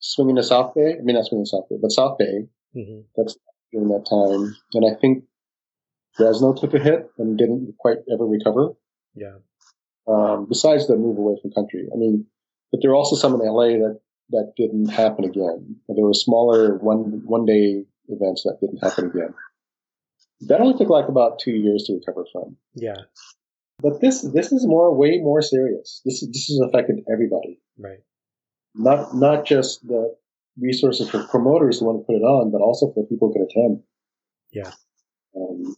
swinging 0.00 0.36
to 0.36 0.42
South 0.42 0.74
Bay. 0.74 0.96
I 0.98 1.02
mean, 1.02 1.16
not 1.16 1.26
swinging 1.26 1.44
to 1.44 1.48
South 1.48 1.68
Bay, 1.68 1.76
but 1.80 1.90
South 1.90 2.18
Bay. 2.18 2.46
Mm-hmm. 2.76 3.00
That's 3.16 3.36
during 3.72 3.88
that 3.88 4.06
time. 4.08 4.56
And 4.74 4.84
I 4.86 4.98
think 5.00 5.24
Fresno 6.16 6.54
took 6.54 6.74
a 6.74 6.78
hit 6.78 7.10
and 7.18 7.36
didn't 7.38 7.74
quite 7.78 7.98
ever 8.12 8.26
recover. 8.26 8.70
Yeah. 9.14 9.38
Um, 10.08 10.46
besides 10.48 10.86
the 10.86 10.96
move 10.96 11.18
away 11.18 11.36
from 11.40 11.52
country. 11.52 11.86
I 11.92 11.96
mean, 11.96 12.26
but 12.72 12.80
there 12.80 12.90
were 12.90 12.96
also 12.96 13.16
some 13.16 13.34
in 13.34 13.40
LA 13.40 13.76
that, 13.84 14.00
that 14.30 14.52
didn't 14.56 14.88
happen 14.88 15.24
again. 15.24 15.76
There 15.88 16.04
were 16.04 16.14
smaller 16.14 16.76
one, 16.78 17.22
one 17.24 17.44
day 17.44 17.84
events 18.08 18.42
that 18.44 18.58
didn't 18.60 18.82
happen 18.82 19.06
again. 19.06 19.34
That 20.42 20.60
only 20.60 20.78
took 20.78 20.88
like 20.88 21.08
about 21.08 21.40
two 21.40 21.52
years 21.52 21.84
to 21.84 21.94
recover 21.94 22.24
from. 22.32 22.56
Yeah. 22.74 22.96
But 23.80 24.00
this 24.00 24.22
this 24.22 24.50
is 24.50 24.66
more 24.66 24.94
way 24.94 25.18
more 25.18 25.42
serious. 25.42 26.00
This 26.04 26.22
is 26.22 26.28
this 26.28 26.48
has 26.48 26.60
affected 26.68 27.04
everybody. 27.10 27.60
Right. 27.78 28.00
Not 28.74 29.14
not 29.14 29.44
just 29.44 29.86
the 29.86 30.16
resources 30.58 31.08
for 31.10 31.22
promoters 31.24 31.78
who 31.78 31.86
want 31.86 32.00
to 32.00 32.04
put 32.04 32.16
it 32.16 32.24
on, 32.24 32.50
but 32.50 32.60
also 32.60 32.92
for 32.92 33.06
people 33.06 33.28
who 33.28 33.34
can 33.34 33.42
attend. 33.42 33.82
Yeah. 34.52 34.72
Um, 35.36 35.76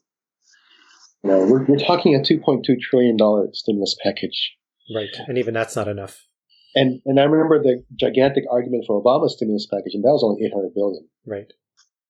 you 1.22 1.30
know, 1.30 1.46
we're 1.46 1.64
we're 1.64 1.78
talking 1.78 2.14
a 2.14 2.24
two 2.24 2.38
point 2.38 2.64
two 2.64 2.76
trillion 2.76 3.16
dollar 3.16 3.48
stimulus 3.52 3.96
package. 4.02 4.56
Right, 4.94 5.14
and 5.28 5.38
even 5.38 5.54
that's 5.54 5.76
not 5.76 5.88
enough. 5.88 6.26
And 6.74 7.00
and 7.04 7.18
I 7.18 7.24
remember 7.24 7.62
the 7.62 7.84
gigantic 7.98 8.44
argument 8.50 8.84
for 8.86 9.02
Obama's 9.02 9.34
stimulus 9.36 9.66
package, 9.70 9.94
and 9.94 10.04
that 10.04 10.10
was 10.10 10.24
only 10.24 10.44
eight 10.44 10.52
hundred 10.52 10.74
billion. 10.74 11.08
Right. 11.26 11.52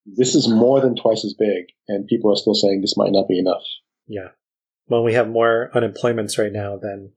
This 0.07 0.35
is 0.35 0.49
more 0.49 0.81
than 0.81 0.97
twice 0.97 1.25
as 1.25 1.35
big, 1.39 1.67
and 1.89 2.07
people 2.07 2.33
are 2.33 2.37
still 2.37 2.55
saying 2.55 2.81
this 2.81 2.97
might 2.97 3.13
not 3.13 3.29
be 3.29 3.39
enough. 3.39 3.63
Yeah. 4.07 4.29
Well, 4.89 5.05
we 5.05 5.13
have 5.15 5.29
more 5.29 5.71
unemployments 5.75 6.39
right 6.39 6.53
now 6.53 6.79
than 6.79 7.13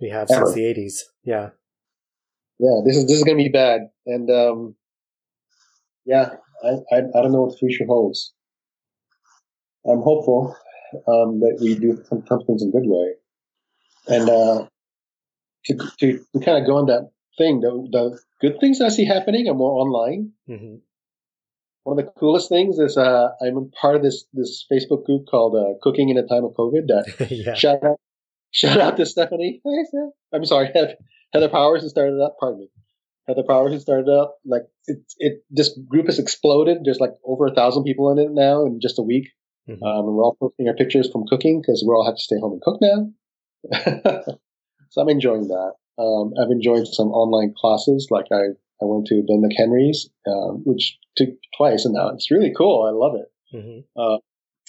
we 0.00 0.10
have 0.10 0.28
Ever. 0.30 0.46
since 0.46 0.54
the 0.54 0.62
80s. 0.62 1.00
Yeah. 1.24 1.50
Yeah, 2.58 2.80
this 2.84 2.96
is 2.96 3.06
this 3.06 3.16
is 3.16 3.24
going 3.24 3.38
to 3.38 3.42
be 3.42 3.48
bad, 3.48 3.88
and 4.06 4.30
um, 4.30 4.76
yeah, 6.04 6.34
I, 6.62 6.68
I, 6.94 6.98
I 6.98 7.22
don't 7.22 7.32
know 7.32 7.42
what 7.42 7.52
the 7.52 7.58
future 7.58 7.84
holds. 7.86 8.33
I'm 9.86 10.02
hopeful 10.02 10.56
um, 11.06 11.40
that 11.40 11.58
we 11.60 11.74
do 11.74 12.02
some, 12.08 12.24
some 12.26 12.44
things 12.46 12.62
in 12.62 12.68
a 12.68 12.72
good 12.72 12.86
way, 12.86 13.14
and 14.08 14.28
uh, 14.28 14.66
to, 15.66 15.74
to 16.00 16.24
to 16.32 16.40
kind 16.44 16.58
of 16.58 16.66
go 16.66 16.76
on 16.76 16.86
that 16.86 17.10
thing, 17.38 17.60
the 17.60 17.70
the 17.90 18.18
good 18.40 18.60
things 18.60 18.80
I 18.80 18.88
see 18.88 19.04
happening 19.04 19.48
are 19.48 19.54
more 19.54 19.72
online. 19.72 20.32
Mm-hmm 20.48 20.76
one 21.84 21.98
of 21.98 22.04
the 22.04 22.10
coolest 22.18 22.48
things 22.48 22.78
is 22.78 22.96
uh, 22.96 23.28
I'm 23.40 23.70
part 23.70 23.94
of 23.94 24.02
this 24.02 24.24
this 24.32 24.66
Facebook 24.70 25.04
group 25.04 25.26
called 25.30 25.54
uh, 25.54 25.78
Cooking 25.82 26.08
in 26.08 26.16
a 26.16 26.26
Time 26.26 26.44
of 26.44 26.52
COVID. 26.52 26.88
That 26.88 27.30
yeah. 27.30 27.54
shout 27.54 27.84
out 27.84 28.00
shout 28.50 28.80
out 28.80 28.96
to 28.96 29.06
Stephanie. 29.06 29.62
I'm 30.32 30.44
sorry, 30.46 30.70
Heather 31.32 31.48
Powers 31.48 31.82
who 31.82 31.88
started 31.90 32.20
up. 32.20 32.36
Pardon 32.40 32.60
me, 32.60 32.68
Heather 33.28 33.44
Powers 33.46 33.72
who 33.72 33.78
started 33.78 34.08
up. 34.08 34.38
Like 34.46 34.62
it, 34.86 34.98
it 35.18 35.44
this 35.50 35.78
group 35.88 36.06
has 36.06 36.18
exploded. 36.18 36.78
There's 36.84 37.00
like 37.00 37.12
over 37.22 37.46
a 37.46 37.54
thousand 37.54 37.84
people 37.84 38.10
in 38.10 38.18
it 38.18 38.32
now 38.32 38.64
in 38.64 38.80
just 38.80 38.98
a 38.98 39.02
week. 39.02 39.28
Mm-hmm. 39.68 39.82
Um, 39.82 40.06
and 40.06 40.14
we're 40.14 40.24
all 40.24 40.36
posting 40.38 40.68
our 40.68 40.74
pictures 40.74 41.10
from 41.10 41.26
cooking 41.26 41.60
because 41.60 41.84
we 41.86 41.92
all 41.92 42.04
have 42.04 42.16
to 42.16 42.22
stay 42.22 42.38
home 42.38 42.52
and 42.52 42.62
cook 42.62 42.80
now. 42.80 43.10
so 44.90 45.00
I'm 45.00 45.08
enjoying 45.08 45.48
that. 45.48 45.72
Um, 45.98 46.32
I've 46.40 46.50
enjoyed 46.50 46.86
some 46.86 47.08
online 47.08 47.54
classes. 47.56 48.08
Like 48.10 48.26
I 48.32 48.54
I 48.82 48.86
went 48.86 49.06
to 49.06 49.22
Ben 49.26 49.42
McHenry's, 49.42 50.10
um, 50.26 50.62
which 50.64 50.98
took 51.16 51.30
twice, 51.56 51.84
and 51.84 51.94
now 51.94 52.08
it's 52.08 52.30
really 52.30 52.52
cool. 52.56 52.82
I 52.82 52.90
love 52.90 53.14
it. 53.14 53.56
Mm-hmm. 53.56 54.00
Uh, 54.00 54.18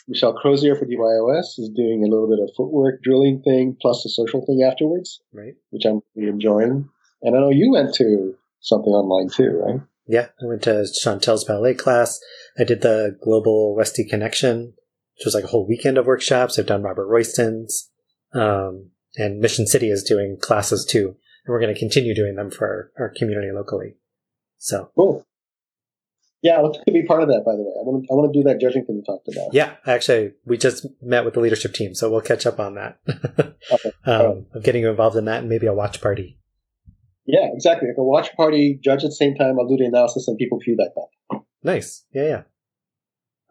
Michelle 0.07 0.33
Crozier 0.33 0.75
for 0.75 0.85
DYOS 0.85 1.57
is 1.57 1.71
doing 1.75 2.03
a 2.03 2.07
little 2.07 2.29
bit 2.29 2.39
of 2.39 2.51
footwork 2.55 3.01
drilling 3.01 3.41
thing 3.41 3.75
plus 3.81 4.05
a 4.05 4.09
social 4.09 4.45
thing 4.45 4.61
afterwards, 4.63 5.21
right? 5.33 5.55
Which 5.71 5.85
I'm 5.85 6.01
really 6.15 6.29
enjoying. 6.29 6.87
And 7.23 7.35
I 7.35 7.39
know 7.39 7.49
you 7.49 7.71
went 7.71 7.95
to 7.95 8.35
something 8.59 8.93
online 8.93 9.29
too, 9.29 9.61
right? 9.65 9.81
Yeah, 10.07 10.27
I 10.39 10.45
went 10.45 10.61
to 10.63 10.85
Chantel's 11.03 11.43
ballet 11.43 11.73
class. 11.73 12.19
I 12.59 12.63
did 12.63 12.81
the 12.81 13.17
Global 13.23 13.75
Westie 13.75 14.07
Connection, 14.07 14.73
which 15.17 15.25
was 15.25 15.33
like 15.33 15.43
a 15.43 15.47
whole 15.47 15.67
weekend 15.67 15.97
of 15.97 16.05
workshops. 16.05 16.57
I've 16.57 16.65
done 16.65 16.83
Robert 16.83 17.07
Royston's, 17.07 17.89
um, 18.33 18.91
and 19.17 19.39
Mission 19.39 19.65
City 19.67 19.89
is 19.89 20.03
doing 20.03 20.37
classes 20.41 20.85
too, 20.85 21.15
and 21.45 21.53
we're 21.53 21.59
going 21.59 21.73
to 21.73 21.79
continue 21.79 22.13
doing 22.13 22.35
them 22.35 22.51
for 22.51 22.91
our, 22.97 23.05
our 23.05 23.13
community 23.15 23.51
locally. 23.53 23.95
So 24.57 24.91
cool. 24.95 25.25
Yeah, 26.41 26.57
I 26.57 26.61
want 26.61 26.77
to 26.85 26.91
be 26.91 27.03
part 27.03 27.23
of 27.23 27.29
that. 27.29 27.43
By 27.43 27.53
the 27.53 27.63
way, 27.63 27.71
I 27.79 27.81
want 27.81 28.03
to, 28.03 28.11
I 28.11 28.15
want 28.15 28.31
to 28.31 28.39
do 28.39 28.43
that 28.43 28.61
judging 28.61 28.85
thing 28.85 28.97
you 28.97 29.03
talked 29.03 29.27
about. 29.27 29.51
Yeah, 29.51 29.77
actually, 29.87 30.33
we 30.45 30.57
just 30.57 30.85
met 31.01 31.25
with 31.25 31.33
the 31.33 31.39
leadership 31.39 31.73
team, 31.73 31.95
so 31.95 32.11
we'll 32.11 32.21
catch 32.21 32.45
up 32.45 32.59
on 32.59 32.75
that. 32.75 32.99
okay. 33.71 33.91
um, 34.05 34.45
Of 34.53 34.61
getting 34.61 34.83
you 34.83 34.91
involved 34.91 35.15
in 35.15 35.25
that, 35.25 35.39
and 35.39 35.49
maybe 35.49 35.65
a 35.65 35.73
watch 35.73 36.01
party. 36.01 36.37
Yeah, 37.25 37.47
exactly. 37.51 37.87
Like 37.87 37.97
a 37.97 38.03
watch 38.03 38.35
party, 38.35 38.79
judge 38.83 39.03
at 39.03 39.09
the 39.09 39.15
same 39.15 39.33
time. 39.33 39.57
I'll 39.59 39.67
do 39.67 39.77
the 39.77 39.85
analysis, 39.85 40.27
and 40.27 40.37
people 40.37 40.59
feedback 40.63 40.89
that. 40.93 41.41
Nice. 41.63 42.05
Yeah, 42.13 42.27
yeah. 42.27 42.41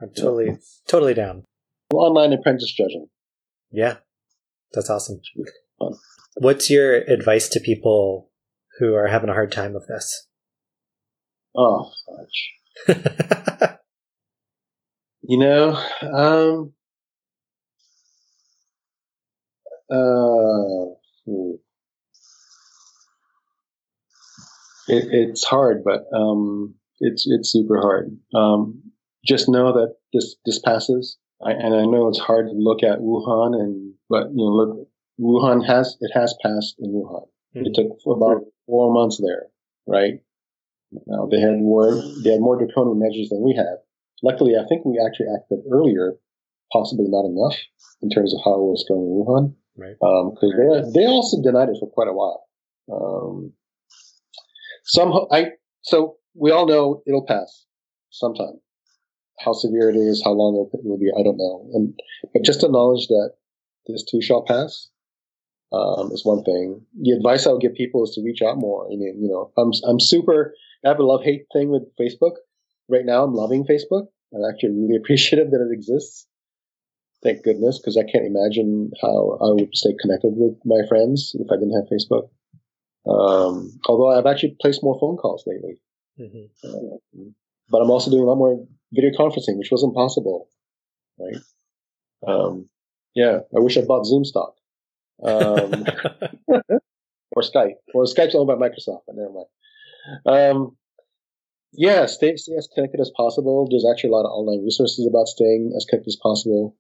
I'm 0.01 0.11
totally, 0.11 0.47
yeah. 0.47 0.57
totally 0.87 1.15
down. 1.15 1.45
Online 1.97 2.33
apprentice 2.33 2.73
judging. 2.73 3.09
Yeah, 3.71 3.97
that's 4.73 4.91
awesome. 4.91 5.21
What's 6.37 6.71
your 6.71 6.95
advice 6.95 7.49
to 7.51 7.61
people 7.61 8.31
who 8.79 8.95
are 8.95 9.09
having 9.09 9.31
a 9.31 9.35
hard 9.35 9.53
time 9.53 9.73
with 9.73 9.87
this? 9.87 10.27
Oh, 11.57 11.93
you 15.23 15.39
know, 15.39 15.77
um, 16.03 16.73
uh, 19.91 20.95
hmm. 21.25 21.53
it, 24.89 25.09
it's 25.13 25.45
hard, 25.45 25.85
but 25.85 26.07
um, 26.13 26.75
it's 26.99 27.27
it's 27.29 27.53
super 27.53 27.81
hard. 27.81 28.17
Um, 28.35 28.83
just 29.25 29.49
know 29.49 29.73
that 29.73 29.95
this 30.13 30.35
this 30.45 30.59
passes, 30.59 31.19
I, 31.43 31.53
and 31.53 31.75
I 31.75 31.85
know 31.85 32.09
it's 32.09 32.19
hard 32.19 32.47
to 32.47 32.55
look 32.55 32.83
at 32.83 33.01
Wuhan, 33.01 33.55
and 33.55 33.95
but 34.09 34.31
you 34.31 34.37
know, 34.37 34.53
look, 34.53 34.89
Wuhan 35.21 35.67
has 35.67 35.97
it 36.01 36.11
has 36.15 36.35
passed 36.43 36.77
in 36.79 36.91
Wuhan. 36.91 37.27
Mm-hmm. 37.57 37.67
It 37.67 37.75
took 37.75 37.99
about 38.07 38.43
four 38.67 38.93
months 38.93 39.21
there, 39.23 39.47
right? 39.87 40.21
Now 41.07 41.27
they 41.31 41.41
had 41.41 41.59
more 41.59 42.03
they 42.23 42.33
had 42.33 42.41
more 42.41 42.59
draconian 42.59 42.99
measures 42.99 43.29
than 43.29 43.43
we 43.43 43.55
had. 43.57 43.79
Luckily, 44.23 44.55
I 44.57 44.67
think 44.69 44.85
we 44.85 45.03
actually 45.05 45.27
acted 45.35 45.61
earlier, 45.71 46.15
possibly 46.73 47.07
not 47.09 47.27
enough 47.27 47.59
in 48.01 48.11
terms 48.11 48.33
of 48.35 48.41
how 48.45 48.55
it 48.55 48.71
was 48.71 48.85
going 48.89 49.03
in 49.03 49.13
Wuhan, 49.13 49.55
right? 49.77 49.97
Because 49.99 50.85
um, 50.85 50.93
they 50.93 51.01
they 51.01 51.07
also 51.07 51.43
denied 51.43 51.69
it 51.69 51.77
for 51.81 51.91
quite 51.91 52.09
a 52.09 52.13
while. 52.13 52.47
Um, 52.93 53.53
some 54.85 55.13
I 55.31 55.53
so 55.83 56.17
we 56.35 56.51
all 56.51 56.67
know 56.67 57.03
it'll 57.07 57.27
pass 57.27 57.67
sometime. 58.11 58.61
How 59.41 59.53
severe 59.53 59.91
it 59.91 59.97
is, 59.97 60.23
how 60.25 60.33
long 60.33 60.69
it 60.73 60.81
will 60.85 60.99
be, 60.99 61.11
I 61.19 61.23
don't 61.23 61.37
know. 61.37 61.69
And 61.75 61.99
but 62.33 62.45
just 62.45 62.61
the 62.61 62.69
knowledge 62.69 63.09
that 63.09 63.33
this 63.87 64.05
too 64.05 64.23
shall 64.23 64.43
pass 64.43 64.89
um, 65.73 66.13
is 66.13 66.25
one 66.25 66.43
thing. 66.45 66.83
The 67.01 67.13
advice 67.13 67.47
I 67.47 67.53
would 67.53 67.61
give 67.61 67.75
people 67.75 68.05
is 68.05 68.13
to 68.15 68.23
reach 68.23 68.43
out 68.43 68.59
more. 68.59 68.87
I 68.87 68.97
mean, 68.97 69.19
you 69.21 69.29
know, 69.29 69.51
I'm 69.57 69.73
I'm 69.87 70.01
super. 70.01 70.55
I 70.85 70.89
have 70.89 70.99
a 70.99 71.05
love 71.05 71.23
hate 71.23 71.47
thing 71.53 71.71
with 71.71 71.83
Facebook. 72.01 72.37
Right 72.89 73.05
now, 73.05 73.25
I'm 73.25 73.35
loving 73.35 73.65
Facebook. 73.65 74.07
I'm 74.33 74.43
actually 74.49 74.71
really 74.71 74.97
appreciative 75.03 75.51
that 75.51 75.67
it 75.69 75.73
exists. 75.73 76.27
Thank 77.23 77.43
goodness, 77.43 77.79
because 77.79 77.97
I 77.97 78.03
can't 78.03 78.27
imagine 78.27 78.91
how 79.01 79.39
I 79.41 79.53
would 79.53 79.75
stay 79.75 79.95
connected 79.99 80.35
with 80.37 80.59
my 80.65 80.87
friends 80.89 81.35
if 81.39 81.51
I 81.51 81.57
didn't 81.57 81.73
have 81.73 81.89
Facebook. 81.89 82.29
Um, 83.07 83.81
although 83.87 84.11
I've 84.11 84.27
actually 84.27 84.57
placed 84.61 84.83
more 84.83 84.99
phone 85.01 85.17
calls 85.17 85.45
lately. 85.47 85.81
Mm-hmm. 86.21 86.69
Uh, 86.69 87.25
but 87.71 87.79
I'm 87.79 87.91
also 87.91 88.11
doing 88.11 88.23
a 88.23 88.27
lot 88.27 88.37
more 88.37 88.67
video 88.95 89.11
conferencing, 89.19 89.59
which 89.59 89.71
wasn't 89.71 89.95
possible, 89.95 90.49
right? 91.19 91.37
Um, 92.27 92.69
yeah, 93.15 93.41
I 93.55 93.61
wish 93.61 93.77
I 93.77 93.83
bought 93.83 94.07
Zoom 94.07 94.25
stock. 94.25 94.55
Um, 95.23 95.87
or 97.35 97.43
Skype. 97.43 97.77
Well, 97.93 98.07
Skype's 98.07 98.35
owned 98.35 98.49
by 98.49 98.55
Microsoft, 98.55 99.03
but 99.07 99.17
never 99.17 99.33
mind. 99.33 99.47
Um, 100.27 100.77
yeah, 101.73 102.07
stay, 102.07 102.37
stay 102.37 102.55
as 102.57 102.69
connected 102.73 103.01
as 103.01 103.11
possible. 103.17 103.67
There's 103.69 103.87
actually 103.91 104.11
a 104.11 104.13
lot 104.13 104.27
of 104.27 104.33
online 104.33 104.65
resources 104.65 105.07
about 105.07 105.29
staying 105.29 105.73
as 105.77 105.85
connected 105.89 106.11
as 106.11 106.17
possible. 106.23 106.77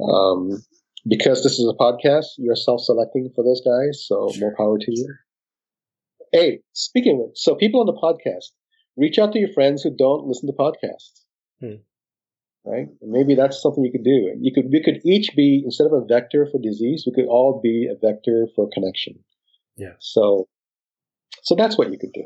Um, 0.00 0.62
because 1.08 1.42
this 1.42 1.58
is 1.58 1.68
a 1.68 1.82
podcast, 1.82 2.26
you're 2.36 2.56
self-selecting 2.56 3.30
for 3.34 3.44
those 3.44 3.62
guys, 3.64 4.04
so 4.06 4.30
sure. 4.32 4.40
more 4.40 4.56
power 4.56 4.78
to 4.78 4.90
you. 4.90 5.14
Hey, 6.32 6.60
speaking 6.72 7.24
of 7.24 7.38
so 7.38 7.54
people 7.54 7.80
on 7.80 7.86
the 7.86 7.92
podcast, 7.92 8.50
reach 8.96 9.18
out 9.18 9.32
to 9.32 9.38
your 9.38 9.52
friends 9.52 9.82
who 9.82 9.94
don't 9.96 10.26
listen 10.26 10.48
to 10.48 10.52
podcasts. 10.52 11.25
Hmm. 11.60 11.80
Right? 12.64 12.88
And 13.00 13.12
maybe 13.12 13.34
that's 13.36 13.62
something 13.62 13.84
you 13.84 13.92
could 13.92 14.04
do. 14.04 14.34
You 14.40 14.52
could 14.52 14.66
we 14.72 14.82
could 14.82 15.00
each 15.04 15.30
be 15.36 15.62
instead 15.64 15.86
of 15.86 15.92
a 15.92 16.04
vector 16.04 16.48
for 16.50 16.58
disease, 16.60 17.04
we 17.06 17.12
could 17.12 17.28
all 17.28 17.60
be 17.62 17.88
a 17.90 17.94
vector 17.94 18.48
for 18.56 18.68
connection. 18.72 19.20
Yeah. 19.76 19.94
So 20.00 20.48
so 21.42 21.54
that's 21.54 21.78
what 21.78 21.92
you 21.92 21.98
could 21.98 22.12
do. 22.12 22.24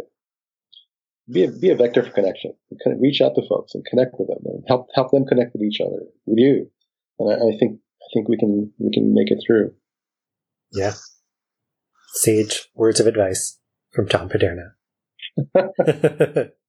Be 1.31 1.45
a, 1.45 1.51
be 1.51 1.71
a 1.71 1.77
vector 1.77 2.03
for 2.03 2.11
connection. 2.11 2.55
Kind 2.83 2.97
of 2.97 3.03
reach 3.03 3.21
out 3.21 3.35
to 3.37 3.47
folks 3.47 3.75
and 3.75 3.85
connect 3.85 4.15
with 4.19 4.29
them 4.29 4.39
and 4.47 4.65
help 4.67 4.89
help 4.95 5.11
them 5.11 5.27
connect 5.27 5.53
with 5.53 5.63
each 5.63 5.81
other, 5.81 6.07
with 6.27 6.39
you. 6.39 6.71
And 7.19 7.31
I, 7.31 7.35
I 7.35 7.59
think 7.59 7.79
I 8.03 8.07
think 8.15 8.29
we 8.29 8.39
can 8.39 8.73
we 8.79 8.91
can 8.93 9.13
make 9.15 9.31
it 9.31 9.43
through. 9.47 9.75
Yeah. 10.73 10.95
Sage 12.15 12.69
words 12.75 12.99
of 12.99 13.07
advice 13.07 13.59
from 13.93 14.09
Tom 14.09 14.29
Paderna. 14.29 14.73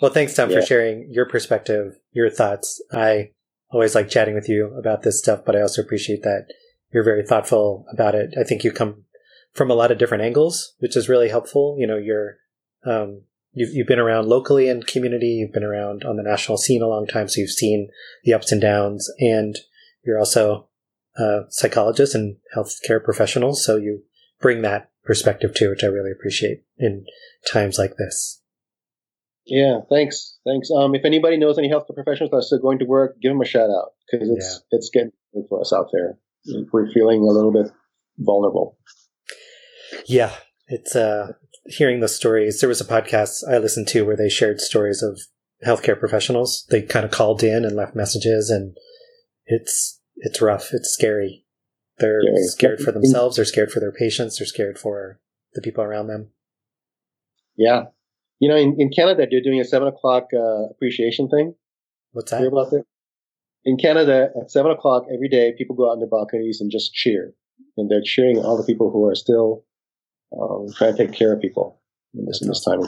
well, 0.00 0.10
thanks, 0.10 0.34
Tom, 0.34 0.50
yeah. 0.50 0.60
for 0.60 0.66
sharing 0.66 1.08
your 1.10 1.26
perspective, 1.26 1.96
your 2.12 2.30
thoughts. 2.30 2.82
I 2.92 3.30
always 3.70 3.94
like 3.94 4.08
chatting 4.08 4.34
with 4.34 4.48
you 4.48 4.74
about 4.78 5.02
this 5.02 5.18
stuff, 5.18 5.40
but 5.44 5.56
I 5.56 5.60
also 5.60 5.82
appreciate 5.82 6.22
that 6.22 6.48
you're 6.92 7.04
very 7.04 7.26
thoughtful 7.26 7.86
about 7.92 8.14
it. 8.14 8.34
I 8.38 8.44
think 8.44 8.64
you 8.64 8.72
come 8.72 9.04
from 9.52 9.70
a 9.70 9.74
lot 9.74 9.90
of 9.90 9.98
different 9.98 10.22
angles, 10.22 10.74
which 10.78 10.96
is 10.96 11.08
really 11.08 11.28
helpful. 11.28 11.76
You 11.78 11.86
know, 11.86 11.96
you're 11.96 12.36
um, 12.84 13.22
you've 13.52 13.74
you've 13.74 13.86
been 13.86 13.98
around 13.98 14.28
locally 14.28 14.68
in 14.68 14.82
community. 14.82 15.38
You've 15.40 15.52
been 15.52 15.64
around 15.64 16.04
on 16.04 16.16
the 16.16 16.22
national 16.22 16.58
scene 16.58 16.82
a 16.82 16.88
long 16.88 17.06
time, 17.06 17.28
so 17.28 17.40
you've 17.40 17.50
seen 17.50 17.88
the 18.24 18.34
ups 18.34 18.52
and 18.52 18.60
downs. 18.60 19.10
And 19.18 19.56
you're 20.04 20.18
also 20.18 20.68
a 21.16 21.40
psychologist 21.48 22.14
and 22.14 22.36
healthcare 22.56 23.02
professional, 23.02 23.54
so 23.54 23.76
you 23.76 24.04
bring 24.40 24.62
that 24.62 24.90
perspective 25.04 25.54
too, 25.54 25.70
which 25.70 25.82
I 25.82 25.88
really 25.88 26.12
appreciate 26.12 26.64
in 26.78 27.06
times 27.50 27.78
like 27.78 27.96
this. 27.96 28.42
Yeah, 29.46 29.80
thanks, 29.88 30.38
thanks. 30.44 30.70
Um, 30.76 30.94
if 30.94 31.04
anybody 31.04 31.36
knows 31.36 31.56
any 31.56 31.70
healthcare 31.70 31.94
professionals 31.94 32.30
that 32.30 32.38
are 32.38 32.42
still 32.42 32.58
going 32.58 32.80
to 32.80 32.84
work, 32.84 33.20
give 33.20 33.30
them 33.30 33.40
a 33.40 33.44
shout 33.44 33.70
out 33.70 33.92
because 34.10 34.28
it's 34.28 34.60
yeah. 34.72 34.76
it's 34.76 34.90
getting 34.92 35.12
for 35.48 35.60
us 35.60 35.72
out 35.72 35.88
there. 35.92 36.18
We're 36.72 36.90
feeling 36.90 37.20
a 37.20 37.32
little 37.32 37.52
bit 37.52 37.70
vulnerable. 38.18 38.76
Yeah, 40.06 40.34
it's 40.66 40.96
uh, 40.96 41.32
hearing 41.66 42.00
the 42.00 42.08
stories. 42.08 42.60
There 42.60 42.68
was 42.68 42.80
a 42.80 42.84
podcast 42.84 43.48
I 43.48 43.58
listened 43.58 43.88
to 43.88 44.04
where 44.04 44.16
they 44.16 44.28
shared 44.28 44.60
stories 44.60 45.02
of 45.02 45.20
healthcare 45.64 45.98
professionals. 45.98 46.66
They 46.70 46.82
kind 46.82 47.04
of 47.04 47.10
called 47.10 47.42
in 47.42 47.64
and 47.64 47.76
left 47.76 47.94
messages, 47.94 48.50
and 48.50 48.76
it's 49.46 50.00
it's 50.16 50.42
rough. 50.42 50.72
It's 50.72 50.90
scary. 50.90 51.44
They're 51.98 52.22
yeah. 52.22 52.32
scared 52.46 52.80
for 52.80 52.92
themselves. 52.92 53.36
They're 53.36 53.44
scared 53.44 53.70
for 53.70 53.80
their 53.80 53.92
patients. 53.92 54.38
They're 54.38 54.46
scared 54.46 54.78
for 54.78 55.20
the 55.54 55.62
people 55.62 55.84
around 55.84 56.08
them. 56.08 56.30
Yeah. 57.56 57.84
You 58.38 58.48
know, 58.48 58.56
in, 58.56 58.76
in 58.78 58.90
Canada, 58.90 59.26
they're 59.30 59.40
doing 59.42 59.60
a 59.60 59.64
seven 59.64 59.88
o'clock 59.88 60.28
uh, 60.34 60.66
appreciation 60.70 61.28
thing. 61.28 61.54
What's 62.12 62.30
that? 62.30 62.44
about 62.44 62.70
that? 62.70 62.84
In 63.64 63.76
Canada, 63.76 64.30
at 64.40 64.50
seven 64.50 64.70
o'clock 64.70 65.04
every 65.12 65.28
day, 65.28 65.54
people 65.56 65.74
go 65.74 65.88
out 65.88 65.94
on 65.94 65.98
their 65.98 66.08
balconies 66.08 66.60
and 66.60 66.70
just 66.70 66.92
cheer. 66.92 67.32
And 67.76 67.90
they're 67.90 68.02
cheering 68.02 68.38
all 68.38 68.56
the 68.56 68.64
people 68.64 68.90
who 68.90 69.06
are 69.06 69.14
still 69.14 69.64
um, 70.38 70.66
trying 70.76 70.96
to 70.96 71.06
take 71.06 71.16
care 71.16 71.32
of 71.32 71.40
people 71.40 71.80
in 72.14 72.26
this, 72.26 72.40
in 72.42 72.48
this 72.48 72.64
time. 72.64 72.80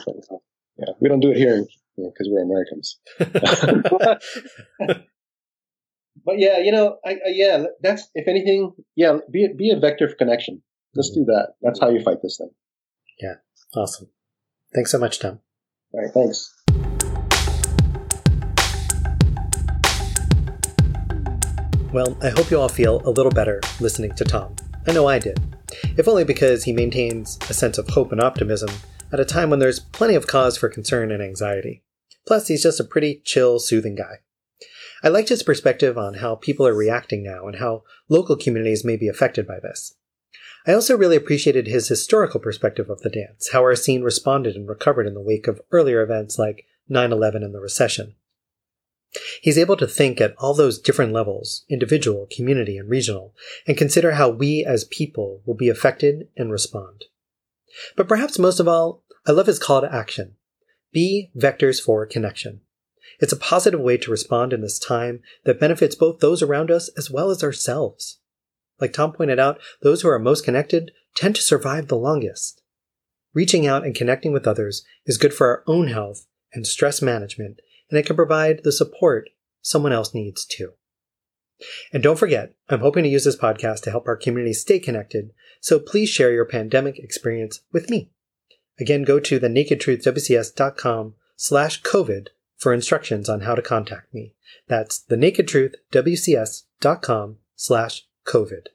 Yeah, 0.79 0.93
we 1.01 1.09
don't 1.09 1.21
do 1.21 1.31
it 1.31 1.37
here 1.37 1.65
because 1.97 2.27
you 2.27 2.35
know, 2.35 2.41
we're 2.41 2.45
Americans. 2.45 2.99
but 6.25 6.39
yeah, 6.39 6.59
you 6.59 6.73
know, 6.73 6.99
I, 7.05 7.13
I, 7.13 7.29
yeah, 7.29 7.65
that's 7.83 8.09
if 8.15 8.29
anything, 8.29 8.73
yeah, 8.95 9.19
be 9.31 9.49
be 9.57 9.71
a 9.71 9.79
vector 9.79 10.07
of 10.07 10.17
connection. 10.17 10.63
Let's 10.95 11.11
do 11.11 11.25
that. 11.27 11.55
That's 11.63 11.81
how 11.81 11.91
you 11.91 12.03
fight 12.03 12.19
this 12.23 12.39
thing. 12.39 12.51
Yeah, 13.21 13.35
awesome. 13.75 14.09
Thanks 14.75 14.91
so 14.91 14.99
much, 14.99 15.19
Tom. 15.19 15.41
All 15.93 16.03
right, 16.03 16.13
thanks. 16.13 16.55
Well, 21.93 22.19
I 22.23 22.29
hope 22.29 22.51
you 22.51 22.61
all 22.61 22.69
feel 22.69 23.01
a 23.07 23.11
little 23.11 23.33
better 23.33 23.61
listening 23.81 24.15
to 24.17 24.25
Tom. 24.25 24.55
I 24.87 24.93
know 24.93 25.07
I 25.07 25.19
did. 25.19 25.41
If 25.97 26.07
only 26.07 26.25
because 26.25 26.65
he 26.65 26.73
maintains 26.73 27.39
a 27.49 27.55
sense 27.55 27.79
of 27.79 27.89
hope 27.89 28.13
and 28.13 28.21
optimism 28.21 28.69
at 29.11 29.21
a 29.21 29.25
time 29.25 29.49
when 29.49 29.59
there's 29.59 29.81
plenty 29.81 30.15
of 30.15 30.27
cause 30.27 30.59
for 30.59 30.69
concern 30.69 31.11
and 31.11 31.23
anxiety. 31.23 31.83
Plus, 32.27 32.49
he's 32.49 32.63
just 32.63 32.79
a 32.79 32.85
pretty 32.85 33.23
chill, 33.25 33.59
soothing 33.59 33.95
guy. 33.95 34.19
I 35.03 35.09
liked 35.09 35.31
his 35.31 35.43
perspective 35.43 35.97
on 35.97 36.15
how 36.15 36.35
people 36.35 36.67
are 36.67 36.75
reacting 36.75 37.23
now 37.23 37.47
and 37.47 37.57
how 37.57 37.85
local 38.09 38.37
communities 38.37 38.85
may 38.85 38.97
be 38.97 39.09
affected 39.09 39.47
by 39.47 39.59
this. 39.61 39.95
I 40.67 40.73
also 40.73 40.97
really 40.97 41.17
appreciated 41.17 41.67
his 41.67 41.89
historical 41.89 42.41
perspective 42.41 42.91
of 42.91 43.01
the 43.01 43.11
dance, 43.11 43.51
how 43.53 43.63
our 43.63 43.77
scene 43.77 44.03
responded 44.03 44.57
and 44.57 44.69
recovered 44.69 45.07
in 45.07 45.15
the 45.15 45.21
wake 45.21 45.47
of 45.47 45.61
earlier 45.71 46.03
events 46.03 46.39
like 46.39 46.67
9 46.89 47.13
11 47.13 47.43
and 47.43 47.55
the 47.55 47.61
recession. 47.61 48.15
He's 49.41 49.57
able 49.57 49.77
to 49.79 49.87
think 49.87 50.21
at 50.21 50.35
all 50.37 50.55
those 50.55 50.79
different 50.79 51.13
levels 51.13 51.65
individual, 51.69 52.29
community, 52.31 52.77
and 52.77 52.91
regional 52.91 53.35
and 53.67 53.77
consider 53.77 54.13
how 54.13 54.29
we 54.29 54.65
as 54.65 54.85
people 54.85 55.43
will 55.47 55.55
be 55.55 55.69
affected 55.69 56.29
and 56.37 56.53
respond. 56.53 57.05
But 57.97 58.09
perhaps 58.09 58.39
most 58.39 58.61
of 58.61 58.69
all, 58.69 59.05
I 59.27 59.33
love 59.33 59.47
his 59.47 59.59
call 59.59 59.81
to 59.81 59.95
action 59.95 60.37
be 60.93 61.31
vectors 61.37 61.81
for 61.81 62.07
connection. 62.07 62.63
It's 63.21 63.33
a 63.33 63.37
positive 63.37 63.81
way 63.81 63.99
to 63.99 64.11
respond 64.11 64.53
in 64.53 64.63
this 64.63 64.79
time 64.79 65.21
that 65.45 65.61
benefits 65.61 65.95
both 65.95 66.21
those 66.21 66.43
around 66.43 66.71
us 66.71 66.89
as 66.97 67.11
well 67.11 67.31
as 67.31 67.43
ourselves. 67.43 68.19
Like 68.81 68.93
Tom 68.93 69.13
pointed 69.13 69.39
out, 69.39 69.61
those 69.83 70.03
who 70.03 70.09
are 70.09 70.19
most 70.19 70.45
connected 70.45 70.91
tend 71.15 71.37
to 71.37 71.43
survive 71.43 71.89
the 71.89 71.97
longest. 71.97 72.63
Reaching 73.35 73.67
out 73.67 73.85
and 73.85 73.95
connecting 73.95 74.33
with 74.33 74.47
others 74.47 74.85
is 75.07 75.19
good 75.19 75.35
for 75.35 75.49
our 75.49 75.65
own 75.67 75.89
health 75.89 76.27
and 76.53 76.67
stress 76.67 77.03
management, 77.03 77.61
and 77.91 77.99
it 77.99 78.07
can 78.07 78.17
provide 78.17 78.65
the 78.65 78.73
support 78.73 79.29
someone 79.61 79.93
else 79.93 80.15
needs 80.15 80.47
too. 80.47 80.73
And 81.93 82.03
don't 82.03 82.19
forget, 82.19 82.55
I'm 82.69 82.81
hoping 82.81 83.05
to 83.05 83.11
use 83.11 83.25
this 83.25 83.37
podcast 83.37 83.83
to 83.83 83.91
help 83.91 84.07
our 84.07 84.17
community 84.17 84.55
stay 84.55 84.79
connected, 84.79 85.33
so 85.61 85.81
please 85.81 86.09
share 86.09 86.33
your 86.33 86.45
pandemic 86.45 86.99
experience 86.99 87.61
with 87.73 87.91
me. 87.91 88.11
Again, 88.81 89.03
go 89.03 89.19
to 89.19 89.41
thenakedtruthwcs.com 89.41 91.15
slash 91.37 91.83
COVID 91.83 92.29
for 92.57 92.73
instructions 92.73 93.29
on 93.29 93.41
how 93.41 93.55
to 93.55 93.63
contact 93.63 94.15
me. 94.15 94.35
That's 94.69 95.01
the 95.01 95.17
nakedtruthwcs.com 95.17 97.37
slash 97.57 98.08
COVID. 98.29 98.67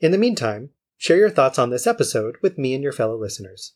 In 0.00 0.12
the 0.12 0.18
meantime, 0.18 0.70
share 0.96 1.16
your 1.16 1.30
thoughts 1.30 1.58
on 1.58 1.70
this 1.70 1.86
episode 1.86 2.36
with 2.42 2.58
me 2.58 2.74
and 2.74 2.82
your 2.82 2.92
fellow 2.92 3.18
listeners. 3.18 3.74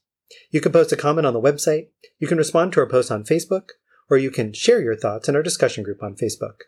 You 0.50 0.60
can 0.60 0.72
post 0.72 0.92
a 0.92 0.96
comment 0.96 1.26
on 1.26 1.34
the 1.34 1.40
website, 1.40 1.88
you 2.18 2.28
can 2.28 2.38
respond 2.38 2.72
to 2.72 2.80
our 2.80 2.86
post 2.86 3.10
on 3.10 3.24
Facebook, 3.24 3.70
or 4.08 4.16
you 4.16 4.30
can 4.30 4.52
share 4.52 4.80
your 4.80 4.96
thoughts 4.96 5.28
in 5.28 5.34
our 5.34 5.42
discussion 5.42 5.82
group 5.82 6.02
on 6.02 6.14
Facebook. 6.14 6.62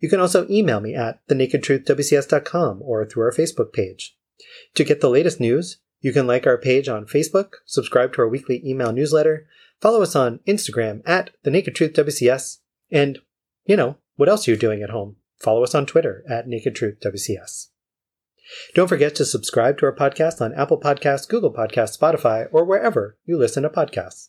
You 0.00 0.08
can 0.08 0.20
also 0.20 0.46
email 0.48 0.80
me 0.80 0.94
at 0.94 1.26
thenakedtruthwcs.com 1.28 2.82
or 2.82 3.04
through 3.04 3.24
our 3.24 3.32
Facebook 3.32 3.72
page. 3.72 4.16
To 4.74 4.84
get 4.84 5.00
the 5.00 5.10
latest 5.10 5.40
news, 5.40 5.78
you 6.00 6.12
can 6.12 6.26
like 6.26 6.46
our 6.46 6.58
page 6.58 6.88
on 6.88 7.06
Facebook, 7.06 7.54
subscribe 7.64 8.12
to 8.14 8.22
our 8.22 8.28
weekly 8.28 8.62
email 8.66 8.92
newsletter, 8.92 9.46
follow 9.80 10.02
us 10.02 10.16
on 10.16 10.40
Instagram 10.46 11.02
at 11.06 11.30
The 11.42 11.50
Naked 11.50 11.74
Truth 11.74 11.92
WCS, 11.92 12.58
and, 12.90 13.18
you 13.64 13.76
know, 13.76 13.98
what 14.16 14.28
else 14.28 14.46
are 14.46 14.50
you 14.50 14.56
doing 14.56 14.82
at 14.82 14.90
home? 14.90 15.16
Follow 15.42 15.64
us 15.64 15.74
on 15.74 15.86
Twitter 15.86 16.24
at 16.28 16.46
Naked 16.46 16.76
Truth 16.76 16.98
WCS. 17.04 17.68
Don't 18.74 18.88
forget 18.88 19.14
to 19.16 19.24
subscribe 19.24 19.78
to 19.78 19.86
our 19.86 19.94
podcast 19.94 20.40
on 20.40 20.54
Apple 20.54 20.78
Podcasts, 20.78 21.28
Google 21.28 21.52
Podcasts, 21.52 21.98
Spotify, 21.98 22.46
or 22.52 22.64
wherever 22.64 23.16
you 23.24 23.38
listen 23.38 23.62
to 23.62 23.68
podcasts. 23.68 24.28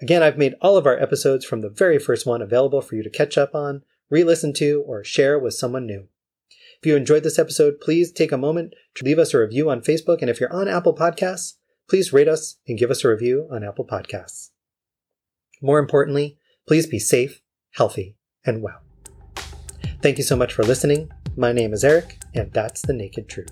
Again, 0.00 0.22
I've 0.22 0.38
made 0.38 0.54
all 0.60 0.76
of 0.76 0.86
our 0.86 0.98
episodes 0.98 1.44
from 1.44 1.60
the 1.60 1.70
very 1.70 1.98
first 1.98 2.26
one 2.26 2.42
available 2.42 2.80
for 2.80 2.96
you 2.96 3.02
to 3.02 3.10
catch 3.10 3.38
up 3.38 3.54
on, 3.54 3.82
re 4.10 4.24
listen 4.24 4.52
to, 4.54 4.82
or 4.86 5.04
share 5.04 5.38
with 5.38 5.54
someone 5.54 5.86
new. 5.86 6.08
If 6.80 6.86
you 6.86 6.96
enjoyed 6.96 7.22
this 7.22 7.38
episode, 7.38 7.80
please 7.80 8.10
take 8.10 8.32
a 8.32 8.36
moment 8.36 8.74
to 8.96 9.04
leave 9.04 9.18
us 9.18 9.32
a 9.34 9.38
review 9.38 9.70
on 9.70 9.80
Facebook. 9.80 10.20
And 10.20 10.28
if 10.28 10.40
you're 10.40 10.52
on 10.52 10.68
Apple 10.68 10.94
Podcasts, 10.94 11.54
please 11.88 12.12
rate 12.12 12.28
us 12.28 12.56
and 12.66 12.78
give 12.78 12.90
us 12.90 13.04
a 13.04 13.08
review 13.08 13.48
on 13.50 13.64
Apple 13.64 13.86
Podcasts. 13.86 14.50
More 15.62 15.78
importantly, 15.78 16.38
please 16.66 16.86
be 16.86 16.98
safe, 16.98 17.40
healthy, 17.72 18.16
and 18.44 18.62
well. 18.62 18.83
Thank 20.04 20.18
you 20.18 20.24
so 20.24 20.36
much 20.36 20.52
for 20.52 20.64
listening. 20.64 21.10
My 21.34 21.50
name 21.52 21.72
is 21.72 21.82
Eric, 21.82 22.18
and 22.34 22.52
that's 22.52 22.82
the 22.82 22.92
Naked 22.92 23.26
Truth. 23.26 23.48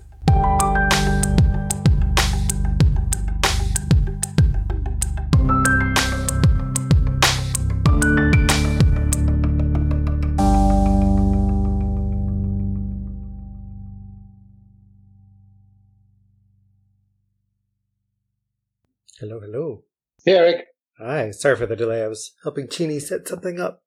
Hello, 19.19 19.39
hello. 19.39 19.85
Hey, 20.23 20.33
Eric. 20.33 20.65
Hi. 20.99 21.31
Sorry 21.31 21.55
for 21.55 21.65
the 21.65 21.75
delay. 21.75 22.03
I 22.03 22.07
was 22.07 22.33
helping 22.43 22.67
Chini 22.67 22.99
set 22.99 23.27
something 23.27 23.59
up. 23.59 23.82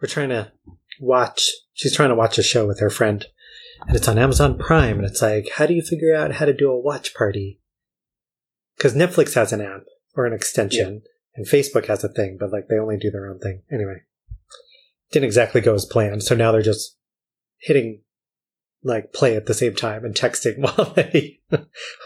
We're 0.00 0.08
trying 0.08 0.28
to 0.30 0.52
watch. 1.00 1.50
She's 1.74 1.94
trying 1.94 2.10
to 2.10 2.14
watch 2.14 2.38
a 2.38 2.42
show 2.42 2.66
with 2.66 2.80
her 2.80 2.90
friend, 2.90 3.24
and 3.86 3.96
it's 3.96 4.08
on 4.08 4.18
Amazon 4.18 4.58
Prime. 4.58 4.98
And 4.98 5.06
it's 5.06 5.22
like, 5.22 5.48
how 5.56 5.66
do 5.66 5.74
you 5.74 5.82
figure 5.82 6.14
out 6.14 6.34
how 6.34 6.44
to 6.44 6.52
do 6.52 6.70
a 6.70 6.78
watch 6.78 7.14
party? 7.14 7.60
Because 8.76 8.94
Netflix 8.94 9.34
has 9.34 9.52
an 9.52 9.60
app 9.60 9.84
or 10.14 10.26
an 10.26 10.32
extension, 10.32 11.02
yeah. 11.04 11.10
and 11.36 11.46
Facebook 11.46 11.86
has 11.86 12.04
a 12.04 12.08
thing, 12.08 12.36
but 12.38 12.52
like 12.52 12.68
they 12.68 12.78
only 12.78 12.98
do 12.98 13.10
their 13.10 13.26
own 13.26 13.38
thing. 13.38 13.62
Anyway, 13.72 14.02
didn't 15.12 15.26
exactly 15.26 15.60
go 15.60 15.74
as 15.74 15.84
planned. 15.84 16.22
So 16.22 16.34
now 16.34 16.52
they're 16.52 16.62
just 16.62 16.96
hitting 17.58 18.02
like 18.82 19.12
play 19.12 19.34
at 19.36 19.46
the 19.46 19.54
same 19.54 19.74
time 19.74 20.04
and 20.04 20.14
texting 20.14 20.58
while 20.76 20.92
they 20.94 21.40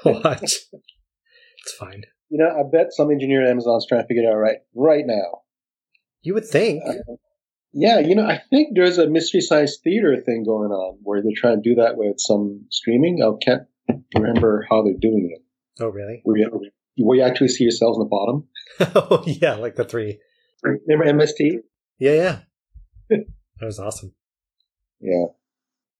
watch. 0.04 0.54
it's 0.72 1.74
fine. 1.78 2.04
You 2.28 2.38
know, 2.38 2.48
I 2.48 2.62
bet 2.70 2.92
some 2.92 3.10
engineer 3.10 3.44
at 3.44 3.50
Amazon's 3.50 3.86
trying 3.86 4.02
to 4.02 4.06
figure 4.06 4.22
it 4.22 4.32
out 4.32 4.36
right 4.36 4.58
right 4.74 5.04
now. 5.04 5.42
You 6.22 6.34
would 6.34 6.46
think. 6.46 6.82
Uh, 6.86 7.14
yeah, 7.72 8.00
you 8.00 8.14
know, 8.14 8.26
I 8.26 8.40
think 8.50 8.70
there's 8.74 8.98
a 8.98 9.08
mystery 9.08 9.40
science 9.40 9.78
theater 9.82 10.20
thing 10.20 10.44
going 10.44 10.70
on 10.70 10.98
where 11.02 11.22
they're 11.22 11.32
trying 11.36 11.62
to 11.62 11.68
do 11.68 11.76
that 11.76 11.96
with 11.96 12.16
some 12.18 12.66
streaming. 12.70 13.22
I 13.22 13.30
can't 13.44 13.62
remember 14.14 14.66
how 14.68 14.82
they're 14.82 14.94
doing 15.00 15.30
it. 15.34 15.42
Oh, 15.82 15.88
really? 15.88 16.20
Where 16.24 16.36
you, 16.36 16.70
where 16.96 17.18
you 17.18 17.24
actually 17.24 17.48
see 17.48 17.64
yourselves 17.64 17.98
in 17.98 18.04
the 18.04 18.08
bottom. 18.08 18.48
oh, 18.94 19.22
yeah, 19.26 19.54
like 19.54 19.76
the 19.76 19.84
three. 19.84 20.18
Remember 20.62 21.24
MST? 21.24 21.58
Yeah, 21.98 22.12
yeah. 22.12 22.38
that 23.08 23.26
was 23.66 23.78
awesome. 23.78 24.14
Yeah. 25.00 25.26